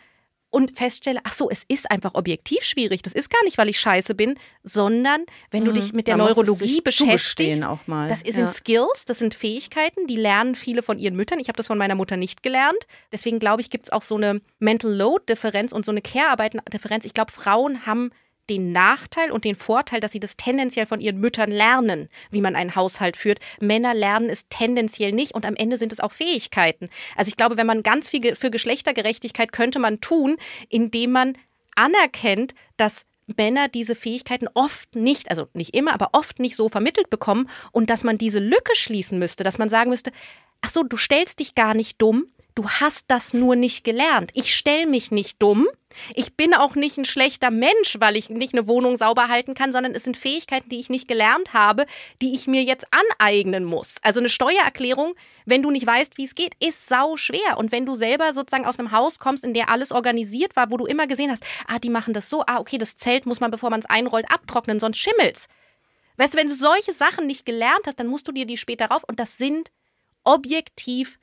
Und 0.53 0.77
feststelle, 0.77 1.21
ach 1.23 1.33
so, 1.33 1.49
es 1.49 1.62
ist 1.68 1.89
einfach 1.93 2.14
objektiv 2.14 2.64
schwierig. 2.64 3.03
Das 3.03 3.12
ist 3.12 3.31
gar 3.31 3.41
nicht, 3.45 3.57
weil 3.57 3.68
ich 3.68 3.79
scheiße 3.79 4.16
bin, 4.16 4.37
sondern 4.64 5.25
wenn 5.53 5.64
du 5.64 5.71
dich 5.71 5.93
mit 5.93 6.09
der 6.09 6.16
Mhm. 6.16 6.23
Es 6.23 6.29
Neurologie 6.35 6.81
beschäftigst. 6.81 6.99
zugestehen 6.99 7.62
auch 7.62 7.87
mal. 7.87 8.09
Das 8.09 8.18
sind 8.21 8.37
Ja. 8.37 8.49
Skills, 8.49 9.05
das 9.07 9.21
sind 9.21 9.35
Fähigkeiten, 9.35 10.09
die 10.09 10.16
lernen 10.16 10.57
viele 10.57 10.83
von 10.83 10.99
ihren 10.99 11.14
Müttern. 11.14 11.39
Ich 11.39 11.47
habe 11.47 11.57
das 11.57 11.68
von 11.68 11.79
meiner 11.79 11.95
Mutter 11.95 12.16
nicht 12.16 12.43
gelernt. 12.43 12.85
Deswegen 13.12 13.39
glaube 13.39 13.61
ich, 13.62 13.71
gibt 13.71 13.87
es 13.87 13.91
auch 13.93 14.03
so 14.03 14.16
eine 14.16 14.41
Mental 14.59 14.93
Load-Differenz 14.93 15.73
und 15.73 15.85
so 15.85 15.93
eine 15.93 16.03
Care-Arbeit-Differenz. 16.03 17.05
Ich 17.05 17.14
glaube, 17.14 17.31
Frauen 17.31 17.87
haben 17.87 18.11
den 18.51 18.72
Nachteil 18.72 19.30
und 19.30 19.44
den 19.44 19.55
Vorteil, 19.55 20.01
dass 20.01 20.12
sie 20.12 20.20
das 20.20 20.36
tendenziell 20.36 20.84
von 20.84 21.01
ihren 21.01 21.20
Müttern 21.20 21.51
lernen, 21.51 22.09
wie 22.30 22.40
man 22.40 22.57
einen 22.57 22.74
Haushalt 22.74 23.16
führt. 23.16 23.38
Männer 23.61 23.94
lernen 23.94 24.28
es 24.28 24.46
tendenziell 24.48 25.12
nicht 25.12 25.32
und 25.32 25.46
am 25.46 25.57
Ende 25.57 25.78
sind 25.78 25.92
es 25.92 26.01
auch 26.01 26.12
Fähigkeiten. 26.12 26.90
Also 27.16 27.28
ich 27.28 27.36
glaube, 27.36 27.57
wenn 27.57 27.66
man 27.66 27.82
ganz 27.82 28.11
viel 28.11 28.34
für 28.34 28.51
Geschlechtergerechtigkeit 28.51 29.53
könnte 29.53 29.78
man 29.78 30.01
tun, 30.01 30.36
indem 30.68 31.12
man 31.12 31.38
anerkennt, 31.76 32.55
dass 32.76 33.07
Männer 33.36 33.68
diese 33.68 33.94
Fähigkeiten 33.94 34.48
oft 34.55 34.96
nicht, 34.96 35.30
also 35.30 35.46
nicht 35.55 35.76
immer, 35.76 35.94
aber 35.94 36.11
oft 36.12 36.40
nicht 36.40 36.57
so 36.57 36.68
vermittelt 36.68 37.11
bekommen 37.11 37.48
und 37.70 37.88
dass 37.88 38.03
man 38.03 38.18
diese 38.18 38.40
Lücke 38.40 38.74
schließen 38.74 39.18
müsste, 39.18 39.44
dass 39.44 39.59
man 39.59 39.70
sagen 39.70 39.90
müsste, 39.90 40.11
ach 40.61 40.70
so, 40.70 40.82
du 40.82 40.96
stellst 40.96 41.38
dich 41.38 41.55
gar 41.55 41.74
nicht 41.74 42.03
dumm, 42.03 42.26
du 42.61 42.69
hast 42.69 43.07
das 43.09 43.33
nur 43.33 43.57
nicht 43.57 43.85
gelernt. 43.85 44.31
Ich 44.35 44.55
stelle 44.55 44.87
mich 44.87 45.11
nicht 45.11 45.41
dumm. 45.41 45.67
Ich 46.15 46.35
bin 46.35 46.53
auch 46.53 46.75
nicht 46.75 46.99
ein 46.99 47.07
schlechter 47.07 47.51
Mensch, 47.51 47.97
weil 47.99 48.17
ich 48.17 48.29
nicht 48.29 48.53
eine 48.53 48.69
Wohnung 48.69 48.99
sauber 48.99 49.29
halten 49.29 49.55
kann, 49.55 49.73
sondern 49.73 49.95
es 49.95 50.05
sind 50.05 50.17
Fähigkeiten, 50.17 50.69
die 50.69 50.79
ich 50.79 50.91
nicht 50.91 51.09
gelernt 51.09 51.55
habe, 51.55 51.87
die 52.21 52.35
ich 52.35 52.47
mir 52.47 52.63
jetzt 52.63 52.87
aneignen 52.91 53.65
muss. 53.65 53.97
Also 54.03 54.21
eine 54.21 54.29
Steuererklärung, 54.29 55.15
wenn 55.47 55.63
du 55.63 55.71
nicht 55.71 55.87
weißt, 55.87 56.19
wie 56.19 56.27
es 56.27 56.35
geht, 56.35 56.53
ist 56.63 56.87
sau 56.87 57.17
schwer. 57.17 57.57
Und 57.57 57.73
wenn 57.73 57.87
du 57.87 57.95
selber 57.95 58.35
sozusagen 58.35 58.67
aus 58.67 58.79
einem 58.79 58.93
Haus 58.93 59.19
kommst, 59.19 59.43
in 59.43 59.55
der 59.55 59.71
alles 59.71 59.91
organisiert 59.91 60.55
war, 60.55 60.71
wo 60.71 60.77
du 60.77 60.85
immer 60.85 61.07
gesehen 61.07 61.31
hast, 61.31 61.43
ah, 61.67 61.79
die 61.79 61.91
machen 61.91 62.13
das 62.13 62.29
so, 62.29 62.45
ah, 62.47 62.59
okay, 62.59 62.77
das 62.77 62.97
Zelt 62.97 63.25
muss 63.25 63.41
man, 63.41 63.51
bevor 63.51 63.71
man 63.71 63.81
es 63.81 63.87
einrollt, 63.87 64.31
abtrocknen, 64.31 64.81
sonst 64.81 64.99
schimmelt's. 64.99 65.49
Weißt 66.19 66.35
du, 66.35 66.39
wenn 66.39 66.49
du 66.49 66.55
solche 66.55 66.93
Sachen 66.93 67.27
nicht 67.27 67.47
gelernt 67.47 67.87
hast, 67.87 67.99
dann 67.99 68.07
musst 68.07 68.29
du 68.29 68.33
dir 68.33 68.45
die 68.45 68.59
später 68.59 68.87
rauf. 68.87 69.03
Und 69.09 69.19
das 69.19 69.39
sind 69.39 69.73
objektiv, 70.25 71.19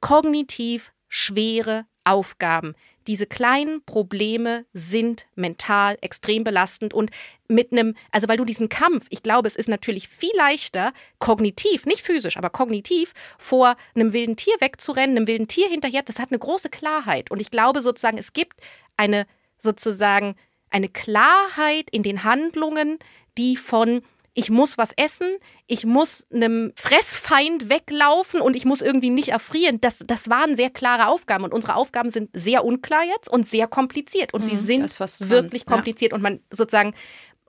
kognitiv 0.00 0.92
schwere 1.08 1.86
Aufgaben. 2.04 2.74
Diese 3.06 3.26
kleinen 3.26 3.82
Probleme 3.84 4.66
sind 4.74 5.26
mental 5.34 5.96
extrem 6.02 6.44
belastend 6.44 6.92
und 6.92 7.10
mit 7.48 7.72
einem, 7.72 7.94
also 8.12 8.28
weil 8.28 8.36
du 8.36 8.44
diesen 8.44 8.68
Kampf, 8.68 9.06
ich 9.08 9.22
glaube, 9.22 9.48
es 9.48 9.56
ist 9.56 9.68
natürlich 9.68 10.08
viel 10.08 10.34
leichter, 10.36 10.92
kognitiv, 11.18 11.86
nicht 11.86 12.02
physisch, 12.02 12.36
aber 12.36 12.50
kognitiv, 12.50 13.14
vor 13.38 13.76
einem 13.94 14.12
wilden 14.12 14.36
Tier 14.36 14.54
wegzurennen, 14.60 15.16
einem 15.16 15.26
wilden 15.26 15.48
Tier 15.48 15.68
hinterher, 15.68 16.02
das 16.02 16.18
hat 16.18 16.30
eine 16.30 16.38
große 16.38 16.68
Klarheit. 16.68 17.30
Und 17.30 17.40
ich 17.40 17.50
glaube 17.50 17.80
sozusagen, 17.80 18.18
es 18.18 18.34
gibt 18.34 18.60
eine 18.98 19.26
sozusagen 19.58 20.36
eine 20.70 20.88
Klarheit 20.90 21.88
in 21.90 22.02
den 22.02 22.24
Handlungen, 22.24 22.98
die 23.38 23.56
von 23.56 24.02
ich 24.38 24.50
muss 24.50 24.78
was 24.78 24.92
essen, 24.96 25.26
ich 25.66 25.84
muss 25.84 26.24
einem 26.32 26.72
Fressfeind 26.76 27.68
weglaufen 27.70 28.40
und 28.40 28.54
ich 28.54 28.64
muss 28.64 28.82
irgendwie 28.82 29.10
nicht 29.10 29.30
erfrieren. 29.30 29.80
Das, 29.80 30.04
das 30.06 30.30
waren 30.30 30.54
sehr 30.54 30.70
klare 30.70 31.08
Aufgaben 31.08 31.42
und 31.42 31.52
unsere 31.52 31.74
Aufgaben 31.74 32.10
sind 32.10 32.30
sehr 32.34 32.64
unklar 32.64 33.02
jetzt 33.02 33.28
und 33.28 33.48
sehr 33.48 33.66
kompliziert 33.66 34.32
und 34.32 34.44
mhm, 34.44 34.50
sie 34.50 34.58
sind 34.58 35.28
wirklich 35.28 35.66
kompliziert 35.66 36.12
ja. 36.12 36.16
und 36.16 36.22
man 36.22 36.38
sozusagen 36.52 36.94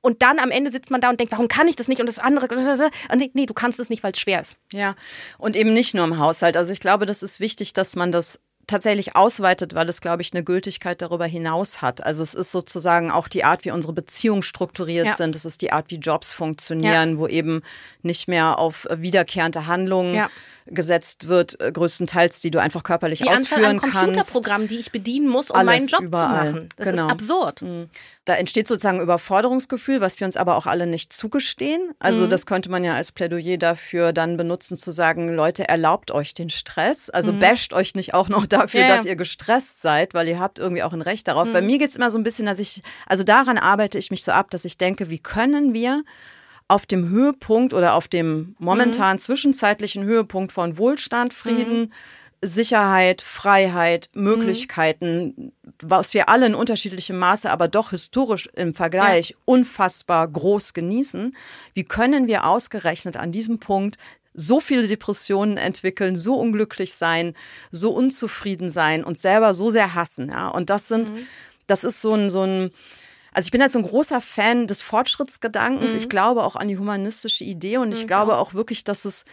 und 0.01 0.23
dann 0.23 0.39
am 0.39 0.49
Ende 0.49 0.71
sitzt 0.71 0.89
man 0.89 0.99
da 0.99 1.11
und 1.11 1.19
denkt, 1.19 1.31
warum 1.31 1.47
kann 1.47 1.67
ich 1.67 1.75
das 1.75 1.89
nicht 1.89 1.99
und 1.99 2.07
das 2.07 2.17
andere? 2.17 2.47
Nee, 3.15 3.29
nee 3.33 3.45
du 3.45 3.53
kannst 3.53 3.79
es 3.79 3.89
nicht, 3.91 4.01
weil 4.01 4.13
es 4.13 4.19
schwer 4.19 4.41
ist. 4.41 4.57
Ja, 4.73 4.95
und 5.37 5.55
eben 5.55 5.73
nicht 5.73 5.93
nur 5.93 6.05
im 6.05 6.17
Haushalt. 6.17 6.57
Also 6.57 6.71
ich 6.71 6.79
glaube, 6.79 7.05
das 7.05 7.21
ist 7.21 7.39
wichtig, 7.39 7.73
dass 7.73 7.95
man 7.95 8.11
das 8.11 8.39
tatsächlich 8.69 9.15
ausweitet, 9.15 9.75
weil 9.75 9.89
es, 9.89 10.01
glaube 10.01 10.21
ich, 10.21 10.33
eine 10.33 10.43
Gültigkeit 10.43 11.01
darüber 11.01 11.25
hinaus 11.25 11.81
hat. 11.81 12.03
Also 12.03 12.23
es 12.23 12.33
ist 12.33 12.51
sozusagen 12.51 13.11
auch 13.11 13.27
die 13.27 13.43
Art, 13.43 13.65
wie 13.65 13.71
unsere 13.71 13.93
Beziehungen 13.93 14.43
strukturiert 14.43 15.05
ja. 15.05 15.13
sind. 15.13 15.35
Es 15.35 15.45
ist 15.45 15.61
die 15.61 15.71
Art, 15.71 15.89
wie 15.89 15.97
Jobs 15.97 16.31
funktionieren, 16.31 17.11
ja. 17.11 17.17
wo 17.17 17.27
eben 17.27 17.61
nicht 18.01 18.27
mehr 18.27 18.59
auf 18.59 18.87
wiederkehrende 18.89 19.67
Handlungen 19.67 20.15
ja 20.15 20.29
gesetzt 20.71 21.27
wird, 21.27 21.59
äh, 21.59 21.71
größtenteils, 21.71 22.41
die 22.41 22.51
du 22.51 22.59
einfach 22.59 22.83
körperlich 22.83 23.19
die 23.19 23.29
ausführen 23.29 23.79
Anzahl 23.79 24.01
an 24.01 24.07
Computerprogrammen, 24.11 24.67
die 24.67 24.77
ich 24.77 24.91
bedienen 24.91 25.27
muss, 25.27 25.51
um 25.51 25.57
Alles 25.57 25.67
meinen 25.67 25.87
Job 25.87 26.01
überall. 26.01 26.47
zu 26.47 26.53
machen. 26.53 26.69
Das 26.77 26.87
genau. 26.87 27.05
ist 27.05 27.11
absurd. 27.11 27.61
Mhm. 27.61 27.89
Da 28.29 28.35
entsteht 28.35 28.67
sozusagen 28.67 29.01
Überforderungsgefühl, 29.01 30.01
was 30.01 30.19
wir 30.19 30.27
uns 30.27 30.37
aber 30.37 30.55
auch 30.55 30.67
alle 30.67 30.85
nicht 30.85 31.11
zugestehen. 31.11 31.95
Also 31.97 32.25
mhm. 32.25 32.29
das 32.29 32.45
könnte 32.45 32.69
man 32.69 32.83
ja 32.83 32.93
als 32.93 33.11
Plädoyer 33.11 33.57
dafür 33.57 34.13
dann 34.13 34.37
benutzen, 34.37 34.77
zu 34.77 34.91
sagen, 34.91 35.33
Leute, 35.33 35.67
erlaubt 35.67 36.11
euch 36.11 36.35
den 36.35 36.51
Stress. 36.51 37.09
Also 37.09 37.33
mhm. 37.33 37.39
basht 37.39 37.73
euch 37.73 37.95
nicht 37.95 38.13
auch 38.13 38.29
noch 38.29 38.45
dafür, 38.45 38.81
ja. 38.81 38.95
dass 38.95 39.07
ihr 39.07 39.15
gestresst 39.15 39.81
seid, 39.81 40.13
weil 40.13 40.27
ihr 40.27 40.39
habt 40.39 40.59
irgendwie 40.59 40.83
auch 40.83 40.93
ein 40.93 41.01
Recht 41.01 41.27
darauf. 41.27 41.51
Bei 41.51 41.61
mhm. 41.61 41.65
mir 41.65 41.79
geht 41.79 41.89
es 41.89 41.95
immer 41.95 42.11
so 42.11 42.19
ein 42.19 42.23
bisschen, 42.23 42.45
dass 42.45 42.59
ich, 42.59 42.83
also 43.07 43.23
daran 43.23 43.57
arbeite 43.57 43.97
ich 43.97 44.11
mich 44.11 44.23
so 44.23 44.31
ab, 44.31 44.51
dass 44.51 44.63
ich 44.63 44.77
denke, 44.77 45.09
wie 45.09 45.17
können 45.17 45.73
wir 45.73 46.03
auf 46.67 46.85
dem 46.85 47.09
Höhepunkt 47.09 47.73
oder 47.73 47.95
auf 47.95 48.07
dem 48.07 48.55
momentan 48.59 49.15
mhm. 49.15 49.19
zwischenzeitlichen 49.21 50.03
Höhepunkt 50.03 50.51
von 50.51 50.77
Wohlstand, 50.77 51.33
Frieden, 51.33 51.79
mhm. 51.79 51.91
Sicherheit, 52.41 53.21
Freiheit, 53.21 54.09
mhm. 54.13 54.23
Möglichkeiten, 54.23 55.33
mhm. 55.35 55.51
was 55.81 56.13
wir 56.13 56.29
alle 56.29 56.45
in 56.45 56.55
unterschiedlichem 56.55 57.17
Maße, 57.17 57.49
aber 57.49 57.67
doch 57.67 57.91
historisch 57.91 58.49
im 58.55 58.73
Vergleich 58.73 59.31
ja. 59.31 59.35
unfassbar 59.45 60.27
groß 60.27 60.73
genießen. 60.73 61.35
Wie 61.73 61.83
können 61.83 62.27
wir 62.27 62.45
ausgerechnet 62.45 63.17
an 63.17 63.31
diesem 63.31 63.59
Punkt 63.59 63.97
so 64.33 64.59
viele 64.59 64.87
Depressionen 64.87 65.57
entwickeln, 65.57 66.15
so 66.15 66.35
unglücklich 66.35 66.93
sein, 66.93 67.33
so 67.71 67.91
unzufrieden 67.91 68.69
sein 68.69 69.03
und 69.03 69.17
selber 69.17 69.53
so 69.53 69.69
sehr 69.69 69.93
hassen? 69.93 70.29
Ja? 70.29 70.47
Und 70.49 70.69
das 70.69 70.87
sind, 70.87 71.13
mhm. 71.13 71.27
das 71.67 71.83
ist 71.83 72.01
so 72.01 72.13
ein, 72.13 72.29
so 72.29 72.43
ein 72.43 72.71
also 73.31 73.47
ich 73.47 73.51
bin 73.51 73.61
halt 73.61 73.71
so 73.71 73.79
ein 73.79 73.85
großer 73.85 74.21
Fan 74.21 74.65
des 74.65 74.81
Fortschrittsgedankens. 74.81 75.91
Mhm. 75.91 75.97
Ich 75.97 76.09
glaube 76.09 76.43
auch 76.43 76.55
an 76.55 76.67
die 76.67 76.77
humanistische 76.77 77.43
Idee 77.43 77.77
und 77.77 77.91
ich 77.91 78.03
mhm, 78.03 78.07
glaube 78.07 78.37
auch 78.37 78.53
wirklich, 78.53 78.83
dass 78.83 79.05
es 79.05 79.23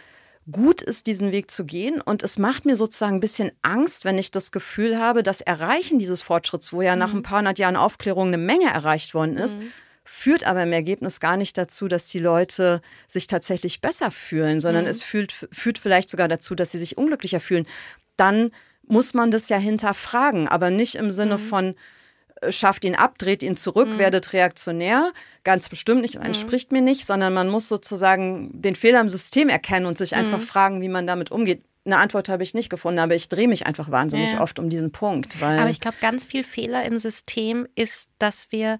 gut 0.51 0.81
ist, 0.81 1.07
diesen 1.07 1.31
Weg 1.31 1.51
zu 1.51 1.65
gehen. 1.65 2.01
Und 2.01 2.23
es 2.23 2.37
macht 2.37 2.65
mir 2.65 2.75
sozusagen 2.75 3.15
ein 3.15 3.21
bisschen 3.21 3.51
Angst, 3.61 4.05
wenn 4.05 4.17
ich 4.17 4.31
das 4.31 4.51
Gefühl 4.51 4.99
habe, 4.99 5.23
das 5.23 5.41
Erreichen 5.41 5.99
dieses 5.99 6.21
Fortschritts, 6.21 6.73
wo 6.73 6.81
ja 6.81 6.95
nach 6.95 7.11
mhm. 7.11 7.19
ein 7.19 7.23
paar 7.23 7.39
hundert 7.39 7.59
Jahren 7.59 7.75
Aufklärung 7.75 8.27
eine 8.27 8.37
Menge 8.37 8.71
erreicht 8.73 9.13
worden 9.13 9.37
ist, 9.37 9.59
mhm. 9.59 9.71
führt 10.03 10.45
aber 10.45 10.63
im 10.63 10.73
Ergebnis 10.73 11.19
gar 11.19 11.37
nicht 11.37 11.57
dazu, 11.57 11.87
dass 11.87 12.07
die 12.07 12.19
Leute 12.19 12.81
sich 13.07 13.27
tatsächlich 13.27 13.81
besser 13.81 14.11
fühlen, 14.11 14.59
sondern 14.59 14.85
mhm. 14.85 14.89
es 14.89 15.03
führt, 15.03 15.47
führt 15.51 15.77
vielleicht 15.77 16.09
sogar 16.09 16.27
dazu, 16.27 16.55
dass 16.55 16.71
sie 16.71 16.79
sich 16.79 16.97
unglücklicher 16.97 17.39
fühlen. 17.39 17.67
Dann 18.15 18.51
muss 18.87 19.13
man 19.13 19.31
das 19.31 19.49
ja 19.49 19.57
hinterfragen, 19.57 20.47
aber 20.47 20.69
nicht 20.69 20.95
im 20.95 21.11
Sinne 21.11 21.37
mhm. 21.37 21.41
von, 21.41 21.75
schafft 22.49 22.85
ihn 22.85 22.95
ab, 22.95 23.17
dreht 23.17 23.43
ihn 23.43 23.57
zurück, 23.57 23.89
mhm. 23.89 23.99
werdet 23.99 24.33
reaktionär. 24.33 25.11
Ganz 25.43 25.69
bestimmt 25.69 26.01
nicht, 26.01 26.15
entspricht 26.15 26.71
mhm. 26.71 26.79
mir 26.79 26.83
nicht, 26.83 27.05
sondern 27.05 27.33
man 27.33 27.49
muss 27.49 27.67
sozusagen 27.67 28.49
den 28.53 28.75
Fehler 28.75 29.01
im 29.01 29.09
System 29.09 29.49
erkennen 29.49 29.85
und 29.85 29.97
sich 29.97 30.15
einfach 30.15 30.39
mhm. 30.39 30.43
fragen, 30.43 30.81
wie 30.81 30.89
man 30.89 31.07
damit 31.07 31.31
umgeht. 31.31 31.63
Eine 31.85 31.97
Antwort 31.97 32.27
habe 32.27 32.43
ich 32.43 32.53
nicht 32.53 32.69
gefunden, 32.69 32.99
aber 32.99 33.15
ich 33.15 33.29
drehe 33.29 33.47
mich 33.47 33.65
einfach 33.65 33.89
wahnsinnig 33.89 34.33
ja. 34.33 34.41
oft 34.41 34.59
um 34.59 34.69
diesen 34.69 34.91
Punkt. 34.91 35.41
aber 35.41 35.69
ich 35.69 35.79
glaube, 35.79 35.97
ganz 36.01 36.25
viel 36.25 36.43
Fehler 36.43 36.83
im 36.83 36.97
System 36.97 37.65
ist, 37.75 38.09
dass 38.19 38.51
wir 38.51 38.79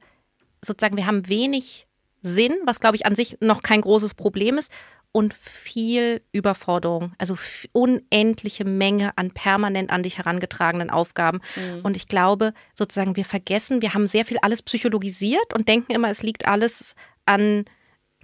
sozusagen, 0.61 0.97
wir 0.97 1.07
haben 1.07 1.29
wenig 1.29 1.87
Sinn, 2.21 2.53
was 2.65 2.79
glaube 2.79 2.97
ich 2.97 3.05
an 3.05 3.15
sich 3.15 3.37
noch 3.39 3.63
kein 3.63 3.81
großes 3.81 4.13
Problem 4.13 4.57
ist 4.57 4.71
und 5.11 5.33
viel 5.33 6.21
Überforderung, 6.31 7.13
also 7.17 7.35
unendliche 7.71 8.65
Menge 8.65 9.17
an 9.17 9.31
permanent 9.31 9.89
an 9.89 10.03
dich 10.03 10.17
herangetragenen 10.17 10.89
Aufgaben. 10.89 11.41
Mhm. 11.55 11.81
Und 11.83 11.95
ich 11.95 12.07
glaube, 12.07 12.53
sozusagen, 12.73 13.15
wir 13.15 13.25
vergessen, 13.25 13.81
wir 13.81 13.93
haben 13.93 14.07
sehr 14.07 14.25
viel 14.25 14.37
alles 14.41 14.61
psychologisiert 14.61 15.53
und 15.53 15.67
denken 15.67 15.93
immer, 15.93 16.09
es 16.09 16.21
liegt 16.21 16.47
alles 16.47 16.93
an 17.25 17.65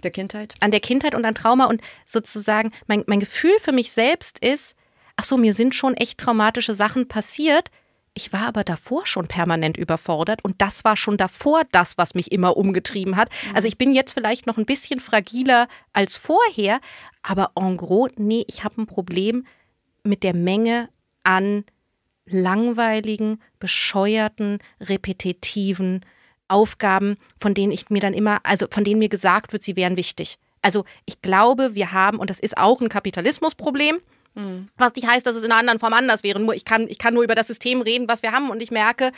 der 0.02 0.10
Kindheit. 0.10 0.54
An 0.60 0.70
der 0.70 0.80
Kindheit 0.80 1.14
und 1.14 1.24
an 1.24 1.34
Trauma. 1.34 1.64
Und 1.64 1.80
sozusagen, 2.06 2.72
mein, 2.86 3.04
mein 3.06 3.20
Gefühl 3.20 3.58
für 3.58 3.72
mich 3.72 3.90
selbst 3.92 4.38
ist, 4.38 4.76
ach 5.16 5.24
so, 5.24 5.36
mir 5.36 5.54
sind 5.54 5.74
schon 5.74 5.94
echt 5.94 6.18
traumatische 6.18 6.74
Sachen 6.74 7.08
passiert. 7.08 7.70
Ich 8.16 8.32
war 8.32 8.46
aber 8.46 8.62
davor 8.62 9.06
schon 9.06 9.26
permanent 9.26 9.76
überfordert 9.76 10.44
und 10.44 10.62
das 10.62 10.84
war 10.84 10.96
schon 10.96 11.16
davor 11.16 11.62
das, 11.72 11.98
was 11.98 12.14
mich 12.14 12.30
immer 12.30 12.56
umgetrieben 12.56 13.16
hat. 13.16 13.28
Mhm. 13.48 13.56
Also 13.56 13.68
ich 13.68 13.76
bin 13.76 13.90
jetzt 13.90 14.12
vielleicht 14.12 14.46
noch 14.46 14.56
ein 14.56 14.66
bisschen 14.66 15.00
fragiler 15.00 15.66
als 15.92 16.16
vorher, 16.16 16.80
aber 17.22 17.50
en 17.56 17.76
gros, 17.76 18.10
nee, 18.16 18.44
ich 18.46 18.62
habe 18.62 18.82
ein 18.82 18.86
Problem 18.86 19.46
mit 20.04 20.22
der 20.22 20.34
Menge 20.34 20.88
an 21.24 21.64
langweiligen, 22.26 23.42
bescheuerten, 23.58 24.58
repetitiven 24.80 26.04
Aufgaben, 26.46 27.16
von 27.40 27.54
denen 27.54 27.72
ich 27.72 27.90
mir 27.90 28.00
dann 28.00 28.14
immer, 28.14 28.38
also 28.44 28.66
von 28.70 28.84
denen 28.84 29.00
mir 29.00 29.08
gesagt 29.08 29.52
wird, 29.52 29.64
sie 29.64 29.76
wären 29.76 29.96
wichtig. 29.96 30.38
Also 30.62 30.84
ich 31.04 31.20
glaube, 31.20 31.74
wir 31.74 31.92
haben, 31.92 32.18
und 32.18 32.30
das 32.30 32.38
ist 32.38 32.56
auch 32.56 32.80
ein 32.80 32.88
Kapitalismusproblem, 32.88 33.98
Mhm. 34.34 34.68
Was 34.76 34.94
nicht 34.94 35.06
heißt, 35.06 35.26
dass 35.26 35.36
es 35.36 35.42
in 35.42 35.52
einer 35.52 35.60
anderen 35.60 35.78
Form 35.78 35.92
anders 35.92 36.22
wäre. 36.22 36.40
Nur 36.40 36.54
ich 36.54 36.64
kann, 36.64 36.88
ich 36.88 36.98
kann 36.98 37.14
nur 37.14 37.22
über 37.22 37.34
das 37.34 37.46
System 37.46 37.80
reden, 37.80 38.08
was 38.08 38.22
wir 38.22 38.32
haben. 38.32 38.50
Und 38.50 38.62
ich 38.62 38.70
merke, 38.70 39.12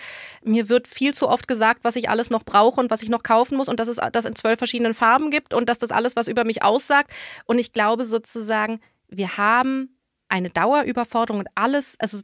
mir 0.44 0.68
wird 0.68 0.88
viel 0.88 1.14
zu 1.14 1.28
oft 1.28 1.48
gesagt, 1.48 1.80
was 1.82 1.96
ich 1.96 2.10
alles 2.10 2.30
noch 2.30 2.44
brauche 2.44 2.80
und 2.80 2.90
was 2.90 3.02
ich 3.02 3.08
noch 3.08 3.22
kaufen 3.22 3.56
muss 3.56 3.68
und 3.68 3.80
dass 3.80 3.88
es 3.88 3.98
das 4.12 4.24
in 4.24 4.36
zwölf 4.36 4.58
verschiedenen 4.58 4.94
Farben 4.94 5.30
gibt 5.30 5.54
und 5.54 5.68
dass 5.68 5.78
das 5.78 5.90
alles 5.90 6.16
was 6.16 6.28
über 6.28 6.44
mich 6.44 6.62
aussagt. 6.62 7.10
Und 7.46 7.58
ich 7.58 7.72
glaube 7.72 8.04
sozusagen, 8.04 8.80
wir 9.08 9.36
haben 9.36 9.96
eine 10.28 10.50
Dauerüberforderung 10.50 11.40
und 11.40 11.48
alles, 11.54 11.96
also 11.98 12.18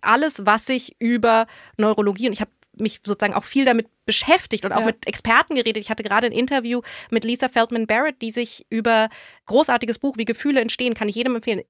alles, 0.00 0.46
was 0.46 0.66
sich 0.66 0.96
über 0.98 1.46
Neurologie 1.76 2.26
und 2.26 2.32
ich 2.32 2.40
habe 2.40 2.50
mich 2.80 3.00
sozusagen 3.04 3.34
auch 3.34 3.44
viel 3.44 3.64
damit 3.64 3.88
beschäftigt 4.04 4.64
und 4.64 4.72
auch 4.72 4.80
ja. 4.80 4.86
mit 4.86 5.06
Experten 5.06 5.54
geredet. 5.54 5.82
Ich 5.82 5.90
hatte 5.90 6.02
gerade 6.02 6.26
ein 6.26 6.32
Interview 6.32 6.82
mit 7.10 7.24
Lisa 7.24 7.48
Feldman 7.48 7.86
Barrett, 7.86 8.20
die 8.22 8.32
sich 8.32 8.66
über 8.70 9.08
großartiges 9.46 9.98
Buch 9.98 10.16
wie 10.16 10.24
Gefühle 10.24 10.60
entstehen, 10.60 10.94
kann 10.94 11.08
ich 11.08 11.16
jedem 11.16 11.36
empfehlen. 11.36 11.62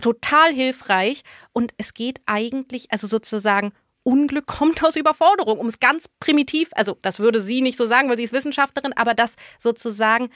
Total 0.00 0.52
hilfreich. 0.52 1.22
Und 1.52 1.72
es 1.76 1.94
geht 1.94 2.20
eigentlich, 2.26 2.90
also 2.90 3.06
sozusagen, 3.06 3.72
Unglück 4.04 4.46
kommt 4.46 4.84
aus 4.84 4.96
Überforderung, 4.96 5.58
um 5.58 5.66
es 5.66 5.80
ganz 5.80 6.08
primitiv, 6.20 6.68
also 6.72 6.98
das 7.00 7.18
würde 7.18 7.40
sie 7.40 7.62
nicht 7.62 7.78
so 7.78 7.86
sagen, 7.86 8.08
weil 8.10 8.18
sie 8.18 8.24
ist 8.24 8.34
Wissenschaftlerin, 8.34 8.92
aber 8.92 9.14
das 9.14 9.36
sozusagen, 9.58 10.28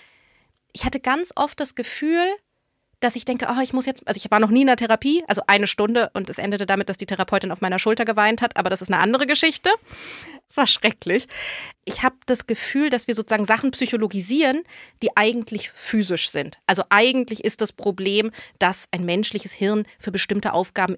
ich 0.73 0.87
hatte 0.87 1.01
ganz 1.01 1.33
oft 1.37 1.61
das 1.61 1.75
Gefühl, 1.75 2.25
dass 3.01 3.17
ich 3.17 3.25
denke, 3.25 3.49
oh, 3.51 3.61
ich 3.63 3.73
muss 3.73 3.87
jetzt, 3.87 4.07
also 4.07 4.19
ich 4.19 4.31
war 4.31 4.41
noch 4.41 4.51
nie 4.51 4.63
in 4.63 4.67
der 4.67 4.77
Therapie, 4.77 5.23
also 5.29 5.43
eine 5.47 5.67
Stunde 5.67 6.11
und 6.15 6.29
es 6.31 6.39
endete 6.39 6.67
damit, 6.67 6.89
dass 6.89 6.97
die 6.97 7.07
Therapeutin 7.07 7.53
auf 7.53 7.61
meiner 7.61 7.79
Schulter 7.79 8.05
geweint 8.05 8.43
hat, 8.43 8.57
aber 8.57 8.71
das 8.71 8.83
ist 8.83 8.93
eine 8.93 9.01
andere 9.01 9.27
Geschichte. 9.27 9.71
Es 10.49 10.57
war 10.57 10.67
schrecklich. 10.67 11.29
Ich 11.85 12.03
habe 12.03 12.17
das 12.27 12.47
Gefühl, 12.47 12.91
dass 12.91 13.07
wir 13.07 13.15
sozusagen 13.15 13.45
Sachen 13.45 13.71
psychologisieren, 13.71 14.63
die 15.03 15.17
eigentlich 15.17 15.71
physisch 15.71 16.31
sind. 16.31 16.59
Also 16.67 16.85
eigentlich 16.89 17.45
ist 17.45 17.61
das 17.61 17.73
Problem, 17.73 18.31
dass 18.59 18.89
ein 18.91 19.05
menschliches 19.05 19.53
Hirn 19.53 19.85
für 19.99 20.11
bestimmte 20.11 20.53
Aufgaben 20.53 20.97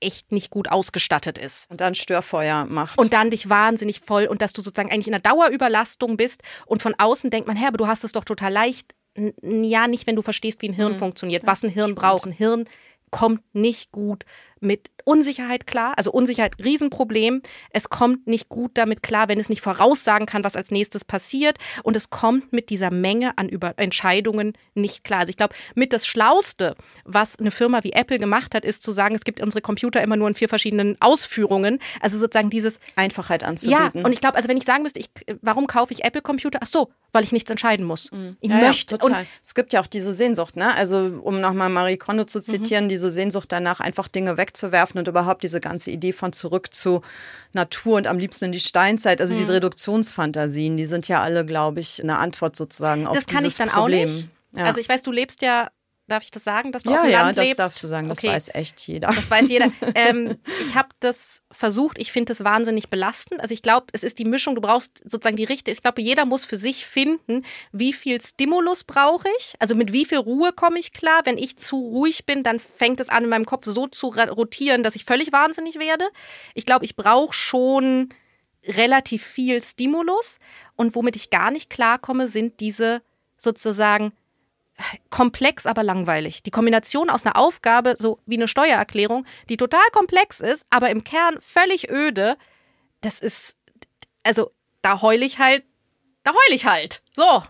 echt 0.00 0.32
nicht 0.32 0.50
gut 0.50 0.68
ausgestattet 0.68 1.38
ist. 1.38 1.70
Und 1.70 1.80
dann 1.80 1.94
Störfeuer 1.94 2.64
macht. 2.64 2.98
Und 2.98 3.12
dann 3.12 3.30
dich 3.30 3.48
wahnsinnig 3.48 4.00
voll 4.00 4.26
und 4.26 4.42
dass 4.42 4.52
du 4.52 4.62
sozusagen 4.62 4.90
eigentlich 4.90 5.08
in 5.08 5.14
einer 5.14 5.22
Dauerüberlastung 5.22 6.16
bist 6.16 6.42
und 6.66 6.82
von 6.82 6.94
außen 6.96 7.30
denkt 7.30 7.46
man, 7.46 7.56
Herr, 7.56 7.68
aber 7.68 7.78
du 7.78 7.86
hast 7.86 8.04
es 8.04 8.12
doch 8.12 8.24
total 8.24 8.52
leicht 8.52 8.94
ja, 9.42 9.88
nicht, 9.88 10.06
wenn 10.06 10.16
du 10.16 10.22
verstehst, 10.22 10.62
wie 10.62 10.68
ein 10.68 10.74
Hirn 10.74 10.92
mhm. 10.94 10.98
funktioniert, 10.98 11.46
was 11.46 11.62
ein 11.62 11.70
Hirn 11.70 11.94
braucht. 11.94 12.26
Ein 12.26 12.32
Hirn 12.32 12.68
kommt 13.10 13.42
nicht 13.54 13.90
gut 13.90 14.24
mit 14.60 14.90
Unsicherheit 15.04 15.66
klar. 15.66 15.94
Also 15.96 16.12
Unsicherheit, 16.12 16.52
Riesenproblem. 16.62 17.42
Es 17.70 17.88
kommt 17.88 18.26
nicht 18.26 18.48
gut 18.48 18.72
damit 18.74 19.02
klar, 19.02 19.28
wenn 19.28 19.40
es 19.40 19.48
nicht 19.48 19.62
voraussagen 19.62 20.26
kann, 20.26 20.44
was 20.44 20.56
als 20.56 20.70
nächstes 20.70 21.04
passiert. 21.04 21.58
Und 21.82 21.96
es 21.96 22.10
kommt 22.10 22.52
mit 22.52 22.70
dieser 22.70 22.92
Menge 22.92 23.36
an 23.38 23.48
Über 23.48 23.74
Entscheidungen 23.76 24.52
nicht 24.74 25.04
klar. 25.04 25.20
Also 25.20 25.30
ich 25.30 25.36
glaube, 25.36 25.54
mit 25.74 25.92
das 25.92 26.06
Schlauste, 26.06 26.76
was 27.04 27.38
eine 27.38 27.50
Firma 27.50 27.82
wie 27.82 27.92
Apple 27.92 28.18
gemacht 28.18 28.54
hat, 28.54 28.64
ist 28.64 28.82
zu 28.82 28.92
sagen, 28.92 29.14
es 29.14 29.24
gibt 29.24 29.40
unsere 29.40 29.62
Computer 29.62 30.02
immer 30.02 30.16
nur 30.16 30.28
in 30.28 30.34
vier 30.34 30.48
verschiedenen 30.48 30.96
Ausführungen. 31.00 31.78
Also 32.00 32.18
sozusagen 32.18 32.50
dieses 32.50 32.78
Einfachheit 32.96 33.42
anzubieten. 33.42 33.90
Ja, 33.94 34.04
und 34.04 34.12
ich 34.12 34.20
glaube, 34.20 34.36
also 34.36 34.48
wenn 34.48 34.56
ich 34.56 34.64
sagen 34.64 34.82
müsste, 34.82 35.00
ich, 35.00 35.08
warum 35.42 35.66
kaufe 35.66 35.92
ich 35.92 36.04
Apple-Computer? 36.04 36.60
Ach 36.62 36.66
so, 36.66 36.90
weil 37.12 37.24
ich 37.24 37.32
nichts 37.32 37.50
entscheiden 37.50 37.86
muss. 37.86 38.12
Mhm. 38.12 38.36
Ich 38.40 38.50
ja, 38.50 38.56
möchte. 38.56 38.94
Ja, 38.94 38.98
total. 38.98 39.20
Und 39.22 39.26
es 39.42 39.54
gibt 39.54 39.72
ja 39.72 39.80
auch 39.80 39.86
diese 39.86 40.12
Sehnsucht, 40.12 40.56
ne? 40.56 40.74
Also 40.74 41.20
um 41.22 41.40
nochmal 41.40 41.68
Marie 41.68 41.96
Kondo 41.96 42.24
zu 42.24 42.40
zitieren, 42.40 42.84
mhm. 42.84 42.90
diese 42.90 43.10
Sehnsucht 43.10 43.50
danach, 43.50 43.80
einfach 43.80 44.08
Dinge 44.08 44.36
weg 44.36 44.49
wegzuwerfen 44.50 44.98
und 44.98 45.08
überhaupt 45.08 45.42
diese 45.42 45.60
ganze 45.60 45.90
Idee 45.90 46.12
von 46.12 46.32
zurück 46.32 46.74
zu 46.74 47.02
Natur 47.52 47.96
und 47.96 48.06
am 48.06 48.18
liebsten 48.18 48.46
in 48.46 48.52
die 48.52 48.60
Steinzeit, 48.60 49.20
also 49.20 49.34
mhm. 49.34 49.38
diese 49.38 49.54
Reduktionsfantasien, 49.54 50.76
die 50.76 50.86
sind 50.86 51.08
ja 51.08 51.22
alle, 51.22 51.46
glaube 51.46 51.80
ich, 51.80 52.02
eine 52.02 52.18
Antwort 52.18 52.56
sozusagen 52.56 53.06
auf 53.06 53.16
das 53.16 53.26
dieses 53.26 53.56
Problem. 53.56 53.58
Das 53.58 53.58
kann 53.58 53.66
ich 53.66 53.72
dann 53.72 53.82
Problem. 53.82 54.08
auch 54.08 54.12
nicht. 54.12 54.28
Ja. 54.52 54.64
Also 54.64 54.80
ich 54.80 54.88
weiß, 54.88 55.02
du 55.02 55.12
lebst 55.12 55.42
ja 55.42 55.70
Darf 56.10 56.24
ich 56.24 56.32
das 56.32 56.42
sagen, 56.42 56.72
dass 56.72 56.82
du 56.82 56.90
ja, 56.90 56.96
auf 56.96 57.02
dem 57.04 57.12
ja, 57.12 57.22
Land 57.22 57.38
das 57.38 57.44
lebst? 57.44 57.58
darfst 57.60 57.82
du 57.84 57.86
sagen. 57.86 58.08
Das 58.08 58.18
Okay. 58.18 58.28
weiß 58.28 58.48
echt 58.52 58.80
jeder. 58.88 59.06
Das 59.08 59.30
weiß 59.30 59.48
jeder. 59.48 59.70
ähm, 59.94 60.38
ich 60.66 60.74
habe 60.74 60.88
das 60.98 61.42
versucht. 61.52 61.98
Ich 61.98 62.10
finde 62.10 62.32
das 62.32 62.42
wahnsinnig 62.42 62.90
belastend. 62.90 63.40
Also 63.40 63.54
ich 63.54 63.62
glaube, 63.62 63.86
es 63.92 64.02
ist 64.02 64.18
die 64.18 64.24
Mischung. 64.24 64.56
Du 64.56 64.60
brauchst 64.60 64.98
sozusagen 65.08 65.36
die 65.36 65.44
richtige. 65.44 65.70
Ich 65.72 65.82
glaube, 65.82 66.02
jeder 66.02 66.24
muss 66.26 66.44
für 66.44 66.56
sich 66.56 66.84
finden, 66.84 67.44
wie 67.70 67.92
viel 67.92 68.20
Stimulus 68.20 68.82
brauche 68.82 69.28
ich. 69.38 69.54
Also 69.60 69.76
mit 69.76 69.92
wie 69.92 70.04
viel 70.04 70.18
Ruhe 70.18 70.52
komme 70.52 70.80
ich 70.80 70.92
klar. 70.92 71.20
Wenn 71.24 71.38
ich 71.38 71.56
zu 71.58 71.76
ruhig 71.76 72.26
bin, 72.26 72.42
dann 72.42 72.58
fängt 72.58 72.98
es 72.98 73.08
an, 73.08 73.22
in 73.22 73.30
meinem 73.30 73.46
Kopf 73.46 73.66
so 73.66 73.86
zu 73.86 74.08
rotieren, 74.08 74.82
dass 74.82 74.96
ich 74.96 75.04
völlig 75.04 75.30
wahnsinnig 75.30 75.78
werde. 75.78 76.08
Ich 76.54 76.66
glaube, 76.66 76.84
ich 76.84 76.96
brauche 76.96 77.32
schon 77.32 78.08
relativ 78.66 79.24
viel 79.24 79.62
Stimulus. 79.62 80.38
Und 80.74 80.94
womit 80.96 81.14
ich 81.14 81.30
gar 81.30 81.50
nicht 81.52 81.70
klarkomme, 81.70 82.26
sind 82.26 82.58
diese 82.58 83.02
sozusagen 83.36 84.12
komplex, 85.10 85.66
aber 85.66 85.82
langweilig. 85.82 86.42
Die 86.42 86.50
Kombination 86.50 87.10
aus 87.10 87.24
einer 87.24 87.36
Aufgabe, 87.36 87.96
so 87.98 88.18
wie 88.26 88.36
eine 88.36 88.48
Steuererklärung, 88.48 89.26
die 89.48 89.56
total 89.56 89.86
komplex 89.92 90.40
ist, 90.40 90.64
aber 90.70 90.90
im 90.90 91.04
Kern 91.04 91.38
völlig 91.40 91.90
öde, 91.90 92.36
das 93.00 93.20
ist, 93.20 93.56
also 94.22 94.50
da 94.82 95.02
heul 95.02 95.22
ich 95.22 95.38
halt, 95.38 95.64
da 96.24 96.32
heul 96.32 96.54
ich 96.54 96.66
halt. 96.66 97.02
So. 97.16 97.42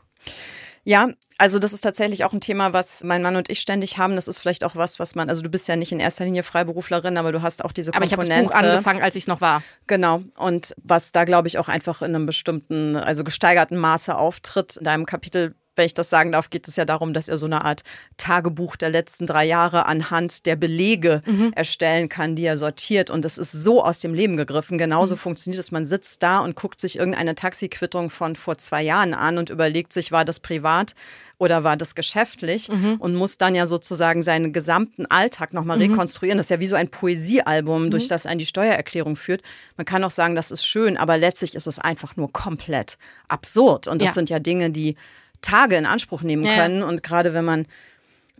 Ja, 0.84 1.10
also 1.40 1.58
das 1.58 1.72
ist 1.72 1.80
tatsächlich 1.80 2.24
auch 2.24 2.32
ein 2.32 2.40
Thema, 2.40 2.72
was 2.72 3.02
mein 3.02 3.22
Mann 3.22 3.36
und 3.36 3.50
ich 3.50 3.60
ständig 3.60 3.96
haben. 3.96 4.14
Das 4.14 4.28
ist 4.28 4.38
vielleicht 4.38 4.62
auch 4.64 4.76
was, 4.76 4.98
was 4.98 5.14
man, 5.14 5.28
also 5.28 5.40
du 5.40 5.48
bist 5.48 5.68
ja 5.68 5.76
nicht 5.76 5.90
in 5.90 6.00
erster 6.00 6.24
Linie 6.24 6.42
Freiberuflerin, 6.42 7.16
aber 7.16 7.32
du 7.32 7.40
hast 7.40 7.64
auch 7.64 7.72
diese 7.72 7.94
Aber 7.94 8.04
ich 8.04 8.12
habe 8.12 8.22
Komponente. 8.22 8.50
das 8.50 8.60
Buch 8.60 8.68
angefangen, 8.68 9.02
als 9.02 9.16
ich 9.16 9.24
es 9.24 9.26
noch 9.26 9.40
war. 9.40 9.62
Genau. 9.86 10.22
Und 10.36 10.74
was 10.82 11.12
da, 11.12 11.24
glaube 11.24 11.48
ich, 11.48 11.58
auch 11.58 11.68
einfach 11.68 12.02
in 12.02 12.14
einem 12.14 12.26
bestimmten, 12.26 12.96
also 12.96 13.24
gesteigerten 13.24 13.78
Maße 13.78 14.16
auftritt. 14.16 14.76
In 14.76 14.84
deinem 14.84 15.06
Kapitel, 15.06 15.54
wenn 15.80 15.86
ich 15.86 15.94
das 15.94 16.10
sagen 16.10 16.30
darf, 16.32 16.50
geht 16.50 16.68
es 16.68 16.76
ja 16.76 16.84
darum, 16.84 17.14
dass 17.14 17.28
er 17.28 17.38
so 17.38 17.46
eine 17.46 17.64
Art 17.64 17.80
Tagebuch 18.18 18.76
der 18.76 18.90
letzten 18.90 19.26
drei 19.26 19.46
Jahre 19.46 19.86
anhand 19.86 20.44
der 20.44 20.54
Belege 20.54 21.22
erstellen 21.54 22.10
kann, 22.10 22.36
die 22.36 22.44
er 22.44 22.58
sortiert. 22.58 23.08
Und 23.08 23.24
das 23.24 23.38
ist 23.38 23.50
so 23.52 23.82
aus 23.82 23.98
dem 24.00 24.12
Leben 24.12 24.36
gegriffen. 24.36 24.76
Genauso 24.76 25.16
funktioniert 25.16 25.58
es. 25.58 25.72
Man 25.72 25.86
sitzt 25.86 26.22
da 26.22 26.40
und 26.40 26.54
guckt 26.54 26.78
sich 26.80 26.98
irgendeine 26.98 27.34
Taxiquittung 27.34 28.10
von 28.10 28.36
vor 28.36 28.58
zwei 28.58 28.82
Jahren 28.82 29.14
an 29.14 29.38
und 29.38 29.48
überlegt 29.48 29.92
sich, 29.94 30.12
war 30.12 30.24
das 30.26 30.38
privat 30.38 30.94
oder 31.38 31.64
war 31.64 31.78
das 31.78 31.94
geschäftlich 31.94 32.68
und 32.98 33.14
muss 33.14 33.38
dann 33.38 33.54
ja 33.54 33.64
sozusagen 33.64 34.22
seinen 34.22 34.52
gesamten 34.52 35.06
Alltag 35.06 35.54
nochmal 35.54 35.78
rekonstruieren. 35.78 36.36
Das 36.36 36.46
ist 36.46 36.50
ja 36.50 36.60
wie 36.60 36.66
so 36.66 36.76
ein 36.76 36.90
Poesiealbum, 36.90 37.90
durch 37.90 38.08
das 38.08 38.26
einen 38.26 38.38
die 38.40 38.44
Steuererklärung 38.46 39.16
führt. 39.16 39.40
Man 39.78 39.86
kann 39.86 40.04
auch 40.04 40.10
sagen, 40.10 40.34
das 40.34 40.50
ist 40.50 40.66
schön, 40.66 40.98
aber 40.98 41.16
letztlich 41.16 41.54
ist 41.54 41.66
es 41.66 41.78
einfach 41.78 42.16
nur 42.16 42.30
komplett 42.30 42.98
absurd. 43.28 43.88
Und 43.88 44.02
das 44.02 44.08
Ja. 44.08 44.12
sind 44.12 44.28
ja 44.28 44.38
Dinge, 44.38 44.68
die 44.68 44.96
Tage 45.42 45.76
in 45.76 45.86
Anspruch 45.86 46.22
nehmen 46.22 46.44
Ja. 46.44 46.54
können. 46.56 46.82
Und 46.82 47.02
gerade 47.02 47.32
wenn 47.34 47.44
man 47.44 47.66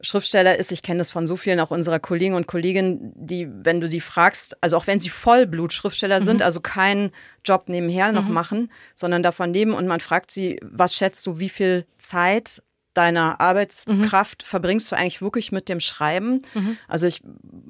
Schriftsteller 0.02 0.56
ist, 0.59 0.72
ich 0.72 0.82
kenne 0.82 0.98
das 0.98 1.10
von 1.10 1.27
so 1.27 1.36
vielen 1.36 1.60
auch 1.60 1.70
unserer 1.70 1.98
Kollegen 1.98 2.35
und 2.35 2.47
Kolleginnen, 2.47 3.12
die, 3.14 3.47
wenn 3.51 3.82
du 3.82 3.86
sie 3.89 4.01
fragst, 4.01 4.56
also 4.62 4.78
auch 4.78 4.86
wenn 4.86 4.98
sie 4.98 5.10
Vollblut-Schriftsteller 5.10 6.22
sind, 6.22 6.40
also 6.43 6.60
keinen 6.60 7.10
Job 7.44 7.64
nebenher 7.68 8.10
noch 8.12 8.27
machen, 8.28 8.70
sondern 8.94 9.22
davon 9.22 9.52
leben 9.52 9.74
und 9.74 9.86
man 9.86 10.01
fragt 10.01 10.31
sie, 10.31 10.59
was 10.62 10.94
schätzt 10.94 11.27
du, 11.27 11.39
wie 11.39 11.51
viel 11.51 11.85
Zeit 11.98 12.62
deiner 12.94 13.40
Arbeitskraft 13.40 14.43
verbringst 14.43 14.90
du 14.90 14.97
eigentlich 14.97 15.20
wirklich 15.22 15.52
mit 15.52 15.68
dem 15.68 15.81
Schreiben? 15.81 16.43
Also 16.89 17.06
ich 17.06 17.22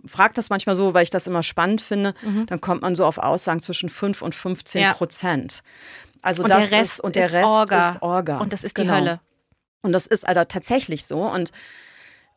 frage 0.07 0.33
das 0.35 0.51
manchmal 0.51 0.77
so, 0.77 0.95
weil 0.95 1.03
ich 1.03 1.11
das 1.11 1.27
immer 1.27 1.43
spannend 1.43 1.81
finde, 1.81 2.15
dann 2.47 2.61
kommt 2.61 2.83
man 2.83 2.95
so 2.95 3.05
auf 3.07 3.19
Aussagen 3.19 3.61
zwischen 3.61 3.89
5 3.89 4.23
und 4.23 4.35
15 4.37 4.83
Ja. 4.83 4.93
Prozent. 4.93 5.63
Also 6.23 6.43
Und 6.43 6.51
das 6.51 6.71
der 6.71 6.81
Rest 6.81 6.93
ist, 6.95 7.01
und 7.01 7.17
der 7.17 7.27
ist 7.27 7.33
Rest 7.33 7.49
Orga. 7.49 7.89
ist 7.91 8.03
Orga. 8.03 8.39
Und 8.39 8.53
das 8.53 8.65
ist 8.65 8.77
die 8.77 8.83
Genau. 8.83 8.95
Hölle. 8.95 9.21
Und 9.83 9.93
das 9.93 10.07
ist 10.07 10.27
also 10.27 10.45
tatsächlich 10.45 11.07
so. 11.07 11.23
Und 11.23 11.53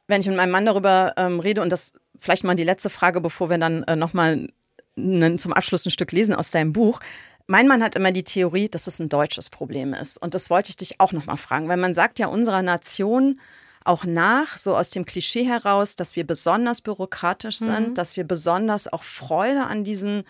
wenn 0.07 0.21
ich 0.21 0.27
mit 0.27 0.37
meinem 0.37 0.51
Mann 0.51 0.65
darüber 0.65 1.13
ähm, 1.17 1.39
rede, 1.39 1.61
und 1.61 1.69
das 1.69 1.93
vielleicht 2.17 2.43
mal 2.43 2.55
die 2.55 2.63
letzte 2.63 2.89
Frage, 2.89 3.19
bevor 3.21 3.49
wir 3.49 3.57
dann 3.57 3.83
äh, 3.83 3.95
nochmal 3.95 4.47
zum 4.95 5.53
Abschluss 5.53 5.85
ein 5.85 5.91
Stück 5.91 6.11
lesen 6.11 6.35
aus 6.35 6.51
deinem 6.51 6.71
Buch. 6.71 6.99
Mein 7.47 7.67
Mann 7.67 7.83
hat 7.83 7.95
immer 7.95 8.11
die 8.11 8.23
Theorie, 8.23 8.69
dass 8.69 8.85
es 8.85 8.99
ein 8.99 9.09
deutsches 9.09 9.49
Problem 9.49 9.93
ist. 9.93 10.21
Und 10.21 10.35
das 10.35 10.49
wollte 10.51 10.69
ich 10.69 10.77
dich 10.77 10.99
auch 10.99 11.11
nochmal 11.11 11.37
fragen, 11.37 11.67
weil 11.67 11.77
man 11.77 11.93
sagt 11.95 12.19
ja 12.19 12.27
unserer 12.27 12.61
Nation 12.61 13.39
auch 13.85 14.05
nach, 14.05 14.57
so 14.57 14.77
aus 14.77 14.91
dem 14.91 15.03
Klischee 15.03 15.45
heraus, 15.45 15.95
dass 15.95 16.15
wir 16.15 16.25
besonders 16.25 16.81
bürokratisch 16.81 17.57
sind, 17.57 17.97
dass 17.97 18.15
wir 18.15 18.23
besonders 18.23 18.91
auch 18.91 19.03
Freude 19.03 19.63
an 19.65 19.83
diesen 19.83 20.23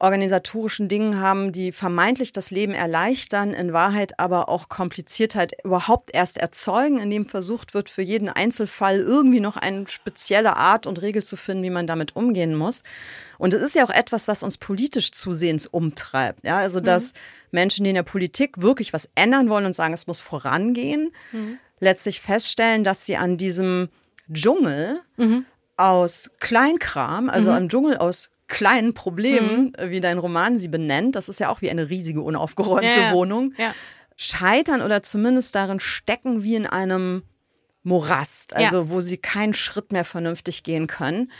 organisatorischen 0.00 0.88
Dingen 0.88 1.20
haben, 1.20 1.50
die 1.50 1.72
vermeintlich 1.72 2.32
das 2.32 2.52
Leben 2.52 2.72
erleichtern, 2.72 3.52
in 3.52 3.72
Wahrheit 3.72 4.20
aber 4.20 4.48
auch 4.48 4.68
Kompliziertheit 4.68 5.52
überhaupt 5.64 6.10
erst 6.14 6.38
erzeugen, 6.38 6.98
indem 6.98 7.26
versucht 7.26 7.74
wird, 7.74 7.90
für 7.90 8.02
jeden 8.02 8.28
Einzelfall 8.28 9.00
irgendwie 9.00 9.40
noch 9.40 9.56
eine 9.56 9.88
spezielle 9.88 10.56
Art 10.56 10.86
und 10.86 11.02
Regel 11.02 11.24
zu 11.24 11.36
finden, 11.36 11.64
wie 11.64 11.70
man 11.70 11.88
damit 11.88 12.14
umgehen 12.14 12.54
muss. 12.54 12.84
Und 13.38 13.54
es 13.54 13.60
ist 13.60 13.74
ja 13.74 13.84
auch 13.84 13.90
etwas, 13.90 14.28
was 14.28 14.44
uns 14.44 14.56
politisch 14.56 15.10
zusehends 15.10 15.66
umtreibt. 15.66 16.44
Ja, 16.44 16.58
also 16.58 16.78
dass 16.78 17.12
Menschen, 17.50 17.82
die 17.82 17.90
in 17.90 17.96
der 17.96 18.04
Politik 18.04 18.62
wirklich 18.62 18.92
was 18.92 19.08
ändern 19.16 19.48
wollen 19.48 19.66
und 19.66 19.74
sagen, 19.74 19.94
es 19.94 20.06
muss 20.06 20.20
vorangehen, 20.20 21.12
letztlich 21.80 22.20
feststellen, 22.20 22.84
dass 22.84 23.04
sie 23.04 23.16
an 23.16 23.36
diesem 23.36 23.88
Dschungel 24.32 25.00
aus 25.76 26.30
Kleinkram, 26.38 27.30
also 27.30 27.50
einem 27.50 27.68
Dschungel 27.68 27.96
aus 27.96 28.30
kleinen 28.48 28.94
Problemen, 28.94 29.72
wie 29.80 30.00
dein 30.00 30.18
Roman 30.18 30.58
sie 30.58 30.68
benennt, 30.68 31.14
das 31.16 31.28
ist 31.28 31.38
ja 31.40 31.48
auch 31.50 31.60
wie 31.62 31.70
eine 31.70 31.88
riesige, 31.90 32.22
unaufgeräumte 32.22 32.86
Ja, 33.00 33.06
ja. 33.08 33.12
Wohnung, 33.12 33.52
Ja. 33.58 33.74
scheitern 34.16 34.82
oder 34.82 35.02
zumindest 35.02 35.54
darin 35.54 35.80
stecken 35.80 36.42
wie 36.42 36.56
in 36.56 36.66
einem 36.66 37.22
Morast, 37.84 38.54
also 38.56 38.90
wo 38.90 39.00
sie 39.00 39.16
keinen 39.18 39.54
Schritt 39.54 39.92
mehr 39.92 40.04
vernünftig 40.04 40.62
gehen 40.62 40.86
können. 40.88 41.30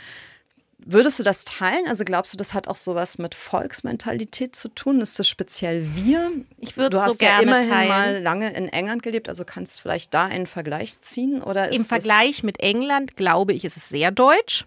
Würdest 0.81 1.19
du 1.19 1.23
das 1.23 1.43
teilen? 1.43 1.85
Also 1.87 2.05
glaubst 2.05 2.31
du, 2.33 2.37
das 2.37 2.53
hat 2.53 2.69
auch 2.69 2.77
sowas 2.77 3.17
mit 3.17 3.35
Volksmentalität 3.35 4.55
zu 4.55 4.69
tun? 4.69 5.01
Ist 5.01 5.19
das 5.19 5.27
speziell 5.27 5.85
wir? 5.95 6.31
Ich 6.57 6.77
würde 6.77 6.91
Du 6.91 6.97
es 6.97 7.03
so 7.03 7.09
hast 7.11 7.21
ja 7.21 7.29
gerne 7.39 7.43
immerhin 7.43 7.69
teilen. 7.69 7.89
mal 7.89 8.21
lange 8.23 8.53
in 8.53 8.69
England 8.69 9.03
gelebt, 9.03 9.27
also 9.27 9.43
kannst 9.43 9.77
du 9.77 9.81
vielleicht 9.81 10.13
da 10.13 10.25
einen 10.25 10.47
Vergleich 10.47 10.99
ziehen? 11.01 11.41
Oder 11.43 11.71
Im 11.73 11.83
Vergleich 11.83 12.43
mit 12.43 12.61
England 12.61 13.17
glaube 13.17 13.51
ich, 13.53 13.65
ist 13.65 13.75
es 13.75 13.89
sehr 13.89 14.11
deutsch. 14.11 14.65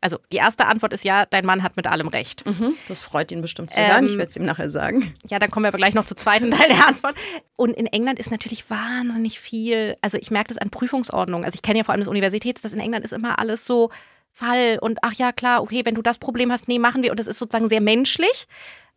Also 0.00 0.18
die 0.30 0.36
erste 0.36 0.66
Antwort 0.66 0.92
ist 0.92 1.04
ja, 1.04 1.24
dein 1.26 1.46
Mann 1.46 1.62
hat 1.62 1.76
mit 1.76 1.86
allem 1.86 2.08
recht. 2.08 2.46
Mhm, 2.46 2.74
das 2.86 3.02
freut 3.02 3.32
ihn 3.32 3.40
bestimmt 3.40 3.70
zu 3.70 3.80
Ähm. 3.80 4.06
Ich 4.06 4.18
werde 4.18 4.30
es 4.30 4.36
ihm 4.36 4.44
nachher 4.44 4.70
sagen. 4.70 5.14
Ja, 5.28 5.38
dann 5.38 5.50
kommen 5.50 5.64
wir 5.64 5.68
aber 5.68 5.78
gleich 5.78 5.94
noch 5.94 6.04
zum 6.04 6.16
zweiten 6.16 6.50
Teil 6.52 6.68
der 6.68 6.86
Antwort. 6.86 7.14
Und 7.56 7.74
in 7.74 7.86
England 7.86 8.18
ist 8.18 8.30
natürlich 8.30 8.68
wahnsinnig 8.70 9.40
viel, 9.40 9.96
also 10.02 10.18
ich 10.18 10.30
merke 10.30 10.48
das 10.48 10.58
an 10.58 10.70
Prüfungsordnungen. 10.70 11.44
Also 11.44 11.56
ich 11.56 11.62
kenne 11.62 11.78
ja 11.78 11.84
vor 11.84 11.92
allem 11.92 12.02
das 12.02 12.08
Universitäts, 12.08 12.62
das 12.62 12.72
in 12.72 12.80
England 12.80 13.04
ist 13.04 13.12
immer 13.12 13.38
alles 13.38 13.66
so 13.66 13.90
Fall 14.36 14.78
und 14.80 14.98
ach 15.00 15.14
ja, 15.14 15.32
klar, 15.32 15.62
okay, 15.62 15.80
wenn 15.84 15.94
du 15.94 16.02
das 16.02 16.18
Problem 16.18 16.52
hast, 16.52 16.68
nee, 16.68 16.78
machen 16.78 17.02
wir. 17.02 17.10
Und 17.10 17.18
das 17.18 17.26
ist 17.26 17.38
sozusagen 17.38 17.68
sehr 17.68 17.80
menschlich. 17.80 18.46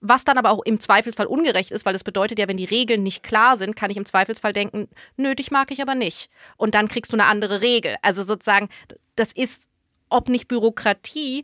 Was 0.02 0.24
dann 0.26 0.38
aber 0.38 0.52
auch 0.52 0.64
im 0.64 0.80
Zweifelsfall 0.80 1.28
ungerecht 1.28 1.72
ist, 1.72 1.86
weil 1.86 1.94
das 1.94 2.04
bedeutet 2.04 2.40
ja, 2.40 2.48
wenn 2.48 2.58
die 2.58 2.66
Regeln 2.66 3.04
nicht 3.04 3.24
klar 3.24 3.58
sind, 3.58 3.76
kann 3.76 3.90
ich 3.90 3.98
im 3.98 4.06
Zweifelsfall 4.06 4.54
denken, 4.54 4.90
nötig 5.18 5.52
mag 5.52 5.72
ich 5.72 5.82
aber 5.82 5.96
nicht. 5.96 6.30
Und 6.58 6.74
dann 6.76 6.88
kriegst 6.90 7.12
du 7.12 7.18
eine 7.18 7.26
andere 7.26 7.62
Regel. 7.62 7.96
Also 8.02 8.24
sozusagen, 8.24 8.70
das 9.16 9.32
ist, 9.32 9.69
ob 10.10 10.30
nicht 10.30 10.48
Bürokratie 10.48 11.44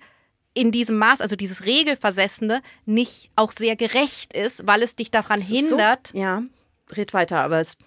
in 0.53 0.71
diesem 0.71 0.97
Maß, 0.97 1.21
also 1.21 1.35
dieses 1.35 1.65
Regelversessene, 1.65 2.61
nicht 2.85 3.29
auch 3.35 3.51
sehr 3.51 3.75
gerecht 3.75 4.33
ist, 4.33 4.65
weil 4.65 4.81
es 4.83 4.95
dich 4.95 5.11
daran 5.11 5.39
Es 5.39 5.49
hindert, 5.49 6.11
So, 6.13 6.17
ja, 6.19 6.43
red 6.95 7.13
weiter, 7.13 7.41
aber 7.41 7.59
es. 7.59 7.77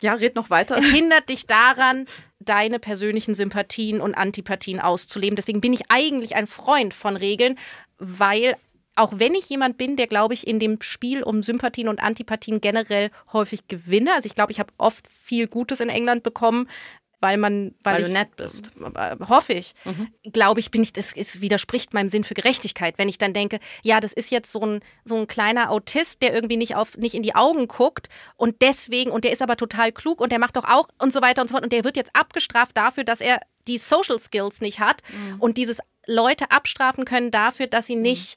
Ja, 0.00 0.14
red 0.14 0.34
noch 0.34 0.50
weiter. 0.50 0.76
es 0.78 0.86
hindert 0.86 1.28
dich 1.28 1.46
daran, 1.46 2.06
deine 2.40 2.78
persönlichen 2.78 3.34
Sympathien 3.34 4.00
und 4.00 4.14
Antipathien 4.14 4.80
auszuleben. 4.80 5.36
Deswegen 5.36 5.60
bin 5.60 5.72
ich 5.72 5.90
eigentlich 5.90 6.34
ein 6.34 6.46
Freund 6.46 6.92
von 6.94 7.16
Regeln, 7.16 7.58
weil 7.98 8.56
auch 8.96 9.12
wenn 9.16 9.34
ich 9.34 9.48
jemand 9.48 9.76
bin, 9.76 9.96
der, 9.96 10.06
glaube 10.06 10.34
ich, 10.34 10.46
in 10.46 10.58
dem 10.58 10.80
Spiel 10.80 11.22
um 11.22 11.42
Sympathien 11.42 11.88
und 11.88 12.00
Antipathien 12.00 12.60
generell 12.60 13.10
häufig 13.32 13.66
gewinne, 13.66 14.14
also 14.14 14.26
ich 14.26 14.34
glaube, 14.34 14.52
ich 14.52 14.60
habe 14.60 14.72
oft 14.78 15.06
viel 15.08 15.48
Gutes 15.48 15.80
in 15.80 15.88
England 15.88 16.22
bekommen, 16.22 16.68
weil 17.24 17.38
man, 17.38 17.74
weil, 17.82 17.94
Weil 17.94 18.00
ich, 18.02 18.06
du 18.08 18.12
nett 18.12 18.36
bist. 18.36 18.70
äh, 18.94 19.16
hoffe 19.26 19.54
ich, 19.54 19.74
glaube 20.30 20.60
ich, 20.60 20.70
bin 20.70 20.82
ich, 20.82 20.92
das 20.92 21.14
es 21.16 21.40
widerspricht 21.40 21.94
meinem 21.94 22.10
Sinn 22.10 22.22
für 22.22 22.34
Gerechtigkeit, 22.34 22.98
wenn 22.98 23.08
ich 23.08 23.16
dann 23.16 23.32
denke, 23.32 23.60
ja, 23.82 23.98
das 23.98 24.12
ist 24.12 24.30
jetzt 24.30 24.52
so 24.52 24.60
ein, 24.60 24.80
so 25.06 25.16
ein 25.16 25.26
kleiner 25.26 25.70
Autist, 25.70 26.20
der 26.20 26.34
irgendwie 26.34 26.58
nicht 26.58 26.76
auf, 26.76 26.98
nicht 26.98 27.14
in 27.14 27.22
die 27.22 27.34
Augen 27.34 27.66
guckt 27.66 28.10
und 28.36 28.60
deswegen, 28.60 29.10
und 29.10 29.24
der 29.24 29.32
ist 29.32 29.40
aber 29.40 29.56
total 29.56 29.90
klug 29.90 30.20
und 30.20 30.32
der 30.32 30.38
macht 30.38 30.56
doch 30.56 30.64
auch 30.64 30.86
und 30.98 31.14
so 31.14 31.22
weiter 31.22 31.40
und 31.40 31.48
so 31.48 31.54
fort 31.54 31.64
und 31.64 31.72
der 31.72 31.84
wird 31.84 31.96
jetzt 31.96 32.10
abgestraft 32.14 32.76
dafür, 32.76 33.04
dass 33.04 33.22
er 33.22 33.40
die 33.66 33.78
Social 33.78 34.18
Skills 34.18 34.60
nicht 34.60 34.80
hat 34.80 35.00
und 35.38 35.56
dieses 35.56 35.78
Leute 36.06 36.50
abstrafen 36.50 37.06
können 37.06 37.30
dafür, 37.30 37.68
dass 37.68 37.86
sie 37.86 37.96
nicht 37.96 38.36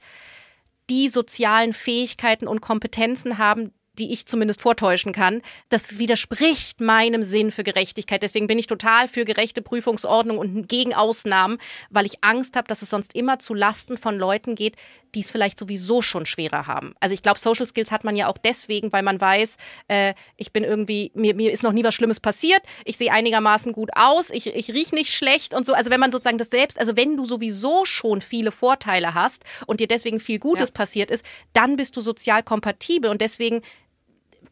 die 0.89 1.09
sozialen 1.09 1.73
Fähigkeiten 1.73 2.47
und 2.47 2.61
Kompetenzen 2.61 3.37
haben, 3.37 3.73
die 3.97 4.11
ich 4.11 4.25
zumindest 4.25 4.61
vortäuschen 4.61 5.13
kann, 5.13 5.41
das 5.69 5.99
widerspricht 5.99 6.81
meinem 6.81 7.23
Sinn 7.23 7.51
für 7.51 7.63
Gerechtigkeit. 7.63 8.23
Deswegen 8.23 8.47
bin 8.47 8.59
ich 8.59 8.67
total 8.67 9.07
für 9.07 9.25
gerechte 9.25 9.61
Prüfungsordnung 9.61 10.37
und 10.37 10.67
gegen 10.67 10.93
Ausnahmen, 10.93 11.57
weil 11.89 12.05
ich 12.05 12.23
Angst 12.23 12.55
habe, 12.55 12.67
dass 12.67 12.81
es 12.81 12.89
sonst 12.89 13.15
immer 13.15 13.39
zu 13.39 13.53
Lasten 13.53 13.97
von 13.97 14.17
Leuten 14.17 14.55
geht, 14.55 14.75
die 15.15 15.21
es 15.21 15.31
vielleicht 15.31 15.57
sowieso 15.57 16.01
schon 16.01 16.25
schwerer 16.25 16.67
haben. 16.67 16.93
Also 16.99 17.13
ich 17.13 17.23
glaube, 17.23 17.39
Social 17.39 17.65
Skills 17.65 17.91
hat 17.91 18.03
man 18.03 18.15
ja 18.15 18.27
auch 18.27 18.37
deswegen, 18.37 18.91
weil 18.91 19.03
man 19.03 19.19
weiß, 19.19 19.57
äh, 19.87 20.13
ich 20.35 20.51
bin 20.51 20.63
irgendwie, 20.63 21.11
mir, 21.15 21.33
mir 21.33 21.51
ist 21.51 21.63
noch 21.63 21.71
nie 21.71 21.83
was 21.83 21.95
Schlimmes 21.95 22.19
passiert, 22.19 22.61
ich 22.85 22.97
sehe 22.97 23.11
einigermaßen 23.11 23.73
gut 23.73 23.89
aus, 23.95 24.29
ich, 24.29 24.47
ich 24.47 24.71
rieche 24.71 24.95
nicht 24.95 25.11
schlecht 25.11 25.53
und 25.53 25.65
so. 25.65 25.73
Also 25.73 25.89
wenn 25.89 25.99
man 25.99 26.11
sozusagen 26.11 26.37
das 26.37 26.49
selbst, 26.49 26.79
also 26.79 26.95
wenn 26.95 27.17
du 27.17 27.25
sowieso 27.25 27.85
schon 27.85 28.21
viele 28.21 28.51
Vorteile 28.51 29.13
hast 29.13 29.43
und 29.65 29.79
dir 29.79 29.87
deswegen 29.87 30.19
viel 30.19 30.39
Gutes 30.39 30.69
ja. 30.69 30.73
passiert 30.73 31.11
ist, 31.11 31.25
dann 31.53 31.77
bist 31.77 31.95
du 31.95 32.01
sozial 32.01 32.43
kompatibel 32.43 33.09
und 33.09 33.21
deswegen 33.21 33.61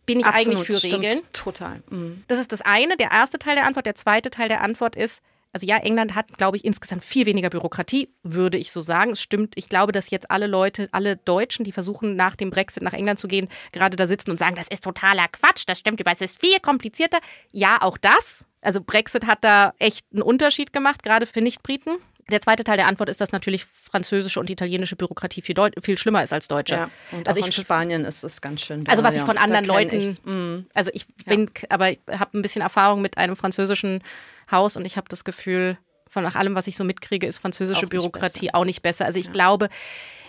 bin 0.05 0.19
ich 0.19 0.25
Absolut, 0.25 0.47
eigentlich 0.47 0.67
für 0.67 0.77
stimmt, 0.77 0.93
Regeln. 0.93 1.19
Total. 1.33 1.83
Mhm. 1.89 2.23
Das 2.27 2.39
ist 2.39 2.51
das 2.51 2.61
eine, 2.61 2.97
der 2.97 3.11
erste 3.11 3.39
Teil 3.39 3.55
der 3.55 3.65
Antwort. 3.65 3.85
Der 3.85 3.95
zweite 3.95 4.29
Teil 4.29 4.49
der 4.49 4.61
Antwort 4.61 4.95
ist, 4.95 5.21
also 5.55 5.65
ja, 5.65 5.77
England 5.77 6.15
hat, 6.15 6.37
glaube 6.37 6.57
ich, 6.57 6.65
insgesamt 6.65 7.05
viel 7.05 7.25
weniger 7.25 7.49
Bürokratie, 7.49 8.09
würde 8.23 8.57
ich 8.57 8.73
so 8.73 8.81
sagen. 8.81 9.11
Es 9.11 9.21
stimmt, 9.21 9.53
ich 9.55 9.69
glaube, 9.69 9.93
dass 9.93 10.09
jetzt 10.09 10.29
alle 10.29 10.47
Leute, 10.47 10.89
alle 10.91 11.15
Deutschen, 11.15 11.63
die 11.63 11.71
versuchen, 11.71 12.17
nach 12.17 12.35
dem 12.35 12.49
Brexit 12.49 12.83
nach 12.83 12.91
England 12.91 13.19
zu 13.19 13.29
gehen, 13.29 13.47
gerade 13.71 13.95
da 13.95 14.05
sitzen 14.05 14.31
und 14.31 14.37
sagen, 14.37 14.57
das 14.57 14.67
ist 14.67 14.83
totaler 14.83 15.29
Quatsch, 15.29 15.63
das 15.65 15.79
stimmt 15.79 16.01
überhaupt, 16.01 16.19
es 16.19 16.31
ist 16.31 16.41
viel 16.41 16.59
komplizierter. 16.59 17.19
Ja, 17.53 17.81
auch 17.81 17.97
das. 17.97 18.45
Also 18.59 18.81
Brexit 18.81 19.27
hat 19.27 19.45
da 19.45 19.73
echt 19.79 20.05
einen 20.11 20.23
Unterschied 20.23 20.73
gemacht, 20.73 21.03
gerade 21.03 21.25
für 21.25 21.39
Nicht-Briten. 21.39 21.99
Der 22.31 22.41
zweite 22.41 22.63
Teil 22.63 22.77
der 22.77 22.87
Antwort 22.87 23.09
ist, 23.09 23.21
dass 23.21 23.31
natürlich 23.31 23.65
französische 23.65 24.39
und 24.39 24.49
italienische 24.49 24.95
Bürokratie 24.95 25.41
viel, 25.41 25.55
viel 25.81 25.97
schlimmer 25.97 26.23
ist 26.23 26.33
als 26.33 26.47
deutsche. 26.47 26.75
Ja, 26.75 26.89
und 27.11 27.27
also 27.27 27.39
ich, 27.39 27.45
in 27.45 27.51
Spanien 27.51 28.03
ist 28.03 28.23
es 28.23 28.41
ganz 28.41 28.61
schön. 28.61 28.83
Da, 28.83 28.91
also 28.91 29.03
was 29.03 29.15
ich 29.15 29.21
von 29.21 29.37
anderen 29.37 29.65
Leuten, 29.65 29.97
mm, 29.97 30.65
also 30.73 30.89
ich 30.93 31.05
bin, 31.25 31.51
ja. 31.61 31.67
aber 31.69 31.91
ich 31.91 31.99
habe 32.07 32.37
ein 32.37 32.41
bisschen 32.41 32.63
Erfahrung 32.63 33.01
mit 33.01 33.17
einem 33.17 33.35
französischen 33.35 34.01
Haus 34.49 34.75
und 34.75 34.85
ich 34.85 34.97
habe 34.97 35.07
das 35.07 35.23
Gefühl, 35.23 35.77
von 36.07 36.23
nach 36.23 36.35
allem, 36.35 36.55
was 36.55 36.65
ich 36.67 36.77
so 36.77 36.83
mitkriege, 36.83 37.27
ist 37.27 37.37
französische 37.37 37.85
auch 37.85 37.89
Bürokratie 37.89 38.53
auch 38.53 38.65
nicht 38.65 38.81
besser. 38.81 39.05
Also 39.05 39.19
ich 39.19 39.31
glaube, 39.31 39.69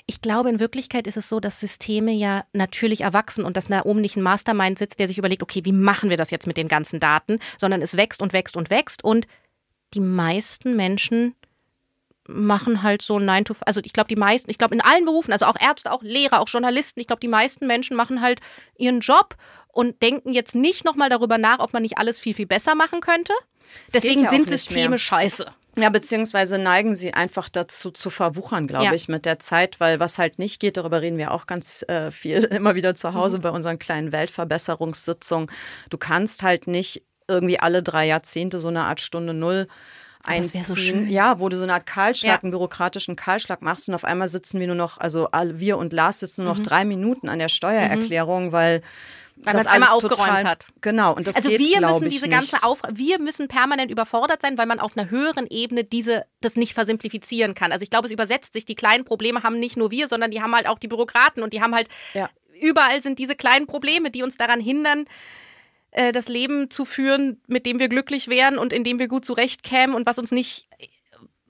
ich 0.07 0.21
glaube, 0.21 0.51
in 0.51 0.61
Wirklichkeit 0.61 1.07
ist 1.07 1.17
es 1.17 1.29
so, 1.29 1.41
dass 1.41 1.61
Systeme 1.61 2.13
ja 2.13 2.45
natürlich 2.53 3.01
erwachsen 3.01 3.45
und 3.45 3.57
dass 3.57 3.69
da 3.69 3.83
oben 3.85 4.01
nicht 4.01 4.17
ein 4.17 4.23
Mastermind 4.23 4.79
sitzt, 4.79 5.01
der 5.01 5.09
sich 5.09 5.19
überlegt, 5.19 5.43
okay, 5.43 5.65
wie 5.65 5.73
machen 5.73 6.11
wir 6.11 6.17
das 6.17 6.31
jetzt 6.31 6.47
mit 6.47 6.57
den 6.57 6.69
ganzen 6.69 7.01
Daten, 7.01 7.39
sondern 7.59 7.83
es 7.83 7.97
wächst 7.97 8.23
und 8.23 8.33
wächst 8.33 8.57
und 8.57 8.71
wächst 8.71 9.03
und 9.03 9.27
die 9.95 10.01
meisten 10.01 10.77
Menschen 10.77 11.35
machen 12.29 12.83
halt 12.83 13.03
so 13.03 13.19
9 13.19 13.45
to 13.45 13.55
also 13.65 13.81
ich 13.85 13.93
glaube 13.93 14.09
die 14.09 14.17
meisten, 14.17 14.51
ich 14.51 14.59
glaube 14.59 14.75
in 14.75 14.81
allen 14.81 15.05
Berufen, 15.05 15.33
also 15.33 15.47
auch 15.47 15.57
Ärzte, 15.61 15.93
auch 15.93 16.03
Lehrer, 16.03 16.41
auch 16.41 16.49
Journalisten, 16.49 17.01
ich 17.01 17.07
glaube 17.07 17.21
die 17.21 17.29
meisten 17.29 17.67
Menschen 17.67 17.97
machen 17.97 18.21
halt 18.21 18.41
ihren 18.77 19.01
Job 19.01 19.37
und 19.69 20.01
denken 20.03 20.33
jetzt 20.33 20.55
nicht 20.55 20.85
nochmal 20.85 21.11
darüber 21.11 21.39
nach, 21.39 21.59
ob 21.59 21.73
man 21.73 21.83
nicht 21.83 21.99
alles 21.99 22.19
viel, 22.19 22.35
viel 22.35 22.47
besser 22.47 22.75
machen 22.75 23.01
könnte. 23.01 23.33
Das 23.87 24.03
Deswegen 24.03 24.25
ja 24.25 24.31
sind 24.31 24.47
Systeme 24.47 24.91
mehr. 24.91 24.99
scheiße. 24.99 25.47
Ja, 25.79 25.91
beziehungsweise 25.91 26.59
neigen 26.59 26.97
sie 26.97 27.13
einfach 27.13 27.51
dazu 27.51 27.91
zu 27.91 28.09
verwuchern, 28.09 28.67
glaube 28.67 28.87
ja. 28.87 28.95
ich, 28.95 29.09
mit 29.09 29.27
der 29.27 29.39
Zeit, 29.39 29.79
weil 29.79 30.01
was 30.01 30.17
halt 30.17 30.39
nicht 30.39 30.59
geht, 30.59 30.79
darüber 30.79 31.03
reden 31.03 31.19
wir 31.19 31.33
auch 31.33 31.47
ganz 31.47 31.83
äh, 31.89 32.11
viel 32.11 32.45
immer 32.45 32.75
wieder 32.75 32.95
zu 32.95 33.13
Hause 33.13 33.39
mhm. 33.39 33.43
bei 33.43 33.51
unseren 33.51 33.79
kleinen 33.79 34.11
Weltverbesserungssitzungen. 34.13 35.51
Du 35.91 35.99
kannst 35.99 36.43
halt 36.43 36.67
nicht 36.67 37.03
irgendwie 37.29 37.59
alle 37.61 37.83
drei 37.83 38.07
Jahrzehnte 38.07 38.59
so 38.59 38.69
eine 38.69 38.85
Art 38.85 39.01
Stunde 39.03 39.35
Null 39.35 39.67
einziehen. 40.29 40.65
So 40.65 40.77
schön. 40.77 41.09
Ja, 41.09 41.41
wo 41.41 41.49
du 41.49 41.57
so 41.57 41.63
eine 41.63 41.75
Art 41.75 41.87
Kahlschlag, 41.87 42.39
ja. 42.39 42.43
einen 42.43 42.51
bürokratischen 42.51 43.17
Kahlschlag 43.17 43.63
machst 43.63 43.89
und 43.89 43.95
auf 43.95 44.05
einmal 44.05 44.29
sitzen 44.29 44.61
wir 44.61 44.67
nur 44.67 44.77
noch, 44.77 44.99
also 44.99 45.29
wir 45.33 45.79
und 45.79 45.93
Lars 45.93 46.21
sitzen 46.21 46.45
nur 46.45 46.53
noch 46.53 46.61
mhm. 46.61 46.65
drei 46.65 46.85
Minuten 46.85 47.29
an 47.29 47.39
der 47.39 47.49
Steuererklärung, 47.49 48.47
mhm. 48.47 48.53
weil 48.53 48.83
weil 49.39 49.53
man 49.53 49.61
es 49.61 49.67
einmal 49.67 49.91
aufgeräumt 49.91 50.19
total, 50.19 50.45
hat. 50.45 50.67
Genau. 50.81 51.15
Und 51.15 51.27
das 51.27 51.37
also 51.37 51.51
geht, 51.51 51.61
wir 51.61 51.81
müssen 51.83 52.09
diese 52.09 52.29
ganze 52.29 52.63
Auf, 52.63 52.81
wir 52.91 53.19
müssen 53.19 53.49
permanent 53.49 53.91
überfordert 53.91 54.41
sein, 54.41 54.57
weil 54.57 54.67
man 54.67 54.81
auf 54.81 54.97
einer 54.97 55.11
höheren 55.11 55.47
Ebene 55.47 55.85
diese 55.85 56.25
das 56.41 56.57
nicht 56.57 56.73
versimplifizieren 56.73 57.55
kann. 57.55 57.71
Also 57.71 57.83
ich 57.83 57.91
glaube, 57.91 58.07
es 58.07 58.13
übersetzt 58.13 58.55
sich. 58.55 58.65
Die 58.65 58.75
kleinen 58.75 59.05
Probleme 59.05 59.43
haben 59.43 59.59
nicht 59.59 59.77
nur 59.77 59.91
wir, 59.91 60.09
sondern 60.09 60.31
die 60.31 60.41
haben 60.41 60.55
halt 60.55 60.67
auch 60.67 60.79
die 60.79 60.89
Bürokraten 60.89 61.43
und 61.43 61.53
die 61.53 61.61
haben 61.61 61.75
halt 61.75 61.89
ja. 62.15 62.31
überall 62.59 63.03
sind 63.03 63.19
diese 63.19 63.35
kleinen 63.35 63.67
Probleme, 63.67 64.11
die 64.11 64.23
uns 64.23 64.39
daran 64.39 64.61
hindern, 64.61 65.05
äh, 65.97 66.13
das 66.13 66.29
Leben 66.29 66.71
zu 66.71 66.85
führen, 66.85 67.41
mit 67.47 67.65
dem 67.65 67.79
wir 67.79 67.89
glücklich 67.89 68.29
wären 68.29 68.59
und 68.59 68.73
in 68.73 68.85
dem 68.85 68.99
wir 68.99 69.09
gut 69.09 69.25
zurechtkämen 69.25 69.97
und 69.97 70.07
was 70.07 70.19
uns 70.19 70.31
nicht 70.31 70.69
äh, 70.79 70.87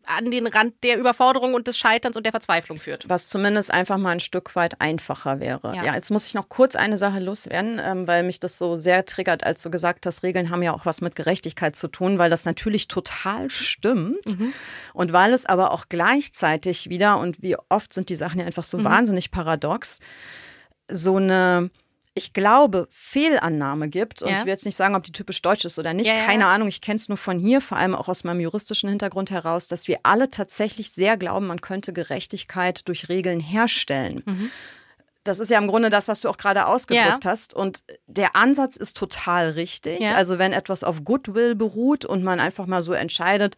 an 0.08 0.30
den 0.30 0.46
Rand 0.46 0.74
der 0.84 0.98
Überforderung 0.98 1.54
und 1.54 1.66
des 1.66 1.76
Scheiterns 1.76 2.16
und 2.16 2.24
der 2.24 2.30
Verzweiflung 2.30 2.78
führt. 2.78 3.08
Was 3.08 3.28
zumindest 3.28 3.72
einfach 3.72 3.98
mal 3.98 4.10
ein 4.10 4.20
Stück 4.20 4.54
weit 4.54 4.80
einfacher 4.80 5.40
wäre. 5.40 5.74
Ja, 5.74 5.86
ja 5.86 5.94
jetzt 5.96 6.12
muss 6.12 6.28
ich 6.28 6.34
noch 6.34 6.48
kurz 6.48 6.76
eine 6.76 6.96
Sache 6.96 7.18
loswerden, 7.18 7.80
ähm, 7.84 8.06
weil 8.06 8.22
mich 8.22 8.38
das 8.38 8.56
so 8.56 8.76
sehr 8.76 9.04
triggert, 9.04 9.42
als 9.42 9.64
du 9.64 9.70
gesagt 9.70 10.06
hast, 10.06 10.22
Regeln 10.22 10.50
haben 10.50 10.62
ja 10.62 10.72
auch 10.72 10.86
was 10.86 11.00
mit 11.00 11.16
Gerechtigkeit 11.16 11.74
zu 11.74 11.88
tun, 11.88 12.20
weil 12.20 12.30
das 12.30 12.44
natürlich 12.44 12.86
total 12.86 13.50
stimmt. 13.50 14.38
Mhm. 14.38 14.52
Und 14.92 15.12
weil 15.12 15.32
es 15.32 15.44
aber 15.44 15.72
auch 15.72 15.86
gleichzeitig 15.88 16.88
wieder, 16.88 17.18
und 17.18 17.42
wie 17.42 17.56
oft 17.68 17.92
sind 17.92 18.08
die 18.08 18.16
Sachen 18.16 18.38
ja 18.38 18.46
einfach 18.46 18.62
so 18.62 18.78
mhm. 18.78 18.84
wahnsinnig 18.84 19.32
paradox, 19.32 19.98
so 20.88 21.16
eine 21.16 21.70
ich 22.16 22.32
glaube, 22.32 22.88
Fehlannahme 22.90 23.88
gibt. 23.88 24.22
Und 24.22 24.30
ja. 24.30 24.36
ich 24.36 24.40
will 24.40 24.48
jetzt 24.48 24.64
nicht 24.64 24.74
sagen, 24.74 24.94
ob 24.94 25.04
die 25.04 25.12
typisch 25.12 25.42
deutsch 25.42 25.66
ist 25.66 25.78
oder 25.78 25.92
nicht. 25.92 26.06
Ja, 26.06 26.24
Keine 26.24 26.44
ja. 26.44 26.50
Ahnung, 26.52 26.66
ich 26.66 26.80
kenne 26.80 26.96
es 26.96 27.08
nur 27.08 27.18
von 27.18 27.38
hier, 27.38 27.60
vor 27.60 27.76
allem 27.76 27.94
auch 27.94 28.08
aus 28.08 28.24
meinem 28.24 28.40
juristischen 28.40 28.88
Hintergrund 28.88 29.30
heraus, 29.30 29.68
dass 29.68 29.86
wir 29.86 29.98
alle 30.02 30.30
tatsächlich 30.30 30.90
sehr 30.90 31.18
glauben, 31.18 31.46
man 31.46 31.60
könnte 31.60 31.92
Gerechtigkeit 31.92 32.88
durch 32.88 33.10
Regeln 33.10 33.38
herstellen. 33.38 34.22
Mhm. 34.24 34.50
Das 35.24 35.40
ist 35.40 35.50
ja 35.50 35.58
im 35.58 35.66
Grunde 35.66 35.90
das, 35.90 36.08
was 36.08 36.22
du 36.22 36.30
auch 36.30 36.38
gerade 36.38 36.66
ausgedrückt 36.66 37.26
hast. 37.26 37.52
Und 37.52 37.82
der 38.06 38.34
Ansatz 38.34 38.76
ist 38.76 38.96
total 38.96 39.50
richtig. 39.50 40.06
Also 40.06 40.38
wenn 40.38 40.52
etwas 40.52 40.84
auf 40.84 41.04
Goodwill 41.04 41.54
beruht 41.54 42.04
und 42.06 42.22
man 42.22 42.40
einfach 42.40 42.66
mal 42.66 42.80
so 42.80 42.92
entscheidet, 42.92 43.56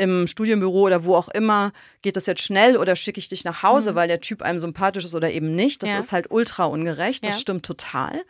im 0.00 0.26
Studienbüro 0.26 0.82
oder 0.82 1.04
wo 1.04 1.14
auch 1.14 1.28
immer, 1.28 1.72
geht 2.02 2.16
das 2.16 2.26
jetzt 2.26 2.42
schnell 2.42 2.76
oder 2.76 2.96
schicke 2.96 3.18
ich 3.18 3.28
dich 3.28 3.44
nach 3.44 3.62
Hause, 3.62 3.92
mhm. 3.92 3.96
weil 3.96 4.08
der 4.08 4.20
Typ 4.20 4.42
einem 4.42 4.58
sympathisch 4.58 5.04
ist 5.04 5.14
oder 5.14 5.30
eben 5.30 5.54
nicht. 5.54 5.82
Das 5.82 5.90
ja. 5.90 5.98
ist 5.98 6.12
halt 6.12 6.30
ultra 6.30 6.64
ungerecht, 6.64 7.26
das 7.26 7.34
ja. 7.34 7.40
stimmt 7.40 7.66
total. 7.66 8.22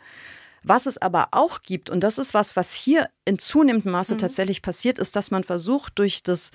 Was 0.63 0.85
es 0.85 0.99
aber 0.99 1.29
auch 1.31 1.61
gibt, 1.61 1.89
und 1.89 2.01
das 2.01 2.17
ist 2.17 2.33
was, 2.33 2.55
was 2.55 2.73
hier 2.73 3.09
in 3.25 3.39
zunehmendem 3.39 3.93
Maße 3.93 4.13
mhm. 4.13 4.19
tatsächlich 4.19 4.61
passiert, 4.61 4.99
ist, 4.99 5.15
dass 5.15 5.31
man 5.31 5.43
versucht, 5.43 5.97
durch 5.97 6.21
das 6.21 6.51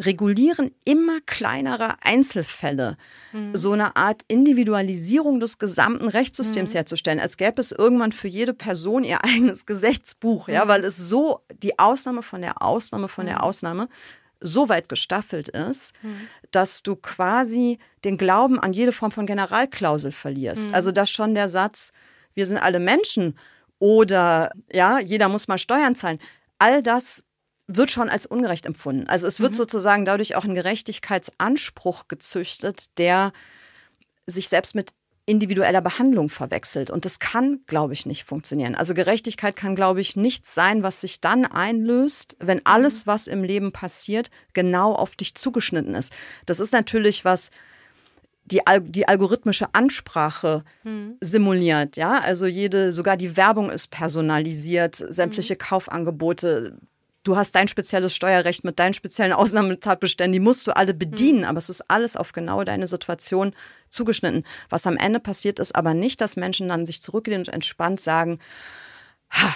Regulieren 0.00 0.70
immer 0.84 1.20
kleinerer 1.26 1.98
Einzelfälle 2.00 2.96
mhm. 3.32 3.54
so 3.54 3.72
eine 3.72 3.96
Art 3.96 4.22
Individualisierung 4.28 5.40
des 5.40 5.58
gesamten 5.58 6.08
Rechtssystems 6.08 6.72
mhm. 6.72 6.76
herzustellen, 6.76 7.20
als 7.20 7.36
gäbe 7.36 7.60
es 7.60 7.70
irgendwann 7.70 8.12
für 8.12 8.28
jede 8.28 8.54
Person 8.54 9.04
ihr 9.04 9.22
eigenes 9.24 9.66
Gesetzbuch, 9.66 10.48
ja, 10.48 10.64
mhm. 10.64 10.68
weil 10.68 10.84
es 10.84 10.96
so 10.96 11.40
die 11.62 11.78
Ausnahme 11.78 12.22
von 12.22 12.40
der 12.40 12.62
Ausnahme 12.62 13.08
von 13.08 13.26
der 13.26 13.36
mhm. 13.36 13.42
Ausnahme 13.42 13.88
so 14.40 14.68
weit 14.68 14.88
gestaffelt 14.88 15.48
ist, 15.48 15.92
mhm. 16.02 16.28
dass 16.50 16.82
du 16.82 16.96
quasi 16.96 17.78
den 18.04 18.16
Glauben 18.16 18.58
an 18.58 18.72
jede 18.72 18.92
Form 18.92 19.10
von 19.10 19.26
Generalklausel 19.26 20.12
verlierst. 20.12 20.70
Mhm. 20.70 20.74
Also 20.74 20.92
dass 20.92 21.10
schon 21.10 21.34
der 21.34 21.48
Satz, 21.48 21.92
wir 22.34 22.46
sind 22.46 22.58
alle 22.58 22.80
Menschen 22.80 23.38
oder 23.78 24.52
ja, 24.72 24.98
jeder 24.98 25.28
muss 25.28 25.48
mal 25.48 25.58
Steuern 25.58 25.94
zahlen, 25.94 26.18
all 26.58 26.82
das 26.82 27.24
wird 27.66 27.90
schon 27.90 28.08
als 28.08 28.26
ungerecht 28.26 28.66
empfunden. 28.66 29.06
Also 29.08 29.26
es 29.26 29.40
wird 29.40 29.52
mhm. 29.52 29.56
sozusagen 29.56 30.04
dadurch 30.04 30.34
auch 30.34 30.44
ein 30.44 30.54
Gerechtigkeitsanspruch 30.54 32.08
gezüchtet, 32.08 32.98
der 32.98 33.32
sich 34.26 34.48
selbst 34.48 34.74
mit 34.74 34.90
individueller 35.26 35.80
Behandlung 35.80 36.28
verwechselt. 36.28 36.90
Und 36.90 37.04
das 37.04 37.18
kann, 37.18 37.60
glaube 37.66 37.92
ich, 37.92 38.06
nicht 38.06 38.24
funktionieren. 38.24 38.74
Also 38.74 38.94
Gerechtigkeit 38.94 39.54
kann, 39.54 39.76
glaube 39.76 40.00
ich, 40.00 40.16
nichts 40.16 40.54
sein, 40.54 40.82
was 40.82 41.00
sich 41.00 41.20
dann 41.20 41.44
einlöst, 41.44 42.36
wenn 42.40 42.58
mhm. 42.58 42.64
alles, 42.64 43.06
was 43.06 43.26
im 43.26 43.44
Leben 43.44 43.72
passiert, 43.72 44.30
genau 44.52 44.94
auf 44.94 45.16
dich 45.16 45.34
zugeschnitten 45.34 45.94
ist. 45.94 46.12
Das 46.46 46.60
ist 46.60 46.72
natürlich 46.72 47.24
was, 47.24 47.50
die, 48.44 48.60
die 48.82 49.06
algorithmische 49.06 49.72
Ansprache 49.74 50.64
hm. 50.82 51.16
simuliert, 51.20 51.96
ja. 51.96 52.20
Also 52.20 52.46
jede, 52.46 52.92
sogar 52.92 53.16
die 53.16 53.36
Werbung 53.36 53.70
ist 53.70 53.88
personalisiert, 53.88 54.96
sämtliche 54.96 55.54
hm. 55.54 55.58
Kaufangebote 55.58 56.76
du 57.22 57.36
hast 57.36 57.54
dein 57.54 57.68
spezielles 57.68 58.14
Steuerrecht 58.14 58.64
mit 58.64 58.78
deinen 58.78 58.94
speziellen 58.94 59.32
Ausnahmetatbeständen, 59.34 60.32
die 60.32 60.40
musst 60.40 60.66
du 60.66 60.76
alle 60.76 60.94
bedienen, 60.94 61.40
mhm. 61.40 61.46
aber 61.46 61.58
es 61.58 61.70
ist 61.70 61.90
alles 61.90 62.16
auf 62.16 62.32
genau 62.32 62.64
deine 62.64 62.88
Situation 62.88 63.52
zugeschnitten. 63.88 64.44
Was 64.68 64.86
am 64.86 64.96
Ende 64.96 65.20
passiert 65.20 65.58
ist 65.58 65.74
aber 65.74 65.94
nicht, 65.94 66.20
dass 66.20 66.36
Menschen 66.36 66.68
dann 66.68 66.86
sich 66.86 67.02
zurücklehnen 67.02 67.46
und 67.46 67.52
entspannt 67.52 68.00
sagen, 68.00 68.38
ha, 69.30 69.54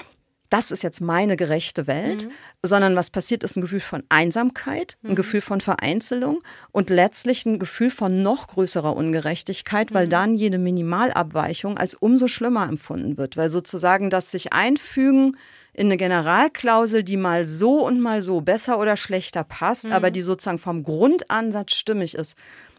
das 0.50 0.70
ist 0.70 0.82
jetzt 0.82 1.00
meine 1.00 1.36
gerechte 1.36 1.88
Welt, 1.88 2.26
mhm. 2.26 2.30
sondern 2.62 2.94
was 2.94 3.10
passiert 3.10 3.42
ist 3.42 3.56
ein 3.56 3.60
Gefühl 3.60 3.80
von 3.80 4.04
Einsamkeit, 4.08 4.96
ein 5.02 5.10
mhm. 5.10 5.14
Gefühl 5.16 5.40
von 5.40 5.60
Vereinzelung 5.60 6.42
und 6.70 6.90
letztlich 6.90 7.44
ein 7.44 7.58
Gefühl 7.58 7.90
von 7.90 8.22
noch 8.22 8.46
größerer 8.48 8.94
Ungerechtigkeit, 8.94 9.92
weil 9.92 10.06
mhm. 10.06 10.10
dann 10.10 10.34
jede 10.36 10.58
Minimalabweichung 10.58 11.76
als 11.76 11.94
umso 11.94 12.28
schlimmer 12.28 12.68
empfunden 12.68 13.16
wird, 13.16 13.36
weil 13.36 13.50
sozusagen 13.50 14.10
das 14.10 14.30
sich 14.30 14.52
einfügen 14.52 15.36
in 15.74 15.88
eine 15.88 15.96
Generalklausel, 15.96 17.02
die 17.02 17.16
mal 17.16 17.46
so 17.46 17.84
und 17.84 18.00
mal 18.00 18.22
so 18.22 18.40
besser 18.40 18.78
oder 18.78 18.96
schlechter 18.96 19.44
passt, 19.44 19.86
mhm. 19.86 19.92
aber 19.92 20.10
die 20.10 20.22
sozusagen 20.22 20.58
vom 20.58 20.84
Grundansatz 20.84 21.74
stimmig 21.74 22.14
ist, 22.14 22.36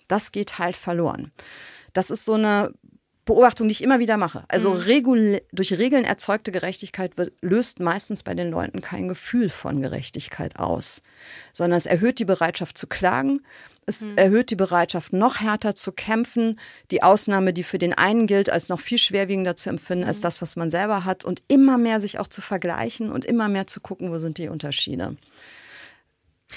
das 0.08 0.32
geht 0.32 0.58
halt 0.60 0.78
verloren. 0.78 1.32
Das 1.94 2.10
ist 2.10 2.26
so 2.26 2.34
eine 2.34 2.74
Beobachtung, 3.26 3.68
die 3.68 3.74
ich 3.74 3.84
immer 3.84 4.00
wieder 4.00 4.18
mache. 4.18 4.46
Also 4.48 4.72
Regul 4.72 5.42
durch 5.52 5.78
Regeln 5.78 6.06
erzeugte 6.06 6.52
Gerechtigkeit 6.52 7.18
wird, 7.18 7.34
löst 7.42 7.80
meistens 7.80 8.22
bei 8.22 8.36
den 8.36 8.52
Leuten 8.52 8.82
kein 8.82 9.08
Gefühl 9.08 9.50
von 9.50 9.82
Gerechtigkeit 9.82 10.58
aus, 10.60 11.02
sondern 11.52 11.78
es 11.78 11.88
erhöht 11.88 12.20
die 12.20 12.26
Bereitschaft 12.26 12.78
zu 12.78 12.86
klagen. 12.86 13.42
Es 13.86 14.04
mhm. 14.04 14.18
erhöht 14.18 14.50
die 14.50 14.56
Bereitschaft, 14.56 15.14
noch 15.14 15.40
härter 15.40 15.76
zu 15.76 15.92
kämpfen. 15.92 16.60
Die 16.92 17.04
Ausnahme, 17.04 17.54
die 17.54 17.64
für 17.64 17.78
den 17.78 17.94
einen 17.94 18.28
gilt, 18.28 18.50
als 18.50 18.70
noch 18.70 18.80
viel 18.80 18.98
schwerwiegender 18.98 19.56
zu 19.56 19.70
empfinden 19.70 20.04
mhm. 20.04 20.10
als 20.10 20.22
das, 20.22 20.42
was 20.42 20.56
man 20.56 20.70
selber 20.70 21.06
hat. 21.06 21.24
Und 21.26 21.44
immer 21.48 21.78
mehr 21.78 22.00
sich 22.00 22.20
auch 22.20 22.28
zu 22.28 22.42
vergleichen 22.42 23.12
und 23.12 23.26
immer 23.26 23.48
mehr 23.48 23.68
zu 23.68 23.80
gucken, 23.82 24.12
wo 24.12 24.18
sind 24.18 24.38
die 24.38 24.50
Unterschiede. 24.50 25.16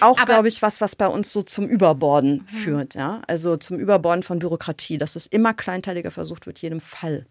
Auch, 0.01 0.25
glaube 0.25 0.49
ich, 0.49 0.63
was, 0.63 0.81
was 0.81 0.97
bei 0.97 1.09
uns 1.09 1.33
so 1.33 1.43
zum 1.43 1.67
Überborden 1.67 2.47
mhm. 2.47 2.47
führt. 2.47 2.95
Ja? 2.95 3.23
Also 3.27 3.57
zum 3.57 3.79
Überborden 3.79 4.23
von 4.23 4.39
Bürokratie, 4.39 4.99
dass 4.99 5.17
es 5.17 5.27
immer 5.27 5.55
kleinteiliger 5.55 6.11
versucht 6.11 6.47
wird, 6.47 6.59
jedem 6.61 6.81
Fall. 6.81 7.27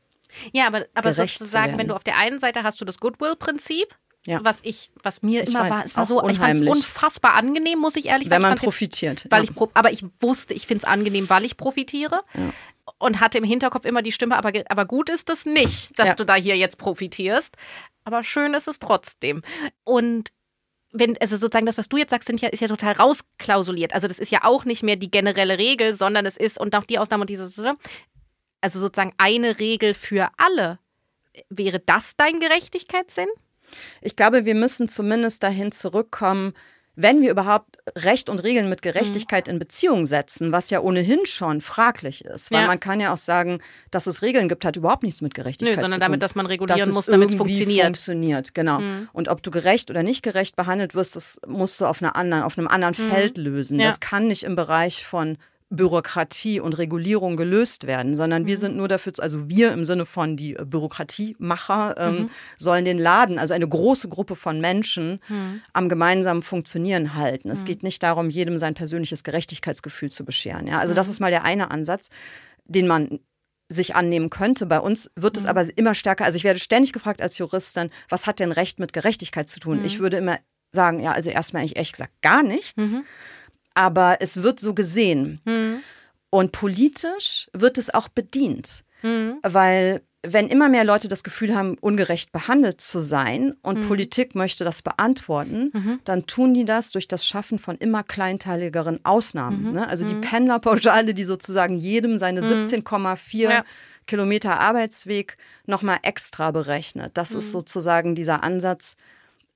Ja, 0.51 0.67
aber, 0.67 0.85
aber 0.93 1.13
sozusagen, 1.13 1.77
wenn 1.77 1.87
du 1.87 1.95
auf 1.95 2.03
der 2.03 2.17
einen 2.17 2.39
Seite 2.39 2.63
hast 2.63 2.81
du 2.81 2.85
das 2.85 2.99
Goodwill-Prinzip, 2.99 3.95
ja. 4.27 4.39
was 4.43 4.59
ich, 4.63 4.91
was 5.01 5.23
mir 5.23 5.43
ich 5.43 5.49
immer 5.49 5.63
weiß, 5.63 5.71
war, 5.71 5.85
es 5.85 5.97
war 5.97 6.05
so, 6.05 6.27
ich 6.29 6.37
fand 6.37 6.55
es 6.55 6.67
unfassbar 6.67 7.33
angenehm, 7.33 7.79
muss 7.79 7.95
ich 7.95 8.07
ehrlich 8.07 8.29
Wenn 8.29 8.41
sagen. 8.41 8.43
Wenn 8.43 8.49
man 8.49 8.57
profitiert. 8.59 9.25
Weil 9.29 9.45
ja. 9.45 9.51
ich, 9.51 9.61
aber 9.73 9.91
ich 9.91 10.05
wusste, 10.19 10.53
ich 10.53 10.67
finde 10.67 10.83
es 10.83 10.85
angenehm, 10.85 11.29
weil 11.29 11.45
ich 11.45 11.57
profitiere. 11.57 12.21
Ja. 12.33 12.53
Und 12.99 13.19
hatte 13.19 13.37
im 13.37 13.43
Hinterkopf 13.43 13.85
immer 13.85 14.01
die 14.01 14.11
Stimme, 14.11 14.37
aber, 14.37 14.51
aber 14.69 14.85
gut 14.85 15.09
ist 15.09 15.29
es 15.29 15.45
nicht, 15.45 15.97
dass 15.99 16.15
du 16.15 16.25
da 16.25 16.35
hier 16.35 16.55
jetzt 16.55 16.77
profitierst. 16.77 17.55
Aber 18.05 18.23
schön 18.23 18.53
ist 18.53 18.67
es 18.67 18.79
trotzdem. 18.79 19.41
Und 19.83 20.31
wenn, 20.93 21.17
also 21.17 21.35
sozusagen 21.35 21.65
das, 21.65 21.77
was 21.77 21.89
du 21.89 21.97
jetzt 21.97 22.11
sagst, 22.11 22.29
ja, 22.29 22.47
ist 22.49 22.61
ja 22.61 22.67
total 22.67 22.93
rausklausuliert. 22.93 23.93
Also 23.93 24.07
das 24.07 24.19
ist 24.19 24.31
ja 24.31 24.43
auch 24.43 24.65
nicht 24.65 24.83
mehr 24.83 24.95
die 24.95 25.11
generelle 25.11 25.57
Regel, 25.57 25.93
sondern 25.93 26.25
es 26.25 26.37
ist, 26.37 26.59
und 26.59 26.75
auch 26.75 26.85
die 26.85 26.99
Ausnahme 26.99 27.21
und 27.21 27.29
diese, 27.29 27.51
also 28.61 28.79
sozusagen 28.79 29.13
eine 29.17 29.59
Regel 29.59 29.93
für 29.93 30.29
alle. 30.37 30.79
Wäre 31.49 31.79
das 31.79 32.15
dein 32.15 32.39
Gerechtigkeitssinn? 32.39 33.27
Ich 34.01 34.15
glaube, 34.15 34.45
wir 34.45 34.55
müssen 34.55 34.87
zumindest 34.89 35.43
dahin 35.43 35.71
zurückkommen, 35.71 36.53
wenn 36.97 37.21
wir 37.21 37.29
überhaupt 37.29 37.77
Recht 37.95 38.27
und 38.27 38.39
Regeln 38.39 38.69
mit 38.69 38.81
Gerechtigkeit 38.81 39.45
mhm. 39.45 39.53
in 39.53 39.59
Beziehung 39.59 40.07
setzen, 40.07 40.51
was 40.51 40.71
ja 40.71 40.81
ohnehin 40.81 41.25
schon 41.25 41.61
fraglich 41.61 42.25
ist. 42.25 42.51
Weil 42.51 42.61
ja. 42.61 42.67
man 42.67 42.79
kann 42.79 42.99
ja 42.99 43.13
auch 43.13 43.17
sagen, 43.17 43.59
dass 43.91 44.07
es 44.07 44.23
Regeln 44.23 44.49
gibt, 44.49 44.65
hat 44.65 44.75
überhaupt 44.75 45.03
nichts 45.03 45.21
mit 45.21 45.35
Gerechtigkeit 45.35 45.75
Nö, 45.75 45.81
sondern 45.81 45.91
zu 45.91 45.99
tun. 45.99 46.05
damit, 46.11 46.23
dass 46.23 46.33
man 46.33 46.47
regulieren 46.47 46.79
dass 46.79 46.93
muss, 46.93 47.05
damit 47.05 47.29
es 47.29 47.35
funktioniert. 47.35 47.85
funktioniert. 47.85 48.55
Genau. 48.55 48.79
Mhm. 48.79 49.09
Und 49.13 49.27
ob 49.29 49.43
du 49.43 49.51
gerecht 49.51 49.91
oder 49.91 50.01
nicht 50.01 50.23
gerecht 50.23 50.55
behandelt 50.55 50.95
wirst, 50.95 51.15
das 51.15 51.39
musst 51.45 51.79
du 51.79 51.85
auf, 51.85 52.01
einer 52.01 52.15
anderen, 52.15 52.43
auf 52.43 52.57
einem 52.57 52.67
anderen 52.67 52.95
mhm. 52.97 53.11
Feld 53.11 53.37
lösen. 53.37 53.79
Ja. 53.79 53.85
Das 53.85 53.99
kann 53.99 54.25
nicht 54.25 54.43
im 54.43 54.55
Bereich 54.55 55.05
von 55.05 55.37
Bürokratie 55.69 56.61
und 56.61 56.77
Regulierung 56.77 57.35
gelöst 57.35 57.87
werden, 57.87 58.15
sondern 58.15 58.43
mhm. 58.43 58.47
wir 58.47 58.57
sind 58.57 58.77
nur 58.77 58.87
dafür, 58.87 59.13
also 59.19 59.49
wir 59.49 59.73
im 59.73 59.83
Sinne 59.83 60.05
von 60.05 60.37
die 60.37 60.53
Bürokratiemacher 60.53 61.95
ähm, 61.97 62.13
mhm. 62.13 62.29
sollen 62.57 62.85
den 62.85 62.97
Laden, 62.97 63.37
also 63.37 63.53
eine 63.53 63.67
große 63.67 64.07
Gruppe 64.07 64.37
von 64.37 64.61
Menschen 64.61 65.19
mhm. 65.27 65.61
am 65.73 65.89
gemeinsamen 65.89 66.41
Funktionieren 66.41 67.15
halten. 67.15 67.49
Es 67.49 67.61
mhm. 67.61 67.65
geht 67.65 67.83
nicht 67.83 68.01
darum, 68.01 68.29
jedem 68.29 68.57
sein 68.57 68.75
persönliches 68.75 69.23
Gerechtigkeitsgefühl 69.23 70.09
zu 70.09 70.23
bescheren. 70.23 70.67
Ja? 70.67 70.79
Also 70.79 70.93
das 70.93 71.07
mhm. 71.07 71.11
ist 71.11 71.19
mal 71.19 71.31
der 71.31 71.43
eine 71.43 71.69
Ansatz, 71.69 72.07
den 72.63 72.87
man 72.87 73.19
sich 73.69 73.93
annehmen 73.93 74.29
könnte. 74.29 74.65
Bei 74.65 74.79
uns 74.79 75.11
wird 75.15 75.35
es 75.35 75.43
mhm. 75.43 75.49
aber 75.49 75.77
immer 75.77 75.93
stärker. 75.95 76.23
Also 76.23 76.37
ich 76.37 76.45
werde 76.45 76.59
ständig 76.59 76.93
gefragt 76.93 77.21
als 77.21 77.37
Juristin, 77.37 77.89
was 78.07 78.25
hat 78.25 78.39
denn 78.39 78.53
Recht 78.53 78.79
mit 78.79 78.93
Gerechtigkeit 78.93 79.49
zu 79.49 79.59
tun? 79.59 79.83
Ich 79.83 79.99
würde 79.99 80.15
immer 80.15 80.39
sagen, 80.71 80.99
ja, 80.99 81.11
also 81.11 81.29
erstmal 81.29 81.61
eigentlich 81.61 81.77
echt 81.77 81.93
gesagt 81.93 82.13
gar 82.21 82.43
nichts 82.43 82.95
aber 83.77 84.17
es 84.19 84.41
wird 84.41 84.59
so 84.59 84.73
gesehen. 84.73 85.39
Mhm. 85.45 85.79
Und 86.29 86.51
politisch 86.51 87.47
wird 87.53 87.77
es 87.77 87.93
auch 87.93 88.09
bedient, 88.09 88.83
mhm. 89.01 89.37
weil 89.43 90.01
wenn 90.23 90.47
immer 90.47 90.67
mehr 90.67 90.83
Leute 90.83 91.07
das 91.07 91.23
Gefühl 91.23 91.55
haben, 91.55 91.77
ungerecht 91.79 92.31
behandelt 92.31 92.81
zu 92.81 92.99
sein 92.99 93.55
und 93.61 93.79
mhm. 93.79 93.87
Politik 93.87 94.35
möchte 94.35 94.65
das 94.65 94.81
beantworten, 94.81 95.71
mhm. 95.73 95.99
dann 96.03 96.25
tun 96.25 96.53
die 96.53 96.65
das 96.65 96.91
durch 96.91 97.07
das 97.07 97.25
Schaffen 97.25 97.59
von 97.59 97.77
immer 97.77 98.03
kleinteiligeren 98.03 98.99
Ausnahmen. 99.05 99.67
Mhm. 99.67 99.71
Ne? 99.73 99.87
Also 99.87 100.05
die 100.05 100.15
mhm. 100.15 100.21
Pendlerpauschale, 100.21 101.13
die 101.13 101.23
sozusagen 101.23 101.75
jedem 101.75 102.17
seine 102.17 102.41
17,4 102.41 103.45
mhm. 103.45 103.51
ja. 103.51 103.63
Kilometer 104.05 104.59
Arbeitsweg 104.59 105.37
nochmal 105.65 105.99
extra 106.01 106.51
berechnet. 106.51 107.11
Das 107.15 107.31
ist 107.31 107.47
mhm. 107.47 107.51
sozusagen 107.51 108.15
dieser 108.15 108.43
Ansatz, 108.43 108.95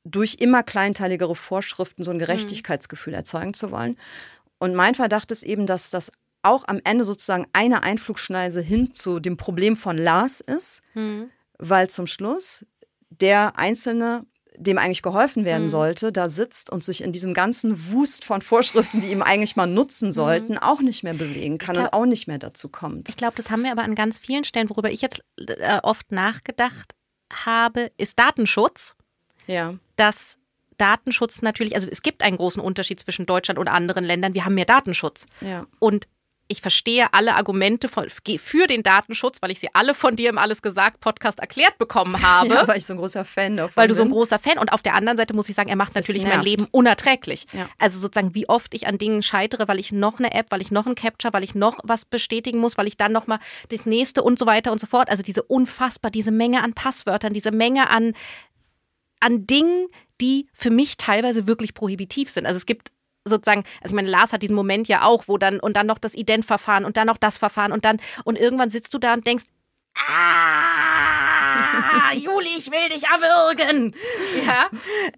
durch 0.04 0.36
immer 0.40 0.64
kleinteiligere 0.64 1.36
Vorschriften 1.36 2.04
so 2.04 2.12
ein 2.12 2.18
mhm. 2.18 2.22
Gerechtigkeitsgefühl 2.22 3.14
erzeugen 3.14 3.54
zu 3.54 3.72
wollen. 3.72 3.98
Und 4.60 4.76
mein 4.76 4.96
Verdacht 4.96 5.32
ist 5.32 5.44
eben, 5.44 5.66
dass 5.66 5.90
das 5.90 6.12
auch 6.44 6.68
am 6.68 6.82
Ende 6.84 7.06
sozusagen 7.06 7.48
eine 7.54 7.84
Einflugschneise 7.84 8.62
hin 8.62 8.94
zu 8.94 9.20
dem 9.20 9.38
Problem 9.38 9.76
von 9.76 9.98
Lars 9.98 10.40
ist, 10.42 10.82
mhm. 10.94 11.30
weil 11.58 11.90
zum 11.90 12.08
Schluss 12.08 12.66
der 13.10 13.58
Einzelne, 13.58 14.26
dem 14.58 14.78
eigentlich 14.78 15.02
geholfen 15.02 15.46
werden 15.46 15.64
mhm. 15.64 15.70
sollte, 15.70 16.12
da 16.12 16.30
sitzt 16.30 16.72
und 16.72 16.84
sich 16.84 17.04
in 17.04 17.12
diesem 17.12 17.34
ganzen 17.34 17.92
Wust 17.92 18.26
von 18.26 18.42
Vorschriften, 18.42 19.02
die 19.02 19.12
ihm 19.12 19.22
eigentlich 19.22 19.56
mal 19.56 19.68
nutzen 19.68 20.08
mhm. 20.08 20.14
sollten, 20.14 20.54
mhm. 20.54 20.60
auch 20.60 20.82
nicht 20.82 21.04
mehr 21.04 21.14
bewegen 21.14 21.58
kann 21.58 21.74
glaub, 21.74 21.88
und 21.88 21.94
auch 21.94 22.06
nicht 22.06 22.28
mehr 22.28 22.40
dazu 22.40 22.70
kommt. 22.70 23.10
Ich 23.10 23.18
glaube, 23.18 23.36
das 23.36 23.52
haben 23.52 23.64
wir 23.64 23.72
aber 23.72 23.84
an 23.84 23.96
ganz 23.96 24.18
vielen 24.20 24.44
Stellen, 24.44 24.70
worüber 24.70 24.92
ich 24.92 25.02
jetzt 25.02 25.24
äh, 25.38 25.80
oft 25.84 26.12
nachgedacht 26.12 26.96
habe, 27.32 27.92
ist 27.98 28.18
Datenschutz. 28.18 28.96
Ja 29.48 29.76
dass 30.02 30.40
Datenschutz 30.78 31.44
natürlich, 31.44 31.76
also 31.76 31.88
es 31.88 32.02
gibt 32.02 32.24
einen 32.24 32.38
großen 32.38 32.62
Unterschied 32.62 33.00
zwischen 33.00 33.28
Deutschland 33.28 33.60
und 33.60 33.68
anderen 33.68 34.04
Ländern. 34.04 34.34
Wir 34.34 34.46
haben 34.46 34.56
mehr 34.56 34.66
Datenschutz. 34.66 35.28
Ja. 35.42 35.68
Und 35.78 36.08
ich 36.48 36.60
verstehe 36.60 37.14
alle 37.14 37.36
Argumente 37.36 37.88
für 37.88 38.68
den 38.68 38.82
Datenschutz, 38.82 39.38
weil 39.42 39.52
ich 39.52 39.60
sie 39.60 39.70
alle 39.74 39.94
von 39.94 40.16
dir 40.16 40.30
im 40.30 40.40
Alles 40.40 40.64
gesagt 40.64 41.00
Podcast 41.00 41.40
erklärt 41.40 41.78
bekommen 41.78 42.20
habe. 42.24 42.50
Ja, 42.50 42.68
weil 42.68 42.80
ich 42.80 42.86
so 42.88 42.94
ein 42.94 42.98
großer 42.98 43.24
Fan 43.24 43.58
davon 43.58 43.76
Weil 43.76 43.88
du 43.88 43.94
so 43.94 44.02
ein 44.02 44.10
großer 44.10 44.40
Fan 44.40 44.58
und 44.58 44.74
auf 44.74 44.82
der 44.82 44.96
anderen 44.96 45.18
Seite 45.18 45.36
muss 45.36 45.48
ich 45.50 45.56
sagen, 45.56 45.70
er 45.70 45.76
macht 45.76 45.94
natürlich 45.94 46.26
mein 46.26 46.42
Leben 46.42 46.68
unerträglich. 46.72 47.46
Ja. 47.54 47.70
Also 47.78 48.00
sozusagen, 48.00 48.34
wie 48.34 48.50
oft 48.50 48.74
ich 48.74 48.88
an 48.88 48.98
Dingen 48.98 49.22
scheitere, 49.22 49.68
weil 49.68 49.80
ich 49.80 49.92
noch 49.92 50.18
eine 50.18 50.34
App, 50.34 50.48
weil 50.50 50.62
ich 50.62 50.72
noch 50.72 50.88
ein 50.88 50.96
Capture, 50.96 51.32
weil 51.32 51.44
ich 51.44 51.54
noch 51.54 51.78
was 51.84 52.06
bestätigen 52.06 52.58
muss, 52.58 52.78
weil 52.78 52.88
ich 52.88 52.98
dann 52.98 53.12
nochmal 53.12 53.40
das 53.70 53.86
nächste 53.86 54.24
und 54.24 54.40
so 54.40 54.48
weiter 54.48 54.72
und 54.72 54.82
so 54.82 54.88
fort. 54.88 55.10
Also 55.12 55.22
diese 55.22 55.44
unfassbar, 55.44 56.10
diese 56.10 56.32
Menge 56.32 56.64
an 56.64 56.74
Passwörtern, 56.74 57.34
diese 57.34 57.52
Menge 57.52 57.90
an 57.90 58.14
an 59.22 59.48
Dingen, 59.48 59.88
die 60.20 60.48
für 60.54 60.70
mich 60.70 60.98
teilweise 60.98 61.48
wirklich 61.48 61.74
prohibitiv 61.74 62.30
sind. 62.30 62.46
Also 62.46 62.58
es 62.58 62.66
gibt 62.66 62.92
sozusagen, 63.26 63.64
also 63.82 63.94
ich 63.94 63.96
meine, 63.96 64.10
Lars 64.10 64.34
hat 64.34 64.42
diesen 64.42 64.56
Moment 64.56 64.88
ja 64.88 65.04
auch, 65.04 65.28
wo 65.28 65.38
dann 65.38 65.60
und 65.60 65.78
dann 65.78 65.88
noch 65.88 66.00
das 66.00 66.16
Identverfahren 66.16 66.86
und 66.86 66.98
dann 66.98 67.08
noch 67.08 67.18
das 67.18 67.38
Verfahren 67.38 67.72
und 67.72 67.86
dann 67.86 68.00
und 68.24 68.38
irgendwann 68.38 68.70
sitzt 68.70 68.94
du 68.94 68.98
da 68.98 69.14
und 69.14 69.26
denkst, 69.26 69.46
ah, 69.96 71.31
Juli, 72.16 72.50
ich 72.58 72.72
will 72.72 72.90
dich 72.90 73.04
erwürgen. 73.04 73.96
Ja, 74.46 74.70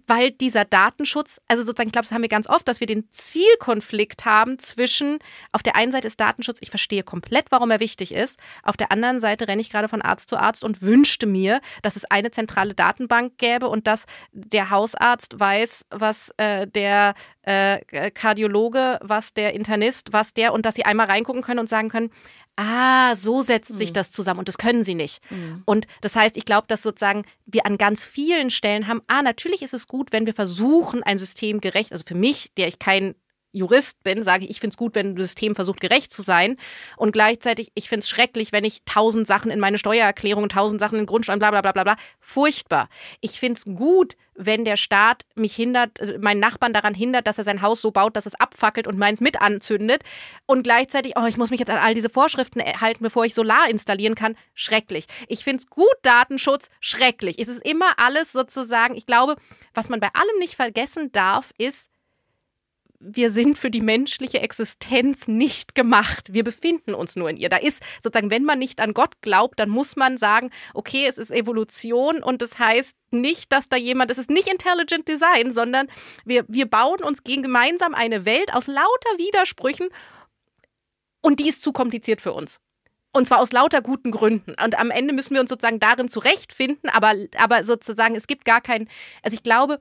weil 0.06 0.30
dieser 0.30 0.64
Datenschutz, 0.64 1.40
also 1.48 1.62
sozusagen, 1.62 1.88
ich 1.88 1.92
glaube, 1.92 2.06
das 2.06 2.12
haben 2.12 2.22
wir 2.22 2.28
ganz 2.28 2.48
oft, 2.48 2.66
dass 2.68 2.80
wir 2.80 2.86
den 2.86 3.10
Zielkonflikt 3.10 4.24
haben 4.24 4.58
zwischen, 4.58 5.18
auf 5.52 5.62
der 5.62 5.76
einen 5.76 5.92
Seite 5.92 6.06
ist 6.06 6.20
Datenschutz, 6.20 6.58
ich 6.60 6.70
verstehe 6.70 7.02
komplett, 7.02 7.46
warum 7.50 7.70
er 7.70 7.80
wichtig 7.80 8.12
ist, 8.12 8.38
auf 8.62 8.76
der 8.76 8.92
anderen 8.92 9.20
Seite 9.20 9.48
renne 9.48 9.60
ich 9.60 9.70
gerade 9.70 9.88
von 9.88 10.02
Arzt 10.02 10.28
zu 10.28 10.36
Arzt 10.36 10.64
und 10.64 10.82
wünschte 10.82 11.26
mir, 11.26 11.60
dass 11.82 11.96
es 11.96 12.04
eine 12.06 12.30
zentrale 12.30 12.74
Datenbank 12.74 13.38
gäbe 13.38 13.68
und 13.68 13.86
dass 13.86 14.04
der 14.32 14.70
Hausarzt 14.70 15.38
weiß, 15.38 15.86
was 15.90 16.30
äh, 16.36 16.66
der 16.66 17.14
äh, 17.42 18.10
Kardiologe, 18.10 18.98
was 19.02 19.34
der 19.34 19.54
Internist, 19.54 20.12
was 20.12 20.34
der 20.34 20.52
und 20.52 20.66
dass 20.66 20.74
sie 20.74 20.84
einmal 20.84 21.06
reingucken 21.06 21.42
können 21.42 21.60
und 21.60 21.68
sagen 21.68 21.88
können, 21.88 22.10
ah, 22.56 23.16
so 23.16 23.42
setzt 23.42 23.72
mhm. 23.72 23.76
sich 23.76 23.92
das 23.92 24.10
zusammen 24.10 24.40
und 24.40 24.48
das 24.48 24.58
können 24.58 24.84
sie 24.84 24.94
nicht. 24.94 25.20
Mhm. 25.30 25.62
Und 25.64 25.86
das 26.00 26.16
heißt, 26.16 26.36
ich 26.36 26.44
glaube, 26.44 26.66
dass 26.68 26.82
sozusagen 26.82 27.24
wir 27.46 27.66
an 27.66 27.78
ganz 27.78 28.04
vielen 28.04 28.50
Stellen 28.50 28.86
haben, 28.86 29.02
ah, 29.06 29.22
natürlich 29.22 29.62
ist 29.62 29.74
es 29.74 29.86
gut, 29.86 30.12
wenn 30.12 30.26
wir 30.26 30.34
versuchen, 30.34 31.02
ein 31.02 31.18
System 31.18 31.60
gerecht, 31.60 31.92
also 31.92 32.04
für 32.06 32.14
mich, 32.14 32.52
der 32.56 32.68
ich 32.68 32.78
kein 32.78 33.14
Jurist 33.54 34.02
bin, 34.02 34.22
sage 34.22 34.44
ich, 34.44 34.50
ich 34.50 34.60
finde 34.60 34.74
es 34.74 34.76
gut, 34.76 34.94
wenn 34.94 35.14
ein 35.14 35.16
System 35.16 35.54
versucht, 35.54 35.80
gerecht 35.80 36.12
zu 36.12 36.22
sein. 36.22 36.56
Und 36.96 37.12
gleichzeitig, 37.12 37.70
ich 37.74 37.88
finde 37.88 38.00
es 38.00 38.08
schrecklich, 38.08 38.52
wenn 38.52 38.64
ich 38.64 38.82
tausend 38.84 39.26
Sachen 39.26 39.50
in 39.50 39.60
meine 39.60 39.78
Steuererklärung, 39.78 40.48
tausend 40.48 40.80
Sachen 40.80 40.98
in 40.98 41.06
Grundsteuern, 41.06 41.38
bla 41.38 41.50
bla 41.50 41.62
bla 41.62 41.72
bla 41.72 41.84
bla. 41.84 41.96
Furchtbar. 42.20 42.88
Ich 43.20 43.38
finde 43.38 43.58
es 43.58 43.64
gut, 43.64 44.16
wenn 44.34 44.64
der 44.64 44.76
Staat 44.76 45.24
mich 45.34 45.54
hindert, 45.54 46.00
äh, 46.00 46.18
meinen 46.18 46.40
Nachbarn 46.40 46.72
daran 46.72 46.94
hindert, 46.94 47.26
dass 47.26 47.38
er 47.38 47.44
sein 47.44 47.62
Haus 47.62 47.80
so 47.80 47.90
baut, 47.90 48.16
dass 48.16 48.26
es 48.26 48.34
abfackelt 48.34 48.86
und 48.86 48.98
meins 48.98 49.20
mit 49.20 49.40
anzündet. 49.40 50.02
Und 50.46 50.64
gleichzeitig, 50.64 51.14
oh, 51.16 51.26
ich 51.26 51.36
muss 51.36 51.50
mich 51.50 51.60
jetzt 51.60 51.70
an 51.70 51.78
all 51.78 51.94
diese 51.94 52.10
Vorschriften 52.10 52.60
halten, 52.80 53.04
bevor 53.04 53.24
ich 53.24 53.34
Solar 53.34 53.68
installieren 53.70 54.14
kann. 54.14 54.36
Schrecklich. 54.54 55.06
Ich 55.28 55.44
finde 55.44 55.58
es 55.58 55.68
gut, 55.68 55.94
Datenschutz, 56.02 56.70
schrecklich. 56.80 57.38
Es 57.38 57.48
ist 57.48 57.64
immer 57.64 57.98
alles 57.98 58.32
sozusagen, 58.32 58.96
ich 58.96 59.06
glaube, 59.06 59.36
was 59.72 59.88
man 59.88 60.00
bei 60.00 60.08
allem 60.12 60.38
nicht 60.38 60.54
vergessen 60.54 61.12
darf, 61.12 61.52
ist, 61.58 61.88
wir 63.06 63.30
sind 63.30 63.58
für 63.58 63.70
die 63.70 63.80
menschliche 63.80 64.40
Existenz 64.40 65.28
nicht 65.28 65.74
gemacht. 65.74 66.32
Wir 66.32 66.42
befinden 66.42 66.94
uns 66.94 67.16
nur 67.16 67.28
in 67.28 67.36
ihr. 67.36 67.48
Da 67.48 67.58
ist 67.58 67.82
sozusagen, 68.02 68.30
wenn 68.30 68.44
man 68.44 68.58
nicht 68.58 68.80
an 68.80 68.94
Gott 68.94 69.20
glaubt, 69.20 69.58
dann 69.58 69.68
muss 69.68 69.96
man 69.96 70.16
sagen, 70.16 70.50
okay, 70.72 71.06
es 71.06 71.18
ist 71.18 71.30
Evolution 71.30 72.22
und 72.22 72.40
das 72.40 72.58
heißt 72.58 72.96
nicht, 73.10 73.52
dass 73.52 73.68
da 73.68 73.76
jemand, 73.76 74.10
es 74.10 74.18
ist 74.18 74.30
nicht 74.30 74.48
Intelligent 74.48 75.06
Design, 75.06 75.52
sondern 75.52 75.88
wir, 76.24 76.44
wir 76.48 76.66
bauen 76.66 77.02
uns 77.02 77.24
gegen 77.24 77.42
gemeinsam 77.42 77.94
eine 77.94 78.24
Welt 78.24 78.54
aus 78.54 78.66
lauter 78.66 79.18
Widersprüchen 79.18 79.88
und 81.20 81.40
die 81.40 81.48
ist 81.48 81.62
zu 81.62 81.72
kompliziert 81.72 82.20
für 82.20 82.32
uns. 82.32 82.60
Und 83.12 83.28
zwar 83.28 83.40
aus 83.40 83.52
lauter 83.52 83.80
guten 83.80 84.10
Gründen. 84.10 84.56
Und 84.62 84.76
am 84.76 84.90
Ende 84.90 85.14
müssen 85.14 85.34
wir 85.34 85.40
uns 85.40 85.48
sozusagen 85.48 85.78
darin 85.78 86.08
zurechtfinden, 86.08 86.90
aber, 86.90 87.14
aber 87.38 87.62
sozusagen, 87.62 88.16
es 88.16 88.26
gibt 88.26 88.44
gar 88.44 88.60
keinen, 88.60 88.88
also 89.22 89.36
ich 89.36 89.44
glaube, 89.44 89.78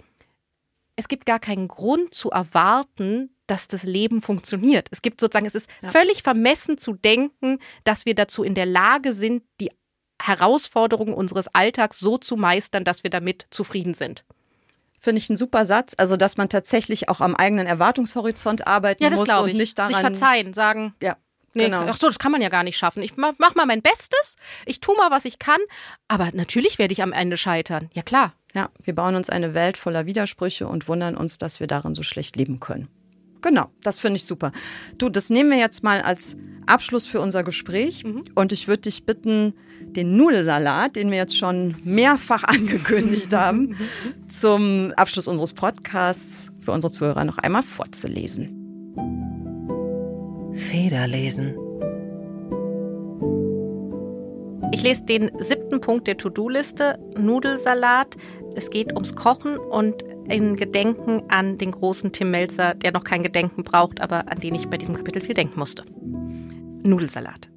es 0.95 1.07
gibt 1.07 1.25
gar 1.25 1.39
keinen 1.39 1.67
Grund 1.67 2.13
zu 2.13 2.29
erwarten, 2.29 3.35
dass 3.47 3.67
das 3.67 3.83
Leben 3.83 4.21
funktioniert. 4.21 4.87
Es 4.91 5.01
gibt 5.01 5.19
sozusagen, 5.19 5.45
es 5.45 5.55
ist 5.55 5.69
ja. 5.81 5.89
völlig 5.89 6.23
vermessen 6.23 6.77
zu 6.77 6.93
denken, 6.93 7.59
dass 7.83 8.05
wir 8.05 8.15
dazu 8.15 8.43
in 8.43 8.55
der 8.55 8.65
Lage 8.65 9.13
sind, 9.13 9.43
die 9.59 9.71
Herausforderungen 10.21 11.13
unseres 11.13 11.47
Alltags 11.53 11.99
so 11.99 12.17
zu 12.17 12.37
meistern, 12.37 12.83
dass 12.83 13.03
wir 13.03 13.09
damit 13.09 13.47
zufrieden 13.49 13.93
sind. 13.93 14.23
Finde 14.99 15.19
ich 15.19 15.29
ein 15.29 15.35
super 15.35 15.65
Satz. 15.65 15.93
Also, 15.97 16.15
dass 16.15 16.37
man 16.37 16.47
tatsächlich 16.47 17.09
auch 17.09 17.19
am 17.19 17.35
eigenen 17.35 17.67
Erwartungshorizont 17.67 18.65
arbeiten 18.65 19.03
ja, 19.03 19.09
das 19.09 19.19
muss 19.19 19.37
und 19.37 19.49
ich. 19.49 19.57
nicht 19.57 19.77
daran. 19.77 19.91
Sich 19.91 19.99
verzeihen, 19.99 20.53
sagen. 20.53 20.95
Ja. 21.01 21.17
Nee, 21.53 21.65
genau. 21.65 21.85
ach 21.87 21.97
so, 21.97 22.07
das 22.07 22.19
kann 22.19 22.31
man 22.31 22.41
ja 22.41 22.49
gar 22.49 22.63
nicht 22.63 22.77
schaffen. 22.77 23.03
Ich 23.03 23.15
mach, 23.15 23.33
mach 23.37 23.53
mal 23.53 23.65
mein 23.65 23.81
Bestes, 23.81 24.37
ich 24.65 24.79
tue 24.79 24.95
mal, 24.95 25.11
was 25.11 25.25
ich 25.25 25.37
kann, 25.37 25.59
aber 26.07 26.29
natürlich 26.33 26.79
werde 26.79 26.93
ich 26.93 27.03
am 27.03 27.11
Ende 27.11 27.37
scheitern. 27.37 27.89
Ja, 27.93 28.01
klar. 28.01 28.33
Ja, 28.55 28.69
wir 28.83 28.93
bauen 28.93 29.15
uns 29.15 29.29
eine 29.29 29.53
Welt 29.55 29.77
voller 29.77 30.05
Widersprüche 30.05 30.67
und 30.67 30.87
wundern 30.87 31.15
uns, 31.15 31.37
dass 31.37 31.59
wir 31.59 31.67
darin 31.67 31.95
so 31.95 32.03
schlecht 32.03 32.35
leben 32.35 32.59
können. 32.59 32.87
Genau, 33.41 33.69
das 33.81 33.99
finde 33.99 34.17
ich 34.17 34.25
super. 34.25 34.51
Du, 34.97 35.09
das 35.09 35.29
nehmen 35.29 35.51
wir 35.51 35.57
jetzt 35.57 35.83
mal 35.83 36.01
als 36.01 36.37
Abschluss 36.65 37.07
für 37.07 37.19
unser 37.19 37.43
Gespräch. 37.43 38.03
Mhm. 38.03 38.23
Und 38.35 38.51
ich 38.51 38.67
würde 38.67 38.83
dich 38.83 39.05
bitten, 39.05 39.53
den 39.81 40.15
Nudelsalat, 40.15 40.95
den 40.95 41.11
wir 41.11 41.17
jetzt 41.17 41.37
schon 41.37 41.75
mehrfach 41.83 42.43
angekündigt 42.45 43.33
haben, 43.35 43.75
zum 44.29 44.93
Abschluss 44.95 45.27
unseres 45.27 45.53
Podcasts 45.53 46.51
für 46.59 46.71
unsere 46.71 46.91
Zuhörer 46.91 47.25
noch 47.25 47.37
einmal 47.37 47.63
vorzulesen. 47.63 48.59
Federlesen. 50.53 51.57
Ich 54.71 54.81
lese 54.81 55.03
den 55.03 55.31
siebten 55.39 55.81
Punkt 55.81 56.07
der 56.07 56.17
To-Do-Liste, 56.17 56.97
Nudelsalat. 57.17 58.15
Es 58.55 58.69
geht 58.69 58.93
ums 58.93 59.15
Kochen 59.15 59.57
und 59.57 60.03
in 60.29 60.55
Gedenken 60.55 61.23
an 61.29 61.57
den 61.57 61.71
großen 61.71 62.11
Tim 62.11 62.31
Melzer, 62.31 62.75
der 62.75 62.91
noch 62.91 63.03
kein 63.03 63.23
Gedenken 63.23 63.63
braucht, 63.63 63.99
aber 63.99 64.31
an 64.31 64.39
den 64.39 64.55
ich 64.55 64.67
bei 64.67 64.77
diesem 64.77 64.95
Kapitel 64.95 65.21
viel 65.21 65.33
denken 65.33 65.57
musste. 65.57 65.83
Nudelsalat. 66.83 67.49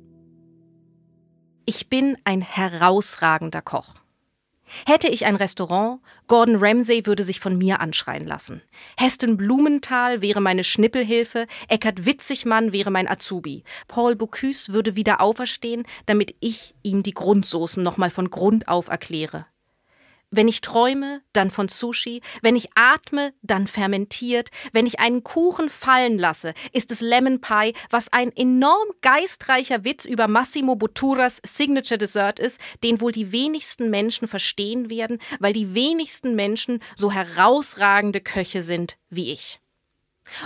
Ich 1.66 1.88
bin 1.88 2.16
ein 2.24 2.40
herausragender 2.40 3.60
Koch. 3.60 3.94
Hätte 4.86 5.08
ich 5.08 5.26
ein 5.26 5.36
Restaurant, 5.36 6.00
Gordon 6.26 6.56
Ramsay 6.56 7.06
würde 7.06 7.22
sich 7.22 7.40
von 7.40 7.56
mir 7.56 7.80
anschreien 7.80 8.26
lassen. 8.26 8.62
Heston 8.96 9.36
Blumenthal 9.36 10.22
wäre 10.22 10.40
meine 10.40 10.64
Schnippelhilfe, 10.64 11.46
Eckhard 11.68 12.04
Witzigmann 12.04 12.72
wäre 12.72 12.90
mein 12.90 13.08
Azubi. 13.08 13.62
Paul 13.86 14.16
Bocuse 14.16 14.72
würde 14.72 14.96
wieder 14.96 15.20
auferstehen, 15.20 15.84
damit 16.06 16.34
ich 16.40 16.74
ihm 16.82 17.02
die 17.02 17.14
Grundsoßen 17.14 17.82
nochmal 17.82 18.10
von 18.10 18.30
Grund 18.30 18.66
auf 18.66 18.88
erkläre. 18.88 19.46
Wenn 20.36 20.48
ich 20.48 20.60
träume, 20.60 21.22
dann 21.32 21.50
von 21.50 21.70
Sushi. 21.70 22.20
Wenn 22.42 22.56
ich 22.56 22.68
atme, 22.74 23.32
dann 23.40 23.66
fermentiert. 23.66 24.50
Wenn 24.74 24.84
ich 24.84 25.00
einen 25.00 25.24
Kuchen 25.24 25.70
fallen 25.70 26.18
lasse, 26.18 26.52
ist 26.72 26.90
es 26.90 27.00
Lemon 27.00 27.40
Pie, 27.40 27.72
was 27.88 28.12
ein 28.12 28.36
enorm 28.36 28.88
geistreicher 29.00 29.82
Witz 29.84 30.04
über 30.04 30.28
Massimo 30.28 30.76
Botturas 30.76 31.40
Signature 31.42 31.96
Dessert 31.96 32.38
ist, 32.38 32.60
den 32.84 33.00
wohl 33.00 33.12
die 33.12 33.32
wenigsten 33.32 33.88
Menschen 33.88 34.28
verstehen 34.28 34.90
werden, 34.90 35.22
weil 35.40 35.54
die 35.54 35.74
wenigsten 35.74 36.34
Menschen 36.34 36.82
so 36.96 37.10
herausragende 37.10 38.20
Köche 38.20 38.62
sind 38.62 38.98
wie 39.08 39.32
ich. 39.32 39.58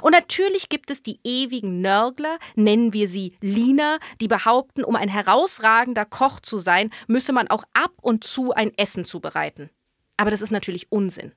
Und 0.02 0.12
natürlich 0.12 0.68
gibt 0.68 0.92
es 0.92 1.02
die 1.02 1.18
ewigen 1.24 1.80
Nörgler, 1.80 2.38
nennen 2.54 2.92
wir 2.92 3.08
sie 3.08 3.36
Lina, 3.40 3.98
die 4.20 4.28
behaupten, 4.28 4.84
um 4.84 4.94
ein 4.94 5.08
herausragender 5.08 6.04
Koch 6.04 6.38
zu 6.38 6.58
sein, 6.58 6.90
müsse 7.08 7.32
man 7.32 7.48
auch 7.48 7.64
ab 7.72 7.94
und 8.00 8.22
zu 8.22 8.52
ein 8.52 8.72
Essen 8.76 9.04
zubereiten. 9.04 9.70
Aber 10.20 10.30
das 10.30 10.42
ist 10.42 10.50
natürlich 10.50 10.92
Unsinn. 10.92 11.32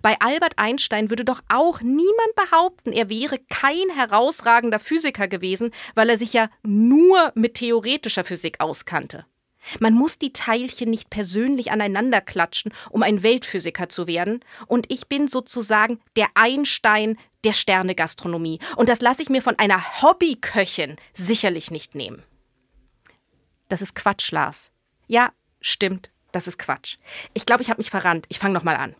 Bei 0.00 0.18
Albert 0.20 0.54
Einstein 0.56 1.10
würde 1.10 1.22
doch 1.22 1.42
auch 1.50 1.82
niemand 1.82 2.34
behaupten, 2.34 2.92
er 2.92 3.10
wäre 3.10 3.38
kein 3.50 3.90
herausragender 3.94 4.80
Physiker 4.80 5.28
gewesen, 5.28 5.70
weil 5.94 6.08
er 6.08 6.16
sich 6.16 6.32
ja 6.32 6.48
nur 6.62 7.30
mit 7.34 7.56
theoretischer 7.56 8.24
Physik 8.24 8.60
auskannte. 8.60 9.26
Man 9.80 9.92
muss 9.92 10.18
die 10.18 10.32
Teilchen 10.32 10.88
nicht 10.88 11.10
persönlich 11.10 11.70
aneinander 11.72 12.22
klatschen, 12.22 12.72
um 12.88 13.02
ein 13.02 13.22
Weltphysiker 13.22 13.90
zu 13.90 14.06
werden. 14.06 14.42
Und 14.66 14.90
ich 14.90 15.08
bin 15.08 15.28
sozusagen 15.28 16.00
der 16.16 16.28
Einstein 16.32 17.18
der 17.44 17.52
Sternegastronomie. 17.52 18.60
Und 18.76 18.88
das 18.88 19.02
lasse 19.02 19.20
ich 19.20 19.28
mir 19.28 19.42
von 19.42 19.58
einer 19.58 20.00
Hobbyköchin 20.00 20.96
sicherlich 21.12 21.70
nicht 21.70 21.94
nehmen. 21.94 22.22
Das 23.68 23.82
ist 23.82 23.94
Quatsch, 23.94 24.32
Lars. 24.32 24.70
Ja, 25.06 25.32
stimmt, 25.60 26.10
das 26.36 26.46
ist 26.46 26.58
Quatsch. 26.58 26.98
Ich 27.34 27.46
glaube, 27.46 27.62
ich 27.62 27.70
habe 27.70 27.78
mich 27.78 27.90
verrannt. 27.90 28.26
Ich 28.28 28.38
fange 28.38 28.54
nochmal 28.54 28.76
an. 28.76 28.94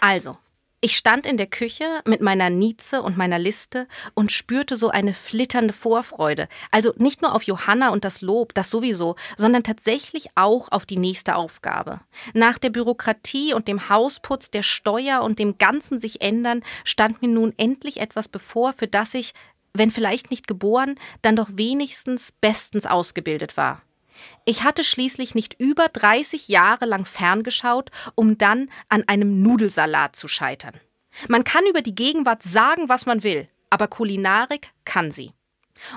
Also, 0.00 0.36
ich 0.80 0.96
stand 0.96 1.24
in 1.24 1.38
der 1.38 1.46
Küche 1.46 2.02
mit 2.04 2.20
meiner 2.20 2.50
Nieze 2.50 3.00
und 3.00 3.16
meiner 3.16 3.38
Liste 3.38 3.88
und 4.12 4.32
spürte 4.32 4.76
so 4.76 4.90
eine 4.90 5.14
flitternde 5.14 5.72
Vorfreude. 5.72 6.46
Also 6.70 6.92
nicht 6.98 7.22
nur 7.22 7.34
auf 7.34 7.44
Johanna 7.44 7.88
und 7.88 8.04
das 8.04 8.20
Lob, 8.20 8.52
das 8.52 8.68
sowieso, 8.68 9.16
sondern 9.38 9.62
tatsächlich 9.62 10.28
auch 10.34 10.70
auf 10.72 10.84
die 10.84 10.98
nächste 10.98 11.36
Aufgabe. 11.36 12.00
Nach 12.34 12.58
der 12.58 12.68
Bürokratie 12.68 13.54
und 13.54 13.66
dem 13.66 13.88
Hausputz, 13.88 14.50
der 14.50 14.62
Steuer 14.62 15.22
und 15.22 15.38
dem 15.38 15.56
ganzen 15.56 16.00
sich 16.00 16.20
ändern, 16.20 16.62
stand 16.82 17.22
mir 17.22 17.28
nun 17.28 17.54
endlich 17.56 17.98
etwas 17.98 18.28
bevor, 18.28 18.74
für 18.74 18.88
das 18.88 19.14
ich, 19.14 19.32
wenn 19.72 19.90
vielleicht 19.90 20.30
nicht 20.30 20.46
geboren, 20.46 20.96
dann 21.22 21.36
doch 21.36 21.48
wenigstens 21.52 22.30
bestens 22.30 22.84
ausgebildet 22.84 23.56
war. 23.56 23.80
Ich 24.44 24.62
hatte 24.62 24.84
schließlich 24.84 25.34
nicht 25.34 25.60
über 25.60 25.88
30 25.88 26.48
Jahre 26.48 26.86
lang 26.86 27.04
ferngeschaut, 27.04 27.90
um 28.14 28.38
dann 28.38 28.70
an 28.88 29.04
einem 29.06 29.42
Nudelsalat 29.42 30.16
zu 30.16 30.28
scheitern. 30.28 30.74
Man 31.28 31.44
kann 31.44 31.64
über 31.68 31.82
die 31.82 31.94
Gegenwart 31.94 32.42
sagen, 32.42 32.88
was 32.88 33.06
man 33.06 33.22
will, 33.22 33.48
aber 33.70 33.88
Kulinarik 33.88 34.68
kann 34.84 35.10
sie. 35.10 35.32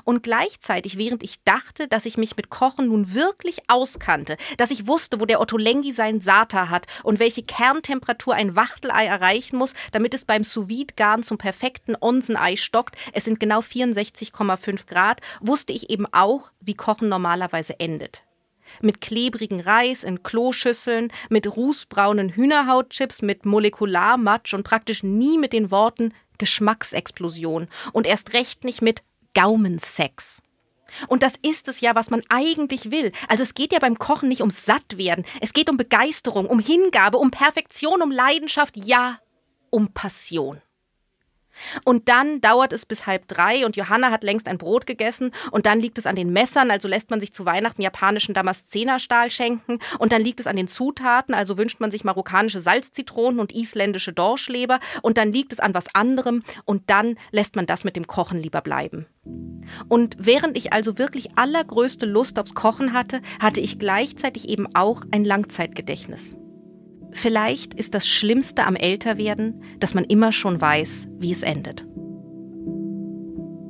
Und 0.03 0.23
gleichzeitig, 0.23 0.97
während 0.97 1.23
ich 1.23 1.43
dachte, 1.43 1.87
dass 1.87 2.05
ich 2.05 2.17
mich 2.17 2.35
mit 2.35 2.49
Kochen 2.49 2.87
nun 2.87 3.13
wirklich 3.13 3.69
auskannte, 3.69 4.37
dass 4.57 4.71
ich 4.71 4.87
wusste, 4.87 5.19
wo 5.19 5.25
der 5.25 5.41
Ottolenghi 5.41 5.91
seinen 5.93 6.21
Sata 6.21 6.69
hat 6.69 6.87
und 7.03 7.19
welche 7.19 7.43
Kerntemperatur 7.43 8.33
ein 8.35 8.55
Wachtelei 8.55 9.05
erreichen 9.05 9.57
muss, 9.57 9.73
damit 9.91 10.13
es 10.13 10.25
beim 10.25 10.43
sous 10.43 10.67
garn 10.95 11.23
zum 11.23 11.37
perfekten 11.37 11.95
Onsenei 11.99 12.55
stockt, 12.55 12.95
es 13.13 13.25
sind 13.25 13.39
genau 13.39 13.59
64,5 13.59 14.85
Grad, 14.87 15.21
wusste 15.41 15.73
ich 15.73 15.89
eben 15.89 16.05
auch, 16.11 16.51
wie 16.59 16.73
Kochen 16.73 17.09
normalerweise 17.09 17.79
endet. 17.79 18.23
Mit 18.81 19.01
klebrigen 19.01 19.61
Reis 19.61 20.03
in 20.03 20.23
Kloschüsseln, 20.23 21.11
mit 21.29 21.55
rußbraunen 21.55 22.29
Hühnerhautchips, 22.29 23.21
mit 23.21 23.45
Molekularmatsch 23.45 24.53
und 24.53 24.63
praktisch 24.63 25.03
nie 25.03 25.37
mit 25.37 25.53
den 25.53 25.71
Worten 25.71 26.13
Geschmacksexplosion. 26.37 27.67
Und 27.93 28.07
erst 28.07 28.33
recht 28.33 28.63
nicht 28.63 28.81
mit 28.81 29.03
Gaumensex. 29.37 30.41
Und 31.07 31.21
das 31.21 31.33
ist 31.43 31.67
es 31.67 31.81
ja, 31.81 31.93
was 31.93 32.09
man 32.09 32.23
eigentlich 32.29 32.89
will. 32.89 33.11
Also 33.27 33.43
es 33.43 33.53
geht 33.53 33.71
ja 33.71 33.79
beim 33.79 33.99
Kochen 33.99 34.29
nicht 34.29 34.41
ums 34.41 34.65
Sattwerden, 34.65 35.25
es 35.41 35.53
geht 35.53 35.69
um 35.69 35.77
Begeisterung, 35.77 36.47
um 36.47 36.59
Hingabe, 36.59 37.17
um 37.17 37.29
Perfektion, 37.29 38.01
um 38.01 38.09
Leidenschaft, 38.09 38.75
ja, 38.77 39.19
um 39.69 39.93
Passion. 39.93 40.61
Und 41.83 42.09
dann 42.09 42.41
dauert 42.41 42.73
es 42.73 42.85
bis 42.85 43.05
halb 43.07 43.27
drei 43.27 43.65
und 43.65 43.75
Johanna 43.75 44.11
hat 44.11 44.23
längst 44.23 44.47
ein 44.47 44.57
Brot 44.57 44.87
gegessen 44.87 45.31
und 45.51 45.65
dann 45.65 45.79
liegt 45.79 45.97
es 45.97 46.05
an 46.05 46.15
den 46.15 46.31
Messern, 46.31 46.71
also 46.71 46.87
lässt 46.87 47.09
man 47.09 47.19
sich 47.19 47.33
zu 47.33 47.45
Weihnachten 47.45 47.81
japanischen 47.81 48.33
Damaszenerstahl 48.33 49.29
schenken 49.29 49.79
und 49.99 50.11
dann 50.11 50.21
liegt 50.21 50.39
es 50.39 50.47
an 50.47 50.55
den 50.55 50.67
Zutaten, 50.67 51.33
also 51.33 51.57
wünscht 51.57 51.79
man 51.79 51.91
sich 51.91 52.03
marokkanische 52.03 52.59
Salzzitronen 52.59 53.39
und 53.39 53.53
isländische 53.53 54.13
Dorschleber 54.13 54.79
und 55.01 55.17
dann 55.17 55.31
liegt 55.31 55.53
es 55.53 55.59
an 55.59 55.73
was 55.73 55.93
anderem 55.93 56.43
und 56.65 56.89
dann 56.89 57.17
lässt 57.31 57.55
man 57.55 57.65
das 57.65 57.83
mit 57.83 57.95
dem 57.95 58.07
Kochen 58.07 58.39
lieber 58.39 58.61
bleiben. 58.61 59.07
Und 59.89 60.15
während 60.19 60.57
ich 60.57 60.73
also 60.73 60.97
wirklich 60.97 61.37
allergrößte 61.37 62.05
Lust 62.05 62.39
aufs 62.39 62.53
Kochen 62.53 62.93
hatte, 62.93 63.21
hatte 63.39 63.59
ich 63.59 63.79
gleichzeitig 63.79 64.47
eben 64.47 64.73
auch 64.75 65.01
ein 65.11 65.25
Langzeitgedächtnis. 65.25 66.37
Vielleicht 67.19 67.73
ist 67.73 67.95
das 67.95 68.07
Schlimmste 68.07 68.65
am 68.65 68.75
Älterwerden, 68.75 69.63
dass 69.79 69.95
man 69.95 70.03
immer 70.03 70.31
schon 70.31 70.61
weiß, 70.61 71.07
wie 71.17 71.31
es 71.31 71.41
endet. 71.41 71.83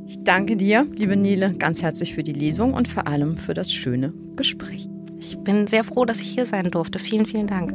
Ich 0.05 0.21
danke 0.25 0.57
dir, 0.57 0.85
liebe 0.93 1.15
Nele, 1.15 1.53
ganz 1.53 1.81
herzlich 1.81 2.13
für 2.13 2.23
die 2.23 2.33
Lesung 2.33 2.73
und 2.73 2.89
vor 2.89 3.07
allem 3.07 3.37
für 3.37 3.53
das 3.53 3.71
schöne 3.71 4.13
Gespräch. 4.35 4.89
Ich 5.17 5.37
bin 5.37 5.65
sehr 5.65 5.85
froh, 5.85 6.03
dass 6.03 6.19
ich 6.19 6.27
hier 6.27 6.45
sein 6.45 6.71
durfte. 6.71 6.99
Vielen, 6.99 7.25
vielen 7.25 7.47
Dank. 7.47 7.71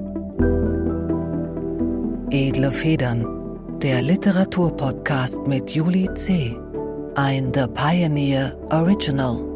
Edle 2.31 2.71
Federn, 2.71 3.27
der 3.81 4.03
Literaturpodcast 4.03 5.47
mit 5.47 5.71
Julie 5.71 6.13
C. 6.13 6.55
Ein 7.15 7.51
The 7.55 7.65
Pioneer 7.73 8.59
Original. 8.71 9.52